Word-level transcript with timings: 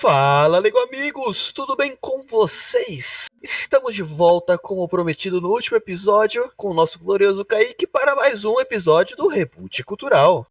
Fala, 0.00 0.58
Lego 0.58 0.78
amigos, 0.78 1.52
tudo 1.52 1.76
bem 1.76 1.94
com 2.00 2.22
vocês? 2.22 3.26
Estamos 3.42 3.94
de 3.94 4.02
volta, 4.02 4.56
como 4.56 4.88
prometido 4.88 5.42
no 5.42 5.50
último 5.50 5.76
episódio, 5.76 6.50
com 6.56 6.70
o 6.70 6.74
nosso 6.74 6.98
glorioso 6.98 7.44
Kaique 7.44 7.86
para 7.86 8.16
mais 8.16 8.42
um 8.42 8.58
episódio 8.58 9.14
do 9.14 9.28
Reboot 9.28 9.84
Cultural. 9.84 10.46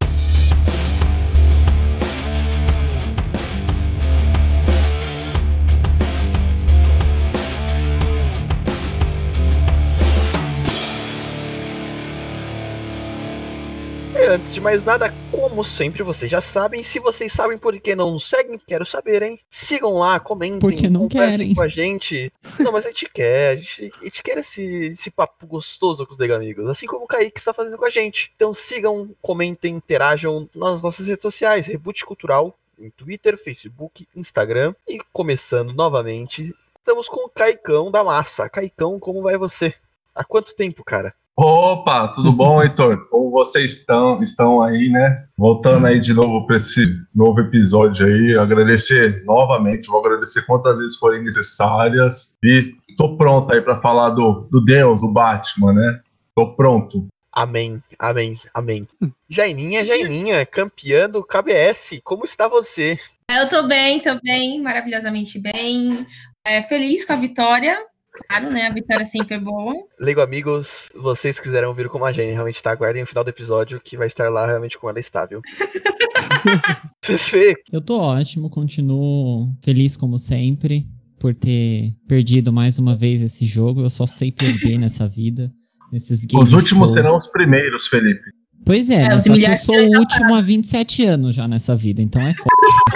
Antes 14.29 14.53
de 14.53 14.61
mais 14.61 14.83
nada, 14.83 15.11
como 15.31 15.63
sempre 15.63 16.03
vocês 16.03 16.29
já 16.29 16.39
sabem, 16.39 16.83
se 16.83 16.99
vocês 16.99 17.33
sabem 17.33 17.57
por 17.57 17.77
que 17.79 17.95
não 17.95 18.11
nos 18.11 18.29
seguem, 18.29 18.59
quero 18.59 18.85
saber, 18.85 19.23
hein? 19.23 19.39
Sigam 19.49 19.97
lá, 19.97 20.19
comentem, 20.19 20.59
Porque 20.59 20.87
não 20.87 21.09
conversem 21.09 21.37
querem. 21.39 21.55
com 21.55 21.61
a 21.63 21.67
gente. 21.67 22.31
Não, 22.59 22.71
mas 22.71 22.85
a 22.85 22.89
gente 22.89 23.09
quer, 23.11 23.53
a 23.53 23.55
gente, 23.55 23.91
a 23.99 24.03
gente 24.03 24.23
quer 24.23 24.37
esse, 24.37 24.61
esse 24.85 25.09
papo 25.09 25.47
gostoso 25.47 26.05
com 26.05 26.13
os 26.13 26.19
Lega 26.19 26.35
amigos, 26.35 26.69
assim 26.69 26.85
como 26.85 27.05
o 27.05 27.07
Kaique 27.07 27.39
está 27.39 27.51
fazendo 27.51 27.77
com 27.77 27.85
a 27.85 27.89
gente. 27.89 28.31
Então 28.35 28.53
sigam, 28.53 29.09
comentem, 29.19 29.73
interajam 29.75 30.47
nas 30.53 30.83
nossas 30.83 31.07
redes 31.07 31.23
sociais, 31.23 31.65
Reboot 31.65 32.05
Cultural, 32.05 32.55
em 32.77 32.91
Twitter, 32.91 33.35
Facebook, 33.35 34.07
Instagram. 34.15 34.75
E 34.87 34.99
começando 35.11 35.73
novamente, 35.73 36.53
estamos 36.77 37.09
com 37.09 37.25
o 37.25 37.29
Caicão 37.29 37.89
da 37.89 38.03
Massa. 38.03 38.47
Caicão, 38.47 38.99
como 38.99 39.23
vai 39.23 39.37
você? 39.37 39.73
Há 40.13 40.23
quanto 40.23 40.55
tempo, 40.55 40.83
cara? 40.83 41.15
Opa, 41.41 42.09
tudo 42.09 42.33
bom, 42.33 42.59
Heitor? 42.61 43.07
Como 43.07 43.31
vocês 43.31 43.77
estão, 43.77 44.21
estão 44.21 44.61
aí, 44.61 44.89
né? 44.89 45.23
Voltando 45.37 45.87
aí 45.87 45.97
de 45.97 46.13
novo 46.13 46.45
para 46.45 46.57
esse 46.57 46.85
novo 47.15 47.39
episódio 47.39 48.05
aí, 48.05 48.37
agradecer 48.37 49.23
novamente, 49.23 49.87
vou 49.87 50.05
agradecer 50.05 50.45
quantas 50.45 50.77
vezes 50.77 50.97
forem 50.97 51.23
necessárias 51.23 52.37
e 52.43 52.73
tô 52.97 53.15
pronto 53.15 53.53
aí 53.53 53.61
para 53.61 53.79
falar 53.79 54.09
do, 54.09 54.49
do 54.51 54.59
Deus, 54.59 54.99
do 54.99 55.07
Batman, 55.07 55.71
né? 55.71 56.01
Tô 56.35 56.57
pronto. 56.57 57.07
Amém, 57.31 57.81
amém, 57.97 58.37
amém. 58.53 58.85
Jaininha, 59.29 59.85
Jaininha, 59.85 60.45
campeã 60.45 61.09
do 61.09 61.23
KBS, 61.23 62.01
como 62.03 62.25
está 62.25 62.49
você? 62.49 62.99
Eu 63.31 63.47
tô 63.47 63.63
bem, 63.63 64.01
tô 64.01 64.19
bem, 64.21 64.61
maravilhosamente 64.61 65.39
bem. 65.39 66.05
É, 66.43 66.61
feliz 66.61 67.05
com 67.05 67.13
a 67.13 67.15
vitória. 67.15 67.79
Claro, 68.27 68.51
né? 68.51 68.67
A 68.67 68.73
vitória 68.73 69.05
sempre 69.05 69.35
é 69.35 69.39
boa. 69.39 69.73
Lego 69.99 70.21
amigos, 70.21 70.89
vocês 70.95 71.39
quiserem 71.39 71.67
ouvir 71.67 71.87
como 71.89 72.05
a 72.05 72.11
Jane 72.11 72.31
realmente 72.31 72.61
tá, 72.61 72.71
aguardem 72.71 73.03
o 73.03 73.07
final 73.07 73.23
do 73.23 73.29
episódio 73.29 73.79
que 73.79 73.97
vai 73.97 74.07
estar 74.07 74.29
lá 74.29 74.45
realmente 74.45 74.77
com 74.77 74.89
ela 74.89 74.99
estável. 74.99 75.41
Fefe, 77.03 77.55
Eu 77.71 77.81
tô 77.81 77.97
ótimo, 77.99 78.49
continuo 78.49 79.49
feliz 79.63 79.95
como 79.97 80.17
sempre 80.19 80.85
por 81.19 81.35
ter 81.35 81.93
perdido 82.07 82.51
mais 82.53 82.77
uma 82.79 82.95
vez 82.95 83.21
esse 83.21 83.45
jogo. 83.45 83.81
Eu 83.81 83.89
só 83.89 84.05
sei 84.05 84.31
perder 84.31 84.77
nessa 84.77 85.07
vida. 85.07 85.51
Nesses 85.91 86.25
game 86.25 86.41
Os 86.41 86.53
últimos 86.53 86.89
show. 86.89 86.97
serão 86.97 87.15
os 87.15 87.27
primeiros, 87.27 87.87
Felipe. 87.87 88.21
Pois 88.65 88.89
é, 88.89 89.01
É, 89.01 89.09
né? 89.09 89.15
os 89.15 89.23
só 89.23 89.33
que 89.33 89.43
eu 89.43 89.55
sou 89.57 89.75
o 89.75 89.97
último 89.97 90.35
há 90.35 90.41
27 90.41 91.03
anos 91.05 91.33
já 91.33 91.47
nessa 91.47 91.75
vida, 91.75 92.01
então 92.01 92.21
é 92.21 92.33
foda. 92.33 92.49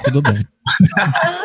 tudo 0.05 0.21
bem. 0.21 0.45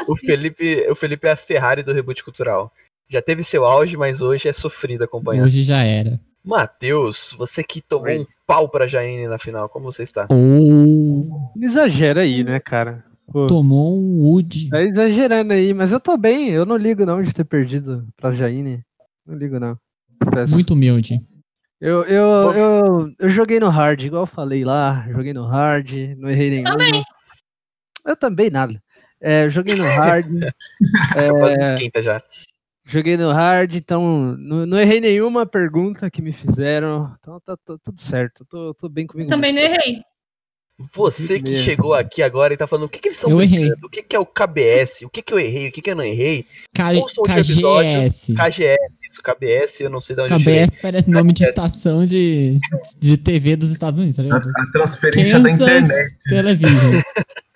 o 0.07 0.17
Felipe, 0.17 0.87
o 0.91 0.95
Felipe 0.95 1.27
é 1.27 1.31
a 1.31 1.37
Ferrari 1.37 1.83
do 1.83 1.93
reboot 1.93 2.23
cultural. 2.23 2.73
Já 3.09 3.23
teve 3.23 3.43
seu 3.43 3.65
auge, 3.65 3.97
mas 3.97 4.21
hoje 4.21 4.49
é 4.49 4.53
sofrido 4.53 5.03
acompanhar. 5.05 5.45
Hoje 5.45 5.63
já 5.63 5.79
era. 5.83 6.21
Matheus, 6.45 7.35
você 7.37 7.63
que 7.63 7.81
tomou 7.81 8.07
Oi. 8.07 8.21
um 8.21 8.27
pau 8.47 8.69
pra 8.69 8.87
Jaine 8.87 9.27
na 9.27 9.39
final, 9.39 9.69
como 9.69 9.91
você 9.93 10.03
está? 10.03 10.27
Não 10.31 11.53
exagera 11.61 12.23
aí, 12.23 12.43
né, 12.45 12.61
cara? 12.61 13.05
Pô, 13.31 13.47
tomou 13.47 13.95
um 13.99 14.21
Wood. 14.23 14.71
tá 14.71 14.83
exagerando 14.83 15.53
aí, 15.53 15.75
mas 15.75 15.93
eu 15.93 16.01
tô 16.01 16.17
bem, 16.17 16.49
eu 16.49 16.65
não 16.65 16.77
ligo 16.77 17.05
não 17.05 17.23
de 17.23 17.33
ter 17.35 17.45
perdido 17.45 18.07
pra 18.17 18.33
Jaine. 18.33 18.83
Não 19.27 19.37
ligo 19.37 19.59
não. 19.61 19.77
Confesso. 20.25 20.53
Muito 20.55 20.73
humilde. 20.73 21.21
Eu, 21.81 22.03
eu, 22.05 22.43
Você- 22.45 22.61
eu, 22.61 23.13
eu 23.19 23.31
joguei 23.31 23.61
no 23.61 23.69
hard, 23.69 24.01
igual 24.03 24.23
eu 24.23 24.27
falei 24.27 24.65
lá, 24.65 25.07
joguei 25.11 25.33
no 25.33 25.45
hard, 25.45 25.91
não 26.17 26.29
errei 26.31 26.51
nenhum. 26.51 26.65
Também. 26.65 27.05
Eu 28.07 28.17
também, 28.17 28.51
nada. 28.51 28.83
É, 29.21 29.51
joguei 29.51 29.75
no 29.77 29.85
hard, 29.85 30.27
é, 31.17 31.63
esquenta 31.65 32.03
já. 32.03 32.17
Joguei 32.89 33.17
no 33.17 33.31
hard, 33.31 33.75
então 33.75 34.37
não, 34.39 34.67
não 34.67 34.81
errei 34.81 35.01
nenhuma 35.01 35.47
pergunta 35.47 36.11
que 36.11 36.23
me 36.23 36.33
fizeram. 36.33 37.15
Então 37.21 37.39
tá, 37.41 37.57
tá 37.57 37.77
tudo 37.83 38.01
certo, 38.01 38.45
tô, 38.47 38.75
tô 38.75 38.89
bem 38.89 39.07
comigo. 39.07 39.29
Também 39.29 39.53
não 39.53 39.61
errei. 39.61 40.03
Você 40.95 41.41
que 41.41 41.51
Mesmo. 41.51 41.65
chegou 41.65 41.93
aqui 41.93 42.23
agora 42.23 42.55
e 42.55 42.57
tá 42.57 42.65
falando 42.65 42.85
o 42.85 42.89
que, 42.89 43.01
que 43.01 43.09
eles 43.09 43.19
estão 43.19 43.37
brincando, 43.37 43.85
o 43.85 43.91
que, 43.91 44.01
que 44.01 44.15
é 44.15 44.19
o 44.19 44.25
KBS, 44.25 45.05
o 45.05 45.11
que, 45.11 45.23
que 45.23 45.35
eu 45.35 45.39
errei, 45.41 45.69
o 45.69 45.73
que, 45.73 45.83
que 45.83 45.91
eu 45.91 45.97
não 45.97 46.05
errei. 46.05 46.47
K 46.73 46.93
KGS. 47.27 48.33
KGS, 48.33 48.79
isso, 49.11 49.23
KBS, 49.23 49.81
eu 49.81 49.91
não 49.91 50.01
sei 50.01 50.17
de 50.17 50.23
onde 50.23 50.39
tirei. 50.39 50.67
KBS 50.67 50.79
parece 50.81 51.11
nome 51.11 51.33
de 51.33 51.45
estação 51.45 52.05
de, 52.05 52.59
de 52.99 53.17
TV 53.17 53.57
dos 53.57 53.71
Estados 53.71 53.99
Unidos, 53.99 54.17
tá 54.17 54.23
A, 54.23 54.25
ligado? 54.25 54.51
a 54.57 54.73
transferência 54.73 55.39
da 55.39 55.51
Kansas 55.51 55.69
internet. 55.69 56.15
Television. 56.29 57.03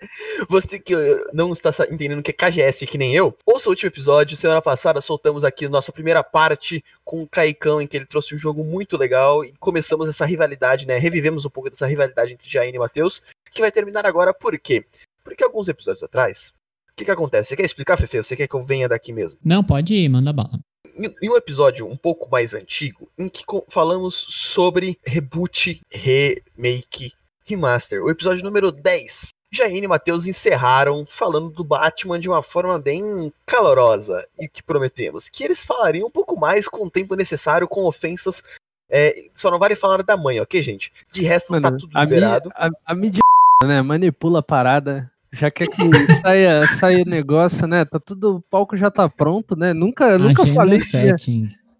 Você 0.48 0.78
que 0.78 0.94
eh, 0.94 1.24
não 1.32 1.52
está 1.52 1.70
entendendo 1.90 2.18
o 2.18 2.22
que 2.22 2.30
é 2.30 2.34
KGS, 2.34 2.86
que 2.86 2.98
nem 2.98 3.14
eu, 3.14 3.36
ouça 3.46 3.68
o 3.68 3.72
último 3.72 3.88
episódio. 3.88 4.36
Semana 4.36 4.60
passada 4.60 5.00
soltamos 5.00 5.44
aqui 5.44 5.68
nossa 5.68 5.92
primeira 5.92 6.22
parte 6.22 6.84
com 7.04 7.22
o 7.22 7.28
Caicão, 7.28 7.80
em 7.80 7.86
que 7.86 7.96
ele 7.96 8.06
trouxe 8.06 8.34
um 8.34 8.38
jogo 8.38 8.64
muito 8.64 8.96
legal 8.96 9.44
e 9.44 9.52
começamos 9.58 10.08
essa 10.08 10.26
rivalidade, 10.26 10.86
né? 10.86 10.98
Revivemos 10.98 11.44
um 11.44 11.50
pouco 11.50 11.70
dessa 11.70 11.86
rivalidade 11.86 12.32
entre 12.32 12.50
Jaine 12.50 12.76
e 12.76 12.78
Matheus, 12.78 13.22
que 13.52 13.60
vai 13.60 13.70
terminar 13.70 14.04
agora 14.04 14.34
por 14.34 14.58
quê? 14.58 14.84
Porque 15.24 15.44
alguns 15.44 15.68
episódios 15.68 16.02
atrás, 16.02 16.52
o 16.90 16.94
que, 16.96 17.04
que 17.04 17.10
acontece? 17.10 17.50
Você 17.50 17.56
quer 17.56 17.64
explicar, 17.64 17.96
Fefe? 17.96 18.18
Você 18.18 18.36
quer 18.36 18.48
que 18.48 18.54
eu 18.54 18.64
venha 18.64 18.88
daqui 18.88 19.12
mesmo? 19.12 19.38
Não, 19.44 19.62
pode 19.62 19.94
ir, 19.94 20.08
manda 20.08 20.32
bala. 20.32 20.58
Em 20.96 21.30
um 21.30 21.36
episódio 21.36 21.86
um 21.86 21.96
pouco 21.96 22.30
mais 22.30 22.54
antigo, 22.54 23.08
em 23.18 23.28
que 23.28 23.44
falamos 23.68 24.14
sobre 24.14 24.98
reboot, 25.04 25.80
remake, 25.90 27.12
remaster. 27.44 28.02
O 28.02 28.10
episódio 28.10 28.44
número 28.44 28.70
10. 28.72 29.30
Jaine 29.54 29.84
e 29.84 29.88
Matheus 29.88 30.26
encerraram 30.26 31.04
falando 31.06 31.50
do 31.50 31.62
Batman 31.62 32.18
de 32.18 32.26
uma 32.26 32.42
forma 32.42 32.78
bem 32.78 33.30
calorosa 33.44 34.26
e 34.38 34.48
que 34.48 34.62
prometemos 34.62 35.28
que 35.28 35.44
eles 35.44 35.62
falariam 35.62 36.08
um 36.08 36.10
pouco 36.10 36.40
mais 36.40 36.66
com 36.66 36.86
o 36.86 36.90
tempo 36.90 37.14
necessário, 37.14 37.68
com 37.68 37.84
ofensas. 37.84 38.42
é, 38.88 39.14
só 39.34 39.50
não 39.50 39.58
vale 39.58 39.76
falar 39.76 40.02
da 40.02 40.16
mãe, 40.16 40.40
ok, 40.40 40.62
gente? 40.62 40.90
De 41.12 41.22
resto, 41.22 41.52
tá 41.52 41.60
Mano, 41.60 41.78
tudo 41.78 41.96
a, 41.96 42.02
liberado. 42.02 42.50
a, 42.54 42.70
a 42.86 42.94
mídia, 42.94 43.20
né, 43.62 43.82
manipula 43.82 44.38
a 44.38 44.42
parada. 44.42 45.11
Já 45.32 45.50
quer 45.50 45.66
que 45.66 45.82
saia, 46.20 46.66
saia 46.78 47.04
negócio, 47.06 47.66
né? 47.66 47.84
Tá 47.84 47.98
tudo, 47.98 48.36
o 48.36 48.42
palco 48.42 48.76
já 48.76 48.90
tá 48.90 49.08
pronto, 49.08 49.56
né? 49.56 49.72
Nunca, 49.72 50.04
eu 50.04 50.18
nunca 50.18 50.42
Agenda 50.42 50.54
falei 50.54 50.80
que 50.80 50.96
ia, 50.96 51.16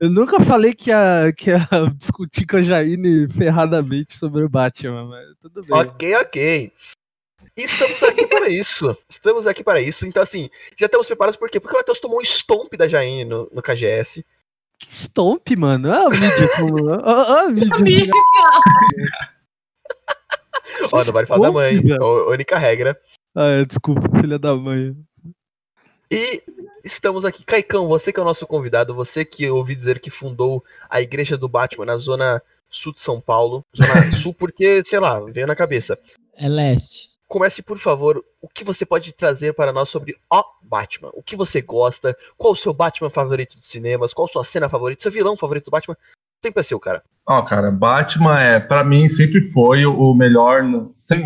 eu 0.00 0.10
nunca 0.10 0.40
falei 0.40 0.72
que 0.72 0.90
ia, 0.90 1.32
que 1.36 1.50
ia 1.50 1.68
discutir 1.96 2.46
com 2.46 2.56
a 2.56 2.62
Jaine 2.62 3.28
ferradamente 3.28 4.16
sobre 4.16 4.42
o 4.42 4.48
Batman, 4.48 5.04
mas 5.04 5.26
tudo 5.40 5.60
bem. 5.60 5.80
Ok, 5.80 6.16
ok. 6.16 6.72
Estamos 7.54 8.02
aqui 8.02 8.26
para 8.26 8.48
isso. 8.48 8.96
Estamos 9.08 9.46
aqui 9.46 9.62
para 9.62 9.80
isso. 9.82 10.06
Então, 10.06 10.22
assim, 10.22 10.48
já 10.78 10.86
estamos 10.86 11.06
preparados 11.06 11.36
por 11.36 11.50
quê? 11.50 11.60
Porque 11.60 11.76
o 11.76 11.78
Matheus 11.78 12.00
tomou 12.00 12.18
um 12.18 12.24
stomp 12.24 12.72
da 12.74 12.88
Jaine 12.88 13.26
no, 13.26 13.50
no 13.52 13.62
KGS. 13.62 14.24
Que 14.78 14.92
stomp, 14.92 15.50
mano. 15.56 15.90
Olha 15.90 16.06
a 16.06 16.10
mídia 16.10 16.48
como. 16.56 16.86
Olha 16.88 17.40
a 17.40 17.48
mídia. 17.48 17.76
Amiga. 17.76 18.12
Ó, 20.90 21.04
não 21.04 21.12
vale 21.12 21.26
falar 21.26 21.46
da 21.46 21.52
mãe. 21.52 21.80
Única 22.28 22.58
regra. 22.58 22.98
Ah, 23.34 23.48
é, 23.48 23.64
desculpa, 23.64 24.02
filha 24.20 24.38
da 24.38 24.54
mãe. 24.54 24.96
E 26.10 26.42
estamos 26.84 27.24
aqui. 27.24 27.44
Caicão, 27.44 27.88
você 27.88 28.12
que 28.12 28.20
é 28.20 28.22
o 28.22 28.26
nosso 28.26 28.46
convidado, 28.46 28.94
você 28.94 29.24
que 29.24 29.44
eu 29.44 29.56
ouvi 29.56 29.74
dizer 29.74 29.98
que 29.98 30.10
fundou 30.10 30.62
a 30.88 31.00
Igreja 31.00 31.38
do 31.38 31.48
Batman 31.48 31.86
na 31.86 31.96
zona 31.96 32.42
sul 32.68 32.92
de 32.92 33.00
São 33.00 33.20
Paulo. 33.20 33.64
Zona 33.74 34.12
sul 34.12 34.34
porque, 34.34 34.84
sei 34.84 34.98
lá, 34.98 35.20
veio 35.20 35.46
na 35.46 35.56
cabeça. 35.56 35.98
É 36.34 36.48
leste. 36.48 37.10
Comece, 37.26 37.62
por 37.62 37.78
favor, 37.78 38.22
o 38.42 38.48
que 38.48 38.62
você 38.62 38.84
pode 38.84 39.10
trazer 39.12 39.54
para 39.54 39.72
nós 39.72 39.88
sobre 39.88 40.14
o 40.30 40.44
Batman? 40.60 41.10
O 41.14 41.22
que 41.22 41.34
você 41.34 41.62
gosta? 41.62 42.14
Qual 42.36 42.52
o 42.52 42.56
seu 42.56 42.74
Batman 42.74 43.08
favorito 43.08 43.56
dos 43.56 43.66
cinemas? 43.66 44.12
Qual 44.12 44.26
a 44.26 44.28
sua 44.28 44.44
cena 44.44 44.68
favorita? 44.68 45.02
Seu 45.02 45.12
vilão 45.12 45.34
favorito 45.34 45.66
do 45.66 45.70
Batman? 45.70 45.94
O 45.94 46.42
tempo 46.42 46.60
é 46.60 46.62
seu, 46.62 46.78
cara. 46.78 47.02
Ó, 47.28 47.42
cara, 47.42 47.70
Batman 47.70 48.38
é, 48.40 48.58
para 48.58 48.82
mim 48.82 49.08
sempre 49.08 49.40
foi 49.52 49.86
o 49.86 50.14
melhor, 50.14 50.62
sem, 50.96 51.24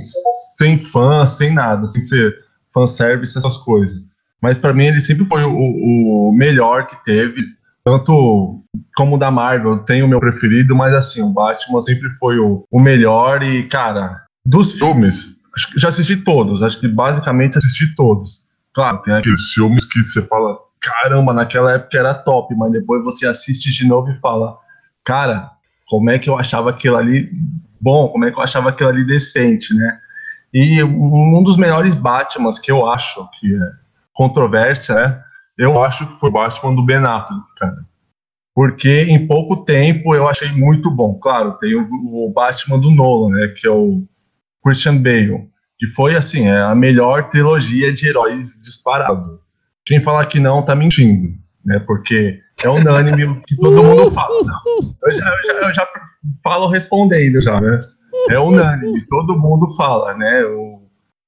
sem 0.57 0.79
fã, 0.79 1.27
sem 1.27 1.55
nada, 1.55 1.87
sem 1.87 2.01
ser 2.01 2.35
fanservice, 2.73 3.39
essas 3.39 3.57
coisas. 3.57 4.03
Mas 4.43 4.59
pra 4.59 4.75
mim 4.75 4.85
ele 4.87 5.01
sempre 5.01 5.25
foi 5.25 5.43
o, 5.43 6.29
o 6.29 6.33
melhor 6.33 6.87
que 6.87 7.03
teve, 7.03 7.41
tanto 7.83 8.63
como 8.95 9.17
o 9.17 9.19
da 9.19 9.31
Marvel, 9.31 9.79
tem 9.79 10.03
o 10.03 10.09
meu 10.09 10.21
preferido, 10.21 10.77
mas 10.77 10.93
assim, 10.93 11.23
o 11.23 11.31
Batman 11.31 11.81
sempre 11.81 12.11
foi 12.19 12.39
o, 12.39 12.67
o 12.71 12.81
melhor 12.81 13.43
e, 13.43 13.63
cara, 13.63 14.25
dos 14.45 14.73
filmes, 14.73 15.37
acho 15.57 15.73
que 15.73 15.81
já 15.81 15.89
assisti 15.89 16.17
todos, 16.19 16.63
acho 16.63 16.79
que 16.79 16.89
basicamente 16.89 17.57
assisti 17.57 17.95
todos. 17.95 18.47
Claro, 18.75 19.01
tem 19.03 19.15
aqueles 19.15 19.53
filmes 19.55 19.87
que 19.87 20.05
você 20.05 20.21
fala, 20.23 20.59
caramba, 20.79 21.33
naquela 21.33 21.73
época 21.73 21.97
era 21.97 22.13
top, 22.13 22.55
mas 22.55 22.71
depois 22.71 23.03
você 23.03 23.27
assiste 23.27 23.73
de 23.73 23.87
novo 23.87 24.11
e 24.11 24.21
fala, 24.21 24.59
cara, 25.03 25.56
como 25.87 26.11
é 26.11 26.19
que 26.19 26.29
eu 26.29 26.39
achava 26.39 26.71
aquilo 26.71 26.97
ali 26.97 27.31
bom, 27.81 28.09
como 28.09 28.25
é 28.25 28.31
que 28.31 28.39
eu 28.39 28.43
achava 28.43 28.71
aquilo 28.71 28.89
ali 28.89 29.07
decente, 29.07 29.75
né? 29.75 29.99
E 30.53 30.83
um 30.83 31.43
dos 31.43 31.57
melhores 31.57 31.95
Batmans 31.95 32.59
que 32.59 32.71
eu 32.71 32.89
acho 32.89 33.29
que 33.39 33.55
é, 33.55 33.71
controvérsia, 34.13 34.95
né? 34.95 35.23
Eu 35.59 35.83
acho 35.83 36.07
que 36.07 36.21
foi 36.21 36.29
o 36.29 36.33
Batman 36.33 36.75
do 36.75 36.85
Ben 36.85 36.97
Affleck, 36.99 37.43
cara. 37.59 37.77
Porque 38.55 39.03
em 39.03 39.27
pouco 39.27 39.65
tempo 39.65 40.15
eu 40.15 40.29
achei 40.29 40.51
muito 40.53 40.91
bom. 40.91 41.19
Claro, 41.19 41.59
tem 41.59 41.75
o, 41.75 41.87
o 42.27 42.33
Batman 42.33 42.79
do 42.79 42.91
Nolan, 42.91 43.37
né? 43.37 43.49
Que 43.49 43.67
é 43.67 43.71
o 43.71 44.03
Christian 44.65 44.97
Bale. 44.97 45.49
Que 45.79 45.87
foi, 45.89 46.17
assim, 46.17 46.47
é 46.47 46.59
a 46.59 46.75
melhor 46.75 47.29
trilogia 47.29 47.93
de 47.93 48.09
heróis 48.09 48.61
disparado. 48.63 49.41
Quem 49.85 50.01
falar 50.01 50.25
que 50.27 50.41
não, 50.41 50.63
tá 50.63 50.75
mentindo, 50.75 51.35
né? 51.65 51.79
Porque 51.79 52.41
é 52.63 52.69
unânime 52.69 53.41
que 53.47 53.57
todo 53.57 53.83
mundo 53.83 54.11
fala. 54.11 54.43
Não, 54.45 54.95
eu, 55.05 55.17
já, 55.17 55.29
eu, 55.29 55.47
já, 55.47 55.67
eu 55.69 55.75
já 55.75 55.89
falo 56.43 56.69
respondendo 56.69 57.41
já, 57.41 57.61
né? 57.61 57.81
É 58.31 58.39
unânime, 58.39 59.05
todo 59.09 59.39
mundo 59.39 59.75
fala, 59.77 60.15
né? 60.15 60.45
O, 60.45 60.83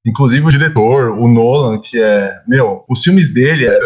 inclusive 0.07 0.47
o 0.47 0.51
diretor, 0.51 1.11
o 1.11 1.29
Nolan, 1.29 1.81
que 1.81 2.01
é, 2.01 2.41
meu, 2.47 2.85
os 2.89 3.03
filmes 3.03 3.33
dele, 3.33 3.67
é, 3.67 3.79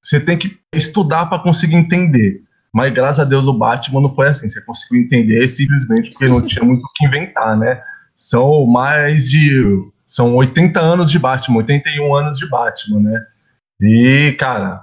você 0.00 0.20
tem 0.20 0.36
que 0.36 0.58
estudar 0.74 1.26
para 1.26 1.42
conseguir 1.42 1.76
entender. 1.76 2.42
Mas 2.72 2.92
graças 2.92 3.20
a 3.20 3.28
Deus 3.28 3.46
o 3.46 3.52
Batman 3.52 4.00
não 4.00 4.14
foi 4.14 4.28
assim. 4.28 4.48
Você 4.48 4.60
conseguiu 4.62 5.02
entender 5.02 5.48
simplesmente 5.48 6.10
porque 6.10 6.26
não 6.26 6.40
tinha 6.40 6.64
muito 6.64 6.82
o 6.82 6.92
que 6.94 7.06
inventar, 7.06 7.56
né? 7.56 7.80
São 8.14 8.66
mais 8.66 9.30
de. 9.30 9.62
São 10.06 10.34
80 10.34 10.78
anos 10.80 11.10
de 11.10 11.18
Batman, 11.18 11.58
81 11.58 12.14
anos 12.14 12.38
de 12.38 12.48
Batman, 12.48 13.00
né? 13.00 13.22
E, 13.80 14.32
cara, 14.38 14.82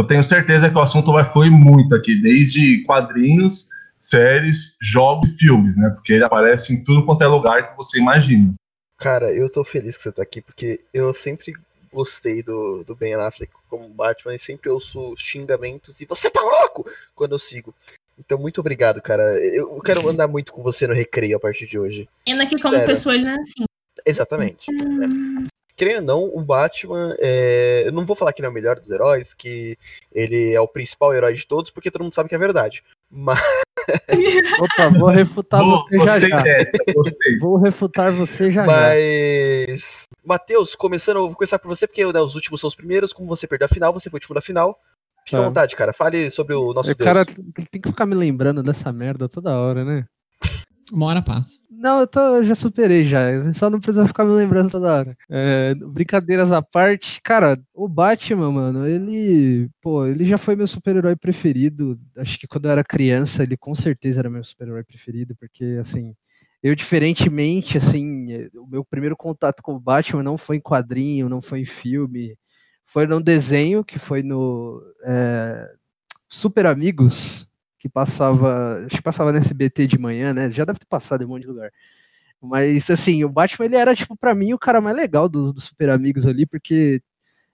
eu 0.00 0.06
tenho 0.06 0.24
certeza 0.24 0.70
que 0.70 0.76
o 0.76 0.80
assunto 0.80 1.12
vai 1.12 1.24
fluir 1.24 1.52
muito 1.52 1.94
aqui, 1.94 2.14
desde 2.14 2.82
quadrinhos, 2.84 3.68
séries, 4.00 4.76
jogos 4.80 5.28
e 5.30 5.36
filmes, 5.36 5.76
né? 5.76 5.90
Porque 5.90 6.14
ele 6.14 6.24
aparece 6.24 6.72
em 6.72 6.82
tudo 6.82 7.04
quanto 7.04 7.22
é 7.22 7.26
lugar 7.26 7.70
que 7.70 7.76
você 7.76 7.98
imagina. 7.98 8.54
Cara, 8.98 9.32
eu 9.32 9.50
tô 9.50 9.62
feliz 9.62 9.96
que 9.96 10.02
você 10.02 10.12
tá 10.12 10.22
aqui, 10.22 10.40
porque 10.40 10.80
eu 10.92 11.12
sempre 11.12 11.52
gostei 11.92 12.42
do, 12.42 12.82
do 12.84 12.94
Ben 12.94 13.14
Affleck 13.14 13.52
como 13.68 13.88
Batman 13.88 14.34
e 14.34 14.38
sempre 14.38 14.70
ouço 14.70 15.14
xingamentos 15.16 16.00
e 16.00 16.06
você 16.06 16.30
tá 16.30 16.40
louco 16.40 16.88
quando 17.14 17.32
eu 17.32 17.38
sigo. 17.38 17.74
Então, 18.18 18.38
muito 18.38 18.60
obrigado, 18.60 19.00
cara. 19.00 19.22
Eu 19.38 19.80
quero 19.80 20.06
andar 20.08 20.28
muito 20.28 20.52
com 20.52 20.62
você 20.62 20.86
no 20.86 20.94
recreio 20.94 21.36
a 21.36 21.40
partir 21.40 21.66
de 21.66 21.78
hoje. 21.78 22.08
Ainda 22.26 22.46
que 22.46 22.58
como 22.58 22.74
Sério. 22.74 22.86
pessoa 22.86 23.14
ele 23.14 23.24
não 23.24 23.32
é 23.32 23.36
assim. 23.36 23.64
Exatamente. 24.06 24.66
Hum. 24.70 25.46
Querendo 25.80 26.00
ou 26.00 26.04
não, 26.04 26.24
o 26.24 26.42
Batman, 26.42 27.16
é... 27.18 27.84
eu 27.86 27.92
não 27.92 28.04
vou 28.04 28.14
falar 28.14 28.34
que 28.34 28.42
ele 28.42 28.46
é 28.46 28.50
o 28.50 28.52
melhor 28.52 28.78
dos 28.78 28.90
heróis, 28.90 29.32
que 29.32 29.78
ele 30.12 30.52
é 30.52 30.60
o 30.60 30.68
principal 30.68 31.14
herói 31.14 31.32
de 31.32 31.46
todos, 31.46 31.70
porque 31.70 31.90
todo 31.90 32.02
mundo 32.02 32.12
sabe 32.12 32.28
que 32.28 32.34
é 32.34 32.38
verdade. 32.38 32.84
Mas. 33.10 33.40
Opa, 34.60 34.90
vou 34.90 35.08
refutar 35.08 35.62
vou, 35.62 35.86
você 35.90 36.20
já 36.20 36.28
já. 36.28 36.42
Dessa, 36.42 36.76
gostei. 36.94 37.38
Vou 37.38 37.56
refutar 37.56 38.12
você 38.12 38.50
já 38.50 38.66
Mas... 38.66 40.06
já. 40.06 40.16
Matheus, 40.22 40.74
começando, 40.74 41.16
eu 41.16 41.28
vou 41.28 41.34
começar 41.34 41.58
por 41.58 41.68
você, 41.68 41.86
porque 41.86 42.04
né, 42.04 42.20
os 42.20 42.34
últimos 42.34 42.60
são 42.60 42.68
os 42.68 42.74
primeiros. 42.74 43.14
Como 43.14 43.26
você 43.26 43.46
perdeu 43.46 43.64
a 43.64 43.68
final, 43.68 43.90
você 43.90 44.10
foi 44.10 44.18
o 44.18 44.20
último 44.20 44.34
da 44.34 44.42
final. 44.42 44.78
Fique 45.24 45.30
tá. 45.30 45.38
à 45.38 45.46
vontade, 45.46 45.74
cara. 45.74 45.94
Fale 45.94 46.30
sobre 46.30 46.54
o 46.54 46.74
nosso 46.74 46.90
o 46.90 46.94
Deus. 46.94 47.06
cara 47.06 47.24
tem 47.24 47.80
que 47.80 47.88
ficar 47.88 48.04
me 48.04 48.14
lembrando 48.14 48.62
dessa 48.62 48.92
merda 48.92 49.30
toda 49.30 49.58
hora, 49.58 49.82
né? 49.82 50.04
Uma 50.92 51.06
hora 51.06 51.22
passa. 51.22 51.60
Não, 51.70 52.00
eu, 52.00 52.06
tô, 52.06 52.20
eu 52.20 52.44
já 52.44 52.54
superei 52.54 53.04
já. 53.06 53.20
Só 53.54 53.70
não 53.70 53.80
precisa 53.80 54.06
ficar 54.06 54.24
me 54.24 54.32
lembrando 54.32 54.70
toda 54.70 54.92
hora. 54.92 55.16
É, 55.30 55.74
brincadeiras 55.74 56.52
à 56.52 56.60
parte, 56.60 57.20
cara, 57.22 57.58
o 57.72 57.88
Batman, 57.88 58.50
mano, 58.50 58.86
ele. 58.86 59.70
Pô, 59.80 60.06
ele 60.06 60.26
já 60.26 60.36
foi 60.36 60.56
meu 60.56 60.66
super-herói 60.66 61.16
preferido. 61.16 61.98
Acho 62.18 62.38
que 62.38 62.46
quando 62.46 62.66
eu 62.66 62.72
era 62.72 62.84
criança, 62.84 63.42
ele 63.42 63.56
com 63.56 63.74
certeza 63.74 64.20
era 64.20 64.28
meu 64.30 64.44
super-herói 64.44 64.84
preferido, 64.84 65.34
porque, 65.36 65.78
assim. 65.80 66.14
Eu, 66.62 66.74
diferentemente, 66.74 67.78
assim, 67.78 68.48
o 68.54 68.66
meu 68.66 68.84
primeiro 68.84 69.16
contato 69.16 69.62
com 69.62 69.74
o 69.74 69.80
Batman 69.80 70.22
não 70.22 70.36
foi 70.36 70.56
em 70.56 70.60
quadrinho, 70.60 71.26
não 71.26 71.40
foi 71.40 71.60
em 71.60 71.64
filme, 71.64 72.36
foi 72.84 73.06
num 73.06 73.22
desenho 73.22 73.82
que 73.82 73.98
foi 73.98 74.22
no 74.22 74.82
é, 75.04 75.70
Super 76.28 76.66
Amigos, 76.66 77.48
que 77.80 77.88
passava, 77.88 78.84
acho 78.86 78.96
que 78.96 79.02
passava 79.02 79.32
no 79.32 79.38
SBT 79.38 79.86
de 79.86 79.98
manhã, 79.98 80.34
né? 80.34 80.50
Já 80.52 80.64
deve 80.66 80.78
ter 80.78 80.86
passado 80.86 81.22
em 81.22 81.24
um 81.26 81.30
monte 81.30 81.42
de 81.42 81.48
lugar. 81.48 81.72
Mas, 82.40 82.90
assim, 82.90 83.24
o 83.24 83.28
Batman, 83.30 83.66
ele 83.66 83.76
era, 83.76 83.94
tipo, 83.94 84.16
para 84.16 84.34
mim, 84.34 84.52
o 84.52 84.58
cara 84.58 84.80
mais 84.80 84.96
legal 84.96 85.28
dos 85.28 85.52
do 85.54 85.60
Super 85.60 85.90
Amigos 85.90 86.26
ali, 86.26 86.46
porque 86.46 87.02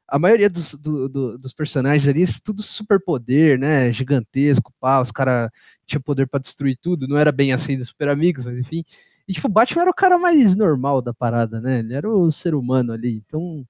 a 0.09 0.19
maioria 0.19 0.51
dos, 0.51 0.75
do, 0.75 1.09
do, 1.09 1.39
dos 1.39 1.53
personagens 1.53 2.09
ali, 2.09 2.25
tudo 2.43 2.63
super 2.63 3.01
poder, 3.01 3.59
né? 3.59 3.93
Gigantesco, 3.93 4.73
pá, 4.81 5.01
os 5.01 5.13
caras 5.13 5.51
tinham 5.87 6.03
poder 6.03 6.27
para 6.29 6.41
destruir 6.41 6.77
tudo, 6.81 7.09
não 7.09 7.19
era 7.19 7.33
bem 7.33 7.53
assim 7.53 7.79
dos 7.79 7.89
Super 7.89 8.09
Amigos, 8.09 8.45
mas 8.45 8.59
enfim. 8.59 8.85
E, 9.29 9.33
tipo, 9.33 9.47
o 9.49 9.51
Batman 9.51 9.83
era 9.83 9.91
o 9.91 9.95
cara 9.95 10.19
mais 10.19 10.57
normal 10.57 11.01
da 11.03 11.15
parada, 11.15 11.61
né? 11.61 11.81
Ele 11.81 11.95
era 11.95 12.09
o 12.11 12.33
ser 12.33 12.55
humano 12.55 12.93
ali. 12.93 13.23
Então, 13.27 13.67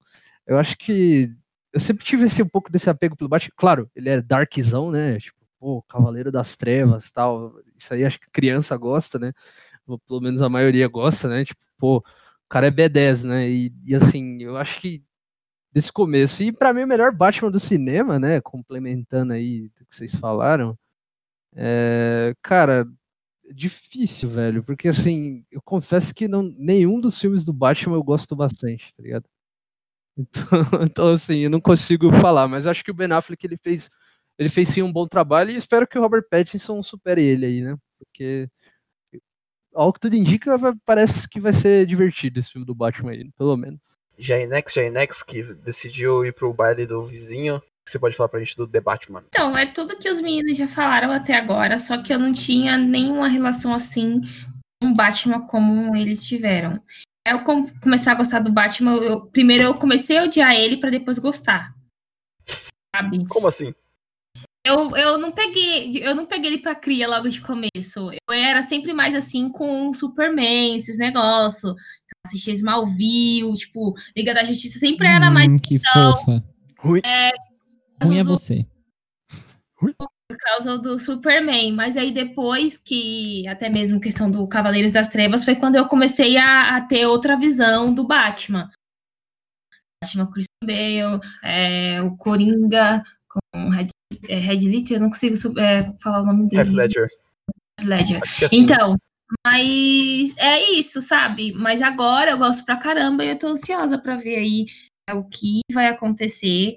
eu 0.47 0.59
acho 0.59 0.77
que 0.79 1.31
eu 1.73 1.81
sempre 1.81 2.05
tive 2.05 2.25
esse 2.27 2.43
um 2.43 2.49
pouco 2.49 2.73
desse 2.73 2.89
apego 2.91 3.17
pelo 3.17 3.29
Batman. 3.29 3.53
Claro, 3.57 3.91
ele 3.95 4.09
é 4.11 4.23
darkzão, 4.23 4.91
né? 4.91 5.19
Tipo, 5.19 5.36
pô, 5.59 5.83
Cavaleiro 5.83 6.31
das 6.33 6.57
Trevas 6.57 7.11
tal. 7.11 7.55
Isso 7.77 7.93
aí 7.95 8.05
acho 8.05 8.21
que 8.21 8.31
criança 8.31 8.77
gosta, 8.77 9.19
né? 9.19 9.33
Pelo 10.07 10.21
menos 10.21 10.43
a 10.43 10.49
maioria 10.49 10.89
gosta, 10.89 11.29
né? 11.29 11.45
Tipo, 11.45 11.61
pô, 11.79 11.99
o 11.99 12.03
cara 12.49 12.69
é 12.69 12.71
B10, 12.71 13.25
né? 13.25 13.49
E, 13.49 13.73
e 13.85 13.95
assim, 13.95 14.43
eu 14.43 14.57
acho 14.57 14.81
que 14.81 15.03
desse 15.73 15.93
começo. 15.93 16.43
E 16.43 16.53
para 16.53 16.73
mim 16.73 16.85
o 16.85 16.87
melhor 16.89 17.13
Batman 17.13 17.51
do 17.51 17.61
cinema, 17.61 18.19
né? 18.19 18.41
Complementando 18.41 19.33
aí 19.35 19.69
do 19.79 19.87
que 19.87 19.95
vocês 19.97 20.15
falaram. 20.15 20.79
É, 21.55 22.35
cara, 22.43 22.87
difícil, 23.55 24.29
velho, 24.29 24.63
porque 24.65 24.89
assim, 24.89 25.45
eu 25.51 25.63
confesso 25.63 26.15
que 26.15 26.29
não, 26.29 26.43
nenhum 26.59 27.01
dos 27.01 27.19
filmes 27.19 27.45
do 27.45 27.53
Batman 27.53 27.97
eu 27.97 28.03
gosto 28.05 28.37
bastante, 28.37 28.93
tá 28.97 29.03
ligado? 29.03 29.25
Então, 30.19 30.83
então 30.83 31.09
assim, 31.13 31.41
eu 31.41 31.51
não 31.51 31.61
consigo 31.61 32.11
falar, 32.21 32.49
mas 32.49 32.67
acho 32.67 32.83
que 32.83 32.91
o 32.91 32.95
Ben 32.95 33.13
Affleck 33.13 33.47
ele 33.47 33.59
fez 33.59 33.91
ele 34.39 34.49
fez 34.49 34.69
sim 34.69 34.83
um 34.83 34.93
bom 34.93 35.07
trabalho 35.07 35.51
e 35.51 35.57
espero 35.57 35.87
que 35.87 35.99
o 35.99 36.03
Robert 36.03 36.25
Pattinson 36.29 36.83
supere 36.83 37.23
ele 37.23 37.47
aí, 37.47 37.61
né? 37.63 37.77
Porque 37.99 38.49
ao 39.75 39.93
que 39.93 40.01
tudo 40.01 40.17
indica, 40.17 40.59
parece 40.85 41.29
que 41.29 41.39
vai 41.39 41.53
ser 41.53 41.87
divertido 41.87 42.39
esse 42.39 42.51
filme 42.51 42.67
do 42.67 42.75
Batman 42.75 43.13
aí, 43.13 43.31
pelo 43.37 43.57
menos. 43.57 43.81
Jainex, 44.19 44.73
Jainex, 44.73 45.23
que 45.23 45.43
decidiu 45.43 46.25
ir 46.25 46.33
pro 46.33 46.53
baile 46.53 46.87
do 46.87 47.05
vizinho. 47.05 47.63
Você 47.87 47.99
pode 47.99 48.17
falar 48.17 48.29
pra 48.29 48.41
gente 48.41 48.57
do 48.57 48.67
The 48.67 48.81
Batman? 48.81 49.23
Então, 49.29 49.57
é 49.57 49.67
tudo 49.67 49.99
que 49.99 50.11
os 50.11 50.21
meninos 50.21 50.57
já 50.57 50.67
falaram 50.67 51.13
até 51.13 51.35
agora, 51.35 51.79
só 51.79 52.03
que 52.03 52.13
eu 52.13 52.19
não 52.19 52.33
tinha 52.33 52.77
nenhuma 52.77 53.29
relação 53.29 53.73
assim 53.73 54.23
com 54.83 54.89
o 54.89 54.95
Batman 54.95 55.47
como 55.47 55.95
eles 55.95 56.27
tiveram. 56.27 56.83
Eu 57.27 57.45
comecei 57.45 58.11
a 58.11 58.17
gostar 58.17 58.41
do 58.41 58.53
Batman, 58.53 58.97
eu, 58.97 59.27
primeiro 59.27 59.65
eu 59.65 59.79
comecei 59.79 60.19
a 60.19 60.25
odiar 60.25 60.55
ele 60.55 60.79
para 60.79 60.91
depois 60.91 61.19
gostar. 61.19 61.75
Sabe? 62.95 63.27
Como 63.27 63.47
assim? 63.47 63.75
Eu, 64.67 64.97
eu 64.97 65.17
não 65.17 65.31
peguei, 65.31 65.93
eu 66.03 66.13
não 66.13 66.27
peguei 66.27 66.51
ele 66.51 66.59
pra 66.59 66.75
cria 66.75 67.07
logo 67.07 67.29
de 67.29 67.41
começo. 67.41 68.11
Eu 68.29 68.35
era 68.35 68.65
sempre 68.65 68.93
mais 68.93 69.15
assim 69.15 69.49
com 69.49 69.93
Superman, 69.93 70.75
esses 70.75 70.99
negócios. 70.99 71.73
Assistia 72.27 72.53
Smallville, 72.53 73.55
tipo, 73.55 73.95
Liga 74.17 74.35
da 74.35 74.43
Justiça 74.43 74.81
sempre 74.81 75.07
era 75.07 75.31
mais. 75.31 75.49
Hum, 75.49 75.57
que 75.57 75.77
então, 75.77 76.15
fofa. 76.15 76.45
Rui. 76.81 77.01
É, 77.05 77.31
Ruim 78.03 78.19
é 78.19 78.25
do, 78.25 78.31
você. 78.31 78.67
Por 79.79 80.37
causa 80.37 80.77
do 80.77 80.99
Superman. 80.99 81.73
Mas 81.73 81.97
aí 81.97 82.11
depois 82.11 82.77
que, 82.77 83.47
até 83.47 83.69
mesmo 83.69 84.01
questão 84.01 84.29
do 84.29 84.49
Cavaleiros 84.49 84.93
das 84.93 85.11
Trevas, 85.11 85.45
foi 85.45 85.55
quando 85.55 85.77
eu 85.77 85.87
comecei 85.87 86.37
a, 86.37 86.77
a 86.77 86.81
ter 86.81 87.07
outra 87.07 87.37
visão 87.37 87.95
do 87.95 88.05
Batman. 88.05 88.69
Batman 90.03 90.27
Christian 90.27 90.65
Bale, 90.65 91.21
é, 91.45 92.03
o 92.03 92.17
Coringa 92.17 93.05
com 93.29 93.71
Red 93.71 93.89
é 94.29 94.39
Red 94.39 94.59
Lit, 94.59 94.93
eu 94.93 95.01
não 95.01 95.09
consigo 95.09 95.37
é, 95.59 95.93
falar 96.01 96.23
o 96.23 96.27
nome 96.27 96.49
dele. 96.49 96.63
Heath 96.63 96.75
Ledger. 96.75 97.09
Ledger. 97.83 98.17
É 98.17 98.47
assim. 98.47 98.57
Então, 98.57 98.97
mas 99.45 100.37
é 100.37 100.73
isso, 100.73 101.01
sabe? 101.01 101.53
Mas 101.53 101.83
agora 101.83 102.31
eu 102.31 102.39
gosto 102.39 102.65
pra 102.65 102.77
caramba 102.77 103.25
e 103.25 103.31
eu 103.31 103.39
tô 103.39 103.49
ansiosa 103.49 103.99
pra 103.99 104.17
ver 104.17 104.37
aí 104.37 104.67
é, 105.09 105.15
o 105.15 105.25
que 105.25 105.61
vai 105.73 105.89
acontecer, 105.89 106.77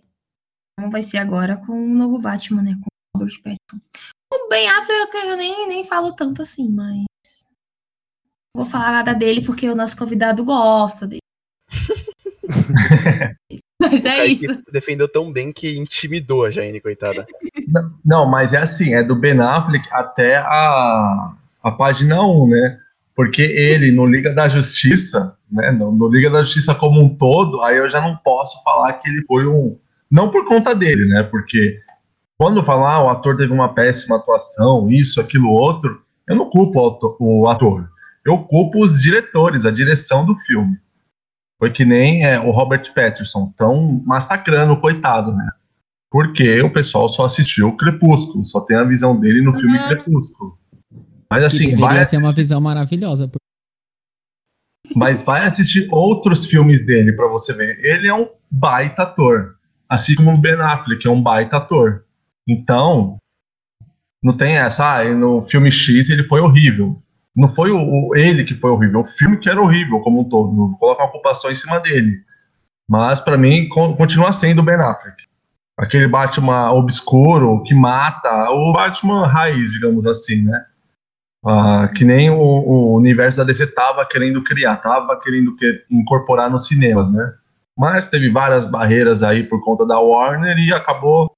como 0.77 0.91
vai 0.91 1.01
ser 1.01 1.17
agora 1.17 1.57
com 1.65 1.73
o 1.73 1.95
novo 1.95 2.19
Batman, 2.19 2.61
né? 2.61 2.73
Com 2.73 2.87
o 2.87 3.19
Robert 3.19 3.37
Pattinson. 3.41 3.85
O 4.31 4.47
Ben 4.49 4.69
Affleck 4.69 5.15
eu 5.15 5.37
nem, 5.37 5.67
nem 5.67 5.83
falo 5.83 6.13
tanto 6.13 6.41
assim, 6.41 6.69
mas 6.69 7.05
não 8.55 8.63
vou 8.63 8.65
falar 8.65 8.91
nada 8.91 9.13
dele 9.13 9.43
porque 9.43 9.67
o 9.67 9.75
nosso 9.75 9.97
convidado 9.97 10.43
gosta 10.43 11.07
dele. 11.07 11.21
Mas 13.81 14.03
é 14.03 14.25
isso. 14.25 14.61
Defendeu 14.71 15.07
tão 15.07 15.31
bem 15.31 15.53
que 15.53 15.77
intimidou 15.77 16.43
a 16.43 16.51
Jane, 16.51 16.81
coitada. 16.81 17.25
Não, 17.67 17.93
não, 18.03 18.25
mas 18.25 18.53
é 18.53 18.57
assim, 18.57 18.93
é 18.93 19.01
do 19.01 19.15
Ben 19.15 19.39
Affleck 19.39 19.87
até 19.91 20.35
a, 20.35 21.33
a 21.63 21.71
página 21.71 22.21
1, 22.21 22.47
né? 22.49 22.79
Porque 23.15 23.41
ele, 23.41 23.91
no 23.91 24.05
Liga 24.05 24.33
da 24.33 24.49
Justiça, 24.49 25.37
né? 25.49 25.71
No, 25.71 25.91
no, 25.91 26.09
Liga 26.09 26.29
da 26.29 26.43
Justiça 26.43 26.75
como 26.75 27.01
um 27.01 27.15
todo, 27.15 27.61
aí 27.61 27.77
eu 27.77 27.87
já 27.87 28.01
não 28.01 28.17
posso 28.17 28.61
falar 28.63 28.93
que 28.93 29.09
ele 29.09 29.23
foi 29.25 29.47
um. 29.47 29.77
Não 30.11 30.29
por 30.29 30.45
conta 30.45 30.75
dele, 30.75 31.05
né? 31.05 31.23
Porque 31.23 31.79
quando 32.37 32.63
falar 32.63 32.95
ah, 32.95 33.03
o 33.03 33.09
ator 33.09 33.37
teve 33.37 33.53
uma 33.53 33.73
péssima 33.73 34.17
atuação, 34.17 34.89
isso, 34.89 35.21
aquilo, 35.21 35.49
outro, 35.49 36.01
eu 36.27 36.35
não 36.35 36.49
culpo 36.49 36.81
o 36.81 36.87
ator. 36.87 37.17
O 37.19 37.47
ator. 37.47 37.89
Eu 38.25 38.39
culpo 38.39 38.83
os 38.83 39.01
diretores, 39.01 39.65
a 39.65 39.71
direção 39.71 40.25
do 40.25 40.35
filme. 40.35 40.77
Foi 41.59 41.69
que 41.69 41.83
nem 41.83 42.23
é, 42.23 42.39
o 42.39 42.51
Robert 42.51 42.91
Pattinson, 42.95 43.53
tão 43.57 44.01
massacrando 44.05 44.71
o 44.71 44.79
coitado, 44.79 45.35
né? 45.35 45.51
Porque 46.09 46.61
o 46.61 46.71
pessoal 46.71 47.09
só 47.09 47.25
assistiu 47.25 47.67
o 47.67 47.77
Crepúsculo, 47.77 48.45
só 48.45 48.61
tem 48.61 48.77
a 48.77 48.83
visão 48.83 49.19
dele 49.19 49.41
no 49.41 49.53
filme 49.53 49.77
Crepúsculo. 49.87 50.57
Mas 51.29 51.43
assim, 51.43 51.75
vai 51.75 51.95
ser 51.95 52.01
assistir, 52.01 52.23
uma 52.23 52.33
visão 52.33 52.61
maravilhosa. 52.61 53.29
mas 54.95 55.21
vai 55.21 55.45
assistir 55.45 55.87
outros 55.91 56.47
filmes 56.47 56.83
dele 56.83 57.11
pra 57.11 57.27
você 57.27 57.53
ver. 57.53 57.77
Ele 57.85 58.07
é 58.07 58.13
um 58.13 58.27
baita 58.49 59.03
ator, 59.03 59.57
assim 59.87 60.15
como 60.15 60.31
o 60.31 60.37
Ben 60.37 60.53
Affleck 60.53 61.05
é 61.05 61.11
um 61.11 61.21
baita 61.21 61.57
ator. 61.57 62.05
Então, 62.47 63.17
não 64.23 64.35
tem 64.35 64.57
essa, 64.57 64.99
ah, 64.99 65.13
no 65.13 65.41
filme 65.41 65.71
X 65.71 66.09
ele 66.09 66.23
foi 66.23 66.41
horrível. 66.41 66.99
Não 67.35 67.47
foi 67.47 67.71
o, 67.71 67.77
o- 67.79 68.15
ele 68.15 68.43
que 68.43 68.55
foi 68.55 68.71
horrível, 68.71 69.01
o 69.01 69.07
filme 69.07 69.37
que 69.37 69.49
era 69.49 69.61
horrível 69.61 69.99
como 70.01 70.21
um 70.21 70.23
todo. 70.29 70.55
Não 70.55 70.77
uma 70.81 71.11
culpação 71.11 71.49
em 71.51 71.55
cima 71.55 71.79
dele. 71.79 72.21
Mas 72.89 73.19
pra 73.19 73.37
mim 73.37 73.67
con- 73.69 73.95
continua 73.95 74.33
sendo 74.33 74.59
o 74.59 74.63
Ben 74.63 74.75
Affleck. 74.75 75.23
Aquele 75.77 76.07
Batman 76.07 76.71
obscuro 76.71 77.63
que 77.63 77.73
mata, 77.73 78.49
o 78.51 78.73
Batman 78.73 79.27
raiz, 79.27 79.71
digamos 79.71 80.05
assim, 80.05 80.43
né? 80.43 80.65
Ah, 81.45 81.87
que 81.95 82.03
nem 82.03 82.29
o, 82.29 82.35
o 82.37 82.95
universo 82.95 83.37
da 83.37 83.45
DC 83.45 83.67
tava 83.67 84.05
querendo 84.05 84.43
criar, 84.43 84.75
tava 84.77 85.17
querendo 85.21 85.55
que- 85.55 85.85
incorporar 85.89 86.49
nos 86.49 86.67
cinemas, 86.67 87.09
né? 87.11 87.33
Mas 87.77 88.07
teve 88.09 88.29
várias 88.29 88.65
barreiras 88.65 89.23
aí 89.23 89.43
por 89.43 89.63
conta 89.63 89.85
da 89.85 89.97
Warner 89.99 90.57
e 90.57 90.73
acabou 90.73 91.31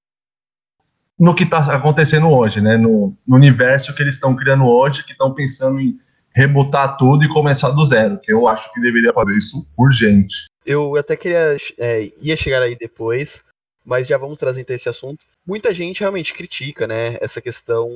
no 1.21 1.35
que 1.35 1.43
está 1.43 1.59
acontecendo 1.75 2.27
hoje, 2.31 2.59
né? 2.59 2.75
No, 2.77 3.15
no 3.27 3.35
universo 3.35 3.93
que 3.93 4.01
eles 4.01 4.15
estão 4.15 4.35
criando 4.35 4.65
hoje, 4.65 5.05
que 5.05 5.11
estão 5.11 5.31
pensando 5.31 5.79
em 5.79 5.99
rebutar 6.33 6.97
tudo 6.97 7.23
e 7.23 7.29
começar 7.29 7.69
do 7.69 7.85
zero, 7.85 8.19
que 8.19 8.33
eu 8.33 8.47
acho 8.47 8.73
que 8.73 8.81
deveria 8.81 9.13
fazer 9.13 9.37
isso 9.37 9.67
urgente. 9.77 10.45
Eu 10.65 10.95
até 10.95 11.15
queria. 11.15 11.55
é, 11.77 12.11
ia 12.19 12.35
chegar 12.35 12.63
aí 12.63 12.75
depois, 12.75 13.43
mas 13.85 14.07
já 14.07 14.17
vamos 14.17 14.39
trazer 14.39 14.61
então 14.61 14.75
esse 14.75 14.89
assunto. 14.89 15.25
Muita 15.45 15.71
gente 15.73 15.99
realmente 15.99 16.33
critica, 16.33 16.87
né? 16.87 17.17
Essa 17.21 17.39
questão 17.39 17.87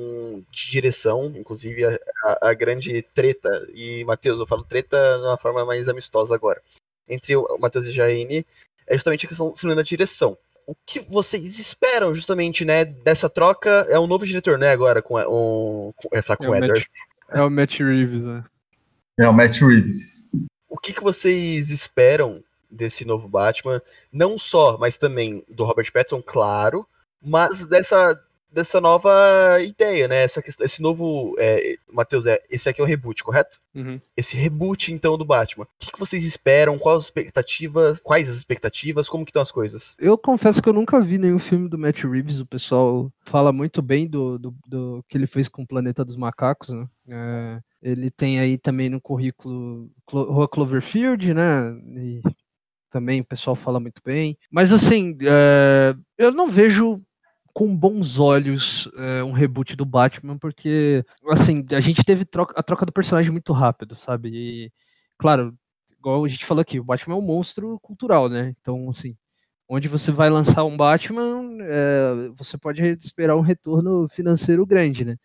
de 0.50 0.70
direção, 0.70 1.32
inclusive 1.34 1.84
a, 1.84 1.98
a- 2.24 2.48
a 2.50 2.54
grande 2.54 3.02
treta. 3.12 3.66
E, 3.74 4.04
Matheus, 4.04 4.38
eu 4.38 4.46
falo 4.46 4.62
treta 4.62 4.96
de 5.18 5.24
uma 5.24 5.36
forma 5.38 5.64
mais 5.64 5.88
amistosa 5.88 6.32
agora. 6.32 6.62
Entre 7.08 7.34
o 7.34 7.58
Matheus 7.58 7.86
e 7.88 7.92
Jaine, 7.92 8.46
é 8.86 8.94
justamente 8.94 9.26
a 9.26 9.28
questão 9.28 9.52
é 9.64 9.74
da 9.74 9.82
direção. 9.82 10.38
O 10.66 10.74
que 10.74 11.00
vocês 11.00 11.58
esperam, 11.58 12.12
justamente, 12.12 12.64
né, 12.64 12.84
dessa 12.84 13.30
troca? 13.30 13.86
É 13.88 13.98
um 13.98 14.06
novo 14.06 14.26
diretor, 14.26 14.58
né, 14.58 14.70
agora, 14.70 15.00
com, 15.00 15.14
um, 15.16 15.92
com, 15.94 16.08
é, 16.12 16.20
com 16.20 16.44
É 16.44 16.48
o 16.48 16.54
Edward. 16.56 16.90
É 17.30 17.40
o 17.42 17.50
Matt 17.50 17.78
Reeves, 17.78 18.26
né? 18.26 18.44
É 19.18 19.28
o 19.28 19.32
Matt 19.32 19.60
Reeves. 19.60 20.28
O 20.68 20.76
que, 20.76 20.92
que 20.92 21.02
vocês 21.02 21.70
esperam 21.70 22.42
desse 22.70 23.04
novo 23.04 23.28
Batman? 23.28 23.80
Não 24.12 24.38
só, 24.38 24.76
mas 24.76 24.96
também 24.96 25.44
do 25.48 25.64
Robert 25.64 25.90
Pattinson, 25.92 26.22
claro, 26.22 26.86
mas 27.22 27.64
dessa, 27.64 28.20
dessa 28.50 28.80
nova 28.80 29.60
ideia, 29.60 30.08
né? 30.08 30.22
Essa 30.22 30.40
questão, 30.40 30.64
esse 30.64 30.80
novo. 30.80 31.34
É, 31.38 31.76
Matheus, 31.92 32.26
é, 32.26 32.40
esse 32.50 32.68
aqui 32.68 32.80
é 32.80 32.84
o 32.84 32.86
reboot, 32.86 33.22
correto? 33.22 33.60
Uhum. 33.74 34.00
Esse 34.16 34.36
reboot, 34.36 34.92
então, 34.92 35.18
do 35.18 35.24
Batman. 35.24 35.64
O 35.64 35.68
que, 35.78 35.92
que 35.92 35.98
vocês 35.98 36.24
esperam? 36.24 36.78
Quais 36.78 36.98
as 36.98 37.04
expectativas? 37.04 38.00
Quais 38.00 38.28
as 38.28 38.36
expectativas? 38.36 39.08
Como 39.08 39.24
que 39.24 39.30
estão 39.30 39.42
as 39.42 39.52
coisas? 39.52 39.94
Eu 39.98 40.16
confesso 40.16 40.62
que 40.62 40.68
eu 40.68 40.72
nunca 40.72 41.00
vi 41.00 41.18
nenhum 41.18 41.38
filme 41.38 41.68
do 41.68 41.78
Matt 41.78 42.04
Reeves. 42.04 42.40
O 42.40 42.46
pessoal 42.46 43.12
fala 43.20 43.52
muito 43.52 43.82
bem 43.82 44.06
do, 44.06 44.38
do, 44.38 44.54
do 44.66 45.04
que 45.08 45.16
ele 45.16 45.26
fez 45.26 45.48
com 45.48 45.62
o 45.62 45.66
Planeta 45.66 46.04
dos 46.04 46.16
Macacos, 46.16 46.70
né? 46.70 46.88
É, 47.08 47.60
ele 47.82 48.10
tem 48.10 48.40
aí 48.40 48.58
também 48.58 48.88
no 48.88 49.00
currículo 49.00 49.90
Rua 50.10 50.48
Cloverfield, 50.48 51.34
né? 51.34 51.72
E 51.96 52.22
também 52.90 53.20
o 53.20 53.24
pessoal 53.24 53.54
fala 53.54 53.78
muito 53.78 54.00
bem. 54.04 54.38
Mas 54.50 54.72
assim, 54.72 55.16
é, 55.22 55.94
eu 56.16 56.32
não 56.32 56.50
vejo 56.50 57.02
com 57.56 57.74
bons 57.74 58.18
olhos 58.18 58.86
é, 58.98 59.24
um 59.24 59.32
reboot 59.32 59.74
do 59.76 59.86
Batman, 59.86 60.36
porque 60.36 61.02
assim, 61.30 61.64
a 61.72 61.80
gente 61.80 62.04
teve 62.04 62.26
troca- 62.26 62.52
a 62.54 62.62
troca 62.62 62.84
do 62.84 62.92
personagem 62.92 63.32
muito 63.32 63.50
rápido, 63.54 63.96
sabe? 63.96 64.28
E, 64.30 64.72
claro, 65.16 65.56
igual 65.98 66.22
a 66.22 66.28
gente 66.28 66.44
falou 66.44 66.60
aqui, 66.60 66.78
o 66.78 66.84
Batman 66.84 67.14
é 67.14 67.18
um 67.18 67.22
monstro 67.22 67.80
cultural, 67.80 68.28
né? 68.28 68.54
Então, 68.60 68.90
assim, 68.90 69.16
onde 69.68 69.88
você 69.88 70.12
vai 70.12 70.28
lançar 70.30 70.64
um 70.64 70.76
Batman, 70.76 71.56
é, 71.62 72.28
você 72.36 72.58
pode 72.58 72.82
esperar 73.00 73.36
um 73.36 73.40
retorno 73.40 74.06
financeiro 74.10 74.66
grande, 74.66 75.06
né? 75.06 75.16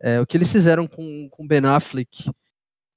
É, 0.00 0.20
o 0.20 0.26
que 0.26 0.36
eles 0.36 0.52
fizeram 0.52 0.86
com 0.86 1.28
com 1.30 1.46
Ben 1.46 1.64
Affleck, 1.64 2.30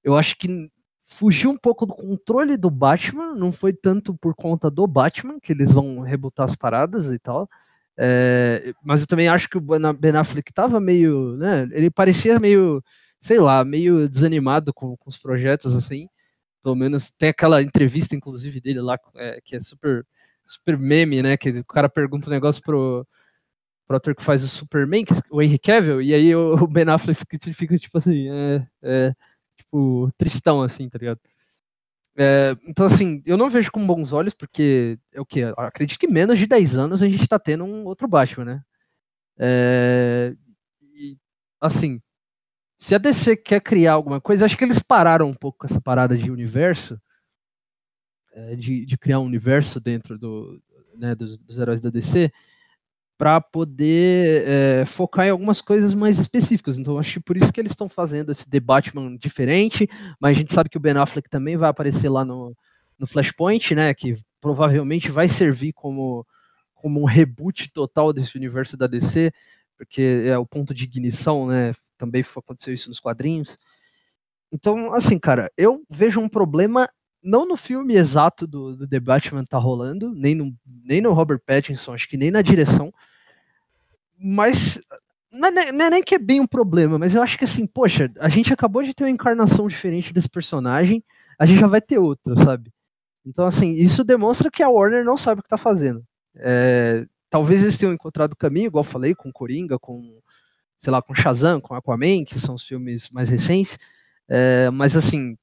eu 0.04 0.18
acho 0.18 0.38
que 0.38 0.70
fugiu 1.06 1.52
um 1.52 1.58
pouco 1.58 1.86
do 1.86 1.94
controle 1.96 2.58
do 2.58 2.70
Batman, 2.70 3.36
não 3.36 3.52
foi 3.52 3.74
tanto 3.74 4.16
por 4.16 4.36
conta 4.36 4.70
do 4.72 4.88
Batman, 4.88 5.40
que 5.42 5.54
eles 5.54 5.72
vão 5.72 6.02
rebutar 6.02 6.46
as 6.48 6.56
paradas 6.56 7.08
e 7.14 7.20
tal, 7.20 7.50
é, 7.98 8.74
mas 8.84 9.02
eu 9.02 9.08
também 9.08 9.28
acho 9.28 9.50
que 9.50 9.58
o 9.58 9.62
Ben 9.62 10.16
Affleck 10.16 10.52
tava 10.54 10.80
meio, 10.80 11.38
né, 11.38 11.68
ele 11.72 11.90
parecia 11.90 12.40
meio, 12.40 12.84
sei 13.20 13.40
lá, 13.40 13.64
meio 13.64 14.10
desanimado 14.10 14.74
com, 14.74 14.98
com 14.98 15.10
os 15.10 15.18
projetos, 15.18 15.76
assim, 15.76 16.08
pelo 16.64 16.76
menos 16.76 17.12
tem 17.18 17.30
aquela 17.30 17.62
entrevista, 17.62 18.16
inclusive, 18.16 18.60
dele 18.60 18.82
lá, 18.82 19.00
é, 19.16 19.40
que 19.44 19.56
é 19.56 19.60
super, 19.60 20.06
super 20.46 20.78
meme, 20.78 21.22
né, 21.22 21.38
que 21.38 21.50
o 21.50 21.66
cara 21.66 21.90
pergunta 21.90 22.30
um 22.30 22.34
negócio 22.34 22.62
pro, 22.64 23.08
pro 23.88 23.98
ator 23.98 24.16
que 24.16 24.24
faz 24.24 24.44
o 24.44 24.48
Superman, 24.50 25.06
que 25.06 25.14
o 25.32 25.42
Henry 25.42 25.60
Cavill, 25.60 26.02
e 26.02 26.14
aí 26.14 26.36
o, 26.36 26.56
o 26.56 26.68
Ben 26.68 26.90
Affleck 26.90 27.20
fica, 27.20 27.54
fica, 27.54 27.78
tipo 27.80 27.98
assim, 27.98 28.30
é, 28.30 28.68
é, 28.84 29.14
tipo, 29.58 30.12
tristão, 30.18 30.62
assim, 30.62 30.90
tá 30.90 30.98
ligado? 30.98 31.20
É, 32.18 32.56
então, 32.66 32.86
assim, 32.86 33.22
eu 33.26 33.38
não 33.38 33.50
vejo 33.50 33.72
com 33.72 33.86
bons 33.86 34.14
olhos, 34.14 34.34
porque 34.34 34.98
é 35.12 35.20
o 35.20 35.26
que? 35.26 35.44
Acredito 35.58 36.00
que 36.00 36.08
menos 36.08 36.40
de 36.40 36.48
10 36.48 36.78
anos 36.78 37.02
a 37.02 37.08
gente 37.10 37.28
tá 37.28 37.38
tendo 37.38 37.66
um 37.66 37.86
outro 37.86 38.08
Batman, 38.08 38.46
né? 38.46 38.64
É, 39.38 40.36
e, 40.94 41.18
assim, 41.60 42.02
se 42.78 42.96
a 42.96 42.98
DC 42.98 43.36
quer 43.38 43.62
criar 43.62 43.94
alguma 43.94 44.22
coisa, 44.22 44.46
acho 44.46 44.58
que 44.58 44.64
eles 44.64 44.80
pararam 44.80 45.30
um 45.30 45.34
pouco 45.34 45.60
com 45.60 45.68
essa 45.68 45.82
parada 45.82 46.18
de 46.18 46.32
universo, 46.32 47.00
é, 48.34 48.56
de, 48.56 48.86
de 48.86 48.98
criar 48.98 49.20
um 49.20 49.26
universo 49.26 49.80
dentro 49.80 50.18
do, 50.18 50.62
né, 50.96 51.16
dos, 51.16 51.38
dos 51.38 51.60
heróis 51.60 51.82
da 51.82 51.90
DC, 51.90 52.32
para 53.18 53.40
poder 53.40 54.44
é, 54.46 54.86
focar 54.86 55.26
em 55.26 55.30
algumas 55.30 55.62
coisas 55.62 55.94
mais 55.94 56.20
específicas. 56.20 56.78
Então, 56.78 57.00
acho 57.00 57.14
que 57.14 57.20
por 57.22 57.38
isso 57.38 57.52
que 57.52 57.60
eles 57.60 57.72
estão 57.72 57.88
fazendo 57.88 58.32
esse 58.32 58.50
The 58.50 58.60
Batman 58.60 59.16
diferente, 59.18 59.88
mas 60.20 60.32
a 60.36 60.40
gente 60.40 60.54
sabe 60.54 60.70
que 60.70 60.78
o 60.78 60.80
Ben 60.80 60.98
Affleck 60.98 61.30
também 61.30 61.56
vai 61.56 61.70
aparecer 61.70 62.10
lá 62.10 62.26
no, 62.26 62.56
no 63.00 63.08
Flashpoint, 63.08 63.74
né, 63.74 63.94
que 63.94 64.16
provavelmente 64.42 65.10
vai 65.10 65.28
servir 65.28 65.72
como, 65.74 66.26
como 66.74 67.02
um 67.02 67.06
reboot 67.06 67.72
total 67.72 68.12
desse 68.12 68.36
universo 68.36 68.76
da 68.76 68.88
DC, 68.88 69.32
porque 69.78 70.24
é 70.26 70.38
o 70.38 70.46
ponto 70.46 70.74
de 70.74 70.84
ignição, 70.84 71.48
né, 71.48 71.74
também 71.98 72.24
aconteceu 72.36 72.74
isso 72.74 72.90
nos 72.90 73.00
quadrinhos. 73.00 73.58
Então, 74.52 74.94
assim, 74.94 75.18
cara, 75.18 75.52
eu 75.58 75.84
vejo 75.90 76.20
um 76.20 76.30
problema 76.30 76.90
não 77.26 77.46
no 77.46 77.58
filme 77.58 77.96
exato 77.96 78.46
do, 78.46 78.76
do 78.76 78.88
The 78.88 79.00
Batman 79.00 79.44
tá 79.44 79.58
rolando, 79.58 80.14
nem 80.14 80.36
no, 80.36 80.56
nem 80.84 81.02
no 81.02 81.12
Robert 81.12 81.40
Pattinson, 81.46 81.94
acho 81.94 82.08
que 82.08 82.18
nem 82.18 82.30
na 82.30 82.44
direção, 82.44 82.94
mas 84.18 84.80
não 85.32 85.48
é, 85.48 85.72
não 85.72 85.86
é 85.86 85.90
nem 85.90 86.04
que 86.04 86.16
é 86.16 86.20
bem 86.20 86.40
um 86.40 86.48
problema, 86.48 87.00
mas 87.00 87.16
eu 87.16 87.24
acho 87.24 87.38
que 87.38 87.44
assim, 87.44 87.66
poxa, 87.66 88.12
a 88.20 88.30
gente 88.30 88.54
acabou 88.54 88.84
de 88.84 88.94
ter 88.94 89.04
uma 89.04 89.10
encarnação 89.10 89.68
diferente 89.68 90.14
desse 90.14 90.30
personagem, 90.30 91.04
a 91.38 91.46
gente 91.46 91.60
já 91.60 91.68
vai 91.68 91.82
ter 91.82 91.98
outra, 91.98 92.36
sabe? 92.38 92.72
Então, 93.26 93.48
assim, 93.48 93.72
isso 93.72 94.04
demonstra 94.04 94.52
que 94.52 94.62
a 94.62 94.70
Warner 94.70 95.04
não 95.04 95.18
sabe 95.18 95.40
o 95.40 95.44
que 95.44 95.50
tá 95.50 95.58
fazendo. 95.58 96.06
É, 96.36 97.06
talvez 97.28 97.64
eles 97.64 97.78
tenham 97.78 97.92
encontrado 97.92 98.34
o 98.34 98.38
caminho, 98.38 98.68
igual 98.68 98.86
eu 98.86 98.90
falei, 98.90 99.16
com 99.16 99.32
Coringa, 99.32 99.80
com, 99.80 100.20
sei 100.80 100.92
lá, 100.92 101.02
com 101.02 101.16
Shazam, 101.16 101.60
com 101.60 101.74
Aquaman, 101.74 102.24
que 102.24 102.40
são 102.40 102.54
os 102.54 102.66
filmes 102.66 103.10
mais 103.10 103.30
recentes, 103.30 103.80
é, 104.30 104.70
mas 104.70 104.96
assim, 104.96 105.36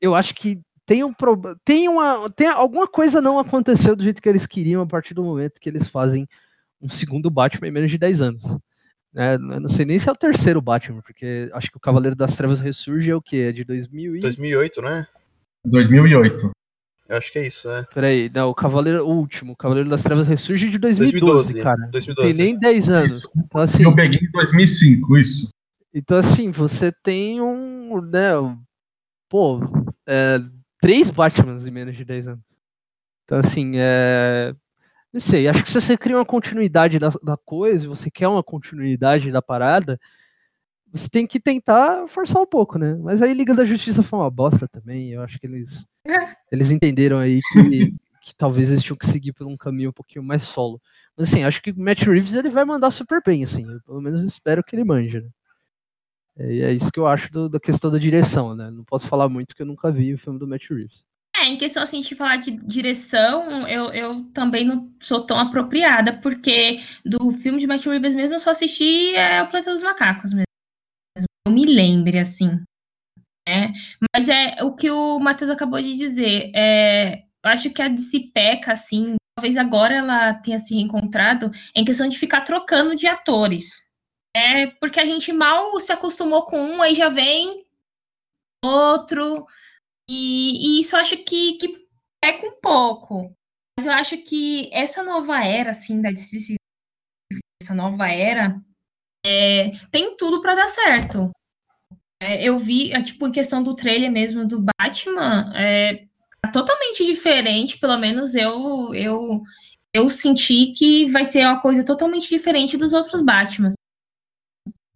eu 0.00 0.14
acho 0.14 0.34
que 0.34 0.60
tem 0.86 1.04
um 1.04 1.12
problema. 1.12 1.56
Tem 1.64 1.88
uma. 1.88 2.28
Tem 2.30 2.48
alguma 2.48 2.86
coisa 2.88 3.20
não 3.20 3.38
aconteceu 3.38 3.94
do 3.94 4.02
jeito 4.02 4.20
que 4.20 4.28
eles 4.28 4.46
queriam 4.46 4.82
a 4.82 4.86
partir 4.86 5.14
do 5.14 5.22
momento 5.22 5.60
que 5.60 5.68
eles 5.68 5.86
fazem 5.86 6.26
um 6.80 6.88
segundo 6.88 7.30
Batman 7.30 7.68
em 7.68 7.70
menos 7.70 7.90
de 7.90 7.98
10 7.98 8.22
anos. 8.22 8.42
eu 9.14 9.38
não 9.38 9.68
sei 9.68 9.84
nem 9.84 9.98
se 9.98 10.08
é 10.08 10.12
o 10.12 10.16
terceiro 10.16 10.60
Batman, 10.62 11.02
porque 11.02 11.50
acho 11.52 11.70
que 11.70 11.76
o 11.76 11.80
Cavaleiro 11.80 12.16
das 12.16 12.36
Trevas 12.36 12.58
ressurge 12.58 13.10
é 13.10 13.14
o 13.14 13.22
quê? 13.22 13.48
É 13.48 13.52
de 13.52 13.64
2000 13.64 14.16
e... 14.16 14.20
2008, 14.20 14.82
né? 14.82 15.06
2008. 15.64 16.50
Eu 17.08 17.16
acho 17.16 17.32
que 17.32 17.38
é 17.40 17.46
isso, 17.46 17.68
né? 17.68 17.84
Peraí, 17.92 18.30
não, 18.32 18.48
o 18.48 18.54
Cavaleiro 18.54 19.04
o 19.04 19.10
último, 19.16 19.52
o 19.52 19.56
Cavaleiro 19.56 19.90
das 19.90 20.02
Trevas 20.02 20.26
ressurge 20.28 20.70
de 20.70 20.78
2012, 20.78 21.52
2012, 21.52 21.62
cara. 21.62 21.90
2012. 21.90 22.08
Não 22.08 22.36
tem 22.36 22.46
nem 22.46 22.58
10 22.58 22.88
anos. 22.88 23.12
Isso. 23.12 23.30
Então 23.36 23.60
assim, 23.60 23.82
E 23.82 23.86
o 23.86 23.94
Begin 23.94 24.24
em 24.24 24.30
2005, 24.30 25.18
isso. 25.18 25.48
Então, 25.92 26.16
assim, 26.18 26.52
você 26.52 26.92
tem 27.02 27.40
um. 27.40 28.00
Né, 28.00 28.38
um- 28.38 28.56
pô, 29.28 29.60
é, 30.10 30.40
três 30.80 31.08
Batmans 31.08 31.66
em 31.66 31.70
menos 31.70 31.96
de 31.96 32.04
10 32.04 32.26
anos. 32.26 32.44
Então, 33.24 33.38
assim, 33.38 33.74
é. 33.76 34.52
Não 35.12 35.20
sei, 35.20 35.48
acho 35.48 35.62
que 35.62 35.70
se 35.70 35.80
você 35.80 35.96
cria 35.96 36.16
uma 36.16 36.24
continuidade 36.24 36.98
da, 36.98 37.08
da 37.22 37.36
coisa, 37.36 37.88
você 37.88 38.10
quer 38.10 38.28
uma 38.28 38.44
continuidade 38.44 39.32
da 39.32 39.42
parada, 39.42 39.98
você 40.92 41.08
tem 41.08 41.26
que 41.26 41.40
tentar 41.40 42.06
forçar 42.08 42.40
um 42.40 42.46
pouco, 42.46 42.78
né? 42.78 42.96
Mas 43.00 43.20
aí 43.20 43.34
Liga 43.34 43.54
da 43.54 43.64
Justiça 43.64 44.04
foi 44.04 44.20
uma 44.20 44.30
bosta 44.30 44.68
também. 44.68 45.10
Eu 45.10 45.22
acho 45.22 45.38
que 45.40 45.46
eles, 45.46 45.84
eles 46.50 46.70
entenderam 46.70 47.18
aí 47.18 47.40
que, 47.52 47.94
que 48.22 48.34
talvez 48.36 48.70
eles 48.70 48.84
tinham 48.84 48.96
que 48.96 49.06
seguir 49.06 49.32
por 49.32 49.46
um 49.48 49.56
caminho 49.56 49.90
um 49.90 49.92
pouquinho 49.92 50.24
mais 50.24 50.44
solo. 50.44 50.80
Mas 51.16 51.28
assim, 51.28 51.42
acho 51.42 51.60
que 51.60 51.72
o 51.72 51.80
Matt 51.80 52.02
Reeves 52.02 52.34
ele 52.34 52.48
vai 52.48 52.64
mandar 52.64 52.92
super 52.92 53.20
bem, 53.24 53.42
assim. 53.42 53.64
Eu, 53.64 53.80
pelo 53.82 54.00
menos 54.00 54.22
espero 54.22 54.62
que 54.62 54.76
ele 54.76 54.84
manje, 54.84 55.20
né? 55.20 55.28
É, 56.40 56.58
é 56.60 56.72
isso 56.72 56.90
que 56.90 56.98
eu 56.98 57.06
acho 57.06 57.30
do, 57.30 57.48
da 57.48 57.60
questão 57.60 57.90
da 57.90 57.98
direção, 57.98 58.54
né? 58.54 58.70
Não 58.70 58.82
posso 58.84 59.06
falar 59.06 59.28
muito 59.28 59.48
porque 59.48 59.62
eu 59.62 59.66
nunca 59.66 59.92
vi 59.92 60.14
o 60.14 60.18
filme 60.18 60.38
do 60.38 60.48
Matt 60.48 60.70
Reeves. 60.70 61.04
É, 61.36 61.46
em 61.46 61.56
questão 61.56 61.82
assim 61.82 62.00
de 62.00 62.14
falar 62.14 62.36
de 62.36 62.50
direção, 62.50 63.68
eu, 63.68 63.92
eu 63.92 64.24
também 64.32 64.64
não 64.64 64.92
sou 65.00 65.24
tão 65.24 65.38
apropriada, 65.38 66.12
porque 66.20 66.80
do 67.04 67.30
filme 67.30 67.58
de 67.58 67.66
Matt 67.66 67.84
Reeves 67.84 68.14
mesmo 68.14 68.34
eu 68.34 68.38
só 68.38 68.50
assisti 68.50 69.14
é, 69.14 69.42
O 69.42 69.48
Planeta 69.48 69.70
dos 69.70 69.82
Macacos 69.82 70.32
mesmo. 70.32 70.44
Eu 71.46 71.52
me 71.52 71.66
lembre, 71.66 72.18
assim. 72.18 72.60
Né? 73.46 73.72
Mas 74.14 74.28
é 74.28 74.62
o 74.62 74.74
que 74.74 74.90
o 74.90 75.18
Matheus 75.18 75.50
acabou 75.50 75.80
de 75.80 75.96
dizer. 75.96 76.50
É, 76.54 77.22
eu 77.44 77.50
acho 77.50 77.70
que 77.70 77.82
a 77.82 77.88
DC 77.88 78.30
peca, 78.34 78.72
assim, 78.72 79.16
talvez 79.36 79.56
agora 79.56 79.94
ela 79.94 80.34
tenha 80.34 80.58
se 80.58 80.74
reencontrado 80.74 81.50
em 81.74 81.84
questão 81.84 82.08
de 82.08 82.18
ficar 82.18 82.42
trocando 82.42 82.94
de 82.94 83.06
atores. 83.06 83.89
É 84.34 84.66
porque 84.66 85.00
a 85.00 85.04
gente 85.04 85.32
mal 85.32 85.78
se 85.80 85.92
acostumou 85.92 86.44
com 86.44 86.60
um, 86.60 86.82
aí 86.82 86.94
já 86.94 87.08
vem 87.08 87.66
outro. 88.64 89.46
E, 90.08 90.76
e 90.76 90.80
isso 90.80 90.96
acho 90.96 91.16
que, 91.18 91.54
que 91.54 91.86
peca 92.20 92.46
um 92.46 92.60
pouco. 92.60 93.34
Mas 93.78 93.86
eu 93.86 93.92
acho 93.92 94.18
que 94.18 94.68
essa 94.72 95.02
nova 95.02 95.44
era, 95.44 95.70
assim, 95.70 96.02
da 96.02 96.10
DC, 96.10 96.56
essa 97.62 97.74
nova 97.74 98.08
era, 98.08 98.60
é, 99.24 99.70
tem 99.90 100.16
tudo 100.16 100.40
para 100.40 100.54
dar 100.54 100.68
certo. 100.68 101.30
É, 102.22 102.44
eu 102.44 102.58
vi, 102.58 102.92
é, 102.92 103.00
tipo, 103.00 103.26
em 103.26 103.32
questão 103.32 103.62
do 103.62 103.74
trailer 103.74 104.10
mesmo 104.10 104.46
do 104.46 104.60
Batman, 104.60 105.50
é, 105.56 106.04
tá 106.42 106.50
totalmente 106.50 107.04
diferente, 107.06 107.78
pelo 107.78 107.96
menos 107.96 108.34
eu, 108.34 108.92
eu, 108.94 109.42
eu 109.94 110.08
senti 110.08 110.72
que 110.72 111.10
vai 111.10 111.24
ser 111.24 111.46
uma 111.46 111.60
coisa 111.60 111.84
totalmente 111.84 112.28
diferente 112.28 112.76
dos 112.76 112.92
outros 112.92 113.22
Batman, 113.22 113.70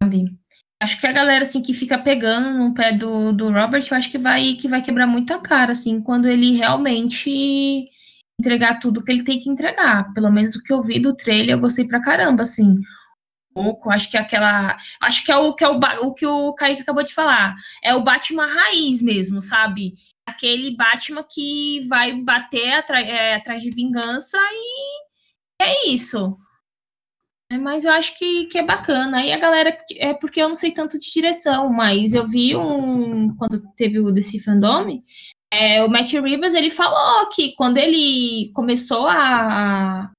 sabe? 0.05 0.25
Acho 0.81 0.99
que 0.99 1.07
a 1.07 1.11
galera, 1.11 1.43
assim, 1.43 1.61
que 1.61 1.73
fica 1.73 1.97
pegando 1.97 2.51
no 2.51 2.73
pé 2.73 2.91
do, 2.91 3.31
do 3.31 3.51
Robert, 3.51 3.83
eu 3.89 3.97
acho 3.97 4.11
que 4.11 4.17
vai, 4.17 4.55
que 4.55 4.67
vai 4.67 4.81
quebrar 4.81 5.07
muita 5.07 5.39
cara, 5.39 5.71
assim, 5.71 6.01
quando 6.01 6.27
ele 6.27 6.51
realmente 6.51 7.89
entregar 8.39 8.79
tudo 8.79 9.03
que 9.03 9.11
ele 9.11 9.23
tem 9.23 9.39
que 9.39 9.49
entregar. 9.49 10.13
Pelo 10.13 10.31
menos 10.31 10.55
o 10.55 10.63
que 10.63 10.73
eu 10.73 10.83
vi 10.83 10.99
do 10.99 11.15
trailer, 11.15 11.55
eu 11.55 11.59
gostei 11.59 11.87
pra 11.87 12.01
caramba, 12.01 12.43
assim 12.43 12.75
pouco. 13.53 13.89
Acho 13.89 14.11
que 14.11 14.17
é 14.17 14.19
aquela. 14.19 14.77
Acho 15.01 15.23
que 15.23 15.31
é 15.31 15.37
o 15.37 15.55
que 15.55 15.63
é 15.63 15.69
o, 15.69 15.79
o 16.01 16.13
que 16.13 16.25
o 16.25 16.53
Kaique 16.53 16.81
acabou 16.81 17.03
de 17.03 17.13
falar. 17.13 17.55
É 17.81 17.95
o 17.95 18.03
Batman 18.03 18.47
raiz 18.47 19.01
mesmo, 19.01 19.41
sabe? 19.41 19.93
Aquele 20.27 20.75
Batman 20.75 21.23
que 21.23 21.87
vai 21.87 22.21
bater 22.21 22.83
é, 22.89 23.35
atrás 23.35 23.61
de 23.61 23.69
vingança 23.69 24.37
e 24.37 25.63
é 25.63 25.89
isso. 25.89 26.37
É, 27.51 27.57
mas 27.57 27.85
eu 27.85 27.91
acho 27.91 28.17
que, 28.17 28.45
que 28.45 28.57
é 28.57 28.63
bacana. 28.63 29.17
Aí 29.17 29.31
a 29.31 29.37
galera. 29.37 29.77
É 29.97 30.13
porque 30.13 30.41
eu 30.41 30.47
não 30.47 30.55
sei 30.55 30.71
tanto 30.71 30.99
de 30.99 31.11
direção, 31.11 31.71
mas 31.71 32.13
eu 32.13 32.27
vi 32.27 32.55
um. 32.55 33.35
Quando 33.35 33.61
teve 33.75 33.99
o 33.99 34.11
DC 34.11 34.39
Fandom, 34.39 35.01
é, 35.51 35.83
o 35.83 35.89
Matt 35.89 36.11
Reeves 36.13 36.53
ele 36.53 36.69
falou 36.69 37.29
que 37.29 37.53
quando 37.55 37.77
ele 37.77 38.51
começou 38.53 39.07
a. 39.07 40.11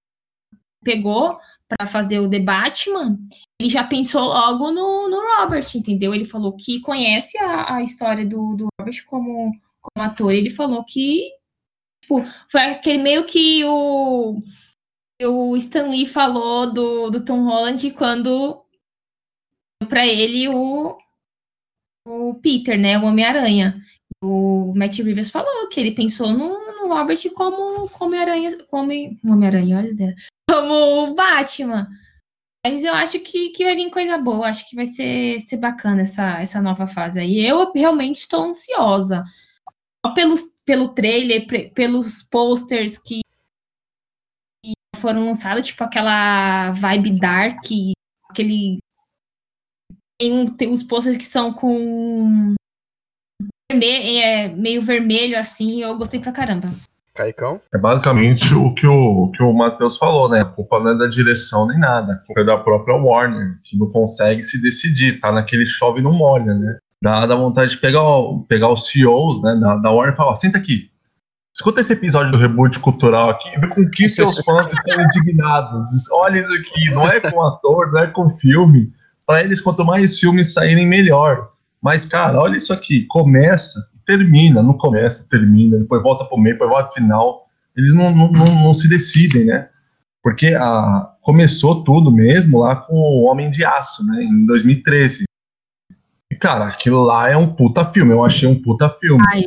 Pegou 0.85 1.38
para 1.68 1.87
fazer 1.87 2.21
o 2.21 2.30
The 2.30 2.38
Batman, 2.38 3.18
ele 3.61 3.68
já 3.68 3.83
pensou 3.83 4.23
logo 4.28 4.71
no, 4.71 5.09
no 5.09 5.21
Robert, 5.37 5.66
entendeu? 5.75 6.14
Ele 6.14 6.25
falou 6.25 6.54
que 6.54 6.80
conhece 6.80 7.37
a, 7.38 7.76
a 7.76 7.83
história 7.83 8.25
do, 8.25 8.54
do 8.54 8.68
Robert 8.78 9.04
como, 9.06 9.50
como 9.80 10.06
ator. 10.06 10.33
Ele 10.33 10.49
falou 10.49 10.85
que 10.85 11.28
tipo, 12.02 12.23
foi 12.49 12.61
aquele 12.62 13.02
meio 13.02 13.26
que 13.26 13.64
o, 13.64 14.40
o 15.23 15.56
Stan 15.56 15.88
Lee 15.88 16.06
falou 16.06 16.73
do, 16.73 17.10
do 17.10 17.25
Tom 17.25 17.45
Holland 17.45 17.91
quando 17.93 18.62
para 19.88 20.06
ele 20.06 20.49
o, 20.49 20.97
o 22.06 22.34
Peter, 22.34 22.78
né? 22.78 22.99
O 22.99 23.04
Homem-Aranha. 23.04 23.82
O 24.23 24.73
Matt 24.75 24.99
Reeves 24.99 25.30
falou 25.30 25.69
que 25.69 25.78
ele 25.78 25.91
pensou 25.93 26.30
no, 26.30 26.49
no 26.49 26.88
Robert 26.88 27.19
como 27.34 27.88
Homem-Aranha, 28.00 28.64
como 28.67 28.91
Homem-Aranha, 29.25 29.78
olha 29.78 30.14
como 30.50 31.14
Batman. 31.14 31.88
Mas 32.64 32.82
eu 32.82 32.95
acho 32.95 33.21
que, 33.21 33.50
que 33.50 33.64
vai 33.64 33.76
vir 33.76 33.91
coisa 33.91 34.19
boa, 34.19 34.49
acho 34.49 34.69
que 34.69 34.75
vai 34.75 34.86
ser, 34.86 35.41
ser 35.41 35.58
bacana 35.58 36.02
essa, 36.02 36.41
essa 36.41 36.60
nova 36.60 36.86
fase 36.86 37.21
aí. 37.21 37.47
Eu 37.47 37.73
realmente 37.73 38.17
estou 38.17 38.43
ansiosa. 38.43 39.23
Pelos, 40.14 40.43
pelo 40.64 40.95
trailer, 40.95 41.47
pelos 41.75 42.23
posters 42.23 42.99
que 42.99 43.21
foram 44.97 45.26
lançados, 45.26 45.67
tipo 45.67 45.82
aquela 45.85 46.73
vibe 46.73 47.19
dark, 47.19 47.65
aquele. 48.30 48.78
Tem, 50.19 50.47
tem 50.49 50.73
os 50.73 50.82
posters 50.82 51.17
que 51.17 51.25
são 51.25 51.52
com 51.52 52.54
vermelho, 53.71 54.19
é, 54.19 54.49
meio 54.49 54.82
vermelho 54.82 55.39
assim, 55.39 55.82
eu 55.82 55.97
gostei 55.99 56.21
pra 56.21 56.32
caramba. 56.32 56.69
Caicão? 57.15 57.61
É 57.75 57.78
basicamente 57.78 58.54
o 58.54 58.75
que 58.75 58.87
o, 58.87 59.30
que 59.30 59.43
o 59.43 59.52
Matheus 59.52 59.97
falou, 59.97 60.28
né? 60.28 60.43
A 60.43 60.45
culpa 60.45 60.78
não 60.78 60.91
é 60.91 60.99
da 60.99 61.06
direção 61.06 61.67
nem 61.67 61.78
nada. 61.78 62.13
A 62.13 62.26
culpa 62.26 62.43
é 62.43 62.45
da 62.45 62.59
própria 62.59 62.95
Warner, 62.95 63.59
que 63.65 63.76
não 63.76 63.91
consegue 63.91 64.45
se 64.45 64.61
decidir. 64.61 65.19
Tá 65.19 65.32
naquele 65.32 65.65
chove 65.67 66.02
não 66.02 66.13
molha, 66.13 66.54
né? 66.54 66.78
Dá, 67.02 67.26
dá 67.26 67.35
vontade 67.35 67.73
de 67.73 67.78
pegar, 67.78 68.02
o, 68.02 68.45
pegar 68.47 68.71
os 68.71 68.87
CEOs 68.87 69.43
né, 69.43 69.56
da, 69.56 69.76
da 69.76 69.91
Warner 69.91 70.15
e 70.15 70.17
falar: 70.17 70.32
ó, 70.32 70.37
senta 70.37 70.59
aqui. 70.59 70.91
Escuta 71.56 71.80
esse 71.80 71.95
episódio 71.95 72.30
do 72.30 72.38
reboot 72.38 72.78
cultural 72.78 73.30
aqui 73.30 73.49
e 73.49 73.58
vê 73.58 73.69
com 73.69 73.90
que 73.90 74.08
seus 74.08 74.38
fãs 74.40 74.71
estão 74.71 75.02
indignados. 75.02 75.84
Olha 76.12 76.40
isso 76.40 76.52
aqui, 76.52 76.90
não 76.92 77.08
é 77.08 77.19
com 77.19 77.42
ator, 77.42 77.90
não 77.92 78.00
é 78.00 78.06
com 78.06 78.28
filme. 78.28 78.92
Para 79.26 79.42
eles, 79.42 79.60
quanto 79.60 79.84
mais 79.84 80.21
filmes 80.21 80.52
saírem, 80.52 80.86
melhor. 80.86 81.50
Mas, 81.82 82.04
cara, 82.04 82.38
olha 82.38 82.56
isso 82.56 82.73
aqui. 82.73 83.06
Começa 83.06 83.80
termina, 84.06 84.62
não 84.62 84.75
começa, 84.75 85.28
termina, 85.28 85.78
depois 85.78 86.02
volta 86.02 86.25
pro 86.25 86.38
meio, 86.38 86.54
depois 86.54 86.71
volta 86.71 86.86
pro 86.86 86.95
final. 86.95 87.47
Eles 87.76 87.92
não, 87.92 88.14
não, 88.14 88.30
não, 88.30 88.64
não 88.64 88.73
se 88.73 88.88
decidem, 88.88 89.45
né? 89.45 89.69
Porque 90.23 90.54
a, 90.54 91.10
começou 91.21 91.84
tudo 91.84 92.10
mesmo 92.10 92.60
lá 92.60 92.76
com 92.76 92.95
o 92.95 93.25
Homem 93.25 93.50
de 93.50 93.64
Aço, 93.64 94.06
né? 94.06 94.23
Em 94.23 94.47
2013. 94.47 95.25
E, 96.30 96.36
cara, 96.36 96.66
aquilo 96.66 97.02
lá 97.02 97.28
é 97.28 97.36
um 97.36 97.52
puta 97.54 97.84
filme, 97.84 98.12
eu 98.12 98.25
achei 98.25 98.49
um 98.49 98.62
puta 98.62 98.88
filme. 98.88 99.23
Ai. 99.28 99.42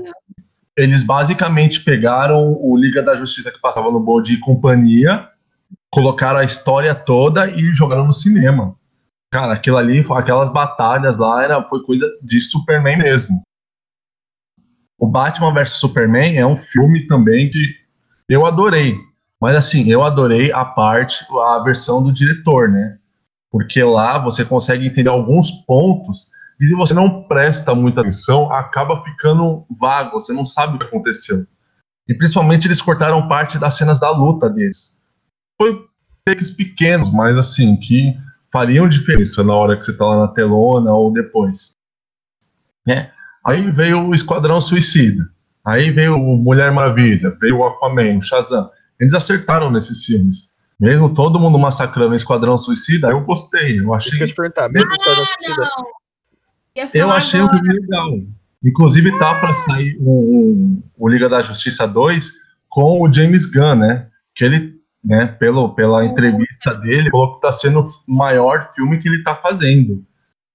Eles 0.80 1.04
basicamente 1.04 1.84
pegaram 1.84 2.58
o 2.58 2.78
Liga 2.78 3.04
da 3.04 3.13
Justiça 3.13 3.52
que 3.52 3.60
passava 3.60 3.92
no 3.92 4.00
Bom 4.00 4.22
de 4.22 4.39
Companhia, 4.39 5.28
colocaram 5.92 6.39
a 6.39 6.46
história 6.46 6.96
toda 6.96 7.50
e 7.50 7.74
jogaram 7.74 8.08
no 8.08 8.13
cinema. 8.13 8.78
Cara, 9.30 9.54
aquilo 9.56 9.76
ali, 9.76 10.06
aquelas 10.15 10.50
batalhas 10.54 11.18
lá, 11.18 11.44
era, 11.44 11.62
foi 11.63 11.84
coisa 11.84 12.10
de 12.24 12.39
Superman 12.39 12.98
mesmo. 12.98 13.42
O 14.98 15.06
Batman 15.06 15.54
vs 15.54 15.74
Superman 15.74 16.38
é 16.38 16.46
um 16.46 16.56
filme 16.56 17.06
também 17.08 17.50
que 17.50 17.76
eu 18.30 18.46
adorei. 18.46 18.98
Mas 19.39 19.58
assim, 19.58 19.92
eu 19.92 20.02
adorei 20.02 20.50
a 20.54 20.63
parte, 20.63 21.26
a 21.30 21.60
versão 21.60 22.02
do 22.02 22.13
diretor, 22.13 22.70
né? 22.70 22.98
Porque 23.52 23.84
lá 23.84 24.18
você 24.18 24.46
consegue 24.46 24.88
entender 24.88 25.10
alguns 25.10 25.52
pontos 25.52 26.30
e 26.60 26.67
se 26.67 26.76
você 26.76 26.93
não 26.93 27.24
presta 27.24 27.74
muita 27.74 28.02
atenção, 28.02 28.52
acaba 28.52 29.04
ficando 29.04 29.65
vago, 29.80 30.19
você 30.19 30.34
não 30.34 30.43
sabe 30.43 30.76
o 30.76 30.80
que 30.80 30.86
aconteceu. 30.86 31.45
E 32.08 32.13
principalmente 32.13 32.67
eles 32.67 32.82
cortaram 32.82 33.28
parte 33.28 33.58
das 33.58 33.76
cenas 33.76 34.00
da 34.00 34.10
luta 34.10 34.50
deles. 34.50 35.02
Foi 35.62 35.88
takes 36.26 36.52
pequenos, 36.52 37.12
mas 37.12 37.38
assim, 37.38 37.78
que 37.78 38.17
fariam 38.52 38.89
diferença 38.89 39.43
na 39.43 39.54
hora 39.54 39.78
que 39.78 39.86
você 39.86 39.95
tá 39.95 40.06
lá 40.06 40.22
na 40.22 40.28
telona 40.28 40.91
ou 40.91 41.13
depois. 41.13 41.72
Né? 42.86 43.12
Aí 43.45 43.69
veio 43.72 44.08
o 44.08 44.13
Esquadrão 44.13 44.60
Suicida. 44.60 45.24
Aí 45.65 45.91
veio 45.91 46.15
o 46.15 46.38
Mulher 46.38 46.72
Maravilha, 46.72 47.38
veio 47.39 47.58
o 47.58 47.63
Aquaman, 47.65 48.17
o 48.17 48.22
Shazam. 48.22 48.69
Eles 49.00 49.13
acertaram 49.13 49.72
nesses 49.72 50.04
filmes. 50.04 50.52
Mesmo 50.80 51.13
todo 51.13 51.39
mundo 51.39 51.60
massacrando 51.60 52.13
o 52.13 52.15
Esquadrão 52.15 52.58
Suicida, 52.58 53.10
eu 53.10 53.22
gostei. 53.22 53.80
Eu 53.80 53.93
achei. 53.93 54.10
Isso 54.10 54.17
que 54.17 54.24
eu 54.24 54.28
te 54.28 54.36
perguntar, 54.36 54.69
mesmo 54.69 54.91
ah, 54.91 54.95
Esquadrão 54.95 55.26
Suicida. 55.26 55.69
Eu 56.94 57.12
achei 57.12 57.40
agora. 57.40 57.58
um 57.58 57.60
filme 57.60 57.80
legal. 57.80 58.20
Inclusive 58.64 59.18
tá 59.18 59.40
para 59.40 59.54
sair 59.54 59.98
o, 60.02 60.82
o, 60.98 61.08
Liga 61.08 61.30
da 61.30 61.42
Justiça 61.42 61.88
2 61.88 62.32
com 62.68 63.02
o 63.02 63.12
James 63.12 63.46
Gunn, 63.46 63.76
né? 63.76 64.08
Que 64.36 64.44
ele, 64.44 64.76
né, 65.04 65.28
pelo, 65.28 65.74
pela 65.74 66.06
entrevista 66.06 66.76
dele, 66.76 67.10
falou 67.10 67.36
que 67.36 67.42
tá 67.42 67.52
sendo 67.52 67.82
o 67.82 68.14
maior 68.14 68.74
filme 68.74 69.00
que 69.00 69.08
ele 69.08 69.24
tá 69.24 69.36
fazendo. 69.36 70.06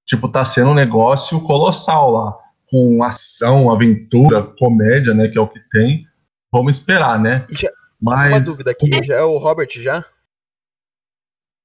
Tipo, 0.05 0.29
tá 0.29 0.45
sendo 0.45 0.71
um 0.71 0.75
negócio 0.75 1.41
colossal 1.41 2.11
lá 2.11 2.39
com 2.67 3.03
ação, 3.03 3.71
aventura, 3.71 4.43
comédia, 4.43 5.15
né, 5.15 5.29
que 5.29 5.39
é 5.39 5.41
o 5.41 5.49
que 5.49 5.61
tem. 5.71 6.07
Vamos 6.53 6.77
esperar, 6.79 7.19
né? 7.19 7.47
Já, 7.51 7.71
Mas 8.01 8.47
uma 8.47 8.53
dúvida 8.53 8.71
aqui, 8.71 8.91
já 9.05 9.15
é 9.15 9.23
o 9.23 9.39
Robert 9.39 9.71
já? 9.77 10.05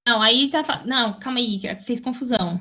Não, 0.07 0.21
aí 0.21 0.49
tá, 0.49 0.63
não, 0.85 1.19
calma 1.19 1.39
aí, 1.39 1.59
fez 1.85 1.99
confusão. 1.99 2.59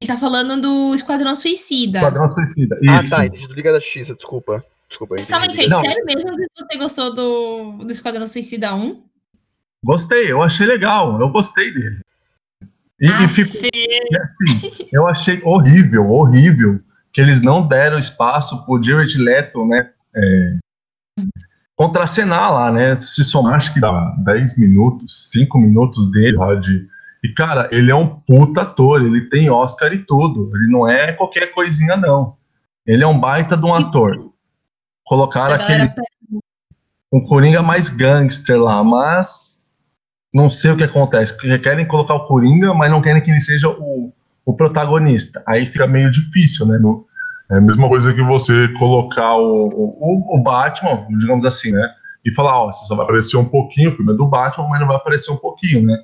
Ele 0.00 0.12
tá 0.12 0.16
falando 0.16 0.60
do 0.60 0.94
Esquadrão 0.94 1.34
Suicida. 1.34 1.98
Esquadrão 1.98 2.32
Suicida. 2.32 2.78
Ah, 2.88 2.98
Isso. 2.98 3.10
tá, 3.10 3.26
entendi. 3.26 3.48
Do 3.48 3.54
Liga 3.54 3.72
da 3.72 3.80
Justiça, 3.80 4.14
desculpa. 4.14 4.64
Desculpa. 4.88 5.16
Mas 5.16 5.26
calma 5.26 5.46
aí, 5.46 5.52
entendi. 5.52 5.68
Não. 5.68 5.80
sério 5.80 6.04
mesmo 6.04 6.36
que 6.36 6.46
você 6.56 6.78
gostou 6.78 7.14
do, 7.14 7.84
do 7.84 7.90
Esquadrão 7.90 8.26
Suicida 8.26 8.74
1? 8.74 9.02
Gostei, 9.84 10.30
eu 10.30 10.42
achei 10.42 10.66
legal, 10.66 11.20
eu 11.20 11.28
gostei 11.30 11.72
dele. 11.72 12.00
E, 13.00 13.06
e 13.06 13.10
Ah, 13.10 13.28
ficou. 13.28 13.60
E 13.72 14.16
assim, 14.20 14.88
eu 14.92 15.06
achei 15.06 15.40
horrível, 15.44 16.10
horrível 16.10 16.80
que 17.12 17.20
eles 17.20 17.40
não 17.40 17.66
deram 17.66 17.98
espaço 17.98 18.64
pro 18.64 18.82
Jared 18.82 19.16
Leto, 19.18 19.64
né? 19.66 19.90
É, 20.14 20.58
contracenar 21.76 22.52
lá, 22.52 22.72
né? 22.72 22.94
Se 22.94 23.22
somar, 23.24 23.54
acho 23.54 23.72
que 23.72 23.80
dá 23.80 24.14
10 24.24 24.58
minutos, 24.58 25.30
5 25.30 25.58
minutos 25.58 26.10
dele 26.10 26.36
lá 26.36 26.54
de. 26.54 26.86
E, 27.24 27.28
cara, 27.32 27.68
ele 27.72 27.90
é 27.90 27.94
um 27.94 28.06
puta 28.08 28.62
ator, 28.62 29.02
ele 29.04 29.28
tem 29.28 29.50
Oscar 29.50 29.92
e 29.92 29.98
tudo. 29.98 30.50
Ele 30.54 30.68
não 30.70 30.88
é 30.88 31.12
qualquer 31.12 31.48
coisinha, 31.52 31.96
não. 31.96 32.36
Ele 32.86 33.02
é 33.02 33.06
um 33.06 33.18
baita 33.18 33.56
de 33.56 33.64
um 33.64 33.74
ator. 33.74 34.30
Colocaram 35.04 35.54
aquele 35.64 35.88
um 37.12 37.22
Coringa 37.24 37.62
mais 37.62 37.88
gangster 37.88 38.60
lá, 38.60 38.84
mas 38.84 39.66
não 40.32 40.50
sei 40.50 40.70
o 40.72 40.76
que 40.76 40.84
acontece. 40.84 41.34
porque 41.34 41.58
Querem 41.58 41.86
colocar 41.86 42.14
o 42.14 42.24
Coringa, 42.24 42.74
mas 42.74 42.90
não 42.90 43.00
querem 43.00 43.22
que 43.22 43.30
ele 43.30 43.40
seja 43.40 43.68
o, 43.68 44.12
o 44.44 44.54
protagonista. 44.54 45.42
Aí 45.46 45.64
fica 45.66 45.86
meio 45.86 46.10
difícil, 46.10 46.66
né? 46.66 46.78
No- 46.78 47.06
É 47.50 47.56
a 47.56 47.60
mesma 47.60 47.88
coisa 47.88 48.12
que 48.12 48.22
você 48.22 48.68
colocar 48.78 49.34
o. 49.36 49.68
o, 49.68 50.36
o 50.38 50.42
Batman, 50.42 50.98
digamos 51.18 51.46
assim, 51.46 51.72
né? 51.72 51.90
E 52.24 52.34
falar, 52.34 52.60
ó, 52.62 52.70
você 52.70 52.84
só 52.84 52.94
vai 52.94 53.04
aparecer 53.06 53.38
um 53.38 53.44
pouquinho, 53.46 53.90
o 53.90 53.96
filme 53.96 54.12
é 54.12 54.16
do 54.16 54.26
Batman, 54.26 54.68
mas 54.68 54.80
não 54.80 54.86
vai 54.86 54.96
aparecer 54.96 55.32
um 55.32 55.36
pouquinho, 55.36 55.82
né? 55.82 55.96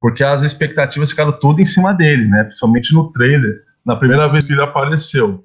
Porque 0.00 0.22
as 0.22 0.42
expectativas 0.42 1.10
ficaram 1.10 1.32
tudo 1.32 1.60
em 1.60 1.64
cima 1.64 1.92
dele, 1.92 2.26
né? 2.26 2.44
Principalmente 2.44 2.94
no 2.94 3.10
trailer, 3.12 3.62
na 3.84 3.96
primeira 3.96 4.28
vez 4.28 4.44
que 4.44 4.52
ele 4.52 4.62
apareceu. 4.62 5.44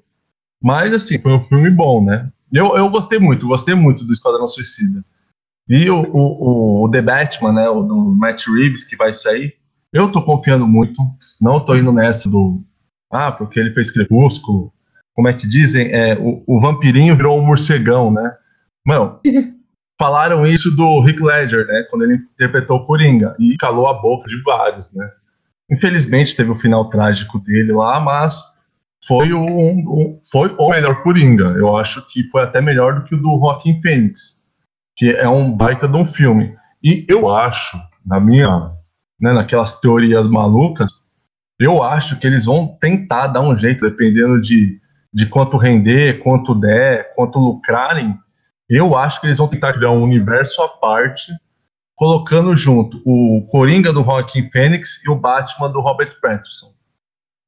Mas, 0.62 0.92
assim, 0.92 1.18
foi 1.18 1.32
um 1.32 1.44
filme 1.44 1.70
bom, 1.70 2.04
né? 2.04 2.30
Eu, 2.52 2.76
eu 2.76 2.88
gostei 2.88 3.18
muito, 3.18 3.48
gostei 3.48 3.74
muito 3.74 4.04
do 4.04 4.12
Esquadrão 4.12 4.46
Suicida. 4.46 5.04
E 5.68 5.90
o, 5.90 6.02
o, 6.02 6.82
o, 6.82 6.84
o 6.84 6.90
The 6.90 7.02
Batman, 7.02 7.52
né? 7.52 7.68
O 7.68 7.82
do 7.82 7.96
Matt 8.16 8.46
Reeves, 8.46 8.84
que 8.84 8.96
vai 8.96 9.12
sair, 9.12 9.54
eu 9.92 10.10
tô 10.10 10.22
confiando 10.22 10.66
muito. 10.66 11.00
Não 11.40 11.64
tô 11.64 11.74
indo 11.74 11.92
nessa 11.92 12.28
do. 12.28 12.62
Ah, 13.10 13.32
porque 13.32 13.58
ele 13.58 13.70
fez 13.70 13.90
Crepúsculo. 13.90 14.72
Como 15.14 15.28
é 15.28 15.32
que 15.32 15.48
dizem? 15.48 15.92
É, 15.92 16.18
o, 16.18 16.42
o 16.46 16.60
vampirinho 16.60 17.16
virou 17.16 17.38
um 17.38 17.46
morcegão, 17.46 18.12
né? 18.12 18.36
Mano, 18.84 19.20
falaram 19.98 20.46
isso 20.46 20.74
do 20.74 21.00
Rick 21.00 21.22
Ledger, 21.22 21.66
né? 21.66 21.84
Quando 21.90 22.02
ele 22.02 22.14
interpretou 22.34 22.78
o 22.78 22.84
Coringa. 22.84 23.34
E 23.38 23.56
calou 23.56 23.88
a 23.88 23.94
boca 23.94 24.28
de 24.28 24.40
vários, 24.42 24.94
né? 24.94 25.08
Infelizmente 25.70 26.36
teve 26.36 26.50
o 26.50 26.54
final 26.54 26.88
trágico 26.90 27.38
dele 27.38 27.72
lá, 27.72 27.98
mas 28.00 28.42
foi 29.06 29.32
o, 29.32 29.40
um- 29.40 30.18
foi 30.30 30.54
o 30.58 30.68
melhor 30.68 31.02
Coringa. 31.02 31.44
Eu 31.56 31.76
acho 31.76 32.06
que 32.08 32.28
foi 32.30 32.42
até 32.42 32.60
melhor 32.60 32.94
do 33.00 33.04
que 33.04 33.14
o 33.14 33.20
do 33.22 33.38
Joaquim 33.38 33.80
Phoenix, 33.80 34.42
que 34.96 35.10
é 35.10 35.28
um 35.28 35.56
baita 35.56 35.86
de 35.88 35.96
um 35.96 36.06
filme. 36.06 36.54
E 36.82 37.04
eu 37.08 37.30
acho, 37.30 37.78
na 38.04 38.20
minha, 38.20 38.70
né, 39.20 39.32
naquelas 39.32 39.72
teorias 39.80 40.26
malucas, 40.26 40.90
eu 41.58 41.82
acho 41.82 42.18
que 42.18 42.26
eles 42.26 42.44
vão 42.44 42.76
tentar 42.80 43.28
dar 43.28 43.40
um 43.42 43.56
jeito, 43.56 43.88
dependendo 43.88 44.40
de, 44.40 44.78
de 45.12 45.26
quanto 45.26 45.56
render, 45.56 46.18
quanto 46.22 46.54
der, 46.54 47.14
quanto 47.14 47.38
lucrarem. 47.38 48.18
Eu 48.68 48.96
acho 48.96 49.20
que 49.20 49.26
eles 49.26 49.38
vão 49.38 49.48
tentar 49.48 49.72
criar 49.72 49.90
um 49.90 50.02
universo 50.02 50.62
à 50.62 50.68
parte, 50.68 51.32
colocando 51.94 52.56
junto 52.56 53.00
o 53.04 53.46
Coringa 53.50 53.92
do 53.92 54.02
Joaquim 54.02 54.50
Phoenix 54.50 55.02
e 55.04 55.10
o 55.10 55.16
Batman 55.16 55.70
do 55.70 55.80
Robert 55.80 56.18
Pattinson. 56.20 56.72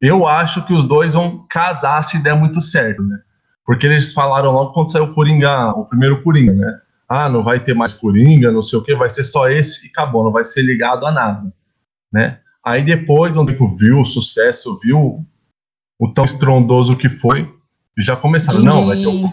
Eu 0.01 0.27
acho 0.27 0.65
que 0.67 0.75
os 0.75 0.85
dois 0.85 1.15
vão 1.15 1.47
casar 1.49 2.03
se 2.03 2.23
der 2.23 2.35
muito 2.35 2.61
certo, 2.61 3.03
né? 3.03 3.19
Porque 3.65 3.87
eles 3.87 4.13
falaram 4.13 4.53
logo 4.53 4.73
quando 4.73 4.93
saiu 4.93 5.05
o 5.05 5.15
Coringa, 5.15 5.71
o 5.71 5.87
primeiro 5.87 6.23
Coringa, 6.23 6.53
né? 6.53 6.81
Ah, 7.09 7.29
não 7.29 7.43
vai 7.43 7.61
ter 7.61 7.75
mais 7.75 7.95
Coringa, 7.95 8.53
não 8.53 8.63
sei 8.63 8.79
o 8.79 8.83
que, 8.83 8.95
vai 8.95 9.09
ser 9.09 9.25
só 9.25 9.49
esse 9.49 9.87
e 9.87 9.91
acabou, 9.91 10.23
não 10.23 10.33
vai 10.33 10.45
ser 10.45 10.63
ligado 10.63 11.07
a 11.07 11.11
nada, 11.11 11.53
né? 12.13 12.41
Aí 12.65 12.83
depois, 12.83 13.37
onde 13.37 13.57
viu 13.77 14.01
o 14.01 14.05
sucesso, 14.05 14.79
viu 14.83 15.25
o 15.99 16.13
tão 16.13 16.25
estrondoso 16.25 16.97
que 16.97 17.09
foi, 17.09 17.53
já 17.99 18.17
começaram, 18.17 18.61
não, 18.61 18.87
vai 18.87 18.99
ter 18.99 19.07
o 19.07 19.31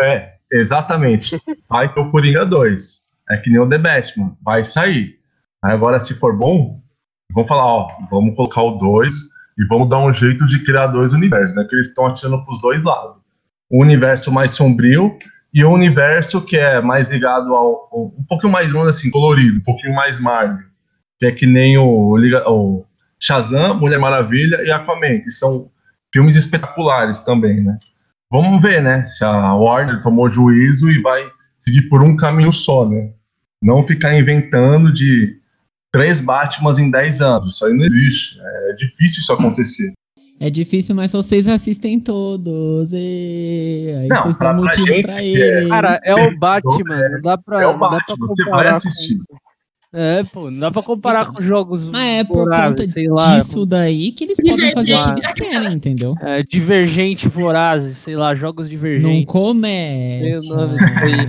é, 0.00 0.35
exatamente. 0.56 1.40
Vai 1.68 1.92
ter 1.92 2.00
o 2.00 2.06
Coringa 2.08 2.44
2. 2.44 3.06
É 3.30 3.36
que 3.38 3.50
nem 3.50 3.58
o 3.60 3.68
The 3.68 3.78
Batman. 3.78 4.36
Vai 4.42 4.62
sair. 4.64 5.16
Aí 5.64 5.72
agora, 5.72 5.98
se 5.98 6.14
for 6.14 6.36
bom, 6.36 6.80
vamos 7.32 7.48
falar, 7.48 7.64
ó, 7.64 7.88
vamos 8.10 8.36
colocar 8.36 8.62
o 8.62 8.72
2 8.78 9.12
e 9.58 9.64
vamos 9.68 9.88
dar 9.88 9.98
um 9.98 10.12
jeito 10.12 10.46
de 10.46 10.64
criar 10.64 10.88
dois 10.88 11.12
universos, 11.12 11.56
né? 11.56 11.64
Que 11.68 11.74
eles 11.74 11.88
estão 11.88 12.06
atirando 12.06 12.44
pros 12.44 12.60
dois 12.60 12.82
lados. 12.84 13.16
O 13.70 13.82
universo 13.82 14.30
mais 14.32 14.52
sombrio 14.52 15.18
e 15.52 15.64
o 15.64 15.70
universo 15.72 16.40
que 16.44 16.56
é 16.56 16.80
mais 16.80 17.08
ligado 17.08 17.54
ao. 17.54 17.88
ao- 17.90 18.14
um 18.18 18.24
pouquinho 18.28 18.52
mais, 18.52 18.70
vamos 18.70 18.88
assim, 18.88 19.10
colorido, 19.10 19.58
um 19.58 19.62
pouquinho 19.64 19.94
mais 19.94 20.20
Marvel. 20.20 20.64
Que 21.18 21.26
é 21.26 21.32
que 21.32 21.46
nem 21.46 21.78
o, 21.78 22.16
o 22.46 22.84
Shazam, 23.18 23.74
Mulher 23.80 23.98
Maravilha 23.98 24.62
e 24.62 24.70
Aquaman, 24.70 25.20
que 25.20 25.30
são 25.30 25.70
filmes 26.12 26.36
espetaculares 26.36 27.20
também, 27.22 27.62
né? 27.62 27.78
Vamos 28.30 28.60
ver, 28.62 28.82
né? 28.82 29.04
Se 29.06 29.24
a 29.24 29.54
Warner 29.54 30.00
tomou 30.00 30.28
juízo 30.28 30.90
e 30.90 31.00
vai 31.00 31.24
seguir 31.58 31.88
por 31.88 32.02
um 32.02 32.16
caminho 32.16 32.52
só, 32.52 32.88
né? 32.88 33.12
Não 33.62 33.82
ficar 33.84 34.16
inventando 34.18 34.92
de 34.92 35.36
três 35.92 36.20
Batmans 36.20 36.78
em 36.78 36.90
10 36.90 37.20
anos. 37.22 37.52
Isso 37.54 37.64
aí 37.64 37.72
não 37.72 37.84
existe. 37.84 38.38
É 38.40 38.72
difícil 38.74 39.20
isso 39.22 39.32
acontecer. 39.32 39.92
É 40.38 40.50
difícil, 40.50 40.94
mas 40.94 41.12
vocês 41.12 41.48
assistem 41.48 41.98
todos. 41.98 42.90
E... 42.92 43.94
Aí 44.00 44.08
Não, 44.08 44.22
vocês 44.22 44.36
pra- 44.36 44.52
dão 44.52 44.60
pra 44.62 44.66
motivo 44.70 44.86
gente 44.86 45.02
pra 45.06 45.16
que 45.16 45.42
é- 45.42 45.58
eles. 45.58 45.68
Cara, 45.70 45.98
é 46.04 46.14
o 46.14 46.38
Batman, 46.38 47.08
não 47.08 47.22
dá 47.22 47.38
pra. 47.38 47.62
É 47.62 47.66
o 47.66 47.72
não 47.72 47.78
dá 47.78 47.88
pra 47.88 47.98
Batman, 47.98 48.16
você 48.26 48.42
vai 48.44 48.50
comparar 48.52 48.70
com- 48.72 48.76
assistir. 48.76 49.18
É, 49.98 50.22
pô, 50.24 50.50
não 50.50 50.58
dá 50.58 50.70
pra 50.70 50.82
comparar 50.82 51.22
Então, 51.22 51.34
com 51.36 51.42
jogos. 51.42 51.88
Mas 51.88 52.18
é 52.18 52.24
por 52.24 52.36
vorazes, 52.36 52.68
conta 52.80 52.88
sei 52.92 53.08
lá, 53.08 53.38
disso 53.38 53.64
daí 53.64 54.12
que 54.12 54.24
eles 54.24 54.36
podem 54.36 54.74
fazer 54.74 54.94
o 54.94 55.04
que 55.04 55.10
eles 55.10 55.32
querem, 55.32 55.72
entendeu? 55.72 56.14
É, 56.20 56.42
divergente 56.42 57.28
vorazes, 57.28 57.96
sei 57.96 58.14
lá, 58.14 58.34
jogos 58.34 58.66
Não 58.66 58.70
divergentes. 58.70 59.24
começa. 59.24 60.20
Tem 60.22 60.38
o 60.38 60.54
nome 60.54 60.78
disso 60.78 60.98
aí. 60.98 61.26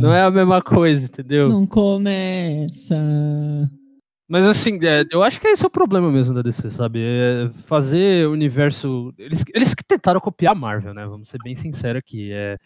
Não 0.00 0.14
é 0.14 0.22
a 0.22 0.30
mesma 0.30 0.62
coisa, 0.62 1.04
entendeu? 1.06 1.48
Não 1.48 1.66
começa. 1.66 2.96
Mas 4.28 4.46
assim, 4.46 4.78
é, 4.84 5.04
eu 5.10 5.24
acho 5.24 5.40
que 5.40 5.48
esse 5.48 5.64
é 5.64 5.66
o 5.66 5.70
problema 5.70 6.08
mesmo 6.12 6.32
da 6.32 6.42
DC, 6.42 6.70
sabe? 6.70 7.00
É 7.02 7.50
fazer 7.66 8.28
o 8.28 8.32
universo. 8.32 9.12
Eles, 9.18 9.44
eles 9.52 9.74
que 9.74 9.82
tentaram 9.82 10.20
copiar 10.20 10.52
a 10.52 10.58
Marvel, 10.58 10.94
né? 10.94 11.04
Vamos 11.04 11.28
ser 11.28 11.38
bem 11.42 11.56
sinceros 11.56 11.98
aqui. 11.98 12.30
É, 12.32 12.56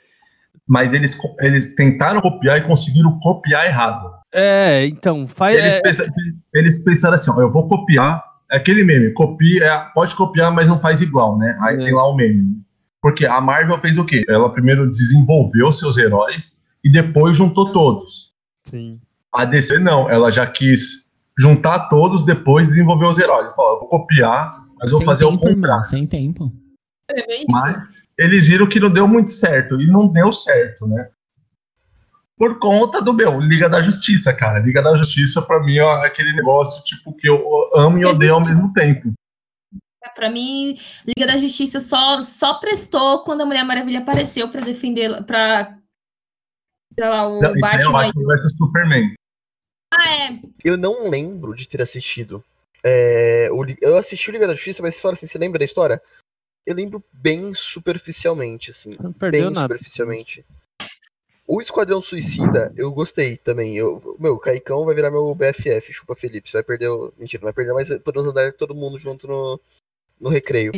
Mas 0.69 0.93
eles, 0.93 1.17
eles 1.41 1.75
tentaram 1.75 2.21
copiar 2.21 2.59
e 2.59 2.67
conseguiram 2.67 3.19
copiar 3.21 3.65
errado. 3.67 4.13
É 4.35 4.87
então, 4.87 5.27
faz. 5.27 5.57
Eles, 5.57 5.75
é, 5.75 5.81
pensa- 5.81 6.07
eles 6.55 6.79
pensaram 6.85 7.15
assim, 7.15 7.31
ó, 7.31 7.41
eu 7.41 7.51
vou 7.51 7.67
copiar, 7.69 8.23
é 8.51 8.57
aquele 8.57 8.85
meme, 8.85 9.13
copia, 9.13 9.65
é, 9.65 9.79
pode 9.95 10.15
copiar, 10.15 10.53
mas 10.53 10.69
não 10.69 10.79
faz 10.81 11.01
igual, 11.01 11.39
né? 11.39 11.57
Aí 11.63 11.77
É. 11.77 11.79
tem 11.79 11.95
lá 11.95 12.07
o 12.09 12.15
meme. 12.15 12.63
Porque 13.01 13.27
a 13.27 13.41
Marvel 13.41 13.79
fez 13.81 13.99
o 13.99 14.05
quê? 14.05 14.25
Ela 14.29 14.51
primeiro 14.53 14.91
desenvolveu 14.91 15.73
seus 15.73 15.97
heróis 15.99 16.63
e 16.83 16.91
depois 16.91 17.37
juntou 17.37 17.73
todos. 17.73 18.33
sim. 18.65 19.01
A 19.37 19.45
DC 19.45 19.79
não, 19.81 20.09
ela 20.09 20.31
já 20.31 20.47
quis 20.47 21.11
juntar 21.37 21.89
todos, 21.89 22.25
depois 22.25 22.69
desenvolver 22.69 23.07
os 23.07 23.19
heróis. 23.19 23.53
Falou, 23.57 23.73
eu 23.75 23.81
vou 23.81 23.89
copiar, 23.89 24.49
mas 24.79 24.91
vou 24.93 24.99
sem 24.99 25.05
fazer 25.07 25.25
o 25.25 25.31
tempo, 25.33 25.55
contrário. 25.55 25.85
sem 25.85 26.07
tempo. 26.07 26.53
É 27.11 27.27
bem 27.27 27.39
isso. 27.41 27.47
Mas 27.51 27.77
eles 28.17 28.47
viram 28.47 28.69
que 28.69 28.79
não 28.79 28.89
deu 28.91 29.09
muito 29.09 29.33
certo. 29.33 29.81
E 29.81 29.89
não 29.89 30.07
deu 30.07 30.31
certo, 30.33 30.87
né? 30.87 31.09
Por 32.37 32.59
conta 32.59 33.01
do 33.01 33.13
meu, 33.13 33.39
Liga 33.39 33.69
da 33.69 33.81
Justiça, 33.81 34.35
cara. 34.35 34.59
Liga 34.59 34.83
da 34.83 34.97
Justiça, 34.97 35.41
pra 35.41 35.63
mim, 35.63 35.79
é 35.79 36.07
aquele 36.07 36.33
negócio, 36.33 36.83
tipo, 36.85 37.13
que 37.13 37.29
eu 37.29 37.45
amo 37.75 37.99
e 37.99 38.05
odeio 38.05 38.35
ao 38.35 38.45
mesmo 38.45 38.73
tempo. 38.73 39.13
Pra 40.15 40.31
mim, 40.31 40.77
Liga 41.07 41.27
da 41.27 41.39
Justiça 41.39 41.81
só, 41.81 42.23
só 42.23 42.55
prestou 42.55 43.21
quando 43.23 43.43
a 43.43 43.47
Mulher 43.47 43.65
Maravilha 43.65 44.01
apareceu 44.01 44.49
pra 44.49 44.61
defender, 44.61 45.25
pra 45.25 45.79
sei 46.99 47.09
lá, 47.09 47.29
o 47.29 47.41
Não, 47.41 47.51
aí 47.51 47.83
é 47.83 47.89
o 47.89 47.93
Batman. 47.93 48.13
Batman 48.27 48.49
Superman. 48.49 49.15
Ah, 49.93 50.13
é. 50.13 50.41
Eu 50.65 50.77
não 50.77 51.09
lembro 51.09 51.55
de 51.55 51.69
ter 51.69 51.81
assistido. 51.81 52.45
É, 52.85 53.49
eu 53.81 53.97
assisti 53.97 54.29
o 54.29 54.33
Liga 54.33 54.47
da 54.47 54.55
Justiça, 54.55 54.83
mas 54.83 54.97
se 54.97 55.03
for 55.03 55.13
assim, 55.13 55.27
você 55.27 55.39
lembra 55.39 55.59
da 55.59 55.65
história? 55.65 56.03
Eu 56.67 56.75
lembro 56.75 57.03
bem 57.13 57.55
superficialmente, 57.55 58.71
assim. 58.71 58.97
Não 59.01 59.13
perdeu 59.13 59.47
bem 59.47 59.51
nada. 59.51 59.67
superficialmente. 59.67 60.45
O 61.47 61.61
Esquadrão 61.61 62.01
Suicida, 62.01 62.73
eu 62.75 62.91
gostei 62.91 63.37
também. 63.37 63.77
Eu, 63.77 64.17
meu, 64.19 64.35
o 64.35 64.39
Caicão 64.39 64.85
vai 64.85 64.95
virar 64.95 65.11
meu 65.11 65.35
BFF, 65.35 65.93
chupa 65.93 66.17
Felipe. 66.17 66.49
Você 66.49 66.57
vai 66.57 66.65
perder 66.65 66.89
o. 66.89 67.13
Mentira, 67.19 67.43
não 67.43 67.47
vai 67.47 67.53
perder, 67.53 67.75
mas 67.75 67.89
podemos 67.99 68.27
andar 68.27 68.53
todo 68.55 68.75
mundo 68.75 68.99
junto 68.99 69.27
no, 69.27 69.61
no 70.19 70.31
recreio. 70.31 70.73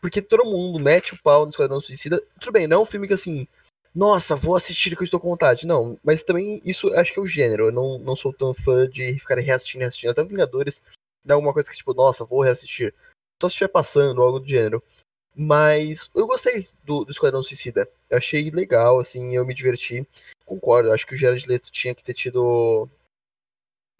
Porque 0.00 0.20
todo 0.20 0.44
mundo 0.44 0.82
mete 0.82 1.14
o 1.14 1.22
pau 1.22 1.44
no 1.44 1.50
Esquadrão 1.50 1.80
Suicida. 1.80 2.20
Tudo 2.40 2.52
bem, 2.52 2.66
não 2.66 2.78
é 2.78 2.82
um 2.82 2.86
filme 2.86 3.06
que 3.06 3.14
assim. 3.14 3.46
Nossa, 3.94 4.34
vou 4.34 4.56
assistir 4.56 4.96
que 4.96 5.02
eu 5.02 5.04
estou 5.04 5.20
com 5.20 5.30
vontade. 5.30 5.66
Não, 5.66 5.96
mas 6.02 6.24
também 6.24 6.60
isso 6.64 6.92
acho 6.94 7.12
que 7.12 7.20
é 7.20 7.22
o 7.22 7.26
gênero. 7.26 7.66
Eu 7.66 7.72
não, 7.72 7.98
não 7.98 8.16
sou 8.16 8.32
tão 8.32 8.52
fã 8.52 8.88
de 8.88 9.18
ficar 9.20 9.38
reassistindo, 9.38 9.82
reassistindo. 9.82 10.10
Até 10.10 10.24
Vingadores 10.24 10.82
dá 11.24 11.34
alguma 11.34 11.52
coisa 11.52 11.70
que, 11.70 11.76
tipo, 11.76 11.94
nossa, 11.94 12.24
vou 12.24 12.42
reassistir. 12.42 12.92
só 13.40 13.48
se 13.48 13.52
estiver 13.52 13.68
passando, 13.68 14.20
algo 14.20 14.40
do 14.40 14.48
gênero. 14.48 14.82
Mas 15.34 16.10
eu 16.14 16.26
gostei 16.26 16.68
do, 16.84 17.04
do 17.04 17.10
Esquadrão 17.10 17.42
Suicida. 17.42 17.88
Eu 18.10 18.18
achei 18.18 18.50
legal, 18.50 19.00
assim, 19.00 19.34
eu 19.34 19.46
me 19.46 19.54
diverti. 19.54 20.06
Concordo, 20.44 20.92
acho 20.92 21.06
que 21.06 21.14
o 21.14 21.16
Gerard 21.16 21.46
Leto 21.48 21.70
tinha 21.70 21.94
que 21.94 22.04
ter 22.04 22.14
tido 22.14 22.88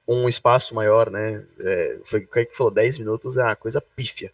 um 0.06 0.28
espaço 0.28 0.74
maior, 0.74 1.10
né? 1.10 1.46
É, 1.60 2.00
foi 2.04 2.20
o 2.20 2.28
que 2.28 2.46
falou, 2.52 2.72
10 2.72 2.98
minutos 2.98 3.36
é 3.36 3.42
uma 3.42 3.56
coisa 3.56 3.80
pífia. 3.80 4.32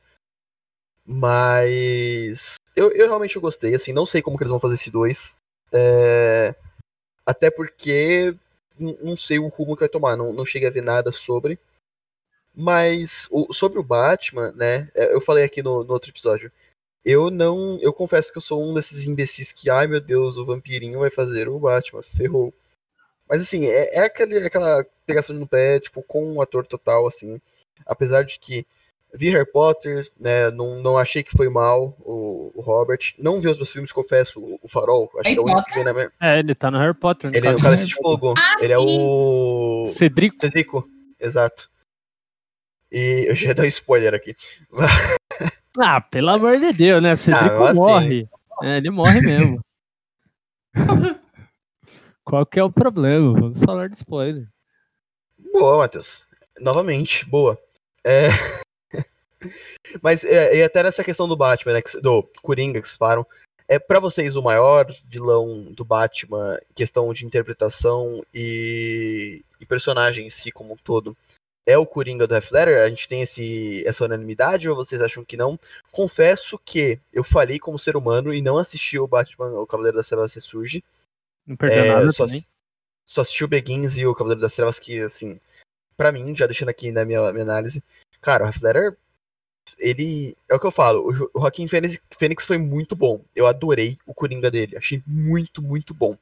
Mas 1.06 2.56
eu, 2.74 2.90
eu 2.92 3.06
realmente 3.06 3.38
gostei, 3.38 3.74
assim, 3.74 3.92
não 3.92 4.06
sei 4.06 4.20
como 4.20 4.36
que 4.36 4.42
eles 4.42 4.50
vão 4.50 4.60
fazer 4.60 4.74
esse 4.74 4.90
2. 4.90 5.34
É, 5.72 6.54
até 7.24 7.50
porque 7.50 8.34
não 8.78 9.16
sei 9.16 9.38
o 9.38 9.48
rumo 9.48 9.74
que 9.74 9.80
vai 9.80 9.88
tomar, 9.88 10.16
não, 10.16 10.32
não 10.32 10.46
cheguei 10.46 10.68
a 10.68 10.72
ver 10.72 10.82
nada 10.82 11.12
sobre. 11.12 11.58
Mas 12.54 13.28
o, 13.30 13.52
sobre 13.52 13.78
o 13.78 13.84
Batman, 13.84 14.52
né? 14.52 14.90
É, 14.94 15.14
eu 15.14 15.20
falei 15.20 15.44
aqui 15.44 15.62
no, 15.62 15.84
no, 15.84 15.92
outro 15.92 16.10
episódio. 16.10 16.50
Eu 17.08 17.30
não. 17.30 17.78
Eu 17.80 17.90
confesso 17.90 18.30
que 18.30 18.36
eu 18.36 18.42
sou 18.42 18.62
um 18.62 18.74
desses 18.74 19.06
imbecis 19.06 19.50
que, 19.50 19.70
ai 19.70 19.86
meu 19.86 19.98
Deus, 19.98 20.36
o 20.36 20.44
vampirinho 20.44 20.98
vai 20.98 21.08
fazer 21.08 21.48
o 21.48 21.58
Batman, 21.58 22.02
ferrou. 22.02 22.52
Mas 23.26 23.40
assim, 23.40 23.64
é, 23.64 23.96
é 23.96 24.04
aquele, 24.04 24.36
aquela 24.46 24.84
pegação 25.06 25.34
no 25.34 25.46
pé, 25.46 25.80
tipo, 25.80 26.02
com 26.02 26.34
um 26.34 26.42
ator 26.42 26.66
total, 26.66 27.06
assim. 27.06 27.40
Apesar 27.86 28.24
de 28.24 28.38
que 28.38 28.66
vi 29.14 29.30
Harry 29.30 29.50
Potter, 29.50 30.06
né? 30.20 30.50
Não, 30.50 30.82
não 30.82 30.98
achei 30.98 31.22
que 31.22 31.34
foi 31.34 31.48
mal 31.48 31.96
o, 32.00 32.52
o 32.54 32.60
Robert. 32.60 33.14
Não 33.18 33.40
vi 33.40 33.48
os 33.48 33.56
dois 33.56 33.72
filmes, 33.72 33.90
confesso, 33.90 34.38
o, 34.38 34.60
o 34.62 34.68
Farol. 34.68 35.10
Acho 35.14 35.30
Harry 35.30 35.34
que 35.34 35.38
é 35.38 35.40
o 35.40 35.46
único 35.46 35.64
que 35.64 35.74
vem 35.76 35.84
na 35.84 35.94
minha. 35.94 36.12
É, 36.20 36.38
ele 36.38 36.54
tá 36.54 36.70
no 36.70 36.76
Harry 36.76 36.94
Potter. 36.94 37.30
Ele 37.32 37.46
é 37.46 37.52
no 37.52 37.58
Cálice 37.58 37.86
de 37.86 37.94
Fogo. 37.94 38.34
Ah, 38.36 38.56
ele 38.60 38.74
é 38.74 38.78
sim. 38.78 38.84
é 38.84 38.86
o. 38.86 39.90
Cedrico. 39.94 40.38
Cedrico, 40.38 40.84
exato. 41.18 41.70
E 42.92 43.24
eu 43.28 43.34
já 43.34 43.48
ia 43.48 43.54
dar 43.54 43.62
um 43.62 43.66
spoiler 43.66 44.12
aqui. 44.12 44.36
Ah, 45.80 46.00
pelo 46.00 46.30
amor 46.30 46.58
de 46.58 46.72
Deus, 46.72 47.02
né? 47.02 47.16
Cedrico 47.16 47.64
ah, 47.64 47.74
morre. 47.74 48.28
É, 48.62 48.76
ele 48.78 48.90
morre 48.90 49.20
mesmo. 49.20 49.60
Qual 52.24 52.44
que 52.44 52.58
é 52.58 52.62
o 52.62 52.70
problema? 52.70 53.32
Vamos 53.32 53.58
falar 53.60 53.88
de 53.88 53.96
spoiler. 53.96 54.46
Boa, 55.52 55.78
Matheus. 55.78 56.22
Novamente, 56.60 57.24
boa. 57.24 57.58
É... 58.04 58.28
Mas 60.02 60.24
é, 60.24 60.56
e 60.56 60.62
até 60.62 60.82
nessa 60.82 61.04
questão 61.04 61.28
do 61.28 61.36
Batman, 61.36 61.74
né, 61.74 61.82
do 62.02 62.28
Coringa 62.42 62.80
que 62.80 62.88
vocês 62.88 62.98
falaram, 62.98 63.26
é 63.68 63.78
para 63.78 64.00
vocês 64.00 64.34
o 64.34 64.42
maior 64.42 64.86
vilão 65.06 65.64
do 65.72 65.84
Batman, 65.84 66.58
questão 66.74 67.12
de 67.12 67.24
interpretação 67.24 68.22
e, 68.32 69.44
e, 69.60 69.66
personagem 69.66 70.26
em 70.26 70.30
si 70.30 70.50
como 70.50 70.72
um 70.72 70.76
todo, 70.76 71.16
é 71.68 71.76
o 71.76 71.84
Coringa 71.84 72.26
do 72.26 72.34
Half 72.34 72.50
Letter? 72.50 72.82
A 72.82 72.88
gente 72.88 73.06
tem 73.06 73.20
esse, 73.20 73.86
essa 73.86 74.06
unanimidade 74.06 74.70
ou 74.70 74.74
vocês 74.74 75.02
acham 75.02 75.22
que 75.22 75.36
não? 75.36 75.60
Confesso 75.92 76.58
que 76.64 76.98
eu 77.12 77.22
falei 77.22 77.58
como 77.58 77.78
ser 77.78 77.94
humano 77.94 78.32
e 78.32 78.40
não 78.40 78.56
assisti 78.56 78.98
o 78.98 79.06
Batman, 79.06 79.60
o 79.60 79.66
Cavaleiro 79.66 79.98
das 79.98 80.08
Trevas 80.08 80.32
Ressurge. 80.32 80.82
Não 81.46 81.56
perdeu 81.56 81.84
é, 81.84 81.88
nada 81.88 82.10
só, 82.10 82.24
também. 82.24 82.42
Só 83.04 83.20
assisti 83.20 83.44
o 83.44 83.48
Begins 83.48 83.98
e 83.98 84.06
o 84.06 84.14
Cavaleiro 84.14 84.40
das 84.40 84.54
Trevas, 84.54 84.78
que, 84.78 84.98
assim, 85.02 85.38
para 85.94 86.10
mim, 86.10 86.34
já 86.34 86.46
deixando 86.46 86.70
aqui 86.70 86.90
na 86.90 87.04
minha, 87.04 87.30
minha 87.32 87.44
análise, 87.44 87.84
cara, 88.22 88.44
o 88.44 88.46
Half-Letter, 88.46 88.96
ele. 89.78 90.34
É 90.48 90.54
o 90.54 90.60
que 90.60 90.66
eu 90.66 90.70
falo, 90.70 91.02
o, 91.02 91.38
o 91.38 91.40
Joaquim 91.40 91.68
Fênix, 91.68 92.00
Fênix 92.16 92.46
foi 92.46 92.56
muito 92.56 92.96
bom. 92.96 93.22
Eu 93.36 93.46
adorei 93.46 93.98
o 94.06 94.14
Coringa 94.14 94.50
dele. 94.50 94.78
Achei 94.78 95.02
muito, 95.06 95.60
muito 95.60 95.92
bom. 95.92 96.16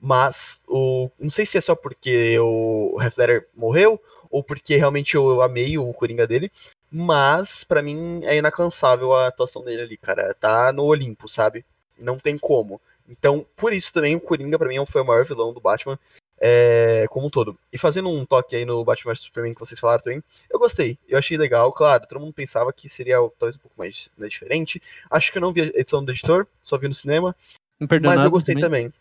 Mas, 0.00 0.62
o, 0.66 1.10
não 1.18 1.30
sei 1.30 1.44
se 1.44 1.58
é 1.58 1.60
só 1.60 1.74
porque 1.74 2.38
o 2.38 2.96
Half-Letter 2.98 3.48
morreu, 3.54 4.00
ou 4.30 4.42
porque 4.42 4.76
realmente 4.76 5.14
eu, 5.14 5.28
eu 5.28 5.42
amei 5.42 5.76
o 5.76 5.92
Coringa 5.92 6.26
dele. 6.26 6.50
Mas, 6.90 7.62
para 7.62 7.82
mim, 7.82 8.20
é 8.24 8.36
inalcançável 8.36 9.14
a 9.14 9.28
atuação 9.28 9.62
dele 9.62 9.82
ali, 9.82 9.96
cara. 9.96 10.34
Tá 10.34 10.72
no 10.72 10.84
Olimpo, 10.84 11.28
sabe? 11.28 11.64
Não 11.98 12.18
tem 12.18 12.38
como. 12.38 12.80
Então, 13.08 13.44
por 13.56 13.72
isso 13.72 13.92
também 13.92 14.16
o 14.16 14.20
Coringa 14.20 14.58
para 14.58 14.68
mim 14.68 14.84
foi 14.86 15.02
o 15.02 15.04
maior 15.04 15.24
vilão 15.24 15.52
do 15.52 15.60
Batman 15.60 15.98
é, 16.40 17.06
como 17.10 17.26
um 17.26 17.30
todo. 17.30 17.58
E 17.72 17.76
fazendo 17.76 18.08
um 18.08 18.24
toque 18.24 18.56
aí 18.56 18.64
no 18.64 18.82
Batman 18.82 19.12
vs 19.12 19.24
Superman 19.24 19.52
que 19.52 19.60
vocês 19.60 19.78
falaram 19.78 20.02
também, 20.02 20.24
eu 20.48 20.58
gostei, 20.58 20.96
eu 21.06 21.18
achei 21.18 21.36
legal, 21.36 21.70
claro, 21.72 22.06
todo 22.06 22.20
mundo 22.20 22.32
pensava 22.32 22.72
que 22.72 22.88
seria 22.88 23.16
talvez 23.38 23.56
um 23.56 23.60
pouco 23.60 23.76
mais 23.76 24.10
né, 24.16 24.26
diferente. 24.26 24.80
Acho 25.10 25.30
que 25.30 25.38
eu 25.38 25.42
não 25.42 25.52
vi 25.52 25.60
a 25.60 25.66
edição 25.66 26.02
do 26.02 26.10
editor, 26.10 26.46
só 26.62 26.78
vi 26.78 26.88
no 26.88 26.94
cinema. 26.94 27.36
mas 27.78 28.24
eu 28.24 28.30
gostei 28.30 28.54
também. 28.54 28.84
também. 28.84 29.00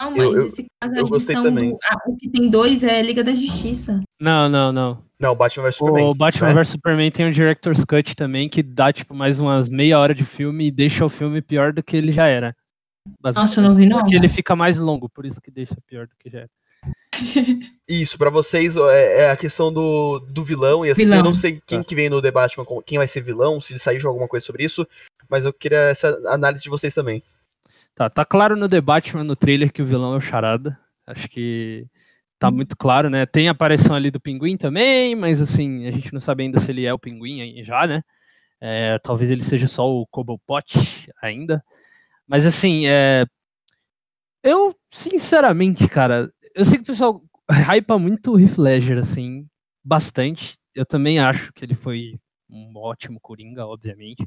Não, 0.00 0.10
mas 0.12 0.20
eu, 0.20 0.46
esse 0.46 0.66
caso 0.80 0.94
eu, 0.94 1.06
a 1.06 1.08
gostei 1.08 1.34
também. 1.34 1.70
Do, 1.70 1.78
a, 1.84 1.96
o 2.06 2.16
que 2.16 2.28
tem 2.28 2.48
dois 2.48 2.84
é 2.84 3.02
Liga 3.02 3.24
da 3.24 3.34
Justiça. 3.34 4.00
Não, 4.20 4.48
não, 4.48 4.72
não. 4.72 5.02
Não, 5.18 5.34
Batman 5.34 5.64
vs 5.64 5.76
Superman. 5.76 6.04
O 6.04 6.14
Batman 6.14 6.48
né? 6.48 6.54
vs 6.54 6.68
Superman 6.68 7.10
tem 7.10 7.26
um 7.26 7.30
Director's 7.30 7.84
Cut 7.84 8.14
também, 8.14 8.48
que 8.48 8.62
dá, 8.62 8.92
tipo, 8.92 9.12
mais 9.14 9.40
umas 9.40 9.68
meia 9.68 9.98
hora 9.98 10.14
de 10.14 10.24
filme 10.24 10.68
e 10.68 10.70
deixa 10.70 11.04
o 11.04 11.08
filme 11.08 11.42
pior 11.42 11.72
do 11.72 11.82
que 11.82 11.96
ele 11.96 12.12
já 12.12 12.26
era. 12.26 12.54
Nossa, 13.22 13.60
eu 13.60 13.64
não 13.64 13.74
vi 13.74 13.86
não. 13.86 13.98
Porque 13.98 14.14
ele 14.14 14.28
fica 14.28 14.54
mais 14.54 14.78
longo, 14.78 15.08
por 15.08 15.26
isso 15.26 15.40
que 15.40 15.50
deixa 15.50 15.76
pior 15.86 16.06
do 16.06 16.14
que 16.18 16.30
já 16.30 16.40
é. 16.40 16.46
Isso, 17.88 18.16
para 18.16 18.30
vocês 18.30 18.76
é, 18.76 19.22
é, 19.22 19.30
a 19.30 19.36
questão 19.36 19.72
do, 19.72 20.20
do 20.20 20.44
vilão, 20.44 20.86
e 20.86 20.90
assim, 20.90 21.02
vilão. 21.02 21.18
eu 21.18 21.24
não 21.24 21.34
sei 21.34 21.60
quem 21.66 21.78
tá. 21.78 21.84
que 21.84 21.94
vem 21.94 22.08
no 22.08 22.22
debate, 22.22 22.56
quem 22.86 22.98
vai 22.98 23.08
ser 23.08 23.22
vilão, 23.22 23.60
se 23.60 23.76
sair 23.78 24.04
alguma 24.06 24.28
coisa 24.28 24.46
sobre 24.46 24.64
isso, 24.64 24.86
mas 25.28 25.44
eu 25.44 25.52
queria 25.52 25.90
essa 25.90 26.16
análise 26.26 26.62
de 26.62 26.70
vocês 26.70 26.94
também. 26.94 27.22
Tá, 27.98 28.08
tá 28.08 28.24
claro 28.24 28.54
no 28.54 28.68
debate, 28.68 29.16
no 29.16 29.34
trailer, 29.34 29.72
que 29.72 29.82
o 29.82 29.84
vilão 29.84 30.14
é 30.14 30.18
o 30.18 30.20
Charada. 30.20 30.78
Acho 31.04 31.28
que 31.28 31.84
tá 32.38 32.48
muito 32.48 32.76
claro, 32.76 33.10
né? 33.10 33.26
Tem 33.26 33.48
a 33.48 33.50
aparição 33.50 33.96
ali 33.96 34.08
do 34.08 34.20
Pinguim 34.20 34.56
também, 34.56 35.16
mas 35.16 35.42
assim, 35.42 35.84
a 35.84 35.90
gente 35.90 36.12
não 36.14 36.20
sabe 36.20 36.44
ainda 36.44 36.60
se 36.60 36.70
ele 36.70 36.86
é 36.86 36.94
o 36.94 36.98
Pinguim 36.98 37.60
já, 37.64 37.88
né? 37.88 38.04
É, 38.60 39.00
talvez 39.00 39.32
ele 39.32 39.42
seja 39.42 39.66
só 39.66 39.84
o 39.90 40.06
Cobblepot 40.06 41.10
ainda. 41.20 41.60
Mas 42.24 42.46
assim, 42.46 42.86
é... 42.86 43.26
eu, 44.44 44.76
sinceramente, 44.92 45.88
cara, 45.88 46.32
eu 46.54 46.64
sei 46.64 46.78
que 46.78 46.84
o 46.84 46.86
pessoal 46.86 47.20
hypa 47.50 47.98
muito 47.98 48.32
o 48.32 48.38
Heath 48.38 48.58
Ledger, 48.58 48.98
assim, 48.98 49.44
bastante. 49.84 50.56
Eu 50.72 50.86
também 50.86 51.18
acho 51.18 51.52
que 51.52 51.64
ele 51.64 51.74
foi 51.74 52.20
um 52.48 52.72
ótimo 52.76 53.18
Coringa, 53.20 53.66
obviamente. 53.66 54.24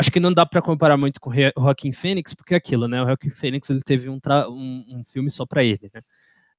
Acho 0.00 0.10
que 0.10 0.18
não 0.18 0.32
dá 0.32 0.46
para 0.46 0.62
comparar 0.62 0.96
muito 0.96 1.20
com 1.20 1.28
o 1.28 1.34
Joaquim 1.34 1.92
Phoenix, 1.92 2.32
porque 2.32 2.54
é 2.54 2.56
aquilo, 2.56 2.88
né? 2.88 3.02
O 3.02 3.04
Joaquim 3.04 3.28
Phoenix 3.28 3.68
ele 3.68 3.82
teve 3.82 4.08
um, 4.08 4.18
um, 4.48 4.84
um 4.96 5.02
filme 5.04 5.30
só 5.30 5.44
para 5.44 5.62
ele, 5.62 5.90
né? 5.92 6.00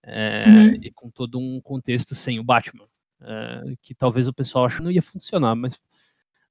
É, 0.04 0.45
uhum. 0.47 0.80
E 0.80 0.91
com 0.91 1.10
todo 1.10 1.39
um 1.39 1.60
contexto 1.60 2.13
sem 2.13 2.39
o 2.39 2.43
Batman. 2.43 2.86
É, 3.19 3.73
que 3.82 3.95
talvez 3.95 4.27
o 4.27 4.34
pessoal 4.34 4.65
ache 4.65 4.77
que 4.77 4.84
não 4.84 4.91
ia 4.91 5.01
funcionar, 5.01 5.56
mas 5.56 5.80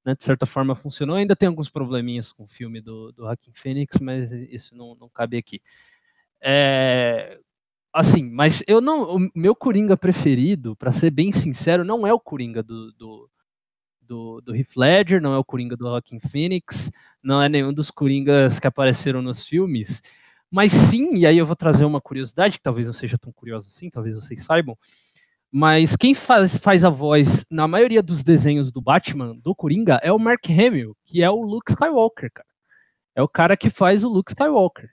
né, 0.03 0.13
de 0.15 0.21
certa 0.21 0.45
forma 0.45 0.75
funcionou. 0.75 1.15
Ainda 1.15 1.33
tem 1.33 1.47
alguns 1.47 1.69
probleminhas 1.69 2.33
com 2.33 2.43
o 2.43 2.47
filme 2.47 2.81
do, 2.81 3.13
do 3.13 3.25
Hacking 3.25 3.53
Phoenix, 3.53 3.97
mas 4.01 4.33
isso 4.33 4.75
não, 4.75 4.93
não 4.93 5.07
cabe 5.07 5.37
aqui. 5.37 5.61
É, 6.41 7.39
assim, 7.93 8.29
mas 8.29 8.61
eu 8.67 8.81
não. 8.81 9.15
O 9.15 9.29
meu 9.33 9.55
Coringa 9.55 9.95
preferido, 9.95 10.75
para 10.75 10.91
ser 10.91 11.09
bem 11.09 11.31
sincero, 11.31 11.85
não 11.85 12.05
é 12.05 12.13
o 12.13 12.19
Coringa 12.19 12.61
do, 12.61 12.91
do, 12.91 13.29
do, 14.11 14.41
do 14.41 14.53
Heath 14.53 14.75
Ledger, 14.75 15.21
não 15.21 15.33
é 15.33 15.37
o 15.37 15.43
Coringa 15.43 15.77
do 15.77 15.87
Hacking 15.87 16.19
Phoenix, 16.19 16.91
não 17.23 17.41
é 17.41 17.47
nenhum 17.47 17.73
dos 17.73 17.89
Coringas 17.89 18.59
que 18.59 18.67
apareceram 18.67 19.21
nos 19.21 19.47
filmes. 19.47 20.03
Mas 20.51 20.73
sim, 20.73 21.15
e 21.15 21.25
aí 21.25 21.37
eu 21.37 21.45
vou 21.45 21.55
trazer 21.55 21.85
uma 21.85 22.01
curiosidade, 22.01 22.57
que 22.57 22.63
talvez 22.63 22.87
não 22.87 22.93
seja 22.93 23.17
tão 23.17 23.31
curiosa 23.31 23.69
assim, 23.69 23.89
talvez 23.89 24.15
vocês 24.15 24.43
saibam. 24.43 24.77
Mas 25.49 25.95
quem 25.95 26.13
faz, 26.13 26.57
faz 26.57 26.83
a 26.83 26.89
voz 26.89 27.45
na 27.49 27.69
maioria 27.69 28.03
dos 28.03 28.21
desenhos 28.21 28.69
do 28.69 28.81
Batman, 28.81 29.37
do 29.41 29.55
Coringa, 29.55 29.97
é 30.03 30.11
o 30.11 30.19
Mark 30.19 30.45
Hamill, 30.49 30.95
que 31.05 31.23
é 31.23 31.29
o 31.29 31.41
Luke 31.41 31.71
Skywalker, 31.71 32.31
cara. 32.33 32.47
É 33.15 33.21
o 33.21 33.29
cara 33.29 33.55
que 33.55 33.69
faz 33.69 34.03
o 34.03 34.09
Luke 34.09 34.31
Skywalker. 34.31 34.89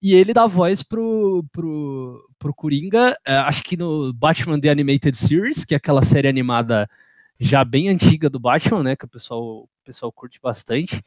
E 0.00 0.14
ele 0.14 0.32
dá 0.32 0.46
voz 0.46 0.84
pro, 0.84 1.44
pro, 1.50 2.28
pro 2.38 2.54
Coringa, 2.54 3.16
é, 3.24 3.36
acho 3.38 3.62
que 3.64 3.76
no 3.76 4.12
Batman 4.12 4.60
The 4.60 4.70
Animated 4.70 5.16
Series, 5.16 5.64
que 5.64 5.74
é 5.74 5.76
aquela 5.76 6.02
série 6.02 6.28
animada 6.28 6.88
já 7.42 7.64
bem 7.64 7.88
antiga 7.88 8.30
do 8.30 8.38
Batman, 8.40 8.82
né? 8.82 8.96
Que 8.96 9.04
o 9.04 9.08
pessoal, 9.08 9.64
o 9.64 9.68
pessoal 9.84 10.12
curte 10.12 10.38
bastante. 10.40 11.02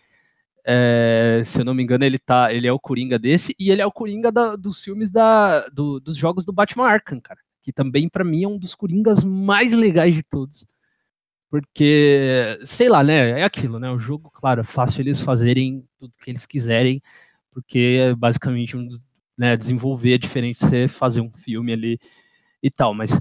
É, 0.65 1.41
se 1.45 1.61
eu 1.61 1.65
não 1.65 1.73
me 1.73 1.83
engano, 1.83 2.03
ele, 2.03 2.17
tá, 2.19 2.51
ele 2.53 2.67
é 2.67 2.73
o 2.73 2.79
Coringa 2.79 3.19
desse, 3.19 3.55
e 3.59 3.69
ele 3.69 3.81
é 3.81 3.85
o 3.85 3.91
Coringa 3.91 4.31
da, 4.31 4.55
dos 4.55 4.83
filmes 4.83 5.11
da, 5.11 5.67
do, 5.69 5.99
dos 5.99 6.17
jogos 6.17 6.45
do 6.45 6.53
Batman 6.53 6.87
Arkham, 6.87 7.19
cara 7.19 7.39
que 7.65 7.73
também 7.73 8.07
para 8.07 8.23
mim 8.23 8.43
é 8.43 8.47
um 8.47 8.59
dos 8.59 8.75
coringas 8.75 9.23
mais 9.23 9.73
legais 9.73 10.13
de 10.13 10.21
todos. 10.21 10.67
Porque, 11.49 12.59
sei 12.63 12.87
lá, 12.87 13.03
né? 13.03 13.39
É 13.39 13.43
aquilo, 13.43 13.79
né? 13.79 13.89
O 13.89 13.97
jogo, 13.97 14.29
claro, 14.29 14.61
é 14.61 14.63
fácil 14.63 15.01
eles 15.01 15.19
fazerem 15.19 15.83
tudo 15.97 16.13
que 16.19 16.29
eles 16.29 16.45
quiserem, 16.45 17.01
porque 17.51 17.97
é 18.01 18.15
basicamente 18.15 18.77
um, 18.77 18.87
né, 19.35 19.57
desenvolver 19.57 20.13
é 20.13 20.17
diferente 20.19 20.59
de 20.59 20.65
você 20.67 20.87
fazer 20.87 21.21
um 21.21 21.31
filme 21.31 21.73
ali 21.73 21.99
e 22.61 22.69
tal. 22.69 22.93
Mas 22.93 23.19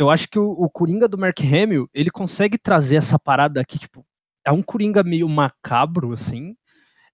eu 0.00 0.08
acho 0.08 0.28
que 0.28 0.38
o, 0.38 0.50
o 0.50 0.70
Coringa 0.70 1.06
do 1.06 1.18
Mark 1.18 1.38
Hamill, 1.40 1.88
ele 1.92 2.10
consegue 2.10 2.56
trazer 2.56 2.96
essa 2.96 3.18
parada 3.18 3.60
aqui, 3.60 3.78
tipo, 3.78 4.04
é 4.44 4.50
um 4.50 4.62
Coringa 4.62 5.02
meio 5.02 5.28
macabro, 5.28 6.14
assim, 6.14 6.56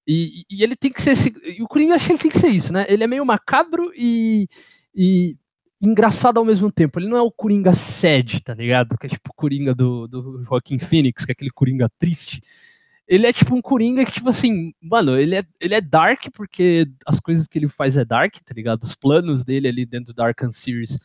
e, 0.07 0.45
e, 0.49 0.63
ele 0.63 0.77
tem 0.77 0.93
que 0.93 1.03
ser 1.03 1.11
esse, 1.11 1.35
e 1.43 1.61
o 1.63 1.67
Coringa 1.67 1.97
acho 1.97 2.07
que 2.07 2.13
ele 2.13 2.19
tem 2.21 2.31
que 2.31 2.39
ser 2.39 2.49
isso, 2.49 2.73
né? 2.73 2.87
Ele 2.89 3.03
é 3.03 3.09
meio 3.09 3.27
macabro 3.27 3.91
e, 3.97 4.47
e 4.95 5.37
engraçado 5.83 6.39
ao 6.39 6.45
mesmo 6.45 6.71
tempo. 6.71 7.01
Ele 7.01 7.09
não 7.09 7.17
é 7.17 7.23
o 7.23 7.33
Coringa 7.33 7.75
sad, 7.75 8.41
tá 8.41 8.55
ligado? 8.55 8.97
Que 8.97 9.07
é 9.07 9.11
tipo 9.11 9.31
o 9.31 9.35
Coringa 9.35 9.75
do, 9.75 10.07
do 10.07 10.45
Joaquim 10.45 10.79
Phoenix, 10.79 11.25
que 11.25 11.33
é 11.33 11.35
aquele 11.35 11.51
Coringa 11.51 11.91
triste. 11.99 12.41
Ele 13.09 13.27
é 13.27 13.33
tipo 13.33 13.55
um 13.57 13.61
Coringa 13.61 14.05
que, 14.05 14.13
tipo 14.13 14.29
assim, 14.29 14.73
mano, 14.81 15.19
ele 15.19 15.35
é, 15.35 15.45
ele 15.61 15.75
é 15.75 15.81
dark 15.81 16.27
porque 16.33 16.87
as 17.05 17.19
coisas 17.19 17.49
que 17.49 17.59
ele 17.59 17.69
faz 17.69 17.97
é 17.97 18.05
dark, 18.05 18.37
tá 18.45 18.55
ligado? 18.55 18.85
Os 18.85 18.95
planos 18.95 19.45
dele 19.45 19.67
ali 19.67 19.85
dentro 19.85 20.15
do 20.15 20.23
Arkham 20.23 20.53
Series 20.53 21.01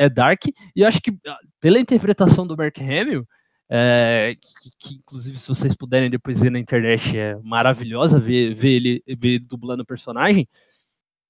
é 0.00 0.08
dark. 0.08 0.46
E 0.46 0.80
eu 0.80 0.88
acho 0.88 1.00
que, 1.02 1.12
ah, 1.26 1.38
pela 1.60 1.78
interpretação 1.78 2.46
do 2.46 2.56
Mark 2.56 2.78
Hamill, 2.78 3.26
é, 3.68 4.34
que, 4.40 4.70
que, 4.78 4.94
inclusive 4.96 5.38
se 5.38 5.46
vocês 5.46 5.74
puderem 5.74 6.10
depois 6.10 6.40
ver 6.40 6.50
na 6.50 6.58
internet, 6.58 7.16
é 7.18 7.36
maravilhosa 7.42 8.18
ver, 8.18 8.54
ver 8.54 8.70
ele 8.70 9.04
ver 9.18 9.38
dublando 9.40 9.82
o 9.82 9.86
personagem. 9.86 10.48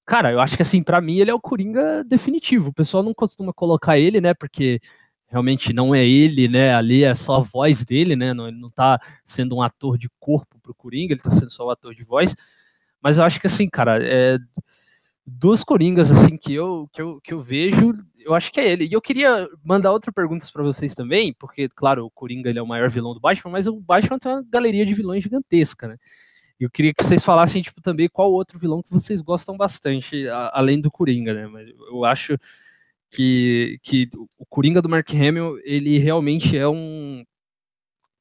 Cara, 0.05 0.31
eu 0.31 0.39
acho 0.39 0.55
que 0.55 0.61
assim, 0.61 0.81
para 0.81 1.01
mim 1.01 1.19
ele 1.19 1.29
é 1.29 1.33
o 1.33 1.39
Coringa 1.39 2.03
definitivo. 2.05 2.69
O 2.69 2.73
pessoal 2.73 3.03
não 3.03 3.13
costuma 3.13 3.53
colocar 3.53 3.99
ele, 3.99 4.21
né? 4.21 4.33
Porque 4.33 4.79
realmente 5.27 5.73
não 5.73 5.93
é 5.93 6.05
ele, 6.07 6.47
né? 6.47 6.73
Ali 6.73 7.03
é 7.03 7.13
só 7.13 7.37
a 7.37 7.39
voz 7.39 7.83
dele, 7.83 8.15
né? 8.15 8.33
Não, 8.33 8.47
ele 8.47 8.59
não 8.59 8.69
tá 8.69 8.99
sendo 9.25 9.57
um 9.57 9.61
ator 9.61 9.97
de 9.97 10.09
corpo 10.19 10.59
pro 10.61 10.73
Coringa, 10.73 11.13
ele 11.13 11.21
tá 11.21 11.29
sendo 11.29 11.51
só 11.51 11.67
um 11.67 11.69
ator 11.71 11.93
de 11.93 12.03
voz. 12.03 12.35
Mas 13.01 13.17
eu 13.17 13.23
acho 13.25 13.39
que 13.39 13.47
assim, 13.47 13.67
cara, 13.69 13.99
é, 14.01 14.37
dos 15.25 15.63
Coringas 15.63 16.11
assim 16.11 16.37
que 16.37 16.53
eu, 16.53 16.89
que 16.91 17.01
eu, 17.01 17.21
que 17.21 17.33
eu 17.33 17.41
vejo, 17.41 17.93
eu 18.19 18.33
acho 18.33 18.51
que 18.51 18.59
é 18.59 18.67
ele. 18.69 18.85
E 18.85 18.93
eu 18.93 19.01
queria 19.01 19.47
mandar 19.63 19.91
outra 19.91 20.11
pergunta 20.11 20.45
para 20.51 20.63
vocês 20.63 20.93
também, 20.93 21.33
porque, 21.33 21.69
claro, 21.69 22.05
o 22.05 22.11
Coringa 22.11 22.49
ele 22.49 22.59
é 22.59 22.61
o 22.61 22.67
maior 22.67 22.89
vilão 22.89 23.13
do 23.13 23.19
Batman, 23.19 23.51
mas 23.51 23.67
o 23.67 23.79
Batman 23.79 24.19
tem 24.19 24.31
uma 24.31 24.43
galeria 24.49 24.85
de 24.85 24.93
vilões 24.93 25.23
gigantesca, 25.23 25.87
né? 25.87 25.97
Eu 26.59 26.69
queria 26.69 26.93
que 26.93 27.03
vocês 27.03 27.23
falassem, 27.23 27.61
tipo, 27.61 27.81
também 27.81 28.07
qual 28.07 28.31
outro 28.31 28.59
vilão 28.59 28.83
que 28.83 28.91
vocês 28.91 29.21
gostam 29.21 29.57
bastante, 29.57 30.27
a, 30.27 30.51
além 30.53 30.79
do 30.79 30.91
Coringa, 30.91 31.33
né? 31.33 31.47
Mas 31.47 31.69
eu 31.69 32.05
acho 32.05 32.37
que, 33.09 33.79
que 33.81 34.09
o 34.37 34.45
Coringa 34.45 34.81
do 34.81 34.89
Mark 34.89 35.09
Hamill, 35.11 35.59
ele 35.63 35.97
realmente 35.97 36.57
é 36.57 36.67
um 36.67 37.23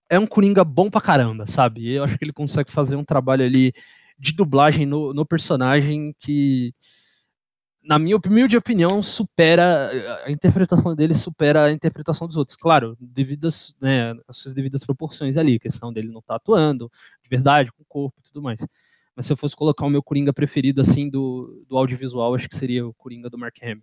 é 0.08 0.18
um 0.18 0.26
Coringa 0.26 0.64
bom 0.64 0.90
pra 0.90 1.00
caramba, 1.00 1.46
sabe? 1.46 1.92
Eu 1.92 2.02
acho 2.02 2.18
que 2.18 2.24
ele 2.24 2.32
consegue 2.32 2.70
fazer 2.70 2.96
um 2.96 3.04
trabalho 3.04 3.44
ali 3.44 3.72
de 4.20 4.32
dublagem 4.32 4.84
no, 4.86 5.14
no 5.14 5.24
personagem 5.24 6.14
que 6.18 6.74
na 7.82 7.98
minha 7.98 8.16
humilde 8.16 8.56
opinião, 8.56 9.02
supera 9.02 9.90
a 10.24 10.30
interpretação 10.30 10.94
dele 10.94 11.14
supera 11.14 11.64
a 11.64 11.72
interpretação 11.72 12.26
dos 12.26 12.36
outros. 12.36 12.56
Claro, 12.56 12.96
devido 13.00 13.48
às, 13.48 13.74
né, 13.80 14.14
suas 14.30 14.52
devidas 14.54 14.84
proporções 14.84 15.36
ali, 15.36 15.58
questão 15.58 15.92
dele 15.92 16.08
não 16.08 16.20
estar 16.20 16.34
tá 16.34 16.36
atuando 16.36 16.90
de 17.22 17.28
verdade 17.28 17.72
com 17.72 17.82
o 17.82 17.86
corpo 17.86 18.20
e 18.20 18.22
tudo 18.22 18.42
mais. 18.42 18.60
Mas 19.16 19.26
se 19.26 19.32
eu 19.32 19.36
fosse 19.36 19.56
colocar 19.56 19.86
o 19.86 19.90
meu 19.90 20.02
Coringa 20.02 20.32
preferido 20.32 20.80
assim 20.80 21.08
do, 21.08 21.64
do 21.68 21.76
audiovisual, 21.76 22.34
acho 22.34 22.48
que 22.48 22.56
seria 22.56 22.86
o 22.86 22.94
Coringa 22.94 23.30
do 23.30 23.38
Mark 23.38 23.56
Hamill. 23.62 23.82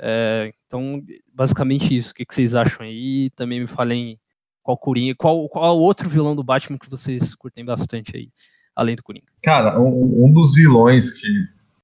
É, 0.00 0.52
então, 0.66 1.02
basicamente 1.32 1.94
isso. 1.94 2.12
O 2.12 2.14
que, 2.14 2.24
que 2.24 2.34
vocês 2.34 2.54
acham 2.54 2.86
aí? 2.86 3.30
Também 3.36 3.60
me 3.60 3.66
falem 3.66 4.18
qual 4.62 4.76
Coringa, 4.76 5.14
qual, 5.16 5.48
qual 5.48 5.78
outro 5.78 6.08
vilão 6.08 6.34
do 6.34 6.42
Batman 6.42 6.78
que 6.78 6.88
vocês 6.90 7.34
curtem 7.34 7.64
bastante 7.64 8.16
aí, 8.16 8.30
além 8.74 8.96
do 8.96 9.02
Coringa. 9.02 9.26
Cara, 9.42 9.80
um, 9.80 10.24
um 10.24 10.32
dos 10.32 10.54
vilões 10.54 11.12
que 11.12 11.28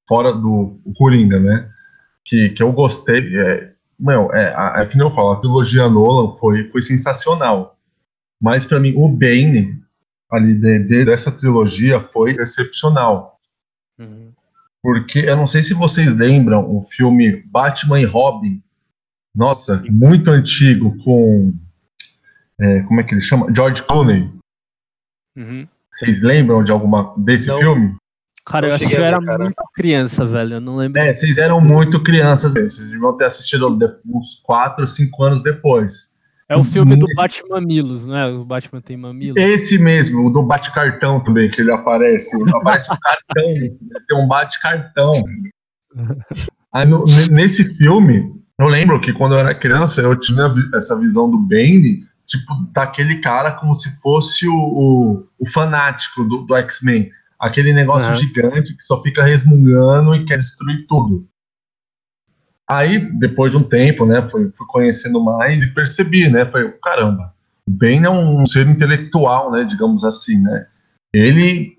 fora 0.07 0.33
do 0.33 0.81
Coringa, 0.97 1.39
né? 1.39 1.71
Que, 2.25 2.51
que 2.51 2.63
eu 2.63 2.73
gostei. 2.73 3.37
É, 3.39 3.73
meu, 3.99 4.33
é, 4.33 4.83
é 4.83 4.87
que 4.87 4.97
nem 4.97 5.07
eu 5.07 5.11
falo, 5.13 5.33
a 5.33 5.41
trilogia 5.41 5.89
Nolan 5.89 6.35
foi, 6.35 6.69
foi 6.69 6.83
sensacional. 6.83 7.79
Mas 8.41 8.65
para 8.65 8.81
mim, 8.81 8.95
o 8.97 9.09
Bane 9.09 9.83
ali 10.31 10.55
de, 10.55 10.79
de, 10.81 11.05
dessa 11.05 11.33
trilogia 11.33 12.01
foi 12.01 12.33
excepcional. 12.33 13.39
Uhum. 13.99 14.33
Porque 14.83 15.21
eu 15.21 15.37
não 15.37 15.47
sei 15.47 15.63
se 15.63 15.75
vocês 15.75 16.15
lembram 16.15 16.65
o 16.71 16.85
filme 16.85 17.43
Batman 17.47 18.01
e 18.01 18.05
Robin. 18.05 18.63
Nossa, 19.35 19.83
muito 19.91 20.31
antigo, 20.31 20.97
com. 21.03 21.53
É, 22.61 22.81
como 22.83 23.01
é 23.01 23.05
que 23.05 23.15
ele 23.15 23.21
chama? 23.21 23.53
George 23.55 23.83
Clooney. 23.83 24.31
Uhum. 25.37 25.69
Vocês 25.99 26.23
lembram 26.23 26.63
de 26.63 26.71
alguma 26.71 27.13
desse 27.17 27.49
não. 27.49 27.59
filme? 27.59 27.97
Cara, 28.47 28.67
eu, 28.67 28.71
eu 28.71 28.77
acho 28.77 28.89
que 28.89 28.95
eu 28.95 29.05
era 29.05 29.19
ver, 29.19 29.37
muito 29.37 29.63
criança, 29.75 30.25
velho. 30.25 30.55
Eu 30.55 30.61
não 30.61 30.77
lembro. 30.77 31.01
É, 31.01 31.13
vocês 31.13 31.37
eram 31.37 31.61
muito 31.61 32.01
crianças 32.01 32.55
mesmo. 32.55 32.71
Vocês 32.71 32.91
deviam 32.91 33.17
ter 33.17 33.25
assistido 33.25 33.77
uns 34.07 34.41
4, 34.45 34.87
5 34.87 35.25
anos 35.25 35.43
depois. 35.43 36.17
É 36.49 36.57
o 36.57 36.63
filme 36.63 36.95
do 36.95 37.07
Batman 37.17 37.61
Mamilos, 37.61 38.07
não 38.07 38.17
é? 38.17 38.27
O 38.31 38.45
Batman 38.45 38.81
tem 38.81 38.97
mamilos. 38.97 39.37
Esse 39.37 39.77
mesmo, 39.77 40.25
o 40.25 40.31
do 40.31 40.43
Bate-Cartão 40.45 41.23
também, 41.23 41.51
que 41.51 41.61
ele 41.61 41.73
aparece. 41.73 42.39
Aparece 42.55 42.91
um 42.93 42.97
cartão, 42.97 43.45
tem 44.09 44.17
um 44.17 44.27
Bate-Cartão. 44.29 45.13
Aí 46.73 46.87
no, 46.87 47.05
nesse 47.31 47.77
filme, 47.77 48.33
eu 48.59 48.69
lembro 48.69 49.01
que 49.01 49.13
quando 49.13 49.33
eu 49.33 49.41
era 49.41 49.55
criança, 49.55 50.01
eu 50.01 50.15
tinha 50.19 50.55
essa 50.75 50.99
visão 50.99 51.29
do 51.29 51.39
Bane, 51.39 52.07
tipo, 52.29 52.55
daquele 52.73 53.19
cara 53.21 53.53
como 53.53 53.75
se 53.75 53.99
fosse 54.01 54.47
o, 54.47 54.55
o, 54.55 55.27
o 55.39 55.49
fanático 55.49 56.23
do, 56.23 56.43
do 56.43 56.55
X-Men 56.55 57.11
aquele 57.39 57.73
negócio 57.73 58.11
uhum. 58.11 58.17
gigante 58.17 58.77
que 58.77 58.83
só 58.83 59.01
fica 59.03 59.23
resmungando 59.23 60.15
e 60.15 60.25
quer 60.25 60.39
destruir 60.39 60.87
tudo. 60.87 61.27
Aí, 62.69 62.99
depois 63.19 63.53
de 63.53 63.59
um 63.59 63.63
tempo, 63.63 64.05
né, 64.05 64.29
fui, 64.29 64.51
fui 64.51 64.67
conhecendo 64.67 65.23
mais 65.25 65.63
e 65.63 65.73
percebi, 65.73 66.29
né, 66.29 66.45
falei, 66.45 66.69
caramba, 66.83 67.33
o 67.67 67.71
Ben 67.71 68.05
é 68.05 68.11
um 68.11 68.45
ser 68.45 68.67
intelectual, 68.69 69.51
né, 69.51 69.65
digamos 69.65 70.05
assim, 70.05 70.39
né, 70.39 70.67
ele 71.15 71.79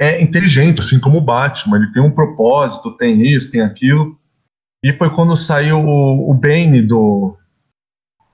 é 0.00 0.20
inteligente, 0.20 0.80
assim 0.80 0.98
como 0.98 1.18
o 1.18 1.24
Batman, 1.24 1.76
ele 1.76 1.92
tem 1.92 2.02
um 2.02 2.10
propósito, 2.10 2.96
tem 2.96 3.24
isso, 3.28 3.52
tem 3.52 3.60
aquilo, 3.60 4.18
e 4.82 4.92
foi 4.94 5.10
quando 5.10 5.36
saiu 5.36 5.78
o, 5.78 6.30
o 6.30 6.34
Bane 6.34 6.82
do, 6.82 7.36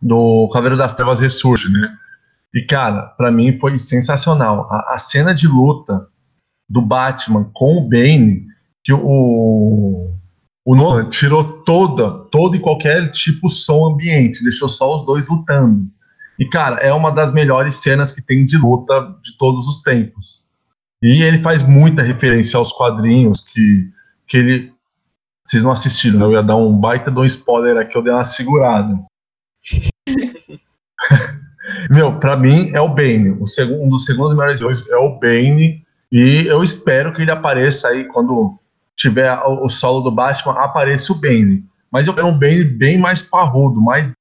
do 0.05 0.49
Cavaleiro 0.53 0.77
das 0.77 0.95
Trevas 0.95 1.19
Ressurge, 1.19 1.69
né, 1.73 1.93
e 2.55 2.62
cara, 2.62 3.07
para 3.17 3.33
mim 3.33 3.59
foi 3.59 3.77
sensacional, 3.79 4.69
a, 4.71 4.95
a 4.95 4.99
cena 4.99 5.35
de 5.35 5.49
luta 5.49 6.07
do 6.69 6.81
Batman 6.81 7.51
com 7.53 7.79
o 7.79 7.88
Bane, 7.88 8.47
que 8.85 8.93
o, 8.93 10.14
o 10.64 10.75
Nolan 10.77 11.09
tirou 11.09 11.62
toda, 11.62 12.11
todo 12.31 12.55
e 12.55 12.61
qualquer 12.61 13.11
tipo 13.11 13.49
de 13.49 13.55
som 13.55 13.87
ambiente, 13.87 14.45
deixou 14.45 14.69
só 14.69 14.95
os 14.95 15.05
dois 15.05 15.29
lutando. 15.29 15.88
E, 16.38 16.47
cara, 16.47 16.77
é 16.77 16.93
uma 16.93 17.11
das 17.11 17.33
melhores 17.33 17.77
cenas 17.77 18.12
que 18.12 18.23
tem 18.23 18.45
de 18.45 18.57
luta 18.57 19.14
de 19.23 19.37
todos 19.38 19.67
os 19.67 19.83
tempos. 19.83 20.45
E 21.03 21.23
ele 21.23 21.38
faz 21.38 21.62
muita 21.62 22.03
referência 22.03 22.57
aos 22.57 22.73
quadrinhos 22.73 23.40
que, 23.40 23.90
que 24.27 24.37
ele. 24.37 24.73
Vocês 25.45 25.62
não 25.62 25.73
assistiram, 25.73 26.19
né? 26.19 26.25
eu 26.25 26.33
ia 26.33 26.43
dar 26.43 26.57
um 26.57 26.75
baita 26.77 27.11
de 27.11 27.19
um 27.19 27.25
spoiler 27.25 27.77
aqui, 27.77 27.97
eu 27.97 28.03
dei 28.03 28.12
uma 28.12 28.25
segurada. 28.25 28.99
Meu, 31.90 32.18
pra 32.18 32.37
mim 32.37 32.70
é 32.72 32.81
o 32.81 32.88
Bane. 32.88 33.31
O 33.40 33.46
segundo, 33.46 33.83
um 33.83 33.88
dos 33.88 34.05
segundos 34.05 34.35
melhores 34.35 34.59
vilões 34.59 34.88
é 34.88 34.96
o 34.96 35.18
Bane 35.18 35.85
e 36.12 36.46
eu 36.46 36.62
espero 36.62 37.12
que 37.12 37.22
ele 37.22 37.31
apareça 37.31 37.88
aí 37.88 38.05
quando 38.05 38.59
tiver 38.96 39.37
o, 39.46 39.68
solo 39.68 40.00
do 40.00 40.11
Batman, 40.11 40.53
apareça 40.53 41.12
o 41.12 41.16
Bane. 41.16 41.64
Mas 41.90 42.07
eu 42.07 42.14
quero 42.14 42.27
um 42.27 42.38
Bane 42.38 42.64
bem 42.64 42.98
mais 42.98 43.22
parrudo, 43.22 43.81
mais 43.81 44.12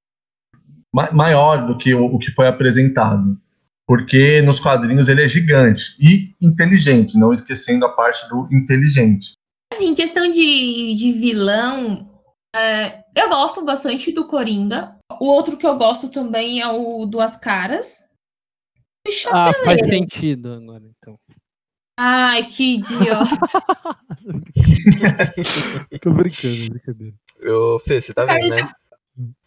ma 0.93 1.11
maior 1.11 1.65
do 1.65 1.77
que 1.77 1.93
o, 1.93 2.05
o, 2.05 2.19
que 2.19 2.31
foi 2.31 2.47
apresentado. 2.47 3.37
Porque 3.85 4.41
nos 4.41 4.59
quadrinhos 4.59 5.09
ele 5.09 5.23
é 5.23 5.27
gigante 5.27 5.95
e 5.99 6.33
inteligente, 6.41 7.17
não 7.17 7.33
esquecendo 7.33 7.85
a 7.85 7.89
parte 7.89 8.27
do 8.29 8.47
inteligente. 8.51 9.33
Em 9.79 9.93
questão 9.93 10.29
de, 10.29 10.95
de 10.95 11.11
vilão, 11.11 12.09
é, 12.55 13.03
eu 13.15 13.29
gosto 13.29 13.65
bastante 13.65 14.11
do 14.11 14.25
Coringa. 14.25 14.95
O 15.19 15.25
outro 15.25 15.57
que 15.57 15.65
eu 15.65 15.77
gosto 15.77 16.09
também 16.09 16.61
é 16.61 16.67
o 16.67 17.05
Duas 17.05 17.37
Caras. 17.37 18.07
ah, 19.31 19.51
faz 19.65 19.79
sentido 19.87 20.53
agora, 20.53 20.83
então. 20.97 21.19
Ai, 21.97 22.45
que 22.45 22.75
idiota. 22.75 23.29
Tô 26.01 26.11
brincando, 26.11 26.69
brincadeira. 26.69 27.15
Eu, 27.39 27.79
Fê, 27.79 28.01
você 28.01 28.13
tá 28.13 28.25
vendo, 28.25 28.55
né? 28.55 28.71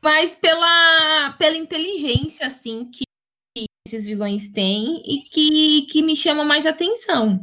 Mas 0.02 0.34
pela, 0.36 1.32
pela 1.38 1.56
inteligência, 1.56 2.46
assim, 2.46 2.88
que 2.90 3.04
esses 3.86 4.06
vilões 4.06 4.48
têm 4.48 5.02
e 5.04 5.22
que, 5.22 5.86
que 5.90 6.02
me 6.02 6.14
chama 6.14 6.44
mais 6.44 6.66
atenção. 6.66 7.40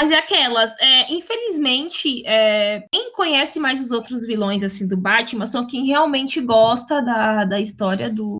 Mas 0.00 0.10
é 0.10 0.16
aquelas, 0.16 0.76
é, 0.80 1.12
infelizmente, 1.12 2.26
é, 2.26 2.84
quem 2.92 3.12
conhece 3.12 3.60
mais 3.60 3.80
os 3.80 3.92
outros 3.92 4.26
vilões 4.26 4.62
assim 4.62 4.88
do 4.88 4.96
Batman 4.96 5.46
são 5.46 5.66
quem 5.66 5.86
realmente 5.86 6.40
gosta 6.40 7.00
da, 7.00 7.44
da 7.44 7.60
história 7.60 8.10
do, 8.10 8.36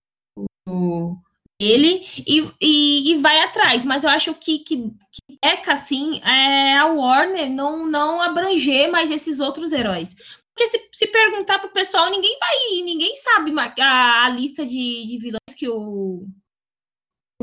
do 0.66 1.16
ele 1.60 2.04
e, 2.26 2.50
e, 2.60 3.12
e, 3.12 3.16
vai 3.18 3.38
atrás. 3.40 3.84
Mas 3.84 4.02
eu 4.02 4.10
acho 4.10 4.34
que, 4.34 4.58
que, 4.58 4.76
que 4.76 5.38
peca, 5.40 5.72
assim, 5.72 6.20
é 6.22 6.76
a 6.76 6.86
Warner 6.86 7.48
não, 7.50 7.86
não 7.86 8.20
abranger 8.20 8.90
mais 8.90 9.10
esses 9.10 9.38
outros 9.38 9.72
heróis. 9.72 10.16
Porque 10.54 10.68
se, 10.68 10.88
se 10.92 11.06
perguntar 11.08 11.58
pro 11.60 11.72
pessoal, 11.72 12.10
ninguém 12.10 12.36
vai. 12.38 12.82
Ninguém 12.82 13.14
sabe 13.16 13.52
a, 13.80 14.24
a 14.24 14.28
lista 14.28 14.64
de, 14.64 15.04
de 15.06 15.18
vilões 15.18 15.56
que 15.56 15.68
o, 15.68 16.26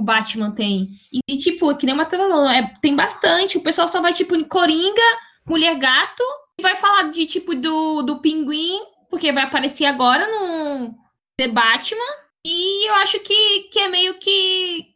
o 0.02 0.04
Batman 0.04 0.52
tem. 0.52 0.88
E, 1.14 1.20
e 1.30 1.38
tipo, 1.38 1.76
que 1.78 1.86
nem 1.86 1.94
uma 1.94 2.08
é, 2.54 2.74
tem 2.82 2.96
bastante. 2.96 3.58
O 3.58 3.64
pessoal 3.64 3.88
só 3.88 4.02
vai, 4.02 4.14
tipo, 4.14 4.36
em 4.36 4.44
Coringa, 4.44 5.02
Mulher 5.46 5.78
Gato, 5.78 6.24
e 6.60 6.64
vai 6.64 6.76
falar 6.76 7.04
de 7.04 7.26
tipo 7.26 7.56
do, 7.56 8.02
do 8.02 8.20
Pinguim, 8.20 8.80
porque 9.10 9.32
vai 9.32 9.44
aparecer 9.44 9.86
agora 9.86 10.26
no 10.28 10.96
The 11.40 11.48
Batman. 11.48 12.22
E 12.46 12.90
eu 12.90 12.96
acho 12.96 13.20
que, 13.20 13.70
que 13.72 13.80
é 13.80 13.88
meio 13.88 14.18
que 14.20 14.88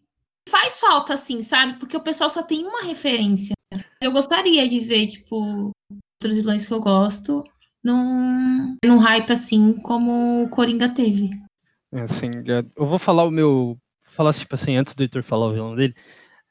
faz 0.50 0.80
falta, 0.80 1.14
assim, 1.14 1.42
sabe? 1.42 1.80
Porque 1.80 1.96
o 1.96 2.02
pessoal 2.02 2.30
só 2.30 2.42
tem 2.42 2.66
uma 2.66 2.82
referência. 2.82 3.54
Eu 4.02 4.12
gostaria 4.12 4.68
de 4.68 4.80
ver, 4.80 5.08
tipo, 5.08 5.72
outros 5.92 6.36
vilões 6.36 6.66
que 6.66 6.74
eu 6.74 6.82
gosto 6.82 7.44
num, 7.84 8.76
num 8.84 8.98
hype 8.98 9.32
assim 9.32 9.74
como 9.74 10.44
o 10.44 10.50
Coringa 10.50 10.90
teve. 10.90 11.30
É, 11.94 12.02
assim, 12.02 12.28
é, 12.48 12.66
eu 12.76 12.86
vou 12.88 13.00
falar 13.00 13.24
o 13.24 13.32
meu. 13.32 13.78
Falar, 14.16 14.34
tipo 14.34 14.56
assim, 14.56 14.76
antes 14.76 14.96
do 14.96 15.04
Heitor 15.04 15.24
falar 15.24 15.48
o 15.48 15.54
vilão 15.54 15.76
dele. 15.76 15.96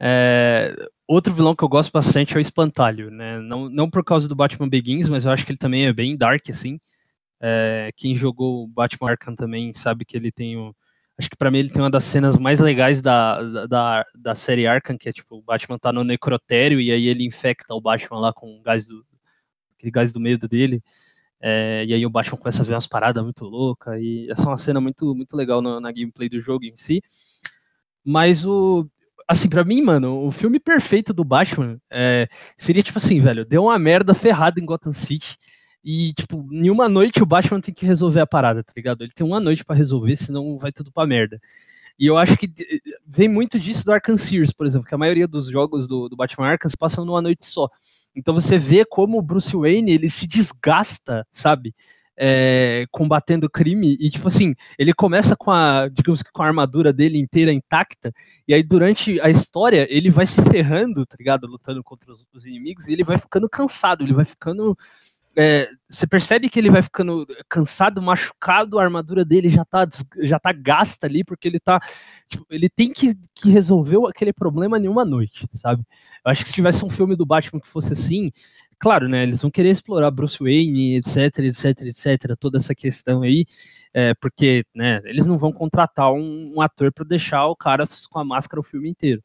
É, 0.01 0.75
outro 1.07 1.33
vilão 1.33 1.55
que 1.55 1.65
eu 1.65 1.69
gosto 1.69 1.93
bastante 1.93 2.35
é 2.35 2.39
o 2.39 2.41
Espantalho, 2.41 3.11
né? 3.11 3.41
Não, 3.41 3.69
não 3.69 3.91
por 3.91 4.05
causa 4.05 4.29
do 4.29 4.35
Batman 4.35 4.69
Begins, 4.69 5.09
mas 5.09 5.25
eu 5.25 5.31
acho 5.31 5.45
que 5.47 5.53
ele 5.53 5.59
também 5.59 5.87
é 5.87 5.93
bem 5.93 6.17
dark, 6.17 6.51
assim. 6.51 6.81
É, 7.41 7.91
quem 7.97 8.15
jogou 8.15 8.67
Batman 8.69 9.11
Arkham 9.11 9.35
também 9.37 9.73
sabe 9.75 10.05
que 10.05 10.17
ele 10.17 10.33
tem 10.33 10.57
um, 10.57 10.73
Acho 11.17 11.31
que 11.31 11.37
para 11.37 11.51
mim 11.51 11.59
ele 11.59 11.71
tem 11.71 11.81
uma 11.81 11.91
das 11.91 12.03
cenas 12.05 12.37
mais 12.37 12.59
legais 12.59 13.01
da, 13.01 13.67
da, 13.67 14.05
da 14.15 14.35
série 14.35 14.67
Arkham, 14.67 14.99
que 14.99 15.09
é 15.09 15.13
tipo, 15.13 15.37
o 15.37 15.43
Batman 15.43 15.79
tá 15.79 15.93
no 15.93 16.03
necrotério 16.03 16.81
e 16.81 16.91
aí 16.91 17.07
ele 17.07 17.25
infecta 17.25 17.73
o 17.73 17.81
Batman 17.81 18.19
lá 18.19 18.33
com 18.33 18.59
o 18.59 18.63
gás 18.63 18.89
do, 18.89 19.07
aquele 19.77 19.93
gás 19.93 20.13
do 20.13 20.19
medo 20.19 20.49
dele. 20.49 20.83
É, 21.47 21.85
e 21.87 21.93
aí 21.93 22.07
o 22.07 22.11
Batman 22.11 22.39
começa 22.39 22.63
a 22.63 22.65
ver 22.65 22.73
umas 22.73 22.87
paradas 22.87 23.23
muito 23.23 23.45
loucas. 23.45 24.01
E 24.01 24.27
essa 24.31 24.45
é 24.45 24.47
uma 24.47 24.57
cena 24.57 24.81
muito, 24.81 25.15
muito 25.15 25.37
legal 25.37 25.61
na, 25.61 25.79
na 25.79 25.93
gameplay 25.93 26.27
do 26.27 26.41
jogo 26.41 26.65
em 26.65 26.75
si. 26.75 27.03
Mas 28.03 28.47
o. 28.47 28.89
Assim, 29.29 29.49
para 29.49 29.65
mim, 29.65 29.83
mano, 29.83 30.27
o 30.27 30.31
filme 30.31 30.59
perfeito 30.59 31.13
do 31.13 31.25
Batman 31.25 31.79
é, 31.91 32.29
seria 32.57 32.83
tipo 32.83 32.99
assim, 32.99 33.21
velho, 33.21 33.45
deu 33.45 33.65
uma 33.65 33.79
merda 33.79 34.15
ferrada 34.15 34.59
em 34.59 34.65
Gotham 34.65 34.93
City. 34.93 35.37
E, 35.85 36.15
tipo, 36.15 36.47
em 36.51 36.71
uma 36.71 36.89
noite 36.89 37.23
o 37.23 37.27
Batman 37.27 37.61
tem 37.61 37.75
que 37.75 37.85
resolver 37.85 38.21
a 38.21 38.27
parada, 38.27 38.65
tá 38.65 38.73
ligado? 38.75 39.03
Ele 39.03 39.13
tem 39.15 39.27
uma 39.27 39.41
noite 39.41 39.65
para 39.65 39.77
resolver, 39.77 40.17
senão 40.17 40.59
vai 40.59 40.73
tudo 40.73 40.91
pra 40.93 41.07
merda. 41.07 41.39
E 41.99 42.07
eu 42.07 42.17
acho 42.17 42.37
que 42.39 42.47
eh, 42.47 42.79
vem 43.07 43.29
muito 43.29 43.61
disso 43.61 43.85
do 43.85 43.93
Arkham 43.93 44.17
por 44.57 44.67
exemplo, 44.67 44.89
que 44.89 44.95
a 44.95 44.99
maioria 44.99 45.29
dos 45.29 45.47
jogos 45.49 45.87
do, 45.87 46.09
do 46.09 46.17
Batman 46.17 46.49
Arkham 46.49 46.71
passam 46.79 47.05
numa 47.05 47.21
noite 47.23 47.45
só. 47.47 47.69
Então 48.15 48.35
você 48.35 48.59
vê 48.59 48.85
como 48.85 49.19
o 49.19 49.23
Bruce 49.23 49.57
Wayne, 49.57 49.93
ele 49.93 50.09
se 50.09 50.27
desgasta, 50.27 51.27
sabe? 51.33 51.75
É, 52.17 52.87
combatendo 52.93 53.51
crime 53.51 53.97
e 53.99 54.09
tipo 54.09 54.29
assim, 54.29 54.55
ele 54.79 54.95
começa 54.95 55.35
com 55.35 55.51
a, 55.51 55.89
digamos 55.89 56.23
que 56.23 56.31
com 56.31 56.45
a 56.45 56.47
armadura 56.47 56.93
dele 56.93 57.19
inteira 57.19 57.53
intacta 57.53 58.13
e 58.47 58.55
aí 58.55 58.63
durante 58.63 59.21
a 59.21 59.29
história 59.29 59.85
ele 59.91 60.11
vai 60.11 60.25
se 60.25 60.41
ferrando, 60.43 61.05
tá 61.05 61.17
ligado? 61.19 61.49
Lutando 61.49 61.83
contra 61.83 62.13
os, 62.13 62.25
os 62.33 62.47
inimigos 62.47 62.87
e 62.87 62.93
ele 62.93 63.03
vai 63.03 63.19
ficando 63.19 63.49
cansado, 63.49 64.05
ele 64.05 64.15
vai 64.15 64.25
ficando 64.25 64.79
é, 65.37 65.69
você 65.89 66.07
percebe 66.07 66.49
que 66.49 66.59
ele 66.59 66.71
vai 66.71 66.83
ficando 66.83 67.27
cansado, 67.49 68.01
machucado, 68.01 68.79
a 68.79 68.83
armadura 68.83 69.25
dele 69.25 69.49
já 69.49 69.65
tá, 69.65 69.87
já 70.23 70.39
tá 70.39 70.53
gasta 70.53 71.07
ali, 71.07 71.25
porque 71.25 71.49
ele 71.49 71.59
tá. 71.59 71.81
Tipo, 72.29 72.47
ele 72.51 72.69
tem 72.69 72.93
que, 72.93 73.15
que 73.35 73.51
resolver 73.51 73.99
aquele 74.09 74.33
problema 74.33 74.79
em 74.79 74.89
uma 74.89 75.05
noite, 75.05 75.49
sabe? 75.53 75.83
Eu 76.25 76.31
acho 76.31 76.43
que 76.43 76.49
se 76.49 76.55
tivesse 76.55 76.85
um 76.85 76.91
filme 76.91 77.17
do 77.17 77.27
Batman 77.27 77.61
que 77.61 77.69
fosse 77.69 77.93
assim, 77.93 78.31
claro, 78.79 79.09
né? 79.09 79.23
Eles 79.25 79.43
vão 79.43 79.51
querer 79.51 79.71
explorar 79.71 80.11
Bruce 80.11 80.39
Wayne, 80.39 80.97
etc, 80.97 81.39
etc, 81.41 81.83
etc, 81.83 82.37
toda 82.39 82.59
essa 82.59 82.75
questão 82.75 83.23
aí, 83.23 83.45
é, 83.93 84.15
porque, 84.15 84.65
né, 84.75 85.01
eles 85.05 85.27
não 85.27 85.39
vão 85.39 85.53
contratar 85.53 86.13
um, 86.13 86.55
um 86.57 86.61
ator 86.61 86.93
para 86.93 87.05
deixar 87.05 87.47
o 87.47 87.57
cara 87.57 87.85
com 88.11 88.19
a 88.19 88.25
máscara 88.25 88.61
o 88.61 88.65
filme 88.65 88.89
inteiro. 88.91 89.23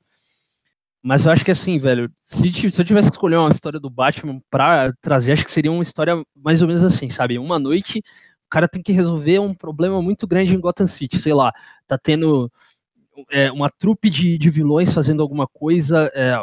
Mas 1.01 1.25
eu 1.25 1.31
acho 1.31 1.45
que 1.45 1.51
assim, 1.51 1.77
velho, 1.77 2.11
se, 2.23 2.51
se 2.51 2.81
eu 2.81 2.85
tivesse 2.85 3.09
que 3.09 3.15
escolher 3.15 3.37
uma 3.37 3.49
história 3.49 3.79
do 3.79 3.89
Batman 3.89 4.41
pra 4.49 4.91
trazer, 5.01 5.31
acho 5.31 5.45
que 5.45 5.51
seria 5.51 5.71
uma 5.71 5.83
história 5.83 6.21
mais 6.35 6.61
ou 6.61 6.67
menos 6.67 6.83
assim, 6.83 7.09
sabe? 7.09 7.39
Uma 7.39 7.57
noite, 7.57 7.99
o 7.99 8.49
cara 8.49 8.67
tem 8.67 8.81
que 8.81 8.91
resolver 8.91 9.39
um 9.39 9.53
problema 9.53 10.01
muito 10.01 10.27
grande 10.27 10.53
em 10.53 10.59
Gotham 10.59 10.87
City, 10.87 11.17
sei 11.17 11.33
lá, 11.33 11.53
tá 11.87 11.97
tendo 11.97 12.51
é, 13.31 13.51
uma 13.51 13.69
trupe 13.69 14.09
de, 14.09 14.37
de 14.37 14.49
vilões 14.49 14.93
fazendo 14.93 15.21
alguma 15.21 15.47
coisa. 15.47 16.11
É, 16.13 16.37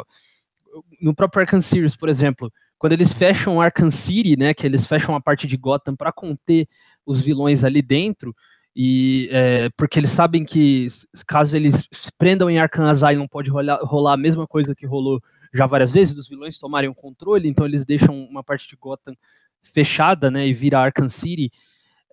no 1.01 1.13
próprio 1.13 1.41
Arkham 1.41 1.61
Series, 1.61 1.95
por 1.95 2.09
exemplo, 2.09 2.51
quando 2.77 2.93
eles 2.93 3.13
fecham 3.13 3.61
Arkham 3.61 3.91
City, 3.91 4.37
né, 4.37 4.53
que 4.53 4.65
eles 4.65 4.85
fecham 4.85 5.15
a 5.15 5.21
parte 5.21 5.47
de 5.47 5.57
Gotham 5.57 5.95
para 5.95 6.11
conter 6.11 6.67
os 7.05 7.21
vilões 7.21 7.63
ali 7.63 7.81
dentro, 7.81 8.35
e 8.79 9.27
é, 9.31 9.69
porque 9.75 9.99
eles 9.99 10.11
sabem 10.11 10.45
que 10.45 10.85
caso 11.25 11.57
eles 11.57 11.89
se 11.91 12.11
prendam 12.15 12.47
em 12.47 12.59
Arkham 12.59 12.85
Asylum 12.85 13.27
pode 13.27 13.49
rolar, 13.49 13.79
rolar 13.81 14.13
a 14.13 14.17
mesma 14.17 14.45
coisa 14.45 14.75
que 14.75 14.85
rolou 14.85 15.19
já 15.51 15.65
várias 15.65 15.93
vezes, 15.93 16.13
dos 16.13 16.29
vilões 16.29 16.59
tomarem 16.59 16.87
o 16.87 16.93
controle, 16.93 17.49
então 17.49 17.65
eles 17.65 17.83
deixam 17.83 18.15
uma 18.15 18.43
parte 18.43 18.67
de 18.69 18.75
Gotham 18.75 19.15
fechada, 19.63 20.29
né, 20.29 20.45
e 20.45 20.53
vira 20.53 20.77
Arkham 20.77 21.09
City. 21.09 21.51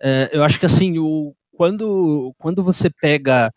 É, 0.01 0.31
eu 0.33 0.43
acho 0.43 0.59
que 0.59 0.65
assim, 0.65 0.97
o, 0.97 1.35
quando, 1.51 2.33
quando 2.39 2.63
você 2.63 2.89
pega 2.89 3.53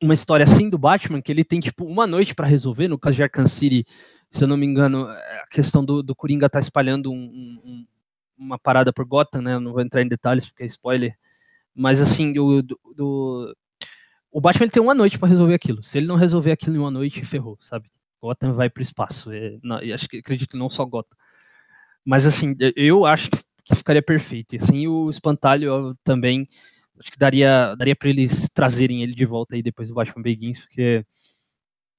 uma 0.00 0.14
história 0.14 0.44
assim 0.44 0.70
do 0.70 0.78
Batman, 0.78 1.20
que 1.20 1.32
ele 1.32 1.42
tem 1.42 1.58
tipo 1.58 1.84
uma 1.84 2.06
noite 2.06 2.36
para 2.36 2.46
resolver, 2.46 2.86
no 2.86 3.00
caso 3.00 3.16
de 3.16 3.24
Arkham 3.24 3.48
City, 3.48 3.84
se 4.30 4.44
eu 4.44 4.46
não 4.46 4.56
me 4.56 4.64
engano, 4.64 5.08
a 5.08 5.46
questão 5.50 5.84
do, 5.84 6.04
do 6.04 6.14
Coringa 6.14 6.48
tá 6.48 6.60
espalhando 6.60 7.10
um, 7.10 7.16
um, 7.64 7.86
uma 8.38 8.60
parada 8.60 8.92
por 8.92 9.04
Gotham, 9.04 9.42
né, 9.42 9.54
eu 9.54 9.60
não 9.60 9.72
vou 9.72 9.80
entrar 9.80 10.02
em 10.02 10.08
detalhes 10.08 10.46
porque 10.46 10.62
é 10.62 10.66
spoiler, 10.66 11.18
mas 11.74 12.00
assim, 12.00 12.38
o, 12.38 12.62
do, 12.62 12.78
do 12.94 13.56
o 14.30 14.40
Batman 14.40 14.64
ele 14.64 14.70
tem 14.70 14.82
uma 14.82 14.94
noite 14.94 15.18
para 15.18 15.28
resolver 15.28 15.54
aquilo. 15.54 15.82
Se 15.82 15.98
ele 15.98 16.06
não 16.06 16.16
resolver 16.16 16.52
aquilo 16.52 16.76
em 16.76 16.78
uma 16.78 16.90
noite, 16.90 17.24
ferrou, 17.24 17.58
sabe? 17.60 17.90
Gotham 18.22 18.52
vai 18.54 18.68
pro 18.68 18.82
espaço. 18.82 19.32
É, 19.32 19.58
não, 19.62 19.76
acho 19.76 20.08
que 20.08 20.18
acredito 20.18 20.56
não 20.56 20.70
só 20.70 20.84
Gotham. 20.84 21.16
Mas 22.04 22.26
assim, 22.26 22.54
eu 22.76 23.06
acho 23.06 23.30
que 23.64 23.74
ficaria 23.74 24.02
perfeito. 24.02 24.54
E 24.54 24.58
assim, 24.58 24.86
o 24.86 25.08
Espantalho 25.10 25.96
também 26.04 26.46
acho 26.98 27.10
que 27.10 27.18
daria 27.18 27.74
daria 27.76 27.96
para 27.96 28.10
eles 28.10 28.48
trazerem 28.50 29.02
ele 29.02 29.14
de 29.14 29.24
volta 29.24 29.54
aí 29.54 29.62
depois 29.62 29.88
do 29.88 29.94
Batman 29.94 30.22
Begins, 30.22 30.60
porque 30.60 31.04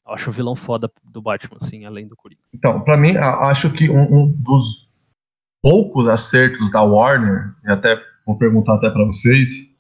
eu 0.05 0.13
acho 0.13 0.29
o 0.29 0.33
vilão 0.33 0.55
foda 0.55 0.91
do 1.03 1.21
Batman, 1.21 1.57
assim, 1.61 1.85
além 1.85 2.07
do 2.07 2.15
Coringa. 2.15 2.41
Então, 2.53 2.81
para 2.81 2.97
mim, 2.97 3.15
acho 3.17 3.71
que 3.71 3.89
um, 3.89 4.01
um, 4.01 4.31
dos 4.31 4.89
poucos 5.61 6.07
acertos 6.07 6.71
da 6.71 6.81
Warner, 6.81 7.53
e 7.63 7.71
até 7.71 8.01
vou 8.25 8.37
perguntar 8.37 8.75
até 8.75 8.89
para 8.89 9.05
vocês, 9.05 9.49
se 9.49 9.71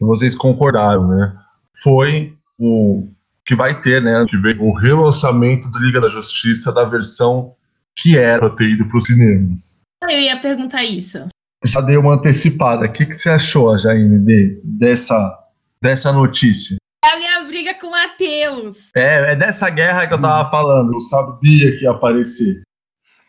vocês 0.00 0.34
concordaram, 0.34 1.08
né? 1.08 1.36
Foi 1.82 2.34
o 2.58 3.08
que 3.44 3.54
vai 3.54 3.80
ter, 3.80 4.02
né? 4.02 4.24
Que 4.28 4.36
vem 4.38 4.58
o 4.58 4.72
relançamento 4.72 5.70
do 5.70 5.78
Liga 5.78 6.00
da 6.00 6.08
Justiça 6.08 6.72
da 6.72 6.84
versão 6.84 7.54
que 7.96 8.18
era 8.18 8.54
ter 8.56 8.70
ido 8.70 8.86
para 8.88 8.98
os 8.98 9.04
cinemas. 9.04 9.82
Eu 10.02 10.18
ia 10.18 10.38
perguntar 10.38 10.84
isso. 10.84 11.26
Já 11.64 11.80
dei 11.80 11.96
uma 11.96 12.14
antecipada. 12.14 12.86
O 12.86 12.92
que, 12.92 13.06
que 13.06 13.14
você 13.14 13.30
achou, 13.30 13.78
Jaime, 13.78 14.18
de, 14.18 14.60
dessa, 14.62 15.38
dessa 15.80 16.12
notícia? 16.12 16.76
É 17.04 17.08
a 17.08 17.18
minha 17.18 17.44
briga 17.44 17.74
com 17.74 17.86
o 17.86 17.90
Matheus. 17.90 18.90
É, 18.94 19.32
é 19.32 19.36
dessa 19.36 19.70
guerra 19.70 20.06
que 20.06 20.14
eu 20.14 20.20
tava 20.20 20.50
falando. 20.50 20.92
Eu 20.92 21.00
sabia 21.00 21.76
que 21.78 21.84
ia 21.84 21.90
aparecer. 21.90 22.62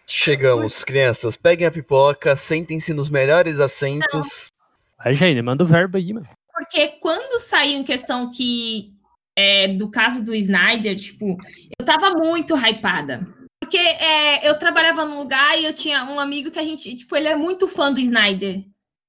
Chegamos, 0.06 0.84
crianças. 0.84 1.36
Peguem 1.38 1.68
a 1.68 1.72
pipoca, 1.72 2.36
sentem-se 2.36 2.94
nos 2.94 3.10
melhores 3.10 3.60
assentos. 3.60 4.52
Vai, 4.98 5.14
Jaine, 5.14 5.42
manda 5.42 5.64
o 5.64 5.68
verbo 5.68 5.98
aí, 5.98 6.14
mano. 6.14 6.28
Porque 6.52 6.88
quando 7.00 7.40
saiu 7.40 7.78
em 7.78 7.84
questão 7.84 8.30
que. 8.30 8.92
É, 9.40 9.68
do 9.68 9.92
caso 9.92 10.26
do 10.26 10.34
Snyder, 10.34 10.96
tipo, 10.96 11.38
eu 11.80 11.86
tava 11.86 12.10
muito 12.12 12.56
hypada. 12.56 13.28
Porque 13.62 13.78
é, 13.78 14.50
eu 14.50 14.58
trabalhava 14.58 15.06
num 15.06 15.20
lugar 15.20 15.60
e 15.60 15.66
eu 15.66 15.74
tinha 15.74 16.04
um 16.06 16.20
amigo 16.20 16.50
que 16.50 16.58
a 16.58 16.64
gente, 16.64 16.96
tipo, 16.96 17.16
ele 17.16 17.28
é 17.28 17.36
muito 17.36 17.68
fã 17.68 17.92
do 17.92 18.00
Snyder. 18.00 18.66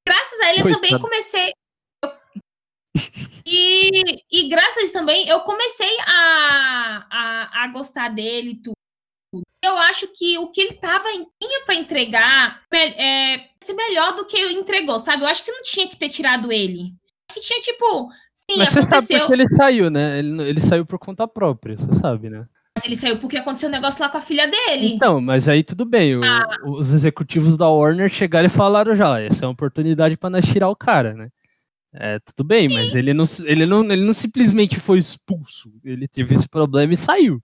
Graças 0.07 0.41
a 0.41 0.53
ele 0.53 0.62
Coitado. 0.62 0.84
eu 0.84 0.91
também 0.91 1.01
comecei. 1.01 1.53
E, 3.51 4.22
e 4.30 4.47
graças 4.47 4.76
a 4.76 4.82
isso 4.82 4.93
também 4.93 5.26
eu 5.26 5.41
comecei 5.41 5.97
a, 6.01 7.07
a, 7.11 7.64
a 7.64 7.68
gostar 7.68 8.11
dele 8.11 8.51
e 8.51 8.55
tudo. 8.57 8.74
Eu 9.64 9.78
acho 9.78 10.07
que 10.09 10.36
o 10.36 10.53
que 10.53 10.61
ele 10.61 10.74
tava 10.74 11.09
tinha 11.11 11.64
para 11.64 11.74
entregar 11.74 12.62
é, 12.70 13.49
ser 13.68 13.74
melhor 13.74 14.14
do 14.14 14.24
que 14.24 14.38
entregou, 14.52 14.98
sabe? 14.98 15.22
Eu 15.22 15.28
acho 15.28 15.44
que 15.44 15.52
não 15.52 15.62
tinha 15.62 15.88
que 15.88 15.96
ter 15.96 16.08
tirado 16.08 16.50
ele. 16.50 16.92
Que 17.32 17.40
tinha, 17.40 17.60
tipo, 17.60 18.10
sim, 18.32 18.56
Mas 18.56 18.68
aconteceu. 18.68 19.00
Você 19.00 19.06
sabe 19.06 19.20
porque 19.20 19.34
ele 19.34 19.56
saiu, 19.56 19.90
né? 19.90 20.18
Ele, 20.18 20.42
ele 20.42 20.60
saiu 20.60 20.86
por 20.86 20.98
conta 20.98 21.28
própria, 21.28 21.76
você 21.76 22.00
sabe, 22.00 22.30
né? 22.30 22.46
Mas 22.76 22.84
ele 22.84 22.96
saiu 22.96 23.18
porque 23.18 23.36
aconteceu 23.36 23.68
um 23.68 23.72
negócio 23.72 24.00
lá 24.00 24.08
com 24.08 24.18
a 24.18 24.22
filha 24.22 24.46
dele. 24.46 24.94
Então, 24.94 25.20
mas 25.20 25.48
aí 25.48 25.62
tudo 25.62 25.84
bem. 25.84 26.16
O, 26.16 26.24
ah. 26.24 26.46
Os 26.64 26.92
executivos 26.92 27.56
da 27.56 27.68
Warner 27.68 28.08
chegaram 28.08 28.46
e 28.46 28.50
falaram 28.50 28.94
já: 28.94 29.20
essa 29.20 29.44
é 29.44 29.48
uma 29.48 29.52
oportunidade 29.52 30.16
para 30.16 30.30
nós 30.30 30.46
tirar 30.46 30.70
o 30.70 30.76
cara, 30.76 31.12
né? 31.12 31.28
É, 31.92 32.18
tudo 32.20 32.46
bem, 32.46 32.68
Sim. 32.68 32.74
mas 32.74 32.94
ele 32.94 33.12
não, 33.12 33.24
ele, 33.44 33.66
não, 33.66 33.82
ele 33.84 34.04
não 34.04 34.14
simplesmente 34.14 34.78
foi 34.78 34.98
expulso. 34.98 35.72
Ele 35.84 36.06
teve 36.06 36.34
esse 36.34 36.48
problema 36.48 36.92
e 36.92 36.96
saiu. 36.96 37.42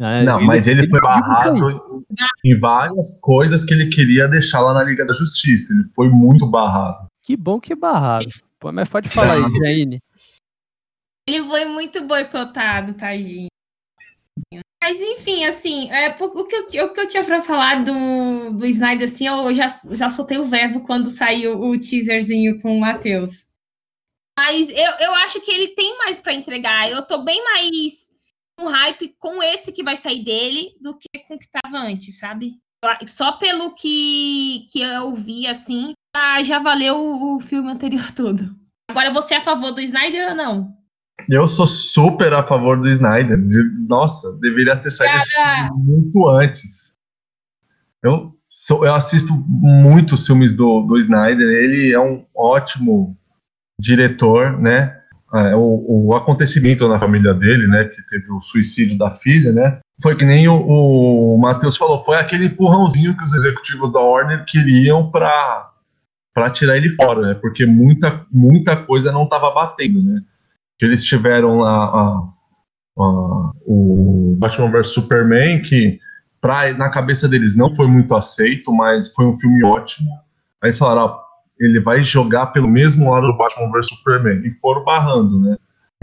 É, 0.00 0.24
não, 0.24 0.38
ele, 0.38 0.46
mas 0.46 0.66
ele, 0.66 0.80
ele 0.82 0.90
foi 0.90 1.00
barrado 1.00 2.04
em 2.44 2.58
várias 2.58 3.20
coisas 3.20 3.64
que 3.64 3.72
ele 3.72 3.88
queria 3.88 4.26
deixar 4.26 4.60
lá 4.60 4.74
na 4.74 4.82
Liga 4.82 5.04
da 5.06 5.14
Justiça. 5.14 5.72
Ele 5.72 5.84
foi 5.90 6.08
muito 6.08 6.46
barrado. 6.46 7.06
Que 7.22 7.36
bom 7.36 7.60
que 7.60 7.74
barrado. 7.74 8.26
Pô, 8.58 8.72
mas 8.72 8.88
pode 8.88 9.08
falar 9.08 9.34
aí, 9.34 9.42
Jaine. 9.58 10.00
Ele 11.28 11.44
foi 11.44 11.64
muito 11.64 12.04
boicotado, 12.04 12.94
tadinho. 12.94 13.48
Mas 14.82 15.00
enfim, 15.00 15.44
assim, 15.44 15.90
é, 15.90 16.10
o, 16.10 16.46
que 16.46 16.56
eu, 16.56 16.84
o 16.84 16.92
que 16.92 17.00
eu 17.00 17.08
tinha 17.08 17.24
pra 17.24 17.40
falar 17.40 17.82
do, 17.82 18.52
do 18.52 18.66
Snyder, 18.66 19.08
assim, 19.08 19.26
eu 19.26 19.54
já, 19.54 19.66
já 19.92 20.10
soltei 20.10 20.36
o 20.36 20.44
verbo 20.44 20.80
quando 20.82 21.10
saiu 21.10 21.58
o 21.58 21.78
teaserzinho 21.78 22.60
com 22.60 22.76
o 22.76 22.80
Matheus. 22.80 23.46
Mas 24.36 24.68
eu, 24.68 24.92
eu 25.00 25.14
acho 25.14 25.40
que 25.40 25.50
ele 25.50 25.68
tem 25.68 25.96
mais 25.96 26.18
para 26.18 26.34
entregar. 26.34 26.90
Eu 26.90 27.06
tô 27.06 27.22
bem 27.22 27.42
mais 27.44 28.13
um 28.60 28.66
hype 28.68 29.14
com 29.18 29.42
esse 29.42 29.72
que 29.72 29.82
vai 29.82 29.96
sair 29.96 30.24
dele 30.24 30.70
do 30.80 30.96
que 30.96 31.08
com 31.26 31.34
o 31.34 31.38
que 31.38 31.48
tava 31.50 31.78
antes, 31.78 32.18
sabe? 32.18 32.52
Só 33.06 33.32
pelo 33.32 33.74
que, 33.74 34.66
que 34.70 34.80
eu 34.80 35.14
vi, 35.14 35.46
assim, 35.46 35.94
já 36.44 36.58
valeu 36.58 36.96
o, 36.96 37.40
filme 37.40 37.70
anterior 37.70 38.10
todo. 38.12 38.54
Agora, 38.90 39.12
você 39.12 39.34
é 39.34 39.38
a 39.38 39.42
favor 39.42 39.72
do 39.72 39.80
Snyder 39.80 40.30
ou 40.30 40.34
não? 40.36 40.76
Eu 41.28 41.46
sou 41.46 41.66
super 41.66 42.32
a 42.34 42.46
favor 42.46 42.78
do 42.78 42.88
Snyder. 42.88 43.40
De, 43.48 43.62
nossa, 43.88 44.32
deveria 44.40 44.76
ter 44.76 44.90
saído 44.90 45.24
muito 45.76 46.28
antes. 46.28 46.94
Eu, 48.02 48.36
sou, 48.50 48.84
eu 48.84 48.94
assisto 48.94 49.32
muitos 49.48 50.26
filmes 50.26 50.54
do, 50.54 50.82
do 50.82 50.98
Snyder. 50.98 51.48
Ele 51.48 51.92
é 51.92 52.00
um 52.00 52.26
ótimo 52.36 53.16
diretor, 53.80 54.60
né? 54.60 55.00
É, 55.34 55.56
o, 55.56 56.06
o, 56.06 56.14
acontecimento 56.14 56.86
na 56.88 56.98
família 56.98 57.34
dele, 57.34 57.66
né? 57.66 57.84
Que 57.84 58.02
teve 58.06 58.30
o 58.30 58.40
suicídio 58.40 58.96
da 58.96 59.16
filha, 59.16 59.52
né? 59.52 59.80
Foi 60.02 60.14
que 60.14 60.24
nem 60.24 60.46
o, 60.48 60.54
o 60.54 61.38
Matheus 61.38 61.76
falou, 61.76 62.04
foi 62.04 62.16
aquele 62.16 62.46
empurrãozinho 62.46 63.16
que 63.16 63.24
os 63.24 63.34
executivos 63.34 63.92
da 63.92 64.00
Warner 64.00 64.44
queriam 64.44 65.10
para 65.10 65.70
para 66.32 66.50
tirar 66.50 66.76
ele 66.76 66.90
fora, 66.90 67.28
né? 67.28 67.34
Porque 67.34 67.64
muita, 67.64 68.20
muita 68.30 68.76
coisa 68.76 69.12
não 69.12 69.22
estava 69.22 69.52
batendo, 69.52 70.02
né? 70.02 70.20
que 70.78 70.84
eles 70.84 71.04
tiveram 71.04 71.58
lá 71.58 71.84
a, 71.84 73.02
a, 73.02 73.52
o 73.66 74.36
Batman 74.38 74.70
vs 74.70 74.88
Superman, 74.92 75.62
que 75.62 75.98
pra, 76.40 76.72
na 76.74 76.90
cabeça 76.90 77.28
deles 77.28 77.56
não 77.56 77.72
foi 77.74 77.86
muito 77.86 78.14
aceito, 78.14 78.72
mas 78.72 79.12
foi 79.12 79.26
um 79.26 79.36
filme 79.38 79.64
ótimo. 79.64 80.10
Aí 80.62 80.74
falaram, 80.74 81.18
ele 81.58 81.80
vai 81.80 82.02
jogar 82.02 82.46
pelo 82.46 82.68
mesmo 82.68 83.10
lado 83.10 83.26
do 83.26 83.36
Batman 83.36 83.70
vs 83.70 83.88
Superman. 83.88 84.42
E 84.44 84.50
foram 84.60 84.84
barrando, 84.84 85.38
né? 85.40 85.56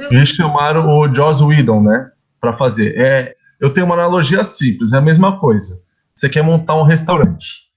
E 0.10 0.16
eles 0.16 0.30
chamaram 0.30 0.88
o 0.88 1.14
Joss 1.14 1.44
Whedon, 1.44 1.84
né? 1.84 2.12
Pra 2.40 2.54
fazer. 2.54 2.98
É, 2.98 3.36
eu 3.60 3.70
tenho 3.70 3.86
uma 3.86 3.96
analogia 3.96 4.44
simples, 4.44 4.94
é 4.94 4.98
a 4.98 5.02
mesma 5.02 5.40
coisa. 5.40 5.82
Você 6.16 6.30
quer 6.30 6.44
montar 6.44 6.76
um 6.76 6.84
restaurante. 6.84 7.72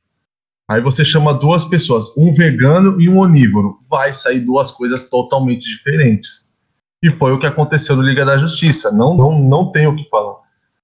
Aí 0.69 0.81
você 0.81 1.05
chama 1.05 1.35
duas 1.35 1.65
pessoas, 1.65 2.05
um 2.17 2.31
vegano 2.31 3.01
e 3.01 3.09
um 3.09 3.19
onívoro. 3.19 3.79
Vai 3.89 4.13
sair 4.13 4.41
duas 4.41 4.71
coisas 4.71 5.03
totalmente 5.03 5.69
diferentes. 5.69 6.55
E 7.03 7.11
foi 7.11 7.33
o 7.33 7.39
que 7.39 7.47
aconteceu 7.47 7.95
no 7.97 8.03
Liga 8.03 8.25
da 8.25 8.39
Justiça. 8.39 8.91
Não, 8.91 9.15
não, 9.15 9.39
não 9.39 9.71
tenho 9.71 9.91
o 9.91 9.97
que 9.97 10.09
falar. 10.09 10.37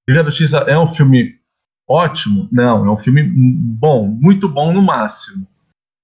Liga 0.06 0.22
da 0.22 0.28
Justiça 0.28 0.58
é 0.58 0.78
um 0.78 0.86
filme 0.86 1.36
ótimo? 1.88 2.46
Não, 2.52 2.84
é 2.84 2.90
um 2.90 2.98
filme 2.98 3.22
bom, 3.22 4.06
muito 4.06 4.48
bom 4.48 4.70
no 4.70 4.82
máximo. 4.82 5.46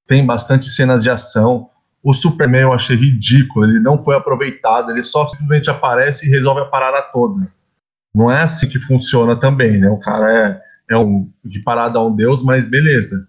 Tem 0.06 0.24
bastante 0.24 0.68
cenas 0.68 1.02
de 1.02 1.10
ação. 1.10 1.70
O 2.02 2.12
Superman 2.12 2.62
eu 2.62 2.72
achei 2.72 2.96
ridículo, 2.96 3.66
ele 3.66 3.80
não 3.80 4.02
foi 4.02 4.16
aproveitado, 4.16 4.90
ele 4.90 5.02
só 5.02 5.26
simplesmente 5.26 5.68
aparece 5.68 6.26
e 6.26 6.30
resolve 6.30 6.60
a 6.60 6.66
parada 6.66 7.02
toda. 7.12 7.50
Não 8.14 8.30
é 8.30 8.42
assim 8.42 8.68
que 8.68 8.78
funciona 8.78 9.38
também, 9.38 9.78
né? 9.78 9.88
O 9.90 9.98
cara 9.98 10.32
é, 10.32 10.94
é 10.94 10.98
um 10.98 11.30
de 11.44 11.60
parada 11.60 11.98
a 11.98 12.06
um 12.06 12.14
deus, 12.14 12.42
mas 12.44 12.64
beleza. 12.64 13.28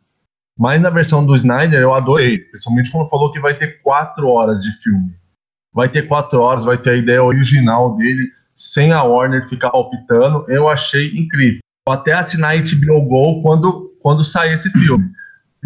Mas 0.58 0.82
na 0.82 0.90
versão 0.90 1.26
do 1.26 1.36
Snyder 1.36 1.82
eu 1.82 1.94
adorei, 1.94 2.40
principalmente 2.40 2.92
quando 2.92 3.10
falou 3.10 3.32
que 3.32 3.40
vai 3.40 3.56
ter 3.56 3.82
quatro 3.82 4.28
horas 4.30 4.62
de 4.62 4.72
filme 4.84 5.18
vai 5.78 5.88
ter 5.88 6.08
quatro 6.08 6.42
horas, 6.42 6.64
vai 6.64 6.76
ter 6.76 6.90
a 6.90 6.96
ideia 6.96 7.24
original 7.24 7.96
dele, 7.96 8.32
sem 8.56 8.92
a 8.92 9.04
Warner 9.04 9.48
ficar 9.48 9.70
palpitando. 9.70 10.44
Eu 10.48 10.68
achei 10.68 11.16
incrível. 11.16 11.60
Vou 11.88 11.94
até 11.94 12.14
assinar 12.14 12.58
HBO 12.58 13.04
Go 13.04 13.44
quando, 13.44 13.96
quando 14.02 14.24
sair 14.24 14.56
esse 14.56 14.72
filme. 14.72 15.08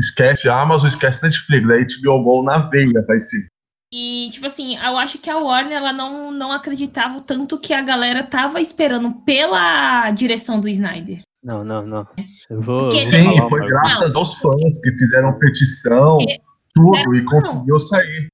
Esquece 0.01 0.49
a 0.49 0.59
Amazon, 0.59 0.87
esquece 0.87 1.23
Netflix, 1.23 1.69
a 1.69 2.01
HBO 2.01 2.23
Go 2.23 2.43
na 2.43 2.57
veia 2.57 3.05
vai 3.07 3.19
ser. 3.19 3.45
E, 3.93 4.29
tipo 4.31 4.45
assim, 4.45 4.77
eu 4.77 4.97
acho 4.97 5.19
que 5.19 5.29
a 5.29 5.37
Warner 5.37 5.77
ela 5.77 5.93
não, 5.93 6.31
não 6.31 6.51
acreditava 6.51 7.17
o 7.17 7.21
tanto 7.21 7.59
que 7.59 7.73
a 7.73 7.81
galera 7.81 8.23
tava 8.23 8.59
esperando 8.61 9.13
pela 9.25 10.09
direção 10.11 10.59
do 10.59 10.69
Snyder. 10.69 11.21
Não, 11.43 11.63
não, 11.63 11.85
não. 11.85 12.07
Vou... 12.49 12.89
Sim, 12.91 13.37
foi 13.49 13.67
graças 13.67 14.13
não. 14.13 14.21
aos 14.21 14.35
fãs 14.35 14.79
que 14.81 14.91
fizeram 14.93 15.37
petição, 15.37 16.17
é, 16.21 16.37
tudo, 16.73 17.15
e 17.15 17.25
conseguiu 17.25 17.77
sair. 17.79 18.27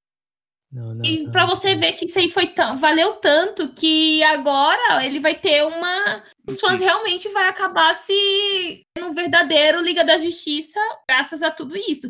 Não, 0.78 0.94
não, 0.94 1.02
e 1.04 1.28
para 1.32 1.48
você 1.48 1.74
ver 1.74 1.94
que 1.94 2.06
isso 2.06 2.20
aí 2.20 2.30
foi 2.30 2.46
tão, 2.46 2.78
valeu 2.78 3.14
tanto 3.16 3.70
que 3.70 4.22
agora 4.22 5.04
ele 5.04 5.20
vai 5.20 5.34
ter 5.34 5.66
uma. 5.66 6.24
Os 6.48 6.60
fãs 6.60 6.80
realmente 6.80 7.28
vai 7.30 7.50
acabar 7.50 7.96
se 7.96 8.84
no 9.00 9.12
verdadeiro 9.12 9.82
Liga 9.82 10.06
da 10.06 10.20
Justiça, 10.20 10.80
graças 11.10 11.42
a 11.42 11.50
tudo 11.50 11.76
isso. 11.76 12.08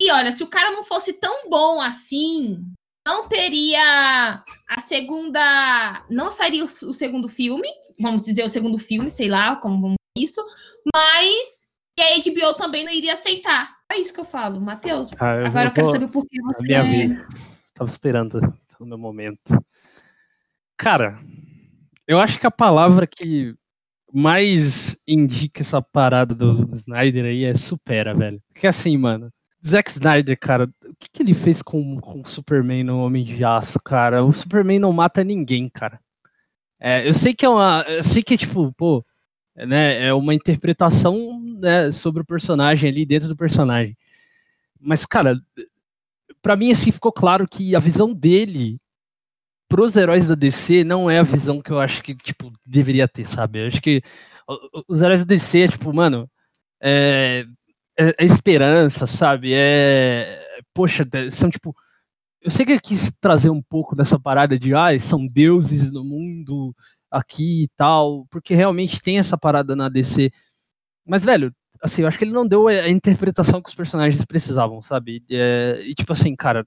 E 0.00 0.08
olha, 0.12 0.30
se 0.30 0.44
o 0.44 0.46
cara 0.46 0.70
não 0.70 0.84
fosse 0.84 1.14
tão 1.14 1.50
bom 1.50 1.80
assim, 1.80 2.62
não 3.04 3.26
teria 3.26 4.44
a 4.68 4.80
segunda. 4.80 6.06
Não 6.08 6.30
sairia 6.30 6.64
o, 6.64 6.68
o 6.68 6.92
segundo 6.92 7.28
filme, 7.28 7.68
vamos 7.98 8.22
dizer 8.22 8.44
o 8.44 8.48
segundo 8.48 8.78
filme, 8.78 9.10
sei 9.10 9.28
lá 9.28 9.56
como 9.56 9.80
vamos 9.80 9.96
isso, 10.16 10.40
mas 10.94 11.66
e 11.98 12.02
a 12.02 12.16
HBO 12.18 12.54
também 12.54 12.84
não 12.84 12.92
iria 12.92 13.14
aceitar. 13.14 13.74
É 13.90 13.98
isso 13.98 14.14
que 14.14 14.20
eu 14.20 14.24
falo, 14.24 14.60
Matheus. 14.60 15.10
Ah, 15.18 15.46
agora 15.46 15.64
eu, 15.64 15.70
eu 15.70 15.72
quero 15.72 15.90
saber 15.90 16.08
por 16.08 16.24
que 16.26 16.40
você. 16.42 16.66
Minha 16.66 17.26
Tava 17.76 17.90
esperando 17.90 18.40
o 18.80 18.86
meu 18.86 18.96
momento. 18.96 19.62
Cara, 20.78 21.20
eu 22.08 22.18
acho 22.18 22.40
que 22.40 22.46
a 22.46 22.50
palavra 22.50 23.06
que 23.06 23.54
mais 24.10 24.96
indica 25.06 25.60
essa 25.60 25.82
parada 25.82 26.34
do 26.34 26.74
Snyder 26.74 27.26
aí 27.26 27.44
é 27.44 27.54
supera, 27.54 28.14
velho. 28.14 28.42
Porque 28.48 28.66
assim, 28.66 28.96
mano, 28.96 29.30
Zack 29.66 29.90
Snyder, 29.90 30.38
cara, 30.38 30.64
o 30.64 30.94
que, 30.98 31.10
que 31.12 31.22
ele 31.22 31.34
fez 31.34 31.60
com, 31.60 32.00
com 32.00 32.22
o 32.22 32.26
Superman 32.26 32.82
no 32.82 32.98
Homem 33.00 33.22
de 33.24 33.44
Aço, 33.44 33.78
cara? 33.84 34.24
O 34.24 34.32
Superman 34.32 34.78
não 34.78 34.92
mata 34.92 35.22
ninguém, 35.22 35.68
cara. 35.68 36.00
É, 36.80 37.06
eu 37.06 37.12
sei 37.12 37.34
que 37.34 37.44
é 37.44 37.48
uma. 37.48 37.84
Eu 37.86 38.02
sei 38.02 38.22
que 38.22 38.34
é 38.34 38.36
tipo, 38.38 38.72
pô, 38.72 39.04
né, 39.54 40.06
é 40.06 40.14
uma 40.14 40.32
interpretação 40.34 41.38
né, 41.60 41.92
sobre 41.92 42.22
o 42.22 42.26
personagem 42.26 42.88
ali 42.88 43.04
dentro 43.04 43.28
do 43.28 43.36
personagem. 43.36 43.96
Mas, 44.80 45.04
cara, 45.04 45.36
para 46.46 46.54
mim, 46.54 46.70
assim, 46.70 46.92
ficou 46.92 47.10
claro 47.10 47.44
que 47.48 47.74
a 47.74 47.80
visão 47.80 48.14
dele 48.14 48.78
pros 49.68 49.96
heróis 49.96 50.28
da 50.28 50.36
DC 50.36 50.84
não 50.84 51.10
é 51.10 51.18
a 51.18 51.24
visão 51.24 51.60
que 51.60 51.72
eu 51.72 51.80
acho 51.80 52.00
que, 52.00 52.14
tipo, 52.14 52.52
deveria 52.64 53.08
ter, 53.08 53.26
sabe? 53.26 53.64
Eu 53.64 53.66
acho 53.66 53.82
que 53.82 54.00
os 54.86 55.02
heróis 55.02 55.24
da 55.24 55.26
DC 55.26 55.62
é, 55.62 55.66
tipo, 55.66 55.92
mano, 55.92 56.30
é, 56.80 57.44
é, 57.98 58.14
é 58.16 58.24
esperança, 58.24 59.08
sabe? 59.08 59.54
É, 59.54 60.40
poxa, 60.72 61.04
são, 61.32 61.50
tipo, 61.50 61.74
eu 62.40 62.50
sei 62.52 62.64
que 62.64 62.70
ele 62.70 62.80
quis 62.80 63.10
trazer 63.20 63.50
um 63.50 63.60
pouco 63.60 63.96
dessa 63.96 64.16
parada 64.16 64.56
de, 64.56 64.72
ah, 64.72 64.96
são 65.00 65.26
deuses 65.26 65.90
no 65.90 66.04
mundo 66.04 66.72
aqui 67.10 67.64
e 67.64 67.68
tal, 67.76 68.24
porque 68.30 68.54
realmente 68.54 69.02
tem 69.02 69.18
essa 69.18 69.36
parada 69.36 69.74
na 69.74 69.88
DC. 69.88 70.30
Mas, 71.04 71.24
velho, 71.24 71.52
assim, 71.82 72.02
eu 72.02 72.08
acho 72.08 72.18
que 72.18 72.24
ele 72.24 72.32
não 72.32 72.46
deu 72.46 72.68
a 72.68 72.88
interpretação 72.88 73.62
que 73.62 73.68
os 73.68 73.74
personagens 73.74 74.24
precisavam, 74.24 74.82
sabe? 74.82 75.22
É, 75.30 75.80
e 75.84 75.94
tipo 75.94 76.12
assim, 76.12 76.34
cara, 76.36 76.64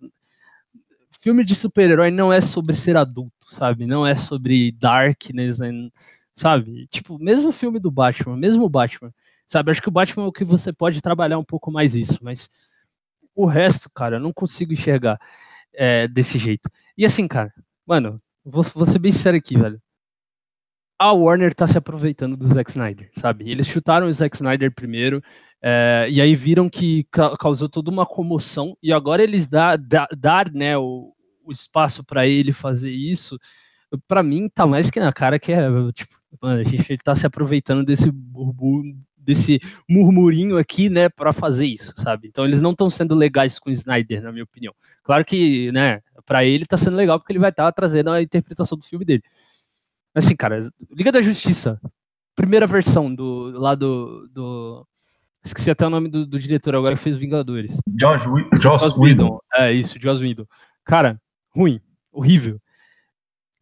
filme 1.11 1.43
de 1.43 1.55
super-herói 1.55 2.11
não 2.11 2.31
é 2.31 2.41
sobre 2.41 2.75
ser 2.75 2.97
adulto, 2.97 3.33
sabe? 3.47 3.85
Não 3.85 4.05
é 4.05 4.15
sobre 4.15 4.71
darkness, 4.71 5.59
sabe? 6.35 6.87
Tipo, 6.87 7.19
mesmo 7.19 7.49
o 7.49 7.51
filme 7.51 7.79
do 7.79 7.91
Batman, 7.91 8.37
mesmo 8.37 8.65
o 8.65 8.69
Batman, 8.69 9.13
sabe? 9.47 9.71
Acho 9.71 9.81
que 9.81 9.89
o 9.89 9.91
Batman 9.91 10.25
é 10.25 10.27
o 10.27 10.31
que 10.31 10.45
você 10.45 10.71
pode 10.73 11.01
trabalhar 11.01 11.37
um 11.37 11.43
pouco 11.43 11.71
mais 11.71 11.95
isso, 11.95 12.19
mas 12.21 12.49
o 13.35 13.45
resto, 13.45 13.89
cara, 13.89 14.17
eu 14.17 14.19
não 14.21 14.33
consigo 14.33 14.73
enxergar 14.73 15.19
é, 15.73 16.07
desse 16.07 16.37
jeito. 16.37 16.69
E 16.97 17.05
assim, 17.05 17.27
cara, 17.27 17.53
mano, 17.85 18.21
vou, 18.43 18.63
vou 18.63 18.85
ser 18.85 18.99
bem 18.99 19.11
sério 19.11 19.39
aqui, 19.39 19.57
velho 19.57 19.81
a 20.99 21.13
Warner 21.13 21.55
tá 21.55 21.65
se 21.65 21.77
aproveitando 21.77 22.35
do 22.35 22.45
Zack 22.53 22.69
Snyder, 22.69 23.09
sabe? 23.17 23.49
Eles 23.49 23.65
chutaram 23.65 24.07
o 24.07 24.13
Zack 24.13 24.35
Snyder 24.35 24.69
primeiro, 24.73 25.23
é, 25.61 26.07
e 26.09 26.19
aí 26.19 26.35
viram 26.35 26.69
que 26.69 27.05
ca 27.09 27.37
causou 27.37 27.69
toda 27.69 27.89
uma 27.89 28.05
comoção, 28.05 28.77
e 28.83 28.91
agora 28.91 29.23
eles 29.23 29.47
dá, 29.47 29.77
dá, 29.77 30.07
dar 30.15 30.51
né, 30.51 30.77
o, 30.77 31.13
o 31.45 31.51
espaço 31.53 32.03
para 32.03 32.27
ele 32.27 32.51
fazer 32.51 32.91
isso, 32.91 33.39
para 34.07 34.21
mim 34.21 34.49
tá 34.49 34.67
mais 34.67 34.89
que 34.89 34.99
na 34.99 35.13
cara 35.13 35.39
que 35.39 35.53
é, 35.53 35.69
tipo, 35.93 36.13
mano, 36.41 36.59
a 36.59 36.63
gente 36.63 36.97
tá 36.97 37.15
se 37.15 37.25
aproveitando 37.25 37.85
desse 37.85 38.11
burburinho, 38.11 38.99
desse 39.17 39.59
murmurinho 39.87 40.57
aqui, 40.57 40.89
né, 40.89 41.07
para 41.07 41.31
fazer 41.31 41.65
isso, 41.65 41.93
sabe? 41.97 42.27
Então 42.27 42.45
eles 42.45 42.61
não 42.61 42.71
estão 42.71 42.89
sendo 42.89 43.15
legais 43.15 43.59
com 43.59 43.69
o 43.69 43.73
Snyder, 43.73 44.23
na 44.23 44.31
minha 44.31 44.43
opinião. 44.43 44.73
Claro 45.03 45.23
que, 45.23 45.71
né, 45.71 46.01
para 46.25 46.43
ele 46.43 46.65
tá 46.65 46.75
sendo 46.77 46.97
legal 46.97 47.19
porque 47.19 47.31
ele 47.31 47.39
vai 47.39 47.51
estar 47.51 47.65
tá 47.65 47.71
trazendo 47.71 48.09
a 48.09 48.21
interpretação 48.21 48.77
do 48.77 48.83
filme 48.83 49.05
dele. 49.05 49.23
Assim, 50.13 50.35
cara, 50.35 50.59
Liga 50.91 51.11
da 51.11 51.21
Justiça, 51.21 51.79
primeira 52.35 52.65
versão 52.65 53.13
do 53.13 53.51
lá 53.59 53.75
do, 53.75 54.27
do 54.31 54.87
esqueci 55.43 55.69
até 55.69 55.85
o 55.85 55.89
nome 55.89 56.09
do, 56.09 56.25
do, 56.25 56.39
diretor 56.39 56.75
agora 56.75 56.95
que 56.95 57.01
fez 57.01 57.17
Vingadores. 57.17 57.77
Josh, 57.87 58.23
Josh, 58.59 58.81
Josh 58.81 58.97
Whedon. 58.97 59.39
É 59.53 59.71
isso, 59.71 59.99
Josh 59.99 60.21
Whedon. 60.21 60.45
Cara, 60.83 61.21
ruim, 61.55 61.79
horrível. 62.11 62.59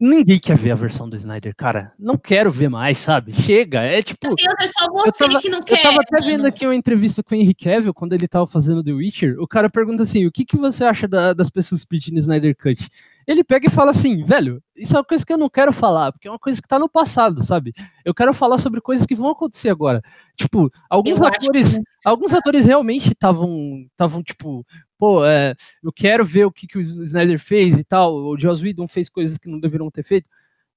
Ninguém 0.00 0.38
quer 0.38 0.56
ver 0.56 0.70
a 0.70 0.74
versão 0.74 1.08
do 1.08 1.16
Snyder, 1.16 1.54
cara. 1.56 1.92
Não 1.98 2.16
quero 2.16 2.50
ver 2.50 2.68
mais, 2.68 2.98
sabe? 2.98 3.32
Chega, 3.32 3.80
é 3.82 4.02
tipo. 4.02 4.26
Meu 4.26 4.36
Deus, 4.36 4.54
é 4.60 4.66
só 4.66 4.86
você 4.92 5.12
tava, 5.12 5.40
que 5.40 5.48
não 5.48 5.62
quer. 5.62 5.78
Eu 5.78 5.82
tava 5.82 6.00
até 6.00 6.20
mano. 6.20 6.26
vendo 6.26 6.46
aqui 6.46 6.66
uma 6.66 6.74
entrevista 6.74 7.22
com 7.22 7.34
o 7.34 7.38
Henry 7.38 7.54
Cavill, 7.54 7.94
quando 7.94 8.12
ele 8.12 8.28
tava 8.28 8.46
fazendo 8.46 8.82
The 8.82 8.92
Witcher, 8.92 9.40
o 9.40 9.46
cara 9.46 9.68
pergunta 9.70 10.02
assim, 10.02 10.26
o 10.26 10.32
que, 10.32 10.44
que 10.44 10.56
você 10.56 10.84
acha 10.84 11.06
da- 11.08 11.32
das 11.32 11.50
pessoas 11.50 11.84
pedindo 11.84 12.18
Snyder 12.18 12.56
Cut? 12.56 12.88
Ele 13.26 13.44
pega 13.44 13.66
e 13.66 13.70
fala 13.70 13.90
assim, 13.90 14.24
velho, 14.24 14.62
isso 14.74 14.96
é 14.96 14.98
uma 14.98 15.04
coisa 15.04 15.26
que 15.26 15.30
eu 15.30 15.36
não 15.36 15.50
quero 15.50 15.70
falar, 15.70 16.12
porque 16.12 16.26
é 16.26 16.30
uma 16.30 16.38
coisa 16.38 16.62
que 16.62 16.66
tá 16.66 16.78
no 16.78 16.88
passado, 16.88 17.44
sabe? 17.44 17.74
Eu 18.02 18.14
quero 18.14 18.32
falar 18.32 18.56
sobre 18.56 18.80
coisas 18.80 19.04
que 19.04 19.14
vão 19.14 19.28
acontecer 19.30 19.68
agora. 19.68 20.00
Tipo, 20.34 20.72
alguns 20.88 21.18
Eu 21.18 21.26
atores, 21.26 21.78
alguns 22.06 22.32
atores 22.32 22.64
realmente 22.64 23.08
estavam, 23.08 23.84
estavam 23.90 24.22
tipo, 24.22 24.64
pô, 24.98 25.24
é, 25.24 25.54
eu 25.82 25.92
quero 25.92 26.24
ver 26.24 26.44
o 26.44 26.52
que, 26.52 26.66
que 26.66 26.76
o 26.78 26.80
Snyder 26.80 27.38
fez 27.38 27.78
e 27.78 27.84
tal, 27.84 28.14
o 28.14 28.38
Joss 28.38 28.62
Whedon 28.62 28.88
fez 28.88 29.08
coisas 29.08 29.38
que 29.38 29.48
não 29.48 29.60
deveriam 29.60 29.90
ter 29.90 30.02
feito. 30.02 30.26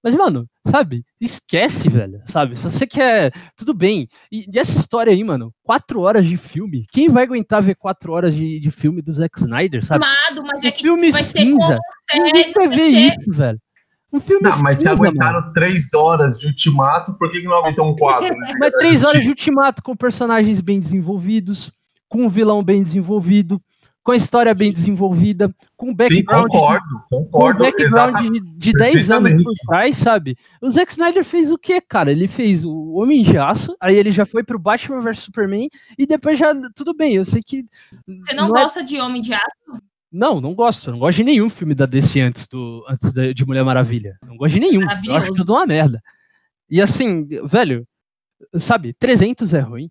Mas, 0.03 0.15
mano, 0.15 0.47
sabe? 0.65 1.05
Esquece, 1.19 1.88
velho. 1.88 2.22
Sabe? 2.26 2.55
Se 2.55 2.63
você 2.63 2.88
quer. 2.88 3.32
Tudo 3.55 3.72
bem. 3.72 4.09
E, 4.32 4.45
e 4.51 4.57
essa 4.57 4.76
história 4.80 5.13
aí, 5.13 5.24
mano, 5.24 5.53
quatro 5.61 6.01
horas 6.01 6.26
de 6.26 6.38
filme. 6.38 6.88
Quem 6.91 7.07
vai 7.07 7.24
aguentar 7.24 7.61
ver 7.61 7.76
quatro 7.76 8.11
horas 8.11 8.34
de, 8.34 8.59
de 8.59 8.72
filme 8.72 8.99
do 9.03 9.13
Zack 9.13 9.39
Snyder, 9.39 9.86
sabe? 9.86 10.03
Amado, 10.03 10.41
mas 10.47 10.63
é 10.63 10.72
que 10.72 10.82
filme 10.82 11.11
vai 11.11 11.22
ser 11.24 11.41
cinza. 11.41 11.78
como 12.11 12.24
Ninguém 12.26 12.43
série, 12.45 12.53
vai 12.55 12.67
ver 12.69 12.80
ser- 12.80 13.15
isso, 13.19 13.32
velho. 13.32 13.59
Um 14.11 14.19
filme 14.19 14.41
Não, 14.43 14.59
mas 14.63 14.76
se 14.78 14.84
cinza, 14.84 14.95
mano. 14.95 15.03
aguentaram 15.07 15.53
três 15.53 15.93
horas 15.93 16.39
de 16.39 16.47
ultimato, 16.47 17.13
por 17.13 17.30
que, 17.32 17.39
que 17.39 17.45
não 17.47 17.57
aguentam 17.57 17.88
um 17.89 17.95
quadro? 17.95 18.36
Mas 18.59 18.72
três 18.74 19.05
horas 19.05 19.22
de 19.22 19.30
ultimato 19.30 19.82
com 19.84 19.95
personagens 19.95 20.59
bem 20.59 20.80
desenvolvidos, 20.82 21.72
com 22.09 22.24
um 22.26 22.30
vilão 22.30 22.61
bem 22.63 22.84
desenvolvido, 22.84 23.61
com 24.04 24.12
a 24.12 24.16
história 24.16 24.54
bem 24.54 24.72
desenvolvida, 24.72 25.54
com 25.78 25.88
um 25.88 25.89
Sim, 25.89 25.95
background 25.95 26.47
concordo, 26.49 27.04
com 27.10 27.20
um 27.20 27.24
concordo. 27.26 27.60
background 27.60 28.32
de, 28.32 28.39
de 28.58 28.74
10 28.74 29.12
anos 29.12 29.43
por 29.43 29.54
trás, 29.68 29.97
sabe? 29.97 30.36
O 30.62 30.70
Zack 30.72 30.91
Snyder 30.91 31.24
fez 31.24 31.52
o 31.52 31.58
quê, 31.58 31.80
cara? 31.80 32.12
Ele 32.12 32.28
fez 32.28 32.66
o 32.66 32.93
Homem 32.93 33.24
de 33.24 33.38
Aço, 33.38 33.76
aí 33.80 33.95
ele 33.95 34.12
já 34.12 34.26
foi 34.26 34.43
pro 34.43 34.58
Batman 34.58 35.02
vs 35.02 35.20
Superman, 35.20 35.70
e 35.97 36.06
depois 36.06 36.39
já. 36.39 36.54
Tudo 36.76 36.93
bem, 36.95 37.16
eu 37.16 37.26
sei 37.26 37.41
que. 37.43 37.64
Você 38.08 38.34
não, 38.34 38.47
é- 38.47 38.49
gosta 38.49 38.84
de 38.84 38.99
Homem 38.99 39.22
de 39.22 39.34
Aço? 39.34 39.82
Não, 40.12 40.41
não 40.41 40.54
gosto. 40.54 40.89
Eu 40.89 40.93
não 40.93 40.99
gosto 40.99 41.18
de 41.18 41.24
nenhum 41.24 41.49
filme 41.49 41.74
da 41.74 41.86
DC 41.86 42.20
antes, 42.20 42.47
do, 42.47 42.84
antes 42.89 43.14
de 43.14 43.45
Mulher 43.45 43.64
Maravilha. 43.64 44.18
Não 44.28 44.36
gosto 44.36 44.56
de 44.56 44.60
nenhum. 44.60 44.82
Eu 45.06 45.16
acho 45.16 45.32
tudo 45.32 45.54
uma 45.54 45.66
merda. 45.66 46.02
E 46.70 46.82
assim, 46.82 47.26
velho, 47.45 47.88
sabe, 48.58 48.93
300 48.93 49.54
é 49.54 49.60
ruim. 49.60 49.89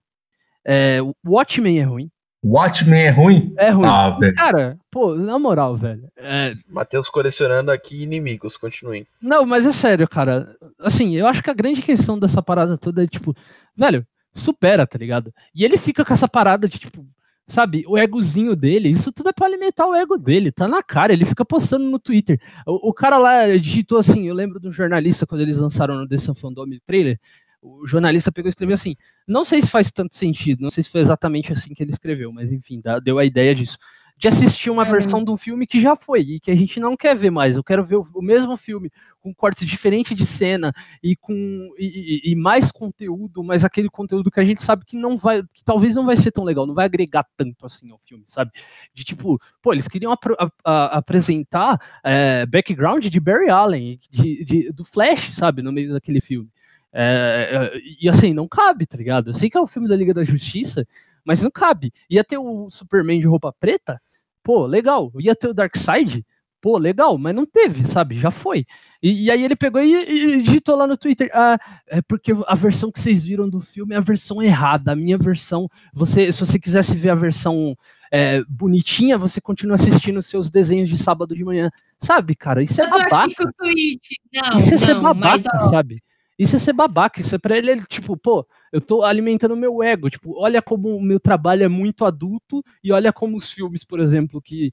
É, 0.65 1.01
o 1.01 1.15
Watchmen 1.25 1.79
é 1.79 1.85
ruim. 1.85 2.11
Watchmen 2.43 3.01
é 3.01 3.11
ruim? 3.11 3.55
É 3.57 3.71
ruim. 3.71 3.87
Ah, 3.87 4.11
velho. 4.11 4.35
Cara, 4.35 4.79
pô, 4.91 5.15
na 5.15 5.39
moral, 5.39 5.77
velho. 5.77 6.09
É, 6.17 6.55
Matheus 6.69 7.11
colecionando 7.11 7.71
aqui 7.71 8.03
inimigos, 8.03 8.57
continuem. 8.57 9.07
Não, 9.21 9.45
mas 9.45 9.67
é 9.67 9.73
sério, 9.73 10.09
cara. 10.09 10.57
Assim, 10.79 11.15
eu 11.17 11.27
acho 11.27 11.43
que 11.43 11.51
a 11.51 11.55
grande 11.55 11.83
questão 11.83 12.19
dessa 12.19 12.43
parada 12.43 12.79
toda 12.79 13.05
é, 13.05 13.07
tipo, 13.07 13.37
velho, 13.77 14.07
supera, 14.33 14.87
tá 14.87 14.97
ligado? 14.97 15.33
E 15.55 15.65
ele 15.65 15.77
fica 15.77 16.05
com 16.05 16.13
essa 16.13 16.27
parada 16.27 16.67
de, 16.67 16.79
tipo, 16.79 17.05
sabe, 17.47 17.85
o 17.87 17.99
egozinho 17.99 18.57
dele, 18.57 18.89
isso 18.89 19.13
tudo 19.13 19.29
é 19.29 19.33
pra 19.33 19.47
alimentar 19.47 19.87
o 19.87 19.95
ego 19.95 20.17
dele, 20.17 20.53
tá 20.53 20.67
na 20.67 20.83
cara, 20.83 21.13
ele 21.13 21.25
fica 21.25 21.45
postando 21.45 21.85
no 21.85 21.99
Twitter. 21.99 22.41
O, 22.67 22.91
o 22.91 22.95
cara 22.95 23.19
lá 23.19 23.47
digitou 23.57 23.99
assim, 23.99 24.27
eu 24.27 24.35
lembro 24.35 24.59
de 24.59 24.69
um 24.69 24.73
jornalista, 24.73 25.27
quando 25.27 25.43
eles 25.43 25.59
lançaram 25.59 25.97
no 25.97 26.09
The 26.09 26.17
Sun 26.17 26.35
Fandom 26.35 26.67
trailer, 26.87 27.19
o 27.63 27.87
jornalista 27.87 28.33
pegou 28.33 28.49
e 28.49 28.51
escreveu 28.51 28.75
assim, 28.75 28.97
não 29.27 29.45
sei 29.45 29.61
se 29.61 29.69
faz 29.71 29.91
tanto 29.91 30.17
sentido, 30.17 30.61
não 30.63 30.71
sei 30.71 30.83
se 30.83 30.91
foi 30.91 31.01
exatamente 31.01 31.53
assim 31.53 31.75
que 31.75 31.83
ele 31.83 31.91
escreveu, 31.93 32.33
mas 32.33 32.51
enfim, 32.53 32.81
deu 33.03 33.19
a 33.19 33.25
ideia 33.25 33.55
disso. 33.55 33.77
De 34.17 34.29
assistir 34.29 34.69
uma 34.69 34.87
É. 34.87 34.91
versão 34.91 35.25
de 35.25 35.31
um 35.31 35.37
filme 35.37 35.67
que 35.67 35.81
já 35.81 35.97
foi 35.97 36.21
e 36.21 36.41
que 36.41 36.51
a 36.51 36.55
gente 36.55 36.79
não 36.79 36.95
quer 36.95 37.17
ver 37.17 37.31
mais. 37.31 37.57
Eu 37.57 37.65
quero 37.65 37.83
ver 37.83 37.97
o, 37.97 38.07
o 38.15 38.21
mesmo 38.21 38.55
filme 38.55 38.91
com 39.19 39.33
cortes 39.35 39.67
diferentes 39.67 40.15
de 40.15 40.27
cena 40.27 40.75
e 41.03 41.17
com 41.17 41.33
e, 41.79 42.29
e- 42.29 42.33
e 42.33 42.37
mais 42.37 42.71
conteúdo, 42.71 43.43
mas 43.43 43.65
aquele 43.65 43.89
conteúdo 43.89 44.31
que 44.31 44.39
a 44.39 44.45
gente 44.45 44.63
sabe 44.63 44.85
que 44.85 44.95
não 44.95 45.17
vai, 45.17 45.43
que 45.43 45.65
talvez 45.65 45.95
não 45.95 46.05
vai 46.05 46.19
ser 46.19 46.33
tão 46.33 46.45
legal, 46.45 46.67
não 46.67 46.75
vai 46.75 46.85
agregar 46.85 47.25
tanto 47.35 47.65
assim 47.65 47.91
ao 47.91 47.99
filme, 48.05 48.25
sabe? 48.27 48.51
De 48.93 49.05
tipo, 49.05 49.41
pô, 49.63 49.73
eles 49.73 49.89
queriam 49.89 50.13
apro- 50.13 50.37
a- 50.39 50.51
a- 50.67 50.99
apresentar 50.99 51.81
é, 52.05 52.45
background 52.45 53.07
de 53.07 53.21
Barry 53.21 53.49
Allen, 53.49 53.99
de, 54.11 54.45
de- 54.45 54.71
do 54.73 54.85
Flash, 54.85 55.33
sabe, 55.33 55.63
no 55.63 55.73
meio 55.73 55.95
daquele 55.95 56.21
filme. 56.21 56.51
É, 56.93 57.73
é, 57.75 57.81
e 58.01 58.09
assim, 58.09 58.33
não 58.35 58.49
cabe, 58.49 58.87
tá 58.87 58.97
ligado? 58.97 59.31
Eu 59.31 59.35
sei 59.35 59.49
que 59.49 59.57
é 59.57 59.61
o 59.61 59.67
filme 59.67 59.89
da 59.89 59.97
Liga 59.97 60.13
da 60.13 60.25
Justiça, 60.25 60.87
mas 61.25 61.43
não 61.43 61.51
cabe. 61.51 61.93
Ia 62.09 62.25
ter 62.25 62.39
o 62.39 62.69
Superman 62.71 63.21
de 63.21 63.27
roupa 63.27 63.53
preta, 63.53 64.01
pô, 64.43 64.67
legal. 64.67 65.13
Ia 65.19 65.35
ter 65.35 65.49
o 65.49 65.55
Darkseid, 65.55 66.25
pô, 66.61 66.77
legal, 66.77 67.17
mas 67.17 67.35
não 67.35 67.47
teve, 67.47 67.87
sabe? 67.87 68.19
Já 68.19 68.31
foi. 68.31 68.67
E, 69.03 69.25
e 69.25 69.31
aí 69.31 69.43
ele 69.43 69.57
pegou 69.57 69.81
e, 69.81 69.95
e 69.95 70.43
digitou 70.43 70.77
lá 70.77 70.87
no 70.87 70.97
Twitter, 70.97 71.31
ah, 71.33 71.59
é 71.87 72.03
porque 72.03 72.33
a 72.47 72.55
versão 72.55 72.91
que 72.91 73.01
vocês 73.01 73.23
viram 73.23 73.49
do 73.49 73.61
filme 73.61 73.95
é 73.95 73.99
a 73.99 74.03
versão 74.03 74.43
errada. 74.43 74.93
A 74.93 74.97
minha 74.97 75.17
versão, 75.17 75.69
você, 75.93 76.31
se 76.33 76.41
você 76.41 76.59
quisesse 76.59 76.95
ver 76.97 77.11
a 77.11 77.15
versão 77.15 77.77
é, 78.13 78.43
bonitinha, 78.49 79.17
você 79.17 79.41
continua 79.41 79.77
assistindo 79.77 80.19
os 80.19 80.27
seus 80.27 80.51
desenhos 80.51 80.89
de 80.89 80.99
sábado 80.99 81.35
de 81.35 81.45
manhã. 81.45 81.71
Sabe, 81.99 82.35
cara? 82.35 82.63
Isso 82.63 82.81
é 82.81 82.89
babaca. 82.89 83.45
Não, 83.45 84.59
Isso 84.59 84.91
é 84.91 84.95
não, 84.95 85.03
babaca, 85.03 85.29
mas 85.29 85.47
ó, 85.47 85.71
sabe? 85.71 86.03
Isso 86.41 86.57
é 86.57 86.59
ser 86.59 86.73
babaca. 86.73 87.21
Isso 87.21 87.35
é 87.35 87.39
pra 87.39 87.59
ele, 87.59 87.71
ele, 87.71 87.85
tipo, 87.85 88.17
pô, 88.17 88.47
eu 88.73 88.81
tô 88.81 89.03
alimentando 89.03 89.55
meu 89.55 89.83
ego. 89.83 90.09
Tipo, 90.09 90.41
olha 90.41 90.63
como 90.63 90.97
o 90.97 91.03
meu 91.03 91.21
trabalho 91.21 91.65
é 91.65 91.69
muito 91.69 92.03
adulto 92.03 92.65
e 92.83 92.91
olha 92.91 93.13
como 93.13 93.37
os 93.37 93.53
filmes, 93.53 93.85
por 93.85 94.01
exemplo, 94.01 94.41
que 94.41 94.73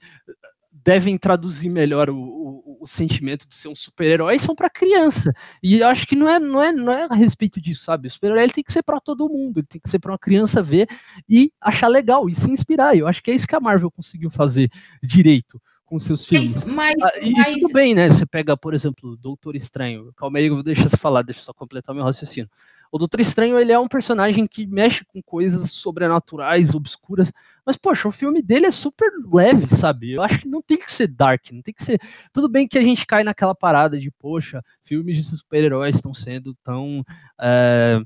devem 0.74 1.18
traduzir 1.18 1.68
melhor 1.70 2.10
o, 2.10 2.18
o, 2.18 2.78
o 2.84 2.88
sentimento 2.88 3.46
de 3.46 3.54
ser 3.54 3.68
um 3.68 3.76
super-herói 3.76 4.40
são 4.40 4.56
pra 4.56 4.70
criança. 4.70 5.34
E 5.62 5.80
eu 5.80 5.88
acho 5.90 6.08
que 6.08 6.16
não 6.16 6.30
é, 6.30 6.40
não 6.40 6.64
é, 6.64 6.72
não 6.72 6.94
é 6.94 7.06
a 7.10 7.16
respeito 7.16 7.60
disso, 7.60 7.84
sabe? 7.84 8.08
O 8.08 8.12
super-herói 8.12 8.48
tem 8.50 8.64
que 8.64 8.72
ser 8.72 8.84
pra 8.84 9.02
todo 9.02 9.28
mundo, 9.28 9.60
ele 9.60 9.68
tem 9.68 9.82
que 9.82 9.90
ser 9.90 10.00
pra 10.00 10.14
uma 10.14 10.18
criança 10.20 10.64
ver 10.64 10.88
e 11.28 11.52
achar 11.60 11.90
legal 11.90 12.30
e 12.30 12.36
se 12.36 12.50
inspirar. 12.50 12.96
Eu 12.96 13.10
acho 13.10 13.22
que 13.22 13.30
é 13.30 13.36
isso 13.36 13.48
que 13.48 13.56
a 13.56 13.60
Marvel 13.60 13.92
conseguiu 13.92 14.32
fazer 14.32 14.72
direito 15.04 15.62
com 15.88 16.00
seus 16.00 16.26
filmes. 16.26 16.64
mas, 16.66 16.96
mas, 17.00 17.04
Ah, 17.04 17.20
e, 17.20 17.30
e 17.30 17.34
mas 17.34 17.56
tudo 17.56 17.74
bem, 17.74 17.96
né? 17.96 18.10
Você 18.10 18.26
pega, 18.26 18.56
por 18.56 18.74
exemplo, 18.74 19.12
o 19.12 19.18
Doutor 19.18 19.56
Estranho. 19.56 20.14
Calma 20.16 20.38
aí, 20.38 20.48
eu 20.48 20.62
deixar 20.62 20.90
você 20.90 20.98
falar, 20.98 21.24
deixa 21.24 21.40
eu 21.40 21.46
só 21.46 21.54
completar 21.54 21.96
meu 21.96 22.04
raciocínio. 22.04 22.50
O 22.92 22.98
Doutor 22.98 23.20
Estranho, 23.20 23.58
ele 23.60 23.72
é 23.72 23.80
um 23.80 23.88
personagem 23.88 24.46
que 24.46 24.66
mexe 24.68 25.04
com 25.06 25.22
coisas 25.22 25.72
sobrenaturais, 25.72 26.74
obscuras, 26.74 27.32
mas, 27.66 27.78
poxa, 27.78 28.08
o 28.08 28.12
filme 28.12 28.42
dele 28.42 28.66
é 28.66 28.72
super 28.72 29.10
leve, 29.32 29.76
sabe? 29.76 30.14
Eu 30.14 30.22
acho 30.22 30.40
que 30.40 30.48
não 30.48 30.62
tem 30.62 30.78
que 30.78 30.92
ser 30.92 31.08
dark, 31.08 31.52
não 31.52 31.62
tem 31.62 31.74
que 31.74 31.84
ser... 31.84 32.00
Tudo 32.32 32.48
bem 32.48 32.68
que 32.68 32.78
a 32.78 32.82
gente 32.82 33.06
cai 33.06 33.24
naquela 33.24 33.56
parada 33.56 34.00
de, 34.00 34.12
poxa, 34.12 34.64
filmes 34.84 35.18
de 35.18 35.24
super-heróis 35.24 35.96
estão 35.96 36.14
sendo 36.14 36.56
tão... 36.64 37.04
é, 37.40 38.00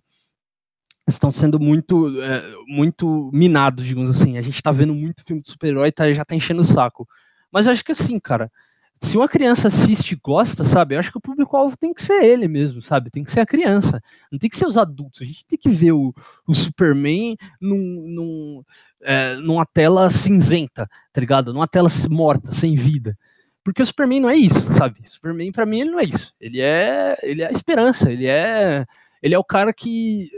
estão 1.07 1.29
sendo 1.29 1.59
muito, 1.59 2.21
é, 2.21 2.53
muito 2.67 3.29
minados, 3.33 3.85
digamos 3.85 4.09
assim. 4.09 4.37
A 4.37 4.41
gente 4.41 4.61
tá 4.61 4.71
vendo 4.71 4.95
muito 4.95 5.23
filme 5.25 5.41
de 5.41 5.49
super-herói, 5.49 5.91
tá, 5.91 6.11
já 6.11 6.25
tá 6.25 6.35
enchendo 6.35 6.61
o 6.61 6.65
saco. 6.65 7.07
Mas 7.51 7.65
eu 7.65 7.73
acho 7.73 7.83
que 7.83 7.91
assim, 7.91 8.19
cara, 8.19 8.51
se 9.01 9.17
uma 9.17 9.27
criança 9.27 9.67
assiste 9.67 10.11
e 10.11 10.19
gosta, 10.23 10.63
sabe? 10.63 10.93
Eu 10.93 10.99
acho 10.99 11.11
que 11.11 11.17
o 11.17 11.21
público-alvo 11.21 11.75
tem 11.75 11.91
que 11.91 12.03
ser 12.03 12.23
ele 12.23 12.47
mesmo, 12.47 12.83
sabe? 12.83 13.09
Tem 13.09 13.23
que 13.23 13.31
ser 13.31 13.39
a 13.39 13.45
criança. 13.45 14.01
Não 14.31 14.37
tem 14.37 14.49
que 14.49 14.55
ser 14.55 14.67
os 14.67 14.77
adultos. 14.77 15.21
A 15.21 15.25
gente 15.25 15.43
tem 15.45 15.57
que 15.57 15.69
ver 15.69 15.91
o, 15.91 16.13
o 16.47 16.53
Superman 16.53 17.35
num, 17.59 17.77
num, 18.07 18.63
é, 19.01 19.35
numa 19.37 19.65
tela 19.65 20.09
cinzenta, 20.11 20.87
tá 21.11 21.19
ligado? 21.19 21.51
Numa 21.51 21.67
tela 21.67 21.89
morta, 22.11 22.51
sem 22.51 22.75
vida. 22.75 23.17
Porque 23.63 23.81
o 23.81 23.85
Superman 23.85 24.19
não 24.19 24.29
é 24.29 24.35
isso, 24.35 24.71
sabe? 24.73 25.01
O 25.03 25.09
Superman, 25.09 25.51
pra 25.51 25.65
mim, 25.65 25.81
ele 25.81 25.91
não 25.91 25.99
é 25.99 26.05
isso. 26.05 26.33
Ele 26.39 26.61
é, 26.61 27.17
ele 27.23 27.41
é 27.41 27.47
a 27.47 27.51
esperança, 27.51 28.11
ele 28.11 28.27
é, 28.27 28.85
ele 29.21 29.33
é 29.33 29.39
o 29.39 29.43
cara 29.43 29.73
que 29.73 30.29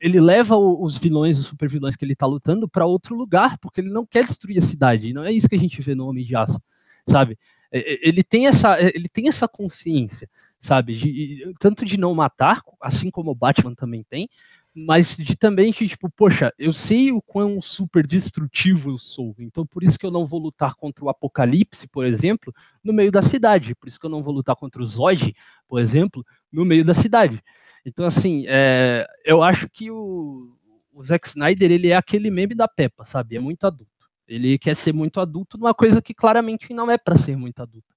ele 0.00 0.20
leva 0.20 0.56
os 0.56 0.96
vilões, 0.96 1.38
os 1.38 1.46
super 1.46 1.68
vilões 1.68 1.96
que 1.96 2.04
ele 2.04 2.14
tá 2.16 2.26
lutando 2.26 2.68
pra 2.68 2.86
outro 2.86 3.14
lugar, 3.14 3.58
porque 3.58 3.80
ele 3.80 3.90
não 3.90 4.06
quer 4.06 4.24
destruir 4.24 4.58
a 4.58 4.62
cidade. 4.62 5.12
Não 5.12 5.24
é 5.24 5.32
isso 5.32 5.48
que 5.48 5.54
a 5.56 5.58
gente 5.58 5.80
vê 5.82 5.94
no 5.94 6.06
Homem 6.08 6.24
de 6.24 6.34
Aço, 6.36 6.60
sabe? 7.08 7.38
Ele 7.72 8.24
tem 8.24 8.46
essa, 8.48 8.80
ele 8.80 9.08
tem 9.08 9.28
essa 9.28 9.46
consciência, 9.46 10.28
sabe? 10.58 10.96
De- 10.96 11.54
tanto 11.60 11.84
de 11.84 11.96
não 11.98 12.14
matar, 12.14 12.62
assim 12.80 13.10
como 13.10 13.30
o 13.30 13.34
Batman 13.34 13.74
também 13.74 14.02
tem, 14.08 14.28
mas 14.74 15.16
de 15.16 15.36
também 15.36 15.70
tipo, 15.72 16.08
poxa, 16.10 16.52
eu 16.58 16.72
sei 16.72 17.12
o 17.12 17.20
quão 17.22 17.60
super 17.60 18.06
destrutivo 18.06 18.90
eu 18.90 18.98
sou, 18.98 19.34
então 19.38 19.66
por 19.66 19.82
isso 19.82 19.98
que 19.98 20.06
eu 20.06 20.10
não 20.10 20.26
vou 20.26 20.40
lutar 20.40 20.74
contra 20.74 21.04
o 21.04 21.08
Apocalipse, 21.08 21.88
por 21.88 22.04
exemplo, 22.06 22.52
no 22.82 22.92
meio 22.92 23.10
da 23.10 23.22
cidade, 23.22 23.74
por 23.74 23.88
isso 23.88 23.98
que 24.00 24.06
eu 24.06 24.10
não 24.10 24.22
vou 24.22 24.32
lutar 24.34 24.56
contra 24.56 24.80
o 24.82 24.86
Zod, 24.86 25.34
por 25.68 25.80
exemplo, 25.80 26.24
no 26.52 26.64
meio 26.64 26.84
da 26.84 26.94
cidade. 26.94 27.42
Então, 27.84 28.04
assim, 28.06 28.44
é, 28.46 29.06
eu 29.24 29.42
acho 29.42 29.68
que 29.68 29.90
o, 29.90 30.56
o 30.92 31.02
Zack 31.02 31.26
Snyder, 31.26 31.70
ele 31.70 31.88
é 31.88 31.96
aquele 31.96 32.30
meme 32.30 32.54
da 32.54 32.68
Peppa, 32.68 33.04
sabe? 33.04 33.36
É 33.36 33.40
muito 33.40 33.66
adulto. 33.66 33.90
Ele 34.28 34.58
quer 34.58 34.76
ser 34.76 34.92
muito 34.92 35.18
adulto 35.18 35.58
numa 35.58 35.74
coisa 35.74 36.00
que 36.00 36.14
claramente 36.14 36.72
não 36.72 36.90
é 36.90 36.96
pra 36.96 37.16
ser 37.16 37.36
muito 37.36 37.60
adulto. 37.60 37.88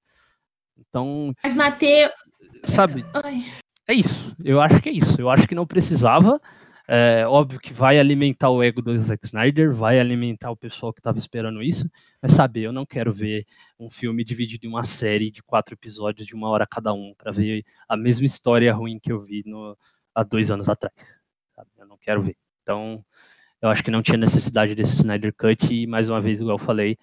Então, 0.77 1.33
mas 1.43 1.53
Mateus. 1.53 2.11
sabe, 2.63 3.05
Ai, 3.13 3.45
é 3.87 3.93
isso. 3.93 4.35
Eu 4.43 4.59
acho 4.59 4.81
que 4.81 4.89
é 4.89 4.91
isso. 4.91 5.19
Eu 5.19 5.29
acho 5.29 5.47
que 5.47 5.55
não 5.55 5.67
precisava. 5.67 6.41
É 6.85 7.25
óbvio 7.25 7.61
que 7.61 7.71
vai 7.71 7.97
alimentar 7.97 8.49
o 8.49 8.61
ego 8.61 8.81
do 8.81 8.99
Zack 8.99 9.25
Snyder, 9.25 9.73
vai 9.73 9.99
alimentar 9.99 10.51
o 10.51 10.57
pessoal 10.57 10.91
que 10.91 10.99
estava 10.99 11.17
esperando 11.17 11.63
isso, 11.63 11.89
mas 12.21 12.33
sabe, 12.33 12.61
eu 12.61 12.73
não 12.73 12.85
quero 12.85 13.13
ver 13.13 13.45
um 13.79 13.89
filme 13.89 14.21
dividido 14.23 14.65
em 14.65 14.69
uma 14.69 14.83
série 14.83 15.31
de 15.31 15.41
quatro 15.41 15.73
episódios 15.75 16.27
de 16.27 16.35
uma 16.35 16.49
hora 16.49 16.67
cada 16.67 16.93
um, 16.93 17.13
para 17.17 17.31
ver 17.31 17.63
a 17.87 17.95
mesma 17.95 18.25
história 18.25 18.73
ruim 18.73 18.99
que 18.99 19.11
eu 19.11 19.21
vi 19.21 19.43
no, 19.45 19.77
há 20.13 20.23
dois 20.23 20.51
anos 20.51 20.67
atrás. 20.67 20.93
Sabe? 21.55 21.69
Eu 21.77 21.87
não 21.87 21.97
quero 21.97 22.21
ver. 22.21 22.35
Então, 22.61 23.03
eu 23.61 23.69
acho 23.69 23.81
que 23.81 23.91
não 23.91 24.01
tinha 24.03 24.17
necessidade 24.17 24.75
desse 24.75 24.95
Snyder 24.95 25.33
Cut, 25.33 25.73
e 25.73 25.87
mais 25.87 26.09
uma 26.09 26.19
vez, 26.19 26.41
igual 26.41 26.57
eu 26.57 26.65
falei, 26.65 26.97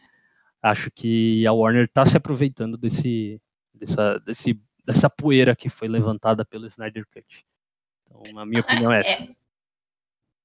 acho 0.63 0.91
que 0.91 1.47
a 1.47 1.53
Warner 1.55 1.85
está 1.85 2.05
se 2.05 2.19
aproveitando 2.19 2.77
desse, 2.77 3.41
dessa, 3.73 4.19
desse, 4.19 4.61
dessa 4.85 5.09
poeira 5.09 5.57
que 5.57 5.71
foi 5.71 5.89
levantada 5.89 6.45
pelo 6.45 6.67
Snyder 6.67 7.07
Cut. 7.11 7.47
Então, 8.05 8.39
a 8.39 8.45
minha 8.45 8.61
opinião 8.61 8.93
é, 8.93 8.99
é 8.99 9.01
essa. 9.01 9.40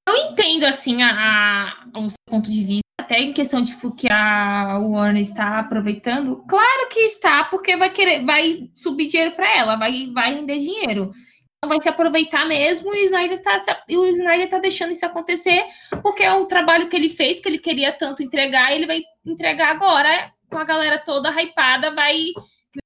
Eu 0.07 0.15
entendo, 0.15 0.65
assim, 0.65 1.01
a, 1.01 1.73
a, 1.93 1.99
o 1.99 2.09
seu 2.09 2.17
ponto 2.27 2.51
de 2.51 2.63
vista, 2.63 2.85
até 2.99 3.19
em 3.19 3.33
questão, 3.33 3.63
tipo, 3.63 3.91
que 3.91 4.07
a 4.11 4.77
Warner 4.79 5.21
está 5.21 5.59
aproveitando. 5.59 6.43
Claro 6.47 6.89
que 6.89 6.99
está, 6.99 7.43
porque 7.45 7.75
vai 7.75 7.89
querer, 7.89 8.23
vai 8.23 8.69
subir 8.73 9.07
dinheiro 9.07 9.35
para 9.35 9.55
ela, 9.55 9.75
vai, 9.75 10.11
vai 10.13 10.33
render 10.33 10.57
dinheiro. 10.57 11.11
Então 11.57 11.69
vai 11.69 11.81
se 11.81 11.89
aproveitar 11.89 12.45
mesmo 12.45 12.93
e 12.93 13.01
o 13.01 13.05
Snyder 13.05 13.41
tá, 13.41 13.59
o 13.89 14.05
Snyder 14.05 14.49
tá 14.49 14.59
deixando 14.59 14.91
isso 14.91 15.05
acontecer, 15.05 15.63
porque 16.03 16.23
é 16.23 16.33
o 16.33 16.45
trabalho 16.45 16.87
que 16.87 16.95
ele 16.95 17.09
fez, 17.09 17.39
que 17.39 17.49
ele 17.49 17.57
queria 17.57 17.91
tanto 17.91 18.21
entregar, 18.21 18.71
ele 18.71 18.85
vai 18.85 19.01
entregar 19.25 19.69
agora 19.69 20.31
com 20.49 20.59
a 20.59 20.63
galera 20.63 20.99
toda 20.99 21.29
hypada, 21.31 21.93
vai, 21.93 22.25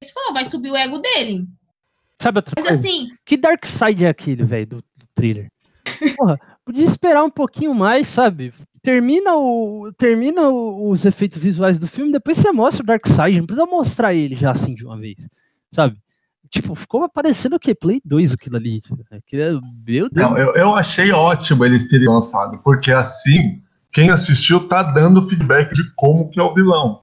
você 0.02 0.14
falou, 0.14 0.34
vai 0.34 0.46
subir 0.46 0.72
o 0.72 0.78
ego 0.78 1.00
dele. 1.00 1.46
Sabe 2.22 2.40
outra 2.40 2.54
Mas 2.58 2.66
coisa? 2.66 2.80
assim. 2.80 3.10
Que 3.26 3.38
Dark 3.38 3.66
Side 3.66 4.06
é 4.06 4.10
aquele, 4.10 4.44
velho, 4.44 4.68
do, 4.68 4.76
do 4.78 5.08
thriller? 5.16 5.48
Porra, 6.18 6.40
podia 6.70 6.86
esperar 6.86 7.24
um 7.24 7.32
pouquinho 7.32 7.74
mais, 7.74 8.08
sabe? 8.08 8.54
Termina, 8.84 9.36
o, 9.36 9.92
termina 9.98 10.50
o, 10.50 10.92
os 10.92 11.04
efeitos 11.04 11.40
visuais 11.40 11.80
do 11.80 11.88
filme, 11.88 12.12
depois 12.12 12.38
você 12.38 12.52
mostra 12.52 12.84
o 12.84 12.86
Dark 12.86 13.08
Side, 13.08 13.40
não 13.40 13.48
precisa 13.48 13.66
mostrar 13.66 14.14
ele 14.14 14.36
já 14.36 14.52
assim 14.52 14.76
de 14.76 14.86
uma 14.86 14.96
vez, 14.96 15.28
sabe? 15.72 15.98
Tipo, 16.48 16.76
ficou 16.76 17.10
parecendo 17.10 17.56
o 17.56 17.60
quê? 17.60 17.74
Play 17.74 18.00
2 18.06 18.34
aquilo 18.34 18.58
ali. 18.58 18.82
Aquilo, 19.12 19.62
meu 19.86 20.10
Deus. 20.10 20.30
Não, 20.30 20.38
eu, 20.38 20.54
eu 20.54 20.76
achei 20.76 21.12
ótimo 21.12 21.66
eles 21.66 21.88
terem 21.90 22.08
lançado, 22.08 22.60
porque 22.60 22.92
assim, 22.92 23.64
quem 23.92 24.12
assistiu 24.12 24.68
tá 24.68 24.84
dando 24.84 25.28
feedback 25.28 25.74
de 25.74 25.82
como 25.96 26.30
que 26.30 26.40
é 26.40 26.44
o 26.44 26.54
vilão. 26.54 27.02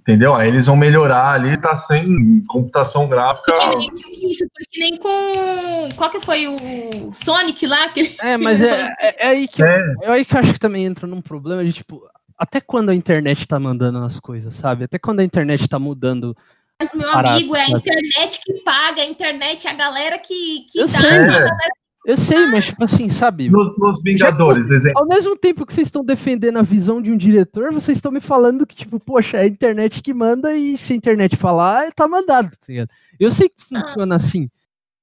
Entendeu? 0.00 0.34
Aí 0.34 0.48
eles 0.48 0.66
vão 0.66 0.76
melhorar 0.76 1.34
ali, 1.34 1.56
tá 1.56 1.76
sem 1.76 2.42
computação 2.48 3.06
gráfica. 3.06 3.52
Porque 3.52 3.90
nem, 3.92 4.30
isso, 4.30 4.44
porque 4.54 4.78
nem 4.78 4.96
com. 4.96 5.88
Qual 5.96 6.10
que 6.10 6.20
foi 6.20 6.46
o 6.48 7.12
Sonic 7.12 7.66
lá? 7.66 7.88
Que... 7.90 8.16
É, 8.20 8.36
mas 8.36 8.60
é, 8.60 8.94
é, 9.00 9.26
é 9.26 9.28
aí 9.28 9.46
que 9.46 9.62
é. 9.62 9.80
Eu, 10.02 10.12
é 10.12 10.16
aí 10.16 10.24
que 10.24 10.34
eu 10.34 10.40
acho 10.40 10.52
que 10.52 10.58
também 10.58 10.86
entra 10.86 11.06
num 11.06 11.20
problema 11.20 11.64
de 11.64 11.72
tipo. 11.72 12.02
Até 12.38 12.60
quando 12.60 12.88
a 12.88 12.94
internet 12.94 13.46
tá 13.46 13.60
mandando 13.60 13.98
as 13.98 14.18
coisas, 14.18 14.54
sabe? 14.54 14.84
Até 14.84 14.98
quando 14.98 15.20
a 15.20 15.24
internet 15.24 15.68
tá 15.68 15.78
mudando. 15.78 16.36
Mas, 16.80 16.92
meu 16.94 17.08
amigo, 17.08 17.54
é 17.54 17.62
a 17.62 17.70
internet 17.70 18.40
que 18.42 18.54
paga, 18.64 19.02
a 19.02 19.04
internet 19.04 19.66
é 19.68 19.70
a 19.70 19.74
galera 19.74 20.18
que, 20.18 20.66
que 20.68 20.80
dá, 20.80 20.88
sei, 20.88 21.10
a 21.10 21.22
galera 21.22 21.56
eu 22.04 22.16
sei, 22.16 22.46
mas 22.48 22.66
tipo 22.66 22.82
assim, 22.82 23.08
sabe? 23.08 23.48
Nos, 23.48 23.78
nos 23.78 24.02
Vingadores, 24.02 24.66
você, 24.66 24.74
exemplo. 24.74 24.98
Ao 25.00 25.06
mesmo 25.06 25.36
tempo 25.36 25.64
que 25.64 25.72
vocês 25.72 25.86
estão 25.86 26.04
defendendo 26.04 26.58
a 26.58 26.62
visão 26.62 27.00
de 27.00 27.12
um 27.12 27.16
diretor, 27.16 27.72
vocês 27.72 27.98
estão 27.98 28.10
me 28.10 28.20
falando 28.20 28.66
que, 28.66 28.74
tipo, 28.74 28.98
poxa, 28.98 29.36
é 29.36 29.42
a 29.42 29.46
internet 29.46 30.02
que 30.02 30.12
manda 30.12 30.56
e 30.56 30.76
se 30.76 30.92
a 30.92 30.96
internet 30.96 31.36
falar, 31.36 31.92
tá 31.92 32.08
mandado, 32.08 32.50
tá 32.50 32.66
ligado? 32.68 32.90
Eu 33.20 33.30
sei 33.30 33.48
que 33.48 33.62
funciona 33.64 34.16
assim. 34.16 34.50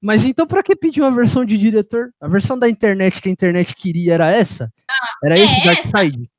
Mas 0.01 0.25
então 0.25 0.45
pra 0.45 0.61
que 0.61 0.75
pedir 0.75 1.01
uma 1.01 1.11
versão 1.11 1.45
de 1.45 1.57
diretor? 1.57 2.11
A 2.19 2.27
versão 2.27 2.59
da 2.59 2.69
internet 2.69 3.21
que 3.21 3.29
a 3.29 3.31
internet 3.31 3.75
queria 3.75 4.15
era 4.15 4.31
essa? 4.31 4.71
Era 5.23 5.37
é 5.37 5.43
esse 5.43 5.63
Dark 5.63 5.83
Side? 5.83 6.29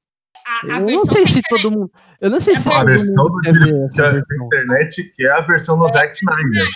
A, 0.46 0.76
a 0.76 0.80
eu 0.80 0.90
não 0.90 1.04
sei 1.06 1.26
se 1.26 1.40
todo 1.48 1.70
mundo. 1.70 1.90
Eu 2.20 2.30
não 2.30 2.40
sei 2.40 2.54
é 2.54 2.58
se 2.58 2.70
a 2.70 2.82
versão 2.82 3.30
do 3.30 3.40
diretor 3.40 3.88
da 3.96 4.18
internet 4.18 5.04
que 5.14 5.26
é 5.26 5.30
a 5.30 5.40
versão 5.40 5.78
do 5.78 5.88
Zack 5.88 6.14
Snyder. 6.16 6.66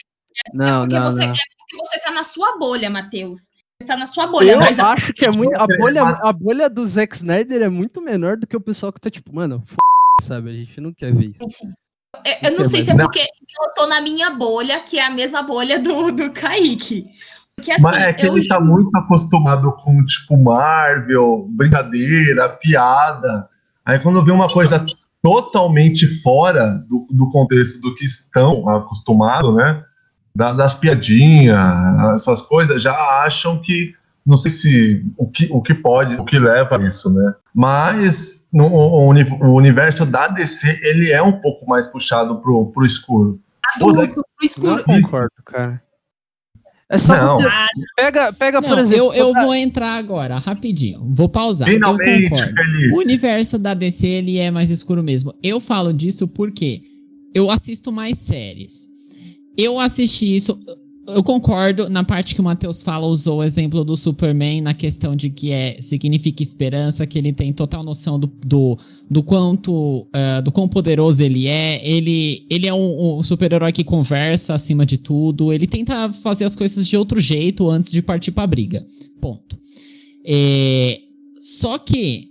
Não, 0.53 0.87
não, 0.87 1.05
você, 1.05 1.26
não. 1.26 1.32
É 1.32 1.37
porque 1.59 1.76
você 1.76 1.99
tá 2.01 2.11
na 2.11 2.22
sua 2.22 2.59
bolha, 2.59 2.91
Matheus 2.91 3.54
está 3.85 3.97
na 3.97 4.07
sua 4.07 4.26
bolha. 4.26 4.53
Eu 4.53 4.59
mas 4.59 4.78
acho 4.78 5.11
a... 5.11 5.14
que 5.14 5.24
é 5.24 5.30
muito. 5.30 5.55
A 5.55 5.66
bolha, 5.66 6.03
a 6.03 6.32
bolha 6.32 6.70
do 6.70 6.87
Zack 6.87 7.16
Snyder 7.16 7.62
é 7.62 7.68
muito 7.68 8.01
menor 8.01 8.37
do 8.37 8.47
que 8.47 8.57
o 8.57 8.61
pessoal 8.61 8.93
que 8.93 9.01
tá 9.01 9.11
tipo, 9.11 9.35
mano, 9.35 9.62
f... 9.66 9.76
sabe? 10.22 10.51
A 10.51 10.53
gente 10.53 10.80
não 10.80 10.93
quer 10.93 11.14
ver 11.14 11.30
isso. 11.30 11.66
Eu, 12.24 12.51
eu 12.51 12.59
não 12.59 12.64
sei 12.64 12.82
se 12.82 12.91
é 12.91 12.97
porque 12.97 13.20
eu 13.20 13.74
tô 13.74 13.87
na 13.87 14.01
minha 14.01 14.30
bolha, 14.30 14.80
que 14.80 14.99
é 14.99 15.07
a 15.07 15.11
mesma 15.11 15.43
bolha 15.43 15.78
do, 15.78 16.11
do 16.12 16.30
Kaique. 16.30 17.05
Porque, 17.57 17.70
assim, 17.70 17.82
Mas 17.82 18.03
é 18.03 18.12
que 18.12 18.26
ele 18.26 18.47
tá 18.47 18.61
muito 18.61 18.95
acostumado 18.97 19.72
com, 19.72 20.05
tipo, 20.05 20.37
Marvel, 20.37 21.47
brincadeira, 21.51 22.49
piada. 22.49 23.49
Aí 23.85 23.99
quando 24.01 24.24
vê 24.24 24.32
uma 24.32 24.47
isso. 24.47 24.55
coisa 24.55 24.85
totalmente 25.22 26.07
fora 26.20 26.85
do, 26.89 27.07
do 27.11 27.30
contexto 27.30 27.80
do 27.80 27.95
que 27.95 28.05
estão 28.05 28.68
acostumados, 28.68 29.55
né? 29.55 29.85
Da, 30.35 30.53
das 30.53 30.74
piadinhas, 30.74 31.59
essas 32.14 32.41
coisas, 32.41 32.82
já 32.82 32.95
acham 33.24 33.61
que 33.61 33.95
não 34.26 34.37
sei 34.39 34.51
se 34.51 35.05
o 35.18 35.28
que, 35.28 35.49
o 35.51 35.61
que 35.61 35.74
pode, 35.74 36.16
o 36.16 36.24
que 36.24 36.39
leva 36.39 36.78
a 36.78 36.89
isso, 36.89 37.12
né? 37.12 37.35
Mas 37.55 38.49
no, 38.53 38.66
o, 38.66 39.09
o 39.11 39.55
universo 39.55 40.07
da 40.07 40.28
DC 40.28 40.80
ele 40.82 41.12
é 41.12 41.22
um 41.22 41.41
pouco 41.41 41.66
mais 41.66 41.87
puxado 41.87 42.41
pro, 42.41 42.66
pro 42.72 42.87
escuro. 42.87 43.39
Adulto 43.76 44.22
pro 44.37 44.47
escuro. 44.47 44.78
Eu 44.78 44.85
concordo, 44.85 45.30
cara. 45.45 45.82
É 46.89 46.99
só 46.99 47.16
não. 47.16 47.37
Você... 47.39 47.49
Pega, 47.97 48.32
pega 48.32 48.61
não, 48.61 48.68
por 48.68 48.78
exemplo. 48.78 49.12
Eu, 49.12 49.28
eu 49.28 49.35
vou 49.35 49.55
entrar 49.55 49.97
agora, 49.97 50.39
rapidinho. 50.39 51.07
Vou 51.12 51.28
pausar. 51.28 51.68
Finalmente, 51.68 52.24
eu 52.24 52.30
concordo. 52.30 52.55
Feliz. 52.55 52.93
O 52.93 52.99
universo 52.99 53.59
da 53.59 53.74
DC 53.74 54.07
ele 54.07 54.39
é 54.39 54.51
mais 54.51 54.70
escuro 54.70 55.03
mesmo. 55.03 55.35
Eu 55.43 55.61
falo 55.61 55.93
disso 55.93 56.26
porque 56.26 56.82
eu 57.35 57.51
assisto 57.51 57.93
mais 57.93 58.18
séries. 58.18 58.94
Eu 59.57 59.79
assisti 59.79 60.35
isso. 60.35 60.59
Eu 61.07 61.23
concordo 61.23 61.91
na 61.91 62.03
parte 62.03 62.35
que 62.35 62.41
o 62.41 62.45
Matheus 62.45 62.83
fala, 62.83 63.07
usou 63.07 63.41
o 63.41 63.45
exemplo 63.45 63.85
do 63.85 63.95
Superman 63.95 64.63
na 64.63 64.73
questão 64.73 65.15
de 65.15 65.29
que 65.29 65.53
é 65.53 65.77
significa 65.81 66.43
esperança, 66.43 67.07
que 67.07 67.19
ele 67.19 67.31
tem 67.31 67.53
total 67.53 67.85
noção 67.85 68.19
do, 68.19 68.27
do, 68.27 68.79
do 69.11 69.23
quanto 69.23 70.09
uh, 70.09 70.43
do 70.43 70.51
quão 70.51 70.67
poderoso 70.67 71.23
ele 71.23 71.47
é. 71.47 71.87
Ele, 71.87 72.47
ele 72.49 72.67
é 72.67 72.73
um, 72.73 73.19
um 73.19 73.23
super-herói 73.23 73.71
que 73.71 73.85
conversa 73.85 74.55
acima 74.55 74.87
de 74.87 74.97
tudo. 74.97 75.53
Ele 75.53 75.67
tenta 75.67 76.11
fazer 76.15 76.47
as 76.47 76.57
coisas 76.57 76.87
de 76.89 76.97
outro 76.97 77.21
jeito 77.21 77.69
antes 77.69 77.93
de 77.93 78.01
partir 78.01 78.33
pra 78.33 78.47
briga. 78.47 78.85
Ponto. 79.21 79.59
É, 80.25 81.01
só 81.39 81.77
que 81.77 82.29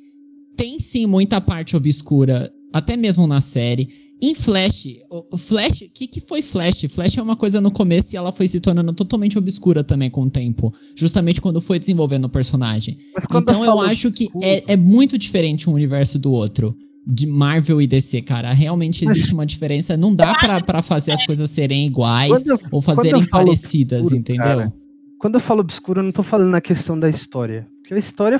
tem 0.57 0.79
sim 0.79 1.05
muita 1.05 1.39
parte 1.39 1.75
obscura, 1.75 2.51
até 2.71 2.97
mesmo 2.97 3.27
na 3.27 3.39
série 3.39 3.87
em 4.23 4.33
Flash, 4.33 4.87
o 5.09 5.37
Flash, 5.37 5.81
o 5.81 5.89
que, 5.93 6.07
que 6.07 6.21
foi 6.21 6.41
Flash? 6.41 6.85
Flash 6.89 7.17
é 7.17 7.21
uma 7.21 7.35
coisa 7.35 7.59
no 7.59 7.69
começo 7.69 8.15
e 8.15 8.17
ela 8.17 8.31
foi 8.31 8.47
se 8.47 8.61
tornando 8.61 8.93
totalmente 8.93 9.37
obscura 9.37 9.83
também 9.83 10.09
com 10.09 10.23
o 10.23 10.29
tempo. 10.29 10.73
Justamente 10.95 11.41
quando 11.41 11.59
foi 11.59 11.77
desenvolvendo 11.77 12.23
o 12.23 12.29
personagem. 12.29 12.97
Então 13.35 13.65
eu, 13.65 13.71
eu 13.71 13.81
acho 13.81 14.09
que 14.13 14.29
é, 14.41 14.73
é, 14.73 14.77
muito 14.77 15.17
diferente 15.17 15.69
um 15.69 15.73
universo 15.73 16.17
do 16.17 16.31
outro. 16.31 16.73
De 17.05 17.27
Marvel 17.27 17.81
e 17.81 17.87
DC, 17.87 18.21
cara. 18.21 18.53
Realmente 18.53 19.03
existe 19.05 19.33
uma 19.33 19.45
diferença. 19.45 19.97
Não 19.97 20.15
dá 20.15 20.33
para 20.35 20.81
fazer 20.81 21.11
as 21.11 21.25
coisas 21.25 21.49
serem 21.49 21.85
iguais 21.85 22.45
eu, 22.45 22.57
ou 22.71 22.81
fazerem 22.81 23.25
parecidas, 23.25 24.05
obscuro, 24.05 24.19
entendeu? 24.21 24.41
Cara, 24.41 24.73
quando 25.19 25.35
eu 25.35 25.41
falo 25.41 25.59
obscuro, 25.59 25.99
eu 25.99 26.03
não 26.05 26.13
tô 26.13 26.23
falando 26.23 26.49
na 26.49 26.61
questão 26.61 26.97
da 26.97 27.09
história. 27.09 27.67
Porque 27.81 27.93
a 27.93 27.97
história 27.97 28.37
é 28.37 28.39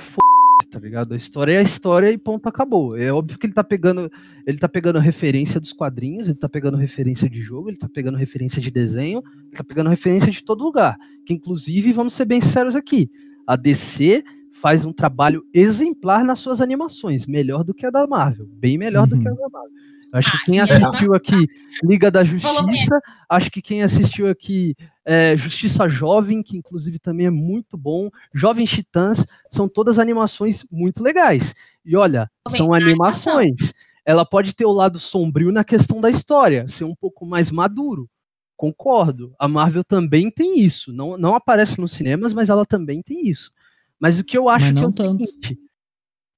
tá 0.67 0.79
ligado? 0.79 1.13
A 1.13 1.17
história 1.17 1.53
é 1.53 1.57
a 1.57 1.61
história 1.61 2.11
e 2.11 2.17
ponto, 2.17 2.47
acabou. 2.47 2.97
É 2.97 3.11
óbvio 3.11 3.37
que 3.37 3.45
ele 3.45 3.53
tá 3.53 3.63
pegando, 3.63 4.11
ele 4.45 4.57
tá 4.57 4.67
pegando 4.67 4.99
referência 4.99 5.59
dos 5.59 5.73
quadrinhos, 5.73 6.27
ele 6.27 6.37
tá 6.37 6.49
pegando 6.49 6.77
referência 6.77 7.29
de 7.29 7.41
jogo, 7.41 7.69
ele 7.69 7.77
tá 7.77 7.89
pegando 7.89 8.17
referência 8.17 8.61
de 8.61 8.71
desenho, 8.71 9.21
ele 9.45 9.55
tá 9.55 9.63
pegando 9.63 9.89
referência 9.89 10.31
de 10.31 10.43
todo 10.43 10.63
lugar. 10.63 10.97
Que 11.25 11.33
inclusive, 11.33 11.93
vamos 11.93 12.13
ser 12.13 12.25
bem 12.25 12.41
sinceros 12.41 12.75
aqui, 12.75 13.09
a 13.45 13.55
DC 13.55 14.23
faz 14.51 14.85
um 14.85 14.93
trabalho 14.93 15.45
exemplar 15.53 16.23
nas 16.23 16.39
suas 16.39 16.61
animações, 16.61 17.27
melhor 17.27 17.63
do 17.63 17.73
que 17.73 17.85
a 17.85 17.89
da 17.89 18.07
Marvel, 18.07 18.47
bem 18.47 18.77
melhor 18.77 19.03
uhum. 19.03 19.17
do 19.17 19.19
que 19.19 19.27
a 19.27 19.31
uhum. 19.31 19.37
da 19.37 19.49
Marvel. 19.49 19.71
Acho 20.13 20.31
que 20.31 20.45
quem 20.45 20.59
assistiu 20.59 21.15
aqui 21.15 21.47
Liga 21.83 22.11
da 22.11 22.23
Justiça, 22.23 22.99
acho 23.27 23.49
que 23.49 23.61
quem 23.61 23.81
assistiu 23.81 24.29
aqui 24.29 24.75
é, 25.05 25.35
Justiça 25.35 25.87
Jovem, 25.87 26.41
que 26.41 26.57
inclusive 26.57 26.99
também 26.99 27.25
é 27.25 27.31
muito 27.31 27.77
bom, 27.77 28.09
Jovem 28.33 28.65
Titãs, 28.65 29.25
são 29.51 29.67
todas 29.67 29.99
animações 29.99 30.65
muito 30.71 31.03
legais. 31.03 31.53
E 31.85 31.95
olha, 31.95 32.29
são 32.47 32.73
animações. 32.73 33.73
Ela 34.05 34.25
pode 34.25 34.53
ter 34.53 34.65
o 34.65 34.71
lado 34.71 34.99
sombrio 34.99 35.51
na 35.51 35.63
questão 35.63 36.01
da 36.01 36.09
história, 36.09 36.67
ser 36.67 36.83
um 36.83 36.95
pouco 36.95 37.25
mais 37.25 37.51
maduro. 37.51 38.09
Concordo. 38.55 39.33
A 39.37 39.47
Marvel 39.47 39.83
também 39.83 40.29
tem 40.29 40.59
isso. 40.59 40.93
Não, 40.93 41.17
não 41.17 41.35
aparece 41.35 41.79
nos 41.79 41.91
cinemas, 41.91 42.33
mas 42.33 42.49
ela 42.49 42.65
também 42.65 43.01
tem 43.01 43.27
isso. 43.27 43.51
Mas 43.99 44.19
o 44.19 44.23
que 44.23 44.37
eu 44.37 44.49
acho 44.49 44.73
que 44.73 44.79
é 44.79 44.85
o 44.85 44.91
tanto. 44.91 45.25
seguinte: 45.25 45.57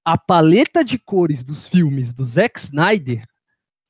a 0.03 0.17
paleta 0.17 0.83
de 0.83 0.97
cores 0.97 1.43
dos 1.43 1.67
filmes 1.67 2.13
do 2.13 2.23
Zack 2.23 2.59
Snyder 2.59 3.27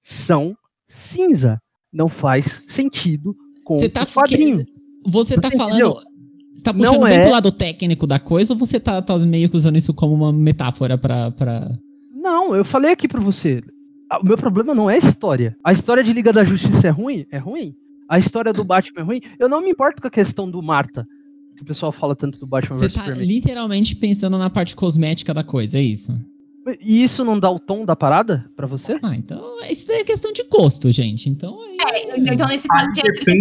são 0.01 0.57
cinza. 0.87 1.61
Não 1.91 2.09
faz 2.09 2.61
sentido 2.67 3.35
com 3.65 3.73
Você 3.73 3.89
tá, 3.89 4.03
o 4.03 4.07
quadrinho. 4.07 4.63
Você 5.05 5.37
tá 5.37 5.51
falando. 5.51 5.95
Você 6.53 6.63
tá 6.63 6.73
puxando 6.73 7.01
não 7.01 7.09
bem 7.09 7.17
é... 7.17 7.21
pro 7.23 7.31
lado 7.31 7.51
técnico 7.51 8.07
da 8.07 8.19
coisa 8.19 8.53
ou 8.53 8.59
você 8.59 8.79
tá, 8.79 9.01
tá 9.01 9.17
meio 9.19 9.49
que 9.49 9.57
usando 9.57 9.75
isso 9.75 9.93
como 9.93 10.13
uma 10.13 10.31
metáfora 10.31 10.97
pra, 10.97 11.31
pra. 11.31 11.77
Não, 12.13 12.55
eu 12.55 12.63
falei 12.63 12.91
aqui 12.91 13.07
pra 13.07 13.19
você. 13.19 13.61
O 14.21 14.25
meu 14.25 14.37
problema 14.37 14.73
não 14.73 14.89
é 14.89 14.95
a 14.95 14.99
história. 14.99 15.57
A 15.63 15.71
história 15.73 16.03
de 16.03 16.13
Liga 16.13 16.31
da 16.31 16.43
Justiça 16.43 16.87
é 16.87 16.91
ruim? 16.91 17.25
É 17.31 17.37
ruim. 17.37 17.75
A 18.07 18.19
história 18.19 18.53
do 18.53 18.63
Batman 18.63 19.01
é 19.01 19.03
ruim? 19.03 19.21
Eu 19.39 19.49
não 19.49 19.61
me 19.61 19.71
importo 19.71 19.99
com 19.99 20.07
a 20.07 20.11
questão 20.11 20.49
do 20.49 20.61
Marta. 20.61 21.07
Que 21.57 21.63
o 21.63 21.65
pessoal 21.65 21.91
fala 21.91 22.15
tanto 22.15 22.39
do 22.39 22.45
Batman 22.45 22.77
Você 22.77 22.89
tá 22.89 23.01
Superman. 23.01 23.25
literalmente 23.25 23.95
pensando 23.95 24.37
na 24.37 24.49
parte 24.49 24.75
cosmética 24.75 25.33
da 25.33 25.43
coisa, 25.43 25.79
é 25.79 25.81
isso? 25.81 26.13
E 26.81 27.03
isso 27.03 27.23
não 27.23 27.39
dá 27.39 27.49
o 27.49 27.59
tom 27.59 27.85
da 27.85 27.95
parada 27.95 28.49
para 28.55 28.65
você? 28.65 28.97
Ah, 29.03 29.15
então 29.15 29.57
isso 29.69 29.91
é 29.91 30.03
questão 30.03 30.33
de 30.33 30.43
gosto, 30.43 30.91
gente. 30.91 31.29
Então, 31.29 31.59
é, 31.79 32.17
então 32.17 32.47
nesse 32.47 32.67
caso 32.67 32.89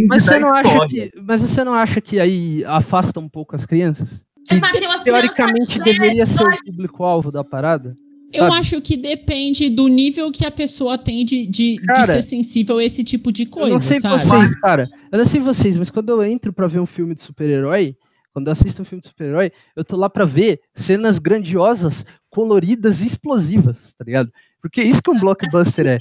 mas 0.07 0.25
você 0.25 0.39
não 0.39 0.55
acha 0.55 0.89
que, 0.89 1.11
mas 1.23 1.41
você 1.41 1.65
não 1.65 1.75
acha 1.75 2.01
que 2.01 2.21
aí 2.21 2.65
afasta 2.67 3.19
um 3.21 3.29
pouco 3.29 3.57
as 3.57 3.65
crianças? 3.65 4.09
Que, 4.47 4.61
teoricamente 5.03 5.79
crianças, 5.79 5.85
deveria 5.85 6.27
ser 6.27 6.43
o 6.43 6.65
público-alvo 6.67 7.33
da 7.33 7.43
parada? 7.43 7.97
Eu 8.31 8.45
sabe? 8.45 8.57
acho 8.57 8.81
que 8.83 8.97
depende 8.97 9.71
do 9.71 9.87
nível 9.87 10.31
que 10.31 10.45
a 10.45 10.51
pessoa 10.51 10.99
tem 10.99 11.25
de, 11.25 11.47
de, 11.47 11.77
cara, 11.77 12.01
de, 12.01 12.07
ser 12.07 12.23
sensível 12.23 12.79
a 12.79 12.85
esse 12.85 13.05
tipo 13.05 13.33
de 13.33 13.47
coisa. 13.47 13.69
Eu 13.69 13.75
não 13.75 13.81
sei 13.81 14.01
sabe? 14.01 14.23
vocês, 14.23 14.57
cara. 14.57 14.91
Eu 15.11 15.19
não 15.19 15.25
sei 15.25 15.41
vocês, 15.41 15.79
mas 15.79 15.89
quando 15.89 16.11
eu 16.11 16.23
entro 16.23 16.53
para 16.53 16.67
ver 16.67 16.81
um 16.81 16.87
filme 16.87 17.15
de 17.15 17.23
super-herói, 17.23 17.97
quando 18.35 18.49
eu 18.49 18.53
assisto 18.53 18.83
um 18.83 18.85
filme 18.85 19.01
de 19.01 19.07
super-herói, 19.07 19.53
eu 19.77 19.85
tô 19.85 19.97
lá 19.97 20.11
para 20.11 20.25
ver 20.25 20.61
cenas 20.75 21.21
grandiosas, 21.21 22.05
coloridas 22.35 23.01
e 23.01 23.07
explosivas, 23.07 23.93
tá 23.93 24.05
ligado? 24.05 24.33
Porque 24.61 24.81
é 24.81 24.85
isso 24.85 25.01
que 25.01 25.11
um 25.11 25.21
blockbuster 25.21 25.87
é. 25.87 25.99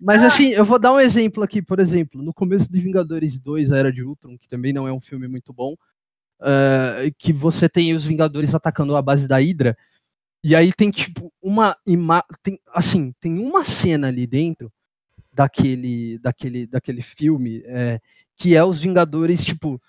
Mas 0.00 0.24
assim, 0.24 0.48
eu 0.48 0.64
vou 0.64 0.78
dar 0.78 0.94
um 0.94 0.98
exemplo 0.98 1.42
aqui, 1.42 1.60
por 1.60 1.78
exemplo, 1.78 2.22
no 2.22 2.32
começo 2.32 2.72
de 2.72 2.80
Vingadores 2.80 3.38
2, 3.38 3.70
a 3.70 3.76
Era 3.76 3.92
de 3.92 4.02
Ultron, 4.02 4.38
que 4.38 4.48
também 4.48 4.72
não 4.72 4.88
é 4.88 4.92
um 4.92 5.00
filme 5.00 5.28
muito 5.28 5.52
bom, 5.52 5.74
uh, 6.40 7.14
que 7.18 7.34
você 7.34 7.68
tem 7.68 7.92
os 7.92 8.02
Vingadores 8.02 8.54
atacando 8.54 8.96
a 8.96 9.02
base 9.02 9.28
da 9.28 9.36
Hydra, 9.36 9.76
e 10.42 10.56
aí 10.56 10.72
tem 10.72 10.90
tipo 10.90 11.30
uma 11.42 11.76
ima 11.86 12.24
tem 12.42 12.58
assim, 12.72 13.12
tem 13.20 13.38
uma 13.38 13.62
cena 13.62 14.08
ali 14.08 14.26
dentro 14.26 14.72
daquele 15.32 16.18
daquele 16.18 16.66
daquele 16.66 17.02
filme 17.02 17.62
é, 17.66 18.00
que 18.36 18.54
é 18.54 18.64
os 18.64 18.78
Vingadores 18.80 19.44
tipo 19.44 19.80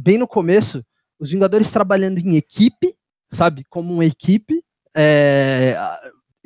bem 0.00 0.18
no 0.18 0.26
começo 0.26 0.84
os 1.18 1.30
Vingadores 1.30 1.70
trabalhando 1.70 2.18
em 2.18 2.36
equipe, 2.36 2.96
sabe? 3.30 3.64
Como 3.68 3.92
uma 3.92 4.06
equipe, 4.06 4.64
é, 4.96 5.76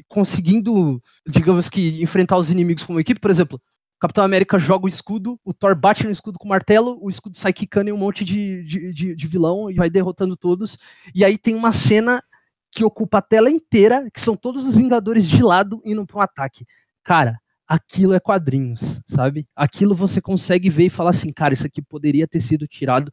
conseguindo, 0.08 1.02
digamos 1.26 1.68
que, 1.68 2.02
enfrentar 2.02 2.36
os 2.36 2.50
inimigos 2.50 2.84
como 2.84 3.00
equipe. 3.00 3.20
Por 3.20 3.30
exemplo, 3.30 3.60
o 3.96 4.00
Capitão 4.00 4.24
América 4.24 4.58
joga 4.58 4.86
o 4.86 4.88
escudo, 4.88 5.38
o 5.44 5.52
Thor 5.52 5.74
bate 5.74 6.04
no 6.04 6.10
escudo 6.10 6.38
com 6.38 6.46
o 6.46 6.50
martelo, 6.50 6.98
o 7.00 7.08
escudo 7.08 7.36
sai 7.36 7.52
quicando 7.52 7.90
em 7.90 7.92
um 7.92 7.98
monte 7.98 8.24
de, 8.24 8.64
de, 8.64 8.92
de, 8.92 9.16
de 9.16 9.26
vilão 9.26 9.70
e 9.70 9.74
vai 9.74 9.88
derrotando 9.88 10.36
todos. 10.36 10.78
E 11.14 11.24
aí 11.24 11.38
tem 11.38 11.54
uma 11.54 11.72
cena 11.72 12.22
que 12.70 12.84
ocupa 12.84 13.18
a 13.18 13.22
tela 13.22 13.50
inteira, 13.50 14.10
que 14.12 14.20
são 14.20 14.36
todos 14.36 14.66
os 14.66 14.74
Vingadores 14.74 15.28
de 15.28 15.42
lado 15.42 15.80
indo 15.84 16.04
para 16.04 16.18
um 16.18 16.20
ataque. 16.20 16.66
Cara, 17.04 17.38
aquilo 17.66 18.14
é 18.14 18.20
quadrinhos, 18.20 19.00
sabe? 19.06 19.46
Aquilo 19.54 19.94
você 19.94 20.20
consegue 20.20 20.68
ver 20.68 20.86
e 20.86 20.90
falar 20.90 21.10
assim, 21.10 21.32
cara, 21.32 21.54
isso 21.54 21.66
aqui 21.66 21.80
poderia 21.80 22.26
ter 22.26 22.40
sido 22.40 22.66
tirado 22.66 23.12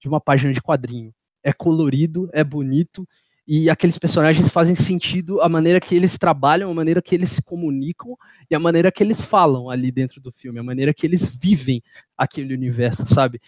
de 0.00 0.08
uma 0.08 0.20
página 0.20 0.52
de 0.52 0.60
quadrinho. 0.60 1.14
É 1.42 1.52
colorido, 1.52 2.28
é 2.32 2.42
bonito, 2.42 3.06
e 3.46 3.70
aqueles 3.70 3.98
personagens 3.98 4.48
fazem 4.48 4.74
sentido 4.74 5.40
a 5.40 5.48
maneira 5.48 5.80
que 5.80 5.94
eles 5.94 6.18
trabalham, 6.18 6.70
a 6.70 6.74
maneira 6.74 7.00
que 7.00 7.14
eles 7.14 7.30
se 7.30 7.42
comunicam 7.42 8.16
e 8.50 8.54
a 8.54 8.58
maneira 8.58 8.90
que 8.90 9.02
eles 9.02 9.22
falam 9.22 9.70
ali 9.70 9.92
dentro 9.92 10.20
do 10.20 10.32
filme, 10.32 10.58
a 10.58 10.64
maneira 10.64 10.92
que 10.92 11.06
eles 11.06 11.24
vivem 11.24 11.82
aquele 12.18 12.52
universo, 12.54 13.06
sabe? 13.06 13.40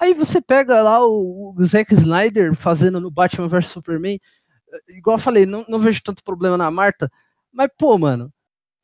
Aí 0.00 0.12
você 0.12 0.40
pega 0.40 0.82
lá 0.82 1.06
o, 1.06 1.54
o 1.56 1.64
Zack 1.64 1.94
Snyder 1.94 2.54
fazendo 2.56 3.00
no 3.00 3.10
Batman 3.10 3.46
vs 3.46 3.68
Superman, 3.68 4.18
igual 4.88 5.16
eu 5.16 5.20
falei, 5.20 5.46
não, 5.46 5.64
não 5.68 5.78
vejo 5.78 6.02
tanto 6.02 6.24
problema 6.24 6.58
na 6.58 6.70
Marta, 6.70 7.10
mas 7.52 7.68
pô, 7.78 7.96
mano, 7.96 8.32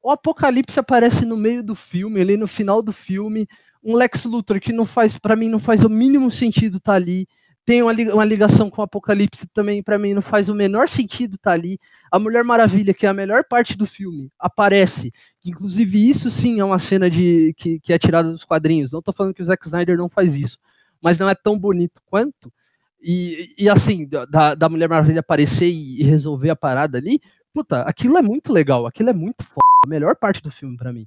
o 0.02 0.10
Apocalipse 0.10 0.78
aparece 0.78 1.26
no 1.26 1.36
meio 1.36 1.64
do 1.64 1.74
filme, 1.74 2.20
ali 2.20 2.36
no 2.36 2.46
final 2.46 2.80
do 2.80 2.92
filme, 2.92 3.46
um 3.82 3.96
Lex 3.96 4.24
Luthor 4.24 4.60
que 4.60 4.72
não 4.72 4.86
faz, 4.86 5.18
para 5.18 5.34
mim, 5.34 5.48
não 5.48 5.58
faz 5.58 5.84
o 5.84 5.88
mínimo 5.88 6.30
sentido 6.30 6.76
estar 6.76 6.92
tá 6.92 6.96
ali. 6.96 7.26
Tem 7.70 7.84
uma, 7.84 7.92
uma 7.92 8.24
ligação 8.24 8.68
com 8.68 8.80
o 8.80 8.84
Apocalipse 8.84 9.46
também, 9.54 9.80
para 9.80 9.96
mim, 9.96 10.12
não 10.12 10.20
faz 10.20 10.48
o 10.48 10.54
menor 10.56 10.88
sentido 10.88 11.36
estar 11.36 11.52
tá 11.52 11.54
ali. 11.54 11.78
A 12.10 12.18
Mulher 12.18 12.42
Maravilha, 12.42 12.92
que 12.92 13.06
é 13.06 13.08
a 13.08 13.14
melhor 13.14 13.44
parte 13.44 13.76
do 13.76 13.86
filme, 13.86 14.28
aparece. 14.40 15.12
Inclusive, 15.44 16.10
isso 16.10 16.32
sim 16.32 16.58
é 16.58 16.64
uma 16.64 16.80
cena 16.80 17.08
de 17.08 17.54
que, 17.56 17.78
que 17.78 17.92
é 17.92 17.98
tirada 18.00 18.28
dos 18.28 18.44
quadrinhos. 18.44 18.90
Não 18.90 19.00
tô 19.00 19.12
falando 19.12 19.34
que 19.34 19.40
o 19.40 19.44
Zack 19.44 19.64
Snyder 19.64 19.96
não 19.96 20.08
faz 20.08 20.34
isso, 20.34 20.58
mas 21.00 21.16
não 21.16 21.28
é 21.28 21.34
tão 21.36 21.56
bonito 21.56 22.02
quanto. 22.06 22.52
E, 23.00 23.54
e 23.56 23.70
assim, 23.70 24.04
da, 24.04 24.56
da 24.56 24.68
Mulher 24.68 24.88
Maravilha 24.88 25.20
aparecer 25.20 25.70
e, 25.70 26.00
e 26.00 26.02
resolver 26.02 26.50
a 26.50 26.56
parada 26.56 26.98
ali, 26.98 27.20
puta, 27.54 27.82
aquilo 27.82 28.18
é 28.18 28.22
muito 28.22 28.52
legal, 28.52 28.84
aquilo 28.84 29.10
é 29.10 29.14
muito 29.14 29.44
foda. 29.44 29.60
A 29.84 29.88
melhor 29.88 30.16
parte 30.16 30.42
do 30.42 30.50
filme 30.50 30.76
para 30.76 30.92
mim. 30.92 31.06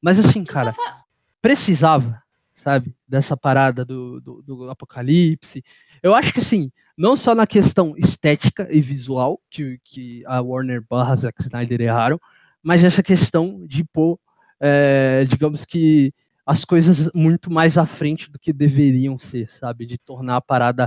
Mas 0.00 0.20
assim, 0.20 0.44
cara 0.44 0.76
precisava, 1.44 2.22
sabe, 2.64 2.94
dessa 3.06 3.36
parada 3.36 3.84
do, 3.84 4.20
do, 4.20 4.42
do, 4.42 4.70
apocalipse. 4.70 5.62
Eu 6.02 6.14
acho 6.14 6.32
que 6.32 6.40
sim, 6.40 6.72
não 6.96 7.16
só 7.16 7.34
na 7.34 7.46
questão 7.46 7.94
estética 7.96 8.66
e 8.70 8.80
visual, 8.80 9.40
que, 9.50 9.78
que 9.84 10.24
a 10.26 10.40
Warner 10.40 10.82
barra 10.88 11.14
Zack 11.14 11.42
Snyder 11.42 11.80
erraram, 11.82 12.18
mas 12.62 12.82
essa 12.82 13.02
questão 13.02 13.66
de 13.66 13.84
pôr, 13.84 14.18
é, 14.58 15.26
digamos 15.28 15.64
que, 15.64 16.12
as 16.46 16.64
coisas 16.64 17.10
muito 17.14 17.50
mais 17.50 17.78
à 17.78 17.86
frente 17.86 18.30
do 18.30 18.38
que 18.38 18.52
deveriam 18.52 19.18
ser, 19.18 19.48
sabe, 19.48 19.86
de 19.86 19.96
tornar 19.96 20.36
a 20.36 20.40
parada 20.40 20.86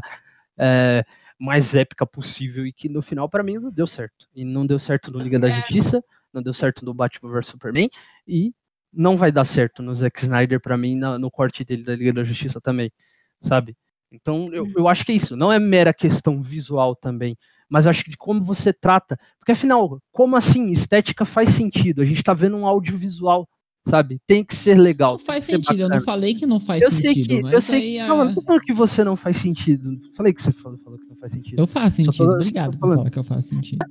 é, 0.58 1.04
mais 1.40 1.74
épica 1.74 2.06
possível 2.06 2.66
e 2.66 2.72
que 2.72 2.88
no 2.88 3.02
final, 3.02 3.28
para 3.28 3.44
mim, 3.44 3.58
não 3.58 3.72
deu 3.72 3.88
certo. 3.88 4.28
E 4.36 4.46
não 4.46 4.66
deu 4.66 4.78
certo 4.78 5.12
no 5.12 5.20
Liga 5.20 5.40
da 5.40 5.50
é. 5.50 5.60
Justiça, 5.60 6.04
não 6.32 6.44
deu 6.44 6.54
certo 6.54 6.86
no 6.86 6.94
Batman 6.94 7.32
vs 7.32 7.48
Superman, 7.48 7.90
e 8.28 8.54
não 8.98 9.16
vai 9.16 9.32
dar 9.32 9.46
certo 9.46 9.84
no 9.84 9.94
Zack 9.94 10.24
Snyder 10.24 10.60
para 10.60 10.76
mim 10.76 10.96
na, 10.96 11.20
no 11.20 11.30
corte 11.30 11.64
dele 11.64 11.84
da 11.84 11.96
Liga 11.96 12.12
da 12.12 12.24
Justiça 12.24 12.60
também, 12.60 12.92
sabe? 13.40 13.78
Então 14.12 14.50
eu, 14.52 14.68
eu 14.76 14.88
acho 14.88 15.06
que 15.06 15.12
é 15.12 15.16
isso, 15.16 15.36
não 15.36 15.54
é 15.54 15.60
mera 15.60 15.94
questão 15.94 16.42
visual 16.42 16.96
também, 16.96 17.38
mas 17.70 17.86
eu 17.86 17.92
acho 17.92 18.04
que 18.04 18.10
de 18.10 18.18
como 18.18 18.42
você 18.42 18.74
trata, 18.74 19.20
porque 19.38 19.52
afinal, 19.52 20.02
como 20.12 20.36
assim 20.36 20.72
estética 20.72 21.26
faz 21.26 21.50
sentido? 21.50 22.02
A 22.02 22.06
gente 22.06 22.24
tá 22.24 22.34
vendo 22.34 22.58
um 22.58 22.66
audiovisual, 22.66 23.48
sabe? 23.88 24.20
Tem 24.26 24.44
que 24.44 24.56
ser 24.56 24.80
legal. 24.80 25.14
Não 25.14 25.20
faz 25.20 25.46
sentido, 25.46 25.82
eu 25.82 25.90
não 25.90 26.02
falei 26.02 26.34
que 26.34 26.46
não 26.46 26.60
faz 26.60 26.82
eu 26.82 26.90
sentido. 26.90 27.34
Sei 27.34 27.44
que, 27.44 27.56
eu 27.56 27.62
sei 27.62 27.82
que, 27.82 28.00
a... 28.00 28.08
não, 28.08 28.34
não 28.34 28.60
que 28.60 28.74
você 28.74 29.04
não 29.04 29.16
faz 29.16 29.38
sentido. 29.38 30.00
Falei 30.16 30.34
que 30.34 30.42
você 30.42 30.52
falou, 30.52 30.78
falou 30.80 30.98
que 30.98 31.06
não 31.06 31.18
faz 31.18 31.34
sentido. 31.34 31.60
Eu 31.60 31.68
faço 31.68 31.98
sentido, 31.98 32.32
obrigado 32.32 32.78
por 32.80 32.96
falar 32.96 33.10
que 33.12 33.20
eu 33.20 33.24
faço 33.24 33.50
sentido. 33.50 33.86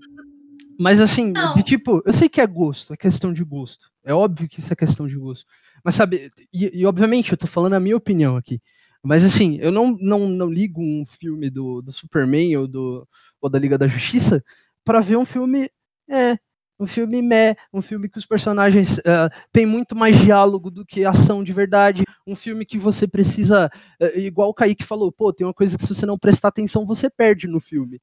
Mas 0.79 1.01
assim, 1.01 1.33
de, 1.33 1.63
tipo, 1.63 2.03
eu 2.05 2.13
sei 2.13 2.29
que 2.29 2.41
é 2.41 2.47
gosto, 2.47 2.93
é 2.93 2.97
questão 2.97 3.33
de 3.33 3.45
gosto. 3.45 3.91
É 4.07 4.15
óbvio 4.15 4.49
que 4.49 4.61
isso 4.61 4.73
é 4.73 4.77
questão 4.77 5.07
de 5.07 5.17
gosto. 5.17 5.45
Mas 5.85 5.95
sabe, 5.95 6.31
e, 6.53 6.81
e, 6.81 6.87
obviamente 6.87 7.33
eu 7.33 7.39
tô 7.39 7.47
falando 7.47 7.75
a 7.75 7.81
minha 7.81 7.97
opinião 7.97 8.37
aqui. 8.37 8.61
Mas 9.03 9.23
assim, 9.23 9.59
eu 9.61 9.71
não, 9.71 9.97
não, 10.01 10.29
não 10.29 10.49
ligo 10.49 10.81
um 10.81 11.05
filme 11.05 11.51
do, 11.51 11.83
do 11.83 11.93
Superman 11.93 12.57
ou, 12.57 12.67
do, 12.67 13.09
ou 13.41 13.51
da 13.51 13.59
Liga 13.59 13.77
da 13.77 13.87
Justiça 13.87 14.43
para 14.85 15.01
ver 15.01 15.17
um 15.17 15.25
filme. 15.25 15.69
É, 16.09 16.39
um 16.79 16.87
filme 16.87 17.23
meh, 17.23 17.57
um 17.73 17.81
filme 17.81 18.09
que 18.09 18.19
os 18.19 18.27
personagens 18.27 18.99
uh, 18.99 19.31
têm 19.51 19.65
muito 19.65 19.97
mais 19.97 20.17
diálogo 20.19 20.71
do 20.71 20.85
que 20.85 21.07
ação 21.07 21.43
de 21.43 21.51
verdade, 21.51 22.05
um 22.27 22.37
filme 22.37 22.67
que 22.67 22.79
você 22.79 23.09
precisa, 23.09 23.71
uh, 24.01 24.19
igual 24.19 24.51
o 24.51 24.55
Kaique 24.55 24.85
falou, 24.85 25.11
pô, 25.11 25.33
tem 25.33 25.47
uma 25.47 25.55
coisa 25.55 25.77
que 25.77 25.83
se 25.83 25.95
você 25.95 26.05
não 26.05 26.19
prestar 26.19 26.49
atenção, 26.49 26.85
você 26.85 27.09
perde 27.09 27.49
no 27.49 27.61
filme 27.61 27.99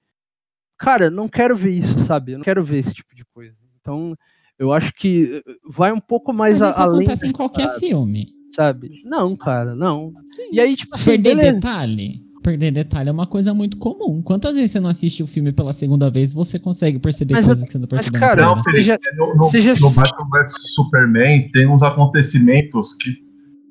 cara, 0.83 1.09
não 1.09 1.29
quero 1.29 1.55
ver 1.55 1.71
isso, 1.71 1.97
sabe? 1.99 2.33
Eu 2.33 2.39
não 2.39 2.43
quero 2.43 2.63
ver 2.63 2.79
esse 2.79 2.93
tipo 2.93 3.15
de 3.15 3.23
coisa. 3.25 3.55
Então, 3.79 4.17
eu 4.63 4.71
acho 4.71 4.93
que 4.93 5.41
eh, 5.45 5.51
vai 5.69 5.91
um 5.91 5.99
pouco 5.99 6.33
mais 6.33 6.59
Mas 6.59 6.71
isso 6.71 6.81
além. 6.81 7.01
acontece 7.01 7.27
em 7.27 7.31
qualquer 7.31 7.63
parada, 7.63 7.79
filme. 7.79 8.27
Sabe? 8.55 9.01
Não, 9.03 9.35
cara, 9.35 9.75
não. 9.75 10.13
Sim. 10.31 10.49
E 10.53 10.59
aí, 10.59 10.75
tipo 10.75 10.95
assim, 10.95 11.05
Perder 11.05 11.35
beleza. 11.35 11.53
detalhe. 11.53 12.23
Perder 12.41 12.71
detalhe 12.71 13.09
é 13.09 13.11
uma 13.11 13.27
coisa 13.27 13.53
muito 13.53 13.77
comum. 13.77 14.21
Quantas 14.21 14.55
vezes 14.55 14.71
você 14.71 14.79
não 14.79 14.89
assiste 14.89 15.21
o 15.21 15.27
filme 15.27 15.51
pela 15.51 15.73
segunda 15.73 16.09
vez 16.09 16.33
você 16.33 16.57
consegue 16.57 16.99
perceber 16.99 17.33
mas, 17.35 17.45
coisas 17.45 17.65
que 17.65 17.71
você 17.71 17.77
não 17.77 17.87
percebeu? 17.87 18.19
Mas, 18.19 18.29
cara, 18.29 18.41
não, 18.45 18.63
seja, 18.63 18.99
no, 19.17 19.35
no, 19.35 19.43
seja... 19.45 19.73
no 19.81 19.89
Batman 19.89 20.27
vs 20.31 20.73
Superman 20.73 21.49
tem 21.51 21.67
uns 21.67 21.83
acontecimentos 21.83 22.93
que 22.93 23.11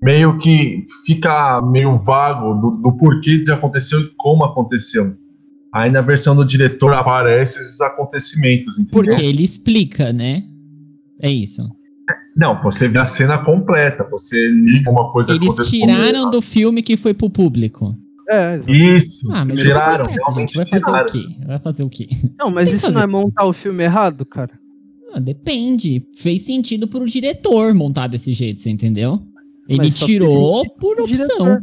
meio 0.02 0.36
que 0.38 0.86
fica 1.06 1.62
meio 1.62 1.98
vago 1.98 2.54
do, 2.54 2.70
do 2.82 2.96
porquê 2.96 3.44
de 3.44 3.52
aconteceu 3.52 4.00
e 4.00 4.10
como 4.16 4.44
aconteceu. 4.44 5.16
Aí 5.72 5.90
na 5.90 6.02
versão 6.02 6.36
do 6.36 6.44
diretor 6.44 6.92
aparece 6.92 7.58
esses 7.58 7.80
acontecimentos. 7.80 8.78
Entendeu? 8.78 9.04
Porque 9.04 9.24
ele 9.24 9.42
explica, 9.42 10.12
né? 10.12 10.44
É 11.22 11.30
isso. 11.30 11.62
Não, 12.36 12.60
você 12.60 12.88
vê 12.88 12.98
a 12.98 13.06
cena 13.06 13.38
completa, 13.38 14.04
você 14.10 14.48
liga 14.48 14.90
uma 14.90 15.12
coisa 15.12 15.32
Eles 15.32 15.54
tiraram 15.68 16.30
do 16.30 16.42
filme 16.42 16.82
que 16.82 16.96
foi 16.96 17.14
pro 17.14 17.30
público. 17.30 17.96
É, 18.28 18.60
isso. 18.66 19.30
Ah, 19.30 19.44
mas 19.44 19.60
tiraram, 19.60 20.04
acontece, 20.04 20.34
gente. 20.34 20.56
Vai 20.56 20.66
fazer 20.66 20.84
tiraram. 20.84 21.06
o 21.06 21.12
quê? 21.12 21.26
Vai 21.46 21.58
fazer 21.58 21.82
o 21.84 21.88
quê? 21.88 22.08
Não, 22.38 22.50
mas 22.50 22.72
isso 22.72 22.90
não 22.90 23.02
é 23.02 23.06
montar 23.06 23.44
o 23.44 23.52
filme 23.52 23.84
errado, 23.84 24.24
cara? 24.24 24.58
Ah, 25.12 25.20
depende. 25.20 26.06
Fez 26.16 26.42
sentido 26.42 26.88
pro 26.88 27.04
diretor 27.04 27.74
montar 27.74 28.08
desse 28.08 28.32
jeito, 28.32 28.60
você 28.60 28.70
entendeu? 28.70 29.20
Ele 29.68 29.90
tirou 29.90 30.68
por 30.76 31.00
opção. 31.00 31.62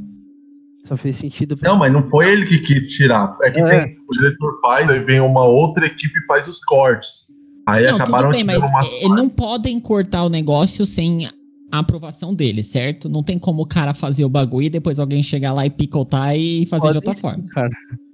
Só 0.85 0.95
fez 0.95 1.17
sentido. 1.17 1.57
Pra... 1.57 1.69
Não, 1.69 1.77
mas 1.77 1.91
não 1.91 2.07
foi 2.07 2.31
ele 2.31 2.45
que 2.45 2.59
quis 2.59 2.89
tirar. 2.89 3.35
É 3.43 3.51
que 3.51 3.59
é. 3.59 3.85
Tem, 3.85 3.97
o 4.07 4.11
diretor 4.13 4.59
faz, 4.61 4.89
aí 4.89 4.99
vem 4.99 5.19
uma 5.19 5.43
outra 5.43 5.85
equipe 5.85 6.17
e 6.17 6.25
faz 6.25 6.47
os 6.47 6.63
cortes. 6.63 7.27
Aí 7.71 7.85
não, 7.85 7.95
acabaram 7.95 8.31
tudo 8.31 8.31
bem, 8.31 8.43
mas 8.43 8.63
uma... 9.03 9.15
não 9.15 9.29
podem 9.29 9.79
cortar 9.79 10.23
o 10.23 10.29
negócio 10.29 10.85
sem 10.85 11.27
a 11.71 11.79
aprovação 11.79 12.33
dele, 12.33 12.63
certo? 12.63 13.07
Não 13.07 13.23
tem 13.23 13.37
como 13.37 13.61
o 13.63 13.67
cara 13.67 13.93
fazer 13.93 14.25
o 14.25 14.29
bagulho 14.29 14.65
e 14.65 14.69
depois 14.69 14.99
alguém 14.99 15.21
chegar 15.21 15.53
lá 15.53 15.65
e 15.65 15.69
picotar 15.69 16.35
e 16.35 16.65
fazer 16.65 16.87
pode 16.87 16.91
de 16.93 16.97
outra 16.97 17.13
forma. 17.13 17.43
Cara. 17.49 17.69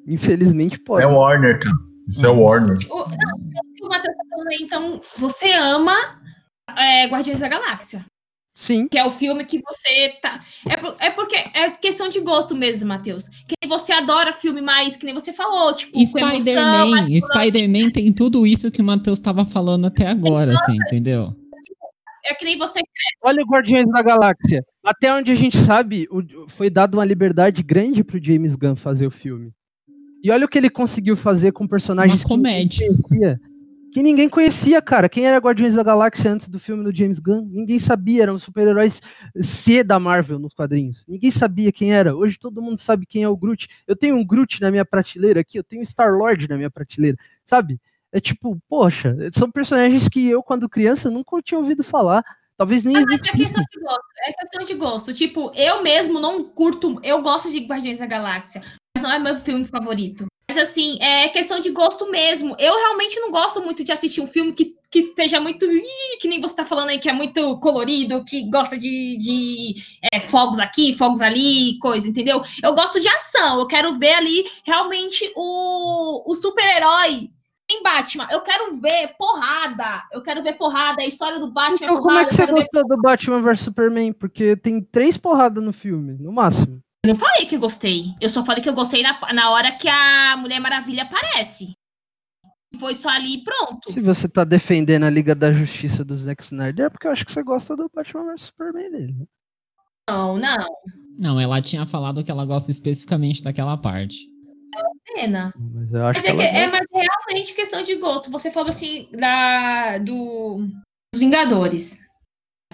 Infelizmente 0.08 0.80
pode. 0.80 1.04
É 1.04 1.08
Warner, 1.08 1.60
cara. 1.60 1.76
Isso 2.08 2.26
é 2.26 2.30
Warner. 2.30 2.78
O, 2.90 2.98
não, 2.98 3.88
o 3.88 3.90
Matheus 3.90 4.16
tá 4.16 4.56
então 4.62 5.00
você 5.18 5.52
ama 5.54 5.96
é, 6.78 7.08
Guardiões 7.08 7.40
da 7.40 7.48
Galáxia. 7.48 8.06
Sim. 8.56 8.88
Que 8.88 8.98
é 8.98 9.06
o 9.06 9.12
filme 9.12 9.44
que 9.44 9.62
você 9.62 10.14
tá. 10.22 10.40
É, 10.66 11.08
é 11.08 11.10
porque 11.12 11.36
é 11.36 11.70
questão 11.72 12.08
de 12.08 12.22
gosto 12.22 12.56
mesmo, 12.56 12.88
Matheus. 12.88 13.28
Que 13.46 13.68
você 13.68 13.92
adora 13.92 14.32
filme 14.32 14.62
mais, 14.62 14.96
que 14.96 15.06
nem 15.06 15.14
você 15.14 15.34
falou, 15.34 15.74
tipo, 15.74 16.00
Spider-Man. 16.00 17.06
Spider-Man 17.06 17.90
tem 17.92 18.14
tudo 18.14 18.48
isso 18.48 18.72
que 18.72 18.82
o 18.82 18.86
Matheus 18.86 19.20
tava 19.20 19.44
falando 19.44 19.88
até 19.88 20.08
agora, 20.08 20.54
assim, 20.54 20.78
entendeu? 20.88 21.36
É 22.26 22.34
que 22.34 22.46
nem 22.46 22.58
você. 22.58 22.80
Olha 23.22 23.44
o 23.44 23.46
Guardiões 23.46 23.86
da 23.92 24.02
Galáxia. 24.02 24.64
Até 24.84 25.14
onde 25.14 25.32
a 25.32 25.36
gente 25.36 25.58
sabe, 25.58 26.08
foi 26.48 26.70
dado 26.70 26.96
uma 26.96 27.06
liberdade 27.06 27.62
grande 27.62 28.04
pro 28.06 28.24
James 28.24 28.56
Gunn 28.56 28.76
fazer 28.76 29.06
o 29.06 29.12
filme. 29.12 29.52
E 30.24 30.32
olha 30.32 30.46
o 30.46 30.50
que 30.50 30.58
ele 30.58 30.70
conseguiu 30.70 31.16
fazer 31.16 31.52
com 31.52 31.68
personagens 31.68 32.22
uma 32.22 32.30
comédia. 32.30 32.88
que 32.88 33.38
que 33.96 34.04
ninguém 34.04 34.28
conhecia, 34.28 34.82
cara. 34.82 35.08
Quem 35.08 35.26
era 35.26 35.40
Guardiões 35.40 35.74
da 35.74 35.82
Galáxia 35.82 36.30
antes 36.30 36.50
do 36.50 36.60
filme 36.60 36.84
do 36.84 36.94
James 36.94 37.18
Gunn? 37.18 37.48
Ninguém 37.50 37.80
sabia, 37.80 38.24
eram 38.24 38.38
super-heróis 38.38 39.02
C 39.40 39.86
da 39.86 39.98
Marvel 39.98 40.38
nos 40.38 40.54
quadrinhos. 40.54 41.06
Ninguém 41.08 41.32
sabia 41.32 41.72
quem 41.72 41.94
era. 41.94 42.14
Hoje 42.14 42.38
todo 42.38 42.62
mundo 42.62 42.78
sabe 42.78 43.06
quem 43.06 43.24
é 43.24 43.30
o 43.30 43.38
Groot. 43.38 43.70
Eu 43.88 43.96
tenho 43.96 44.18
um 44.18 44.26
Groot 44.26 44.60
na 44.60 44.70
minha 44.70 44.84
prateleira 44.84 45.40
aqui, 45.40 45.58
eu 45.58 45.64
tenho 45.64 45.82
um 45.82 45.86
Star-Lord 45.86 46.46
na 46.50 46.58
minha 46.58 46.70
prateleira, 46.70 47.18
sabe? 47.46 47.80
É 48.12 48.20
tipo, 48.20 48.62
poxa, 48.68 49.16
são 49.32 49.50
personagens 49.50 50.10
que 50.10 50.30
eu, 50.30 50.44
quando 50.44 50.68
criança, 50.68 51.10
nunca 51.10 51.42
tinha 51.42 51.58
ouvido 51.58 51.82
falar. 51.82 52.22
Talvez 52.58 52.84
nem. 52.84 52.98
Ah, 52.98 53.06
mas 53.06 53.26
é 53.26 53.32
questão 53.32 53.64
de 53.64 53.80
gosto. 53.80 54.06
É 54.28 54.34
questão 54.34 54.64
de 54.64 54.74
gosto. 54.74 55.14
Tipo, 55.14 55.54
eu 55.56 55.82
mesmo 55.82 56.20
não 56.20 56.44
curto. 56.44 57.00
Eu 57.02 57.22
gosto 57.22 57.50
de 57.50 57.60
Guardiões 57.60 58.00
da 58.00 58.06
Galáxia, 58.06 58.62
mas 58.94 59.02
não 59.02 59.10
é 59.10 59.18
meu 59.20 59.38
filme 59.38 59.64
favorito. 59.64 60.26
Mas 60.56 60.70
assim, 60.70 60.98
é 61.02 61.28
questão 61.28 61.60
de 61.60 61.70
gosto 61.70 62.10
mesmo. 62.10 62.56
Eu 62.58 62.74
realmente 62.78 63.20
não 63.20 63.30
gosto 63.30 63.62
muito 63.62 63.84
de 63.84 63.92
assistir 63.92 64.22
um 64.22 64.28
filme 64.28 64.54
que, 64.54 64.74
que 64.90 65.00
esteja 65.00 65.38
muito. 65.38 65.66
Ih, 65.66 66.18
que 66.22 66.30
nem 66.30 66.40
você 66.40 66.56
tá 66.56 66.64
falando 66.64 66.90
aí, 66.90 66.98
que 66.98 67.10
é 67.10 67.14
muito 67.14 67.60
colorido, 67.60 68.24
que 68.24 68.50
gosta 68.50 68.78
de, 68.78 69.18
de 69.18 69.76
é, 70.14 70.22
fogos 70.22 70.58
aqui, 70.58 70.98
fogos 70.98 71.22
ali, 71.22 71.78
coisa, 71.80 72.08
entendeu? 72.08 72.42
Eu 72.64 72.74
gosto 72.74 73.02
de 73.02 73.08
ação. 73.10 73.60
Eu 73.60 73.68
quero 73.68 74.00
ver 74.00 74.14
ali 74.14 74.46
realmente 74.66 75.30
o, 75.36 76.32
o 76.32 76.34
super-herói 76.34 77.30
em 77.70 77.84
Batman. 77.84 78.28
Eu 78.32 78.40
quero 78.40 78.78
ver 78.78 79.14
porrada. 79.18 80.04
Eu 80.14 80.22
quero 80.22 80.42
ver 80.42 80.54
porrada. 80.54 81.02
A 81.02 81.06
história 81.06 81.38
do 81.38 81.52
Batman 81.52 81.76
então, 81.82 81.98
é 81.98 82.00
porrada. 82.00 82.02
Como 82.02 82.20
é 82.20 82.26
que 82.26 82.34
você 82.34 82.46
gostou 82.46 82.88
ver... 82.88 82.96
do 82.96 83.02
Batman 83.02 83.42
vs 83.42 83.60
Superman? 83.60 84.14
Porque 84.14 84.56
tem 84.56 84.80
três 84.82 85.18
porradas 85.18 85.62
no 85.62 85.74
filme, 85.74 86.14
no 86.18 86.32
máximo. 86.32 86.82
Eu 87.06 87.10
não 87.10 87.16
falei 87.16 87.46
que 87.46 87.56
eu 87.56 87.60
gostei. 87.60 88.16
Eu 88.20 88.28
só 88.28 88.44
falei 88.44 88.64
que 88.64 88.70
eu 88.70 88.74
gostei 88.74 89.04
na, 89.04 89.20
na 89.32 89.52
hora 89.52 89.72
que 89.72 89.88
a 89.88 90.36
Mulher 90.38 90.60
Maravilha 90.60 91.04
aparece. 91.04 91.72
Foi 92.80 92.96
só 92.96 93.10
ali 93.10 93.36
e 93.36 93.44
pronto. 93.44 93.92
Se 93.92 94.02
você 94.02 94.28
tá 94.28 94.44
defendendo 94.44 95.04
a 95.04 95.10
Liga 95.10 95.36
da 95.36 95.54
Justiça 95.54 96.04
do 96.04 96.16
Zack 96.16 96.44
Snyder, 96.44 96.88
é 96.88 96.90
porque 96.90 97.06
eu 97.06 97.12
acho 97.12 97.24
que 97.24 97.32
você 97.32 97.44
gosta 97.44 97.76
do 97.76 97.90
Batman 97.94 98.34
vs 98.34 98.42
Superman 98.42 98.92
dele. 98.92 99.14
Né? 99.14 99.26
Não, 100.10 100.38
não. 100.38 100.68
Não, 101.18 101.40
ela 101.40 101.62
tinha 101.62 101.86
falado 101.86 102.24
que 102.24 102.32
ela 102.32 102.44
gosta 102.44 102.72
especificamente 102.72 103.44
daquela 103.44 103.78
parte. 103.78 104.28
É 104.74 105.22
cena. 105.22 105.54
Mas, 105.56 105.94
eu 105.94 106.08
acho 106.08 106.20
mas, 106.20 106.26
é, 106.26 106.36
que 106.36 106.44
é, 106.44 106.68
mas 106.68 106.86
é 106.92 107.02
realmente 107.02 107.54
questão 107.54 107.84
de 107.84 107.96
gosto. 107.98 108.32
Você 108.32 108.50
falou 108.50 108.70
assim 108.70 109.08
da, 109.14 110.00
do, 110.00 110.68
dos 111.14 111.20
Vingadores. 111.20 112.05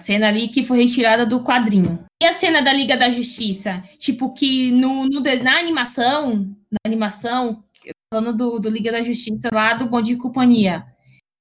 Cena 0.02 0.28
ali 0.28 0.48
que 0.48 0.64
foi 0.64 0.78
retirada 0.78 1.24
do 1.24 1.42
quadrinho. 1.42 2.04
E 2.22 2.26
a 2.26 2.32
cena 2.32 2.60
da 2.60 2.72
Liga 2.72 2.96
da 2.96 3.08
Justiça? 3.08 3.82
Tipo, 3.98 4.34
que 4.34 4.70
no, 4.72 5.06
no 5.06 5.20
na 5.42 5.58
animação, 5.58 6.54
na 6.70 6.78
animação, 6.84 7.64
falando 8.12 8.36
do, 8.36 8.58
do 8.58 8.68
Liga 8.68 8.92
da 8.92 9.02
Justiça 9.02 9.48
lá 9.52 9.74
do 9.74 9.86
Bom 9.86 10.02
de 10.02 10.16
Companhia. 10.16 10.84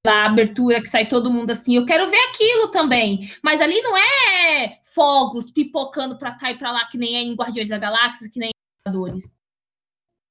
Lá, 0.06 0.24
a 0.24 0.26
abertura 0.26 0.82
que 0.82 0.88
sai 0.88 1.08
todo 1.08 1.32
mundo 1.32 1.52
assim, 1.52 1.76
eu 1.76 1.86
quero 1.86 2.10
ver 2.10 2.20
aquilo 2.30 2.70
também. 2.70 3.30
Mas 3.44 3.62
ali 3.62 3.82
não 3.82 3.96
é 3.98 4.80
fogos 4.84 5.52
pipocando 5.52 6.18
pra 6.18 6.32
cá 6.32 6.52
e 6.52 6.58
pra 6.58 6.72
lá, 6.72 6.86
que 6.86 6.98
nem 6.98 7.16
é 7.16 7.22
em 7.22 7.36
Guardiões 7.36 7.70
da 7.70 7.78
Galáxia, 7.78 8.30
que 8.32 8.40
nem 8.40 8.50
em 8.50 8.88
Vingadores. 8.88 9.41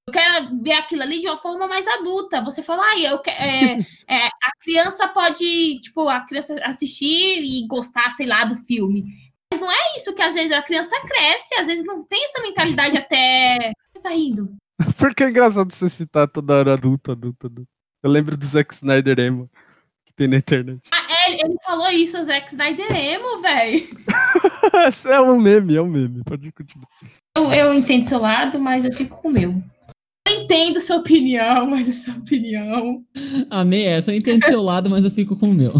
Eu 0.08 0.12
quero 0.12 0.62
ver 0.62 0.72
aquilo 0.72 1.02
ali 1.02 1.20
de 1.20 1.26
uma 1.26 1.36
forma 1.36 1.68
mais 1.68 1.86
adulta. 1.86 2.42
Você 2.42 2.62
fala, 2.62 2.82
ah, 2.82 2.98
eu 2.98 3.18
que, 3.20 3.30
é, 3.30 3.78
é, 4.08 4.26
a 4.26 4.50
criança 4.60 5.06
pode, 5.08 5.80
tipo, 5.80 6.08
a 6.08 6.20
criança 6.20 6.58
assistir 6.64 7.42
e 7.42 7.66
gostar, 7.66 8.10
sei 8.10 8.26
lá, 8.26 8.44
do 8.44 8.56
filme. 8.56 9.04
Mas 9.52 9.60
não 9.60 9.70
é 9.70 9.96
isso 9.96 10.14
que 10.14 10.22
às 10.22 10.34
vezes 10.34 10.52
a 10.52 10.62
criança 10.62 10.96
cresce, 11.06 11.54
às 11.56 11.66
vezes 11.66 11.84
não 11.84 12.04
tem 12.04 12.24
essa 12.24 12.42
mentalidade 12.42 12.96
até. 12.98 13.72
Você 13.94 14.02
tá 14.02 14.10
rindo. 14.10 14.54
Porque 14.96 15.24
é 15.24 15.28
engraçado 15.28 15.74
você 15.74 15.88
citar 15.88 16.28
toda 16.28 16.54
hora 16.54 16.72
adulto, 16.72 17.12
adulto, 17.12 17.46
adulto. 17.46 17.70
Eu 18.02 18.10
lembro 18.10 18.36
do 18.36 18.46
Zack 18.46 18.74
Snyder 18.74 19.18
emo 19.18 19.50
que 20.06 20.14
tem 20.14 20.26
na 20.26 20.38
internet. 20.38 20.80
Ah, 20.90 21.06
é, 21.08 21.32
ele 21.32 21.56
falou 21.64 21.88
isso, 21.90 22.18
o 22.18 22.24
Zack 22.24 22.48
Snyder 22.48 22.90
emo, 22.90 23.40
velho. 23.40 23.86
é 25.06 25.20
um 25.20 25.38
meme, 25.38 25.76
é 25.76 25.82
um 25.82 25.88
meme. 25.88 26.22
Pode 26.24 26.50
continuar. 26.52 26.88
Eu, 27.36 27.52
eu 27.52 27.74
entendo 27.74 28.04
seu 28.04 28.18
lado, 28.18 28.58
mas 28.58 28.84
eu 28.84 28.92
fico 28.92 29.20
com 29.20 29.28
o 29.28 29.32
meu. 29.32 29.62
Eu 30.30 30.42
entendo 30.42 30.80
sua 30.80 30.96
opinião, 30.96 31.66
mas 31.68 31.88
é 31.88 31.92
sua 31.92 32.14
opinião. 32.14 33.04
Amei 33.50 33.86
essa, 33.86 34.12
eu 34.12 34.16
entendo 34.16 34.46
seu 34.46 34.62
lado, 34.62 34.88
mas 34.88 35.04
eu 35.04 35.10
fico 35.10 35.36
com 35.36 35.50
o 35.50 35.54
meu. 35.54 35.72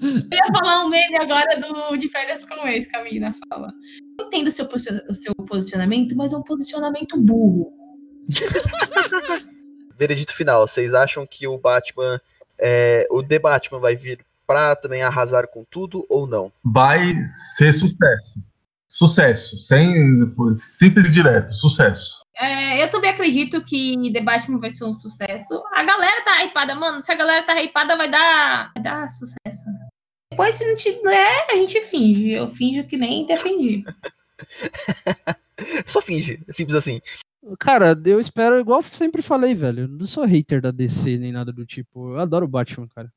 Eu 0.00 0.38
ia 0.38 0.52
falar 0.52 0.84
um 0.84 0.88
meme 0.88 1.16
agora 1.16 1.58
do 1.58 1.96
De 1.96 2.08
Férias 2.08 2.44
com 2.44 2.68
Ex, 2.68 2.86
que 2.86 2.96
a 2.96 3.02
menina 3.02 3.34
fala. 3.48 3.72
Eu 4.20 4.26
entendo 4.26 4.46
o 4.46 4.50
seu, 4.52 4.68
o 5.08 5.14
seu 5.14 5.34
posicionamento, 5.46 6.14
mas 6.14 6.32
é 6.32 6.36
um 6.36 6.42
posicionamento 6.42 7.18
burro. 7.18 7.72
Veredito 9.98 10.34
final, 10.34 10.68
vocês 10.68 10.94
acham 10.94 11.26
que 11.26 11.48
o 11.48 11.58
Batman, 11.58 12.20
é, 12.56 13.08
o 13.10 13.24
The 13.24 13.40
Batman 13.40 13.80
vai 13.80 13.96
vir 13.96 14.24
pra 14.46 14.76
também 14.76 15.02
arrasar 15.02 15.48
com 15.48 15.64
tudo 15.68 16.06
ou 16.08 16.28
não? 16.28 16.52
Vai 16.62 17.12
ser 17.56 17.72
sucesso. 17.72 18.38
Sucesso, 18.86 19.58
sem 19.58 20.20
simples 20.54 21.06
e 21.06 21.10
direto, 21.10 21.52
sucesso. 21.54 22.23
É, 22.36 22.82
eu 22.82 22.90
também 22.90 23.10
acredito 23.10 23.64
que 23.64 24.12
The 24.12 24.20
Batman 24.20 24.58
vai 24.58 24.70
ser 24.70 24.84
um 24.84 24.92
sucesso. 24.92 25.62
A 25.72 25.84
galera 25.84 26.24
tá 26.24 26.44
hypada, 26.44 26.74
mano. 26.74 27.00
Se 27.00 27.12
a 27.12 27.14
galera 27.14 27.44
tá 27.44 27.60
hypada, 27.62 27.96
vai 27.96 28.10
dar, 28.10 28.72
vai 28.74 28.82
dar 28.82 29.08
sucesso. 29.08 29.70
Depois, 30.30 30.56
se 30.56 30.66
não 30.66 30.74
tiver, 30.74 31.46
a 31.48 31.54
gente 31.54 31.80
finge. 31.82 32.32
Eu 32.32 32.48
finjo 32.48 32.84
que 32.86 32.96
nem 32.96 33.24
defendi. 33.26 33.84
Só 35.86 36.00
finge, 36.00 36.40
simples 36.50 36.76
assim. 36.76 37.00
Cara, 37.60 38.00
eu 38.04 38.18
espero, 38.18 38.58
igual 38.58 38.82
sempre 38.82 39.22
falei, 39.22 39.54
velho. 39.54 39.82
Eu 39.82 39.88
não 39.88 40.06
sou 40.06 40.24
hater 40.24 40.60
da 40.60 40.70
DC 40.70 41.16
nem 41.18 41.30
nada 41.30 41.52
do 41.52 41.64
tipo. 41.64 42.14
Eu 42.14 42.20
adoro 42.20 42.46
o 42.46 42.48
Batman, 42.48 42.88
cara. 42.88 43.12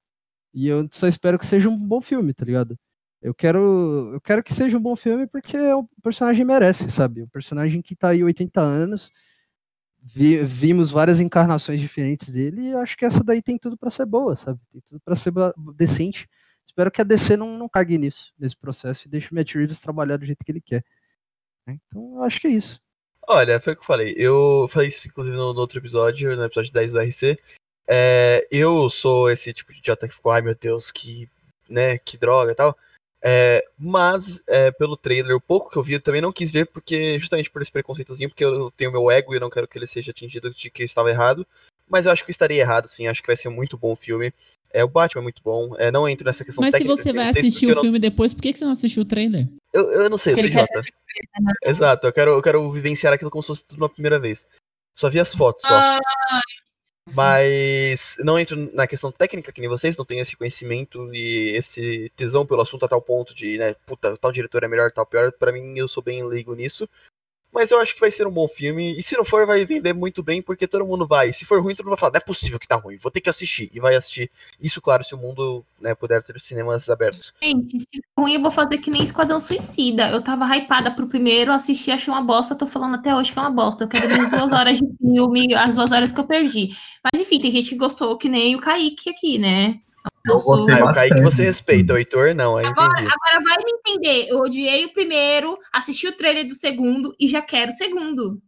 E 0.53 0.67
eu 0.67 0.87
só 0.91 1.07
espero 1.07 1.39
que 1.39 1.45
seja 1.45 1.69
um 1.69 1.77
bom 1.77 2.01
filme, 2.01 2.33
tá 2.33 2.45
ligado? 2.45 2.77
Eu 3.21 3.33
quero, 3.33 4.11
eu 4.13 4.21
quero 4.21 4.43
que 4.43 4.53
seja 4.53 4.77
um 4.77 4.81
bom 4.81 4.95
filme 4.95 5.27
porque 5.27 5.57
o 5.57 5.87
personagem 6.03 6.45
merece, 6.45 6.89
sabe? 6.91 7.23
O 7.23 7.27
personagem 7.27 7.81
que 7.81 7.95
tá 7.95 8.09
aí 8.09 8.23
80 8.23 8.61
anos, 8.61 9.11
vi, 10.01 10.37
vimos 10.43 10.91
várias 10.91 11.19
encarnações 11.19 11.81
diferentes 11.81 12.29
dele 12.29 12.69
e 12.69 12.73
acho 12.75 12.95
que 12.95 13.05
essa 13.05 13.23
daí 13.23 13.41
tem 13.41 13.57
tudo 13.57 13.77
para 13.77 13.89
ser 13.89 14.05
boa, 14.05 14.35
sabe? 14.35 14.59
Tem 14.71 14.81
tudo 14.87 15.01
para 15.03 15.15
ser 15.15 15.33
decente. 15.75 16.27
Espero 16.65 16.91
que 16.91 17.01
a 17.01 17.03
DC 17.03 17.35
não, 17.35 17.57
não 17.57 17.67
cague 17.67 17.97
nisso, 17.97 18.31
nesse 18.37 18.55
processo, 18.55 19.07
e 19.07 19.09
deixe 19.09 19.31
o 19.31 19.35
Matt 19.35 19.53
Reeves 19.55 19.79
trabalhar 19.79 20.17
do 20.17 20.25
jeito 20.25 20.43
que 20.45 20.51
ele 20.51 20.61
quer. 20.61 20.83
Né? 21.65 21.79
Então, 21.87 22.17
eu 22.17 22.23
acho 22.23 22.39
que 22.39 22.47
é 22.47 22.51
isso. 22.51 22.79
Olha, 23.27 23.59
foi 23.59 23.73
o 23.73 23.75
que 23.75 23.81
eu 23.81 23.85
falei. 23.85 24.13
Eu 24.17 24.67
falei 24.69 24.89
isso, 24.89 25.07
inclusive, 25.07 25.35
no, 25.35 25.53
no 25.53 25.59
outro 25.59 25.79
episódio, 25.79 26.35
no 26.35 26.43
episódio 26.43 26.71
10 26.71 26.91
do 26.91 26.99
RC. 26.99 27.39
É, 27.87 28.47
eu 28.51 28.89
sou 28.89 29.29
esse 29.31 29.53
tipo 29.53 29.73
de 29.73 29.79
idiota 29.79 30.07
que 30.07 30.13
ficou, 30.13 30.31
ai 30.31 30.41
meu 30.41 30.53
Deus, 30.53 30.91
que, 30.91 31.29
né, 31.69 31.97
que 31.97 32.17
droga 32.17 32.51
e 32.51 32.55
tal. 32.55 32.77
É, 33.21 33.65
mas, 33.77 34.39
é, 34.47 34.71
pelo 34.71 34.95
trailer, 34.95 35.35
o 35.35 35.41
pouco 35.41 35.69
que 35.69 35.77
eu 35.77 35.83
vi, 35.83 35.93
eu 35.93 36.01
também 36.01 36.21
não 36.21 36.31
quis 36.31 36.51
ver, 36.51 36.65
porque 36.67 37.17
justamente 37.19 37.49
por 37.49 37.61
esse 37.61 37.71
preconceitozinho, 37.71 38.29
porque 38.29 38.45
eu 38.45 38.71
tenho 38.71 38.91
meu 38.91 39.09
ego 39.09 39.33
e 39.33 39.37
eu 39.37 39.41
não 39.41 39.49
quero 39.49 39.67
que 39.67 39.77
ele 39.77 39.87
seja 39.87 40.11
atingido 40.11 40.53
de 40.53 40.69
que 40.69 40.83
eu 40.83 40.85
estava 40.85 41.09
errado. 41.09 41.45
Mas 41.89 42.05
eu 42.05 42.11
acho 42.11 42.23
que 42.23 42.29
eu 42.29 42.33
estaria 42.33 42.61
errado, 42.61 42.87
sim. 42.87 43.07
Acho 43.07 43.21
que 43.21 43.27
vai 43.27 43.37
ser 43.37 43.47
um 43.47 43.53
muito 43.53 43.77
bom 43.77 43.95
filme. 43.95 44.33
É, 44.73 44.83
o 44.83 44.89
Batman 44.89 45.21
é 45.21 45.23
muito 45.23 45.41
bom. 45.41 45.73
É, 45.77 45.89
não 45.89 46.07
entro 46.07 46.25
nessa 46.25 46.43
questão 46.43 46.61
Mas 46.61 46.73
técnica, 46.73 46.97
se 46.97 47.03
você 47.03 47.13
vai 47.13 47.29
assistir 47.29 47.67
o 47.67 47.75
não... 47.75 47.81
filme 47.81 47.97
depois, 47.97 48.33
por 48.33 48.41
que 48.41 48.53
você 48.53 48.65
não 48.65 48.73
assistiu 48.73 49.03
o 49.03 49.05
trailer? 49.05 49.47
Eu, 49.73 49.89
eu 49.91 50.09
não 50.09 50.17
sei, 50.17 50.33
eu 50.33 50.37
sou 50.37 50.45
idiota. 50.47 50.81
Né? 51.41 51.53
Exato, 51.63 52.05
eu 52.05 52.13
quero, 52.13 52.31
eu 52.31 52.41
quero 52.41 52.69
vivenciar 52.71 53.13
aquilo 53.13 53.31
como 53.31 53.41
se 53.41 53.47
fosse 53.47 53.65
tudo 53.65 53.79
uma 53.79 53.89
primeira 53.89 54.19
vez. 54.19 54.45
Só 54.93 55.09
vi 55.09 55.19
as 55.19 55.33
fotos, 55.33 55.61
só. 55.65 55.73
Ah, 55.73 55.99
mas 57.13 58.15
não 58.19 58.39
entro 58.39 58.71
na 58.73 58.87
questão 58.87 59.11
técnica, 59.11 59.51
que 59.51 59.61
nem 59.61 59.69
vocês, 59.69 59.97
não 59.97 60.05
tenho 60.05 60.21
esse 60.21 60.35
conhecimento 60.35 61.13
e 61.13 61.55
esse 61.55 62.11
tesão 62.15 62.45
pelo 62.45 62.61
assunto 62.61 62.85
a 62.85 62.87
tal 62.87 63.01
ponto 63.01 63.33
de, 63.33 63.57
né, 63.57 63.73
puta, 63.85 64.17
tal 64.17 64.31
diretor 64.31 64.63
é 64.63 64.67
melhor, 64.67 64.91
tal 64.91 65.05
pior. 65.05 65.31
Para 65.31 65.51
mim, 65.51 65.77
eu 65.77 65.87
sou 65.87 66.03
bem 66.03 66.23
leigo 66.23 66.53
nisso. 66.53 66.87
Mas 67.57 67.71
eu 67.71 67.79
acho 67.79 67.95
que 67.95 67.99
vai 67.99 68.11
ser 68.11 68.27
um 68.27 68.31
bom 68.31 68.47
filme. 68.47 68.95
E 68.99 69.01
se 69.01 69.17
não 69.17 69.25
for, 69.25 69.47
vai 69.47 69.65
vender 69.65 69.91
muito 69.91 70.21
bem, 70.21 70.43
porque 70.43 70.67
todo 70.67 70.85
mundo 70.85 71.07
vai. 71.07 71.33
Se 71.33 71.43
for 71.43 71.59
ruim, 71.59 71.73
todo 71.73 71.87
mundo 71.87 71.95
vai 71.95 71.99
falar, 71.99 72.11
não 72.11 72.17
é 72.19 72.21
possível 72.21 72.59
que 72.59 72.67
tá 72.67 72.75
ruim, 72.75 72.97
vou 72.97 73.11
ter 73.11 73.19
que 73.19 73.31
assistir. 73.31 73.71
E 73.73 73.79
vai 73.79 73.95
assistir. 73.95 74.29
Isso, 74.61 74.79
claro, 74.79 75.03
se 75.03 75.15
o 75.15 75.17
mundo 75.17 75.65
né, 75.81 75.95
puder 75.95 76.21
ter 76.21 76.39
cinemas 76.39 76.87
abertos. 76.87 77.33
Gente, 77.41 77.79
se 77.79 77.99
for 78.13 78.21
ruim, 78.21 78.35
eu 78.35 78.41
vou 78.43 78.51
fazer 78.51 78.77
que 78.77 78.91
nem 78.91 79.01
Esquadrão 79.01 79.39
Suicida. 79.39 80.07
Eu 80.11 80.21
tava 80.21 80.45
hypada 80.55 80.91
pro 80.91 81.07
primeiro, 81.07 81.51
assisti, 81.51 81.89
achei 81.89 82.13
uma 82.13 82.21
bosta, 82.21 82.53
tô 82.53 82.67
falando 82.67 82.93
até 82.93 83.15
hoje 83.15 83.33
que 83.33 83.39
é 83.39 83.41
uma 83.41 83.49
bosta. 83.49 83.85
Eu 83.85 83.87
quero 83.87 84.07
minhas 84.07 84.29
duas 84.29 84.51
horas 84.51 84.77
de 84.77 84.87
filme, 85.01 85.55
as 85.55 85.73
duas 85.73 85.91
horas 85.91 86.11
que 86.11 86.19
eu 86.19 86.27
perdi. 86.27 86.69
Mas 87.03 87.19
enfim, 87.19 87.39
tem 87.39 87.49
gente 87.49 87.69
que 87.69 87.75
gostou, 87.77 88.19
que 88.19 88.29
nem 88.29 88.55
o 88.55 88.61
Kaique 88.61 89.09
aqui, 89.09 89.39
né? 89.39 89.79
Eu 90.25 90.35
gostei 90.35 90.75
ah, 90.75 90.85
o 90.85 90.93
Kaique 90.93 91.21
você 91.21 91.43
respeita, 91.43 91.93
o 91.93 91.97
Heitor 91.97 92.35
não. 92.35 92.57
Agora, 92.57 92.99
agora 92.99 93.43
vai 93.43 93.57
me 93.63 93.71
entender. 93.71 94.27
Eu 94.29 94.39
odiei 94.39 94.85
o 94.85 94.93
primeiro, 94.93 95.57
assisti 95.71 96.07
o 96.07 96.15
trailer 96.15 96.47
do 96.47 96.53
segundo 96.53 97.15
e 97.19 97.27
já 97.27 97.41
quero 97.41 97.71
o 97.71 97.75
segundo. 97.75 98.41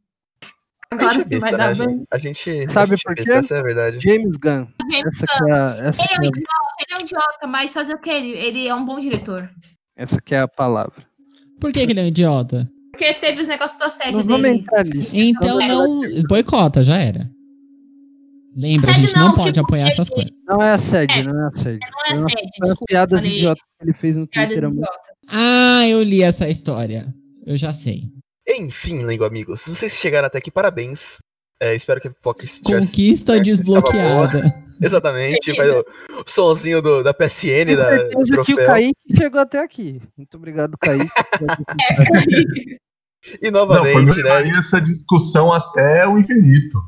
Agora 0.91 1.24
sim 1.24 1.39
vai 1.39 1.55
dar 1.55 1.76
bem. 1.76 2.03
A 2.12 2.18
gente 2.18 2.68
sabe 2.70 2.97
por 3.01 3.16
quê? 3.16 3.24
Essa 3.32 3.55
é 3.55 3.60
a 3.60 3.64
verdade. 3.64 3.99
James 4.01 4.38
Gunn. 4.38 4.68
James 4.91 5.24
essa 5.24 5.39
Gunn. 5.39 5.53
É, 5.53 5.88
essa 5.88 6.01
ele, 6.03 6.14
é 6.14 6.20
um 6.20 6.24
é... 6.24 6.28
idiota, 6.28 6.76
ele 6.80 6.93
é 6.93 6.97
um 6.97 7.01
idiota, 7.01 7.47
mas 7.47 7.74
fazer 7.74 7.93
o 7.93 8.01
quê? 8.01 8.10
Ele, 8.10 8.32
ele 8.32 8.68
é 8.68 8.74
um 8.74 8.84
bom 8.84 8.99
diretor. 8.99 9.49
Essa 9.95 10.20
que 10.20 10.34
é 10.34 10.39
a 10.39 10.47
palavra. 10.47 11.05
Por 11.62 11.72
que, 11.72 11.86
que 11.86 11.91
ele 11.91 11.99
é 11.99 12.03
um 12.03 12.07
idiota? 12.07 12.68
Porque 12.91 13.14
teve 13.14 13.41
os 13.41 13.47
negócios 13.47 13.78
do 13.78 13.86
assédio 13.86 14.24
não 14.24 14.41
dele. 14.41 14.66
Então 15.14 15.60
não 15.60 16.01
boicota, 16.28 16.84
já 16.84 16.97
era. 16.97 17.28
Lembra, 18.60 18.91
assédio 18.91 19.03
a 19.03 19.07
gente 19.07 19.16
não, 19.16 19.28
não 19.30 19.36
pode 19.36 19.51
tipo, 19.53 19.66
apoiar 19.66 19.88
essas 19.88 20.10
coisas. 20.10 20.34
Não 20.45 20.62
é 20.62 20.74
assédio, 20.74 21.16
é, 21.16 21.24
não 21.24 21.45
é 21.45 21.47
assédio. 21.47 21.80
Não 21.80 22.05
é 22.05 22.12
assédio, 22.12 22.49
Foi 22.57 22.68
desculpa, 22.68 22.86
piadas 22.88 23.22
falei. 23.22 23.38
idiotas 23.38 23.64
que 23.64 23.86
ele 23.86 23.93
fez 23.93 24.18
no 24.18 24.28
Twitter. 24.28 24.64
Ah, 25.30 25.88
eu 25.88 26.03
li 26.03 26.22
essa 26.22 26.49
história. 26.49 27.07
Eu 27.45 27.55
já 27.55 27.72
sei. 27.72 28.03
Enfim, 28.45 29.03
Lengo 29.03 29.24
amigos, 29.24 29.62
se 29.62 29.70
vocês 29.74 29.93
chegaram 29.93 30.28
até 30.28 30.39
aqui, 30.39 30.51
parabéns. 30.51 31.20
É, 31.62 31.74
espero 31.74 32.01
que 32.01 32.10
a 32.10 32.12
pipoca 32.12 32.45
Conquista 32.64 33.34
tivesse, 33.34 33.62
desbloqueada. 33.64 34.43
Exatamente, 34.82 35.55
faz 35.55 35.70
o, 35.72 35.86
sonzinho 36.26 36.82
do, 36.82 37.03
da 37.03 37.14
PSN. 37.14 37.76
da, 37.78 37.97
do 38.10 38.43
que 38.43 38.53
o 38.53 38.66
Kaique 38.66 39.16
chegou 39.16 39.39
até 39.41 39.60
aqui. 39.60 40.01
Muito 40.18 40.36
obrigado, 40.36 40.78
Kaique. 40.78 41.10
e 43.41 43.51
novamente, 43.51 44.24
Não, 44.24 44.41
né? 44.41 44.57
essa 44.57 44.80
discussão 44.82 45.51
até 45.51 46.07
o 46.07 46.18
infinito. 46.18 46.82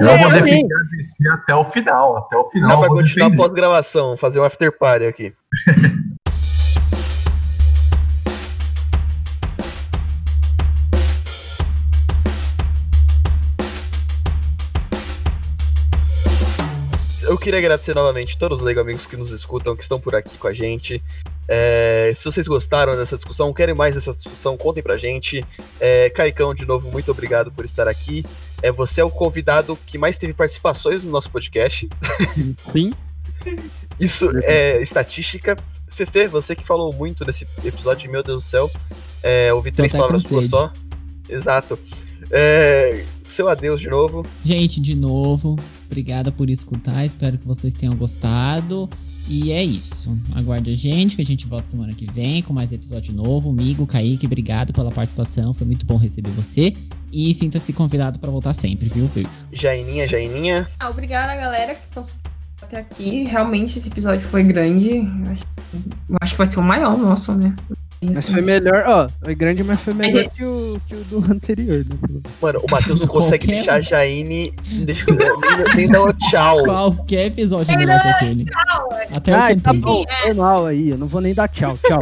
Eu 0.00 0.18
vou 0.18 0.30
defender 0.30 0.66
até 1.32 1.54
o 1.54 1.64
final. 1.64 2.16
Até 2.18 2.36
o 2.36 2.50
final. 2.50 2.68
Não 2.68 2.80
vai 2.80 2.88
continuar 2.88 3.34
pós-gravação, 3.34 4.16
fazer 4.16 4.40
um 4.40 4.44
after 4.44 4.76
party 4.76 5.06
aqui. 5.06 5.32
eu 17.28 17.36
queria 17.36 17.58
agradecer 17.58 17.94
novamente 17.94 18.38
todos 18.38 18.60
os 18.60 18.64
Lego 18.64 18.80
amigos 18.80 19.06
que 19.06 19.16
nos 19.16 19.30
escutam, 19.30 19.76
que 19.76 19.82
estão 19.82 19.98
por 20.00 20.14
aqui 20.14 20.36
com 20.38 20.46
a 20.46 20.52
gente. 20.52 21.02
É, 21.48 22.12
se 22.16 22.24
vocês 22.24 22.46
gostaram 22.46 22.96
dessa 22.96 23.16
discussão, 23.16 23.52
querem 23.52 23.74
mais 23.74 23.94
dessa 23.94 24.12
discussão, 24.12 24.56
contem 24.56 24.82
pra 24.82 24.96
gente. 24.96 25.44
É, 25.78 26.10
Caicão, 26.10 26.54
de 26.54 26.66
novo, 26.66 26.90
muito 26.90 27.10
obrigado 27.10 27.52
por 27.52 27.64
estar 27.64 27.86
aqui. 27.86 28.24
É, 28.62 28.72
você 28.72 29.00
é 29.00 29.04
o 29.04 29.10
convidado 29.10 29.78
que 29.86 29.98
mais 29.98 30.18
teve 30.18 30.32
participações 30.32 31.04
no 31.04 31.10
nosso 31.10 31.30
podcast. 31.30 31.88
Sim. 32.72 32.92
Isso 33.98 34.30
é 34.44 34.82
estatística. 34.82 35.56
Fefe, 35.88 36.26
você 36.26 36.54
que 36.54 36.66
falou 36.66 36.92
muito 36.92 37.24
nesse 37.24 37.46
episódio, 37.64 38.10
meu 38.10 38.22
Deus 38.22 38.44
do 38.44 38.48
céu. 38.48 38.70
É, 39.22 39.52
ouvi 39.52 39.72
três 39.72 39.92
palavras 39.92 40.26
por 40.26 40.44
só. 40.44 40.72
Exato. 41.28 41.78
É, 42.30 43.04
seu 43.24 43.48
adeus 43.48 43.80
de 43.80 43.88
novo. 43.88 44.26
Gente, 44.44 44.80
de 44.80 44.94
novo, 44.94 45.56
obrigada 45.86 46.30
por 46.30 46.50
escutar. 46.50 47.04
Espero 47.04 47.38
que 47.38 47.46
vocês 47.46 47.72
tenham 47.72 47.96
gostado. 47.96 48.90
E 49.28 49.50
é 49.50 49.62
isso. 49.62 50.16
Aguarde 50.34 50.70
a 50.70 50.74
gente, 50.74 51.16
que 51.16 51.22
a 51.22 51.24
gente 51.24 51.46
volta 51.46 51.66
semana 51.68 51.92
que 51.92 52.06
vem 52.10 52.42
com 52.42 52.52
mais 52.52 52.72
episódio 52.72 53.12
novo. 53.12 53.50
Amigo, 53.50 53.86
Kaique, 53.86 54.26
obrigado 54.26 54.72
pela 54.72 54.90
participação. 54.90 55.52
Foi 55.52 55.66
muito 55.66 55.84
bom 55.84 55.96
receber 55.96 56.30
você. 56.30 56.72
E 57.12 57.34
sinta-se 57.34 57.72
convidado 57.72 58.18
para 58.18 58.30
voltar 58.30 58.54
sempre, 58.54 58.88
viu? 58.88 59.08
Beijo. 59.08 59.48
Jaininha, 59.52 60.06
Jaininha. 60.06 60.68
Ah, 60.78 60.90
obrigada, 60.90 61.34
galera, 61.34 61.74
que 61.74 61.94
passou 61.94 62.20
até 62.62 62.78
aqui. 62.78 63.24
Realmente, 63.24 63.78
esse 63.78 63.88
episódio 63.88 64.26
foi 64.28 64.42
grande. 64.44 64.98
Eu 66.08 66.16
acho 66.20 66.32
que 66.32 66.38
vai 66.38 66.46
ser 66.46 66.58
o 66.58 66.62
maior 66.62 66.96
nosso, 66.96 67.34
né? 67.34 67.54
Mas 68.14 68.28
foi 68.28 68.40
melhor, 68.40 68.84
ó, 68.86 69.08
foi 69.24 69.34
grande, 69.34 69.62
mas 69.64 69.80
foi 69.80 69.94
melhor 69.94 70.24
mas 70.24 70.32
que, 70.32 70.44
o, 70.44 70.80
que 70.86 70.94
o 70.94 71.04
do 71.04 71.18
anterior. 71.32 71.78
Né? 71.78 72.20
Mano, 72.40 72.60
o 72.62 72.70
Matheus 72.70 73.00
não 73.00 73.06
consegue 73.06 73.46
Qualquer... 73.46 73.54
deixar 73.54 73.74
a 73.74 73.80
Jaine 73.80 74.52
deixa, 74.84 75.04
nem, 75.06 75.74
nem 75.74 75.88
dar 75.88 76.02
o 76.02 76.12
tchau. 76.12 76.62
Qualquer 76.64 77.26
episódio 77.26 77.72
é 77.72 77.76
melhor 77.76 78.00
que 78.00 78.08
aquele. 78.08 78.46
Até 79.14 79.32
ah, 79.32 79.52
o 79.52 79.60
tá 79.60 79.72
bom, 79.72 80.04
é. 80.08 80.28
normal 80.34 80.66
aí, 80.66 80.90
eu 80.90 80.98
não 80.98 81.06
vou 81.06 81.20
nem 81.20 81.34
dar 81.34 81.48
tchau, 81.48 81.78
tchau. 81.78 82.00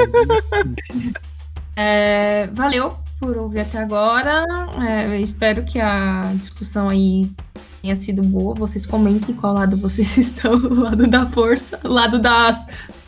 é, 1.76 2.48
valeu 2.52 2.94
por 3.18 3.36
ouvir 3.36 3.61
até 3.61 3.78
agora. 3.78 4.44
É, 4.86 5.20
espero 5.20 5.64
que 5.64 5.80
a 5.80 6.32
discussão 6.36 6.88
aí 6.88 7.30
tenha 7.84 7.96
sido 7.96 8.22
boa. 8.22 8.55
Vocês 8.55 8.86
comentem 8.86 9.34
qual 9.34 9.52
lado 9.52 9.76
vocês 9.76 10.16
estão, 10.18 10.55
o 10.55 10.80
lado 10.80 11.07
da 11.07 11.26
força, 11.26 11.78
o 11.84 11.88
lado 11.88 12.18
da, 12.18 12.59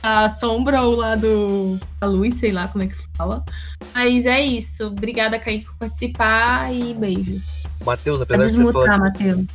da 0.07 0.29
sombra 0.29 0.83
ou 0.83 0.93
o 0.93 0.97
lado 0.97 1.81
da 1.99 2.07
luz, 2.07 2.37
sei 2.37 2.53
lá 2.53 2.69
como 2.69 2.85
é 2.85 2.87
que 2.87 2.95
fala. 3.17 3.45
Mas 3.93 4.25
é 4.25 4.41
isso. 4.41 4.87
Obrigada, 4.87 5.37
Kaique, 5.37 5.65
por 5.65 5.75
participar 5.75 6.73
e 6.73 6.95
beijos. 6.95 7.47
Matheus, 7.85 8.21
apesar 8.21 8.47
de 8.47 8.53
você 8.53 8.73
falar 8.73 9.13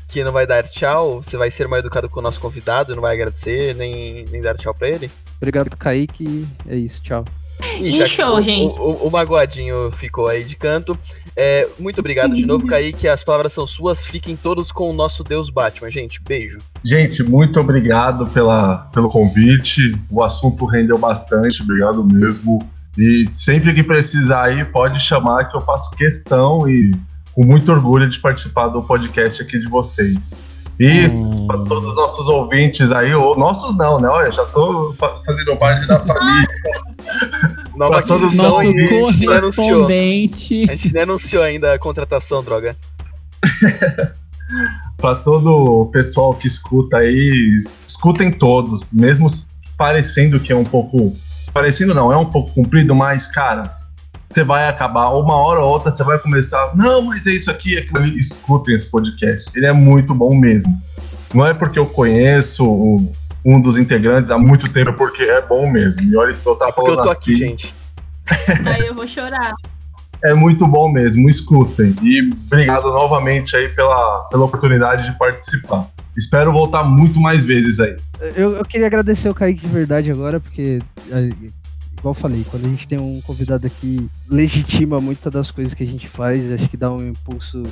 que 0.10 0.24
não 0.24 0.34
vai 0.34 0.46
dar 0.46 0.64
tchau, 0.64 1.24
você 1.24 1.38
vai 1.38 1.50
ser 1.50 1.70
mais 1.70 1.80
educado 1.80 2.10
com 2.10 2.20
o 2.20 2.24
nosso 2.24 2.40
convidado, 2.42 2.94
não 2.94 3.02
vai 3.02 3.16
agradecer, 3.16 3.74
nem, 3.76 4.26
nem 4.26 4.42
dar 4.42 4.58
tchau 4.58 4.74
pra 4.74 4.90
ele? 4.90 5.10
Obrigado, 5.38 5.76
Kaique. 5.78 6.46
É 6.68 6.76
isso, 6.76 7.02
tchau. 7.02 7.24
E, 7.80 8.06
show, 8.08 8.36
o, 8.38 8.42
gente. 8.42 8.80
O, 8.80 8.84
o, 8.84 9.08
o, 9.08 9.12
Magoadinho 9.12 9.92
ficou 9.92 10.28
aí 10.28 10.44
de 10.44 10.56
canto. 10.56 10.98
É, 11.36 11.68
muito 11.80 12.00
obrigado 12.00 12.36
de 12.36 12.46
novo, 12.46 12.66
Kaique. 12.68 13.08
As 13.08 13.24
palavras 13.24 13.54
são 13.54 13.66
suas. 13.66 14.06
Fiquem 14.06 14.36
todos 14.36 14.72
com 14.72 14.90
o 14.90 14.94
nosso 14.94 15.24
Deus 15.24 15.50
Batman, 15.50 15.92
gente. 15.92 16.22
Beijo. 16.22 16.58
Gente, 16.84 17.24
muito 17.24 17.60
obrigado 17.60 18.28
pela, 18.28 18.90
pelo 18.94 19.10
convite. 19.10 19.96
O 20.10 20.24
assunto 20.24 20.66
rendeu 20.66 20.98
bastante. 20.98 21.62
Obrigado 21.62 22.04
mesmo. 22.04 22.68
E 22.98 23.26
sempre 23.26 23.74
que 23.74 23.84
precisar 23.84 24.46
aí, 24.46 24.66
pode 24.66 25.00
chamar 25.00 25.46
que 25.46 25.56
eu 25.56 25.62
faço 25.62 25.92
questão 25.92 26.70
e 26.70 26.92
com 27.34 27.46
muito 27.46 27.72
orgulho 27.72 28.10
de 28.10 28.20
participar 28.20 28.68
do 28.68 28.82
podcast 28.82 29.42
aqui 29.42 29.58
de 29.58 29.70
vocês. 29.70 30.36
E 30.80 31.08
hum. 31.08 31.48
para 31.48 31.60
todos 31.60 31.92
os 31.92 31.96
nossos 31.96 32.28
ouvintes 32.28 32.92
aí, 32.92 33.14
ou 33.14 33.38
nossos 33.38 33.78
não, 33.78 34.00
né? 34.00 34.10
Olha, 34.10 34.32
já 34.32 34.44
tô 34.46 34.94
fazendo 35.26 35.56
parte 35.58 35.88
da 35.88 36.00
família. 36.04 36.48
Nova 37.76 38.02
todos 38.02 38.34
Nosso 38.34 38.74
correspondente. 38.90 40.70
A 40.70 40.76
gente 40.76 40.94
nem 40.94 41.04
anunciou 41.04 41.44
ainda 41.44 41.74
a 41.74 41.80
contratação, 41.80 42.44
droga. 42.44 42.76
para 44.98 45.16
todo 45.16 45.82
o 45.82 45.86
pessoal 45.88 46.34
que 46.34 46.48
escuta 46.48 46.98
aí, 46.98 47.58
escutem 47.88 48.32
todos, 48.32 48.84
mesmo 48.92 49.28
parecendo 49.78 50.40
que 50.40 50.52
é 50.52 50.56
um 50.56 50.64
pouco. 50.64 51.16
Parecendo 51.54 51.94
não, 51.94 52.12
é 52.14 52.18
um 52.18 52.30
pouco 52.30 52.54
comprido, 52.54 52.96
mas, 52.96 53.28
cara, 53.28 53.78
você 54.30 54.44
vai 54.44 54.68
acabar, 54.68 55.10
uma 55.10 55.36
hora 55.36 55.60
ou 55.60 55.70
outra 55.70 55.92
você 55.92 56.04
vai 56.04 56.18
começar, 56.18 56.72
não, 56.76 57.02
mas 57.02 57.28
é 57.28 57.32
isso 57.32 57.52
aqui, 57.52 57.78
é 57.78 57.82
que 57.82 57.98
escutem 58.18 58.76
esse 58.76 58.90
podcast. 58.90 59.50
Ele 59.54 59.66
é 59.66 59.74
muito 59.74 60.14
bom 60.14 60.34
mesmo. 60.36 60.72
Não 61.34 61.46
é 61.46 61.54
porque 61.54 61.80
eu 61.80 61.86
conheço 61.86 62.66
um 63.44 63.60
dos 63.60 63.78
integrantes 63.78 64.32
há 64.32 64.38
muito 64.38 64.72
tempo, 64.72 64.92
é 64.92 64.94
porque 64.94 65.24
é 65.24 65.42
bom 65.42 65.70
mesmo. 65.70 66.02
E 66.02 66.16
olha 66.16 66.34
que 66.34 66.46
eu 66.46 66.56
tava 66.56 66.72
é 66.72 66.74
falando 66.74 67.00
eu 67.00 67.04
tô 67.04 67.10
assim. 67.10 67.34
Aqui, 67.34 67.38
gente. 67.38 67.76
Aí 68.66 68.88
eu 68.88 68.96
vou 68.96 69.08
chorar. 69.08 69.54
É 70.24 70.36
muito 70.36 70.68
bom 70.68 70.88
mesmo, 70.92 71.28
escutem. 71.28 71.96
E 72.04 72.32
obrigado 72.46 72.84
novamente 72.84 73.56
aí 73.56 73.70
pela, 73.70 74.26
pela 74.26 74.46
oportunidade 74.46 75.10
de 75.10 75.18
participar. 75.18 75.88
Espero 76.16 76.52
voltar 76.52 76.84
muito 76.84 77.20
mais 77.20 77.44
vezes 77.44 77.80
aí. 77.80 77.96
Eu, 78.36 78.56
eu 78.56 78.64
queria 78.64 78.86
agradecer 78.86 79.30
o 79.30 79.34
Kaique 79.34 79.62
de 79.62 79.68
verdade 79.68 80.12
agora, 80.12 80.40
porque 80.40 80.80
igual 81.08 82.12
eu 82.12 82.14
falei, 82.14 82.46
quando 82.52 82.66
a 82.66 82.70
gente 82.70 82.88
tem 82.88 83.00
um 83.00 83.20
convidado 83.22 83.66
aqui, 83.66 84.08
legitima 84.30 85.02
muitas 85.02 85.34
das 85.34 85.50
coisas 85.50 85.74
que 85.74 85.84
a 85.84 85.88
gente 85.88 86.08
faz, 86.08 86.52
acho 86.52 86.70
que 86.70 86.78
dá 86.78 86.92
um 86.92 87.08
impulso 87.08 87.64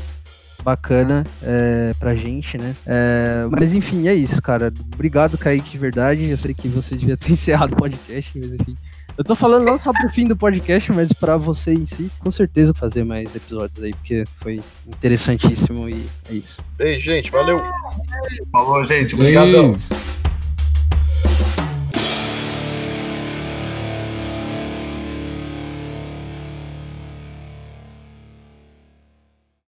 bacana 0.64 1.26
é, 1.42 1.94
pra 2.00 2.16
gente, 2.16 2.58
né? 2.58 2.76
É, 2.86 3.48
mas 3.50 3.74
enfim, 3.74 4.08
é 4.08 4.14
isso, 4.14 4.42
cara. 4.42 4.72
Obrigado, 4.94 5.38
Kaique, 5.38 5.72
de 5.72 5.78
verdade. 5.78 6.26
Eu 6.26 6.38
sei 6.38 6.54
que 6.54 6.68
você 6.68 6.96
devia 6.96 7.18
ter 7.18 7.32
encerrado 7.34 7.74
o 7.74 7.78
podcast, 7.78 8.38
mas 8.38 8.54
enfim. 8.54 8.76
Eu 9.18 9.24
tô 9.26 9.36
falando 9.36 9.66
não 9.66 9.78
só 9.78 9.92
pro 9.92 10.10
fim 10.10 10.26
do 10.26 10.38
podcast, 10.38 10.94
mas 10.94 11.12
para 11.12 11.36
você 11.36 11.74
em 11.74 11.86
si, 11.86 12.10
com 12.20 12.32
certeza 12.32 12.74
fazer 12.74 13.04
mais 13.04 13.36
episódios 13.36 13.84
aí, 13.84 13.94
porque 13.94 14.24
foi 14.38 14.62
interessantíssimo 14.88 15.90
e 15.90 16.06
é 16.30 16.34
isso. 16.34 16.64
Ei, 16.80 17.00
gente, 17.02 17.30
valeu. 17.30 17.62
Falou, 18.50 18.86
gente. 18.86 19.16
Obrigadão. 19.16 19.78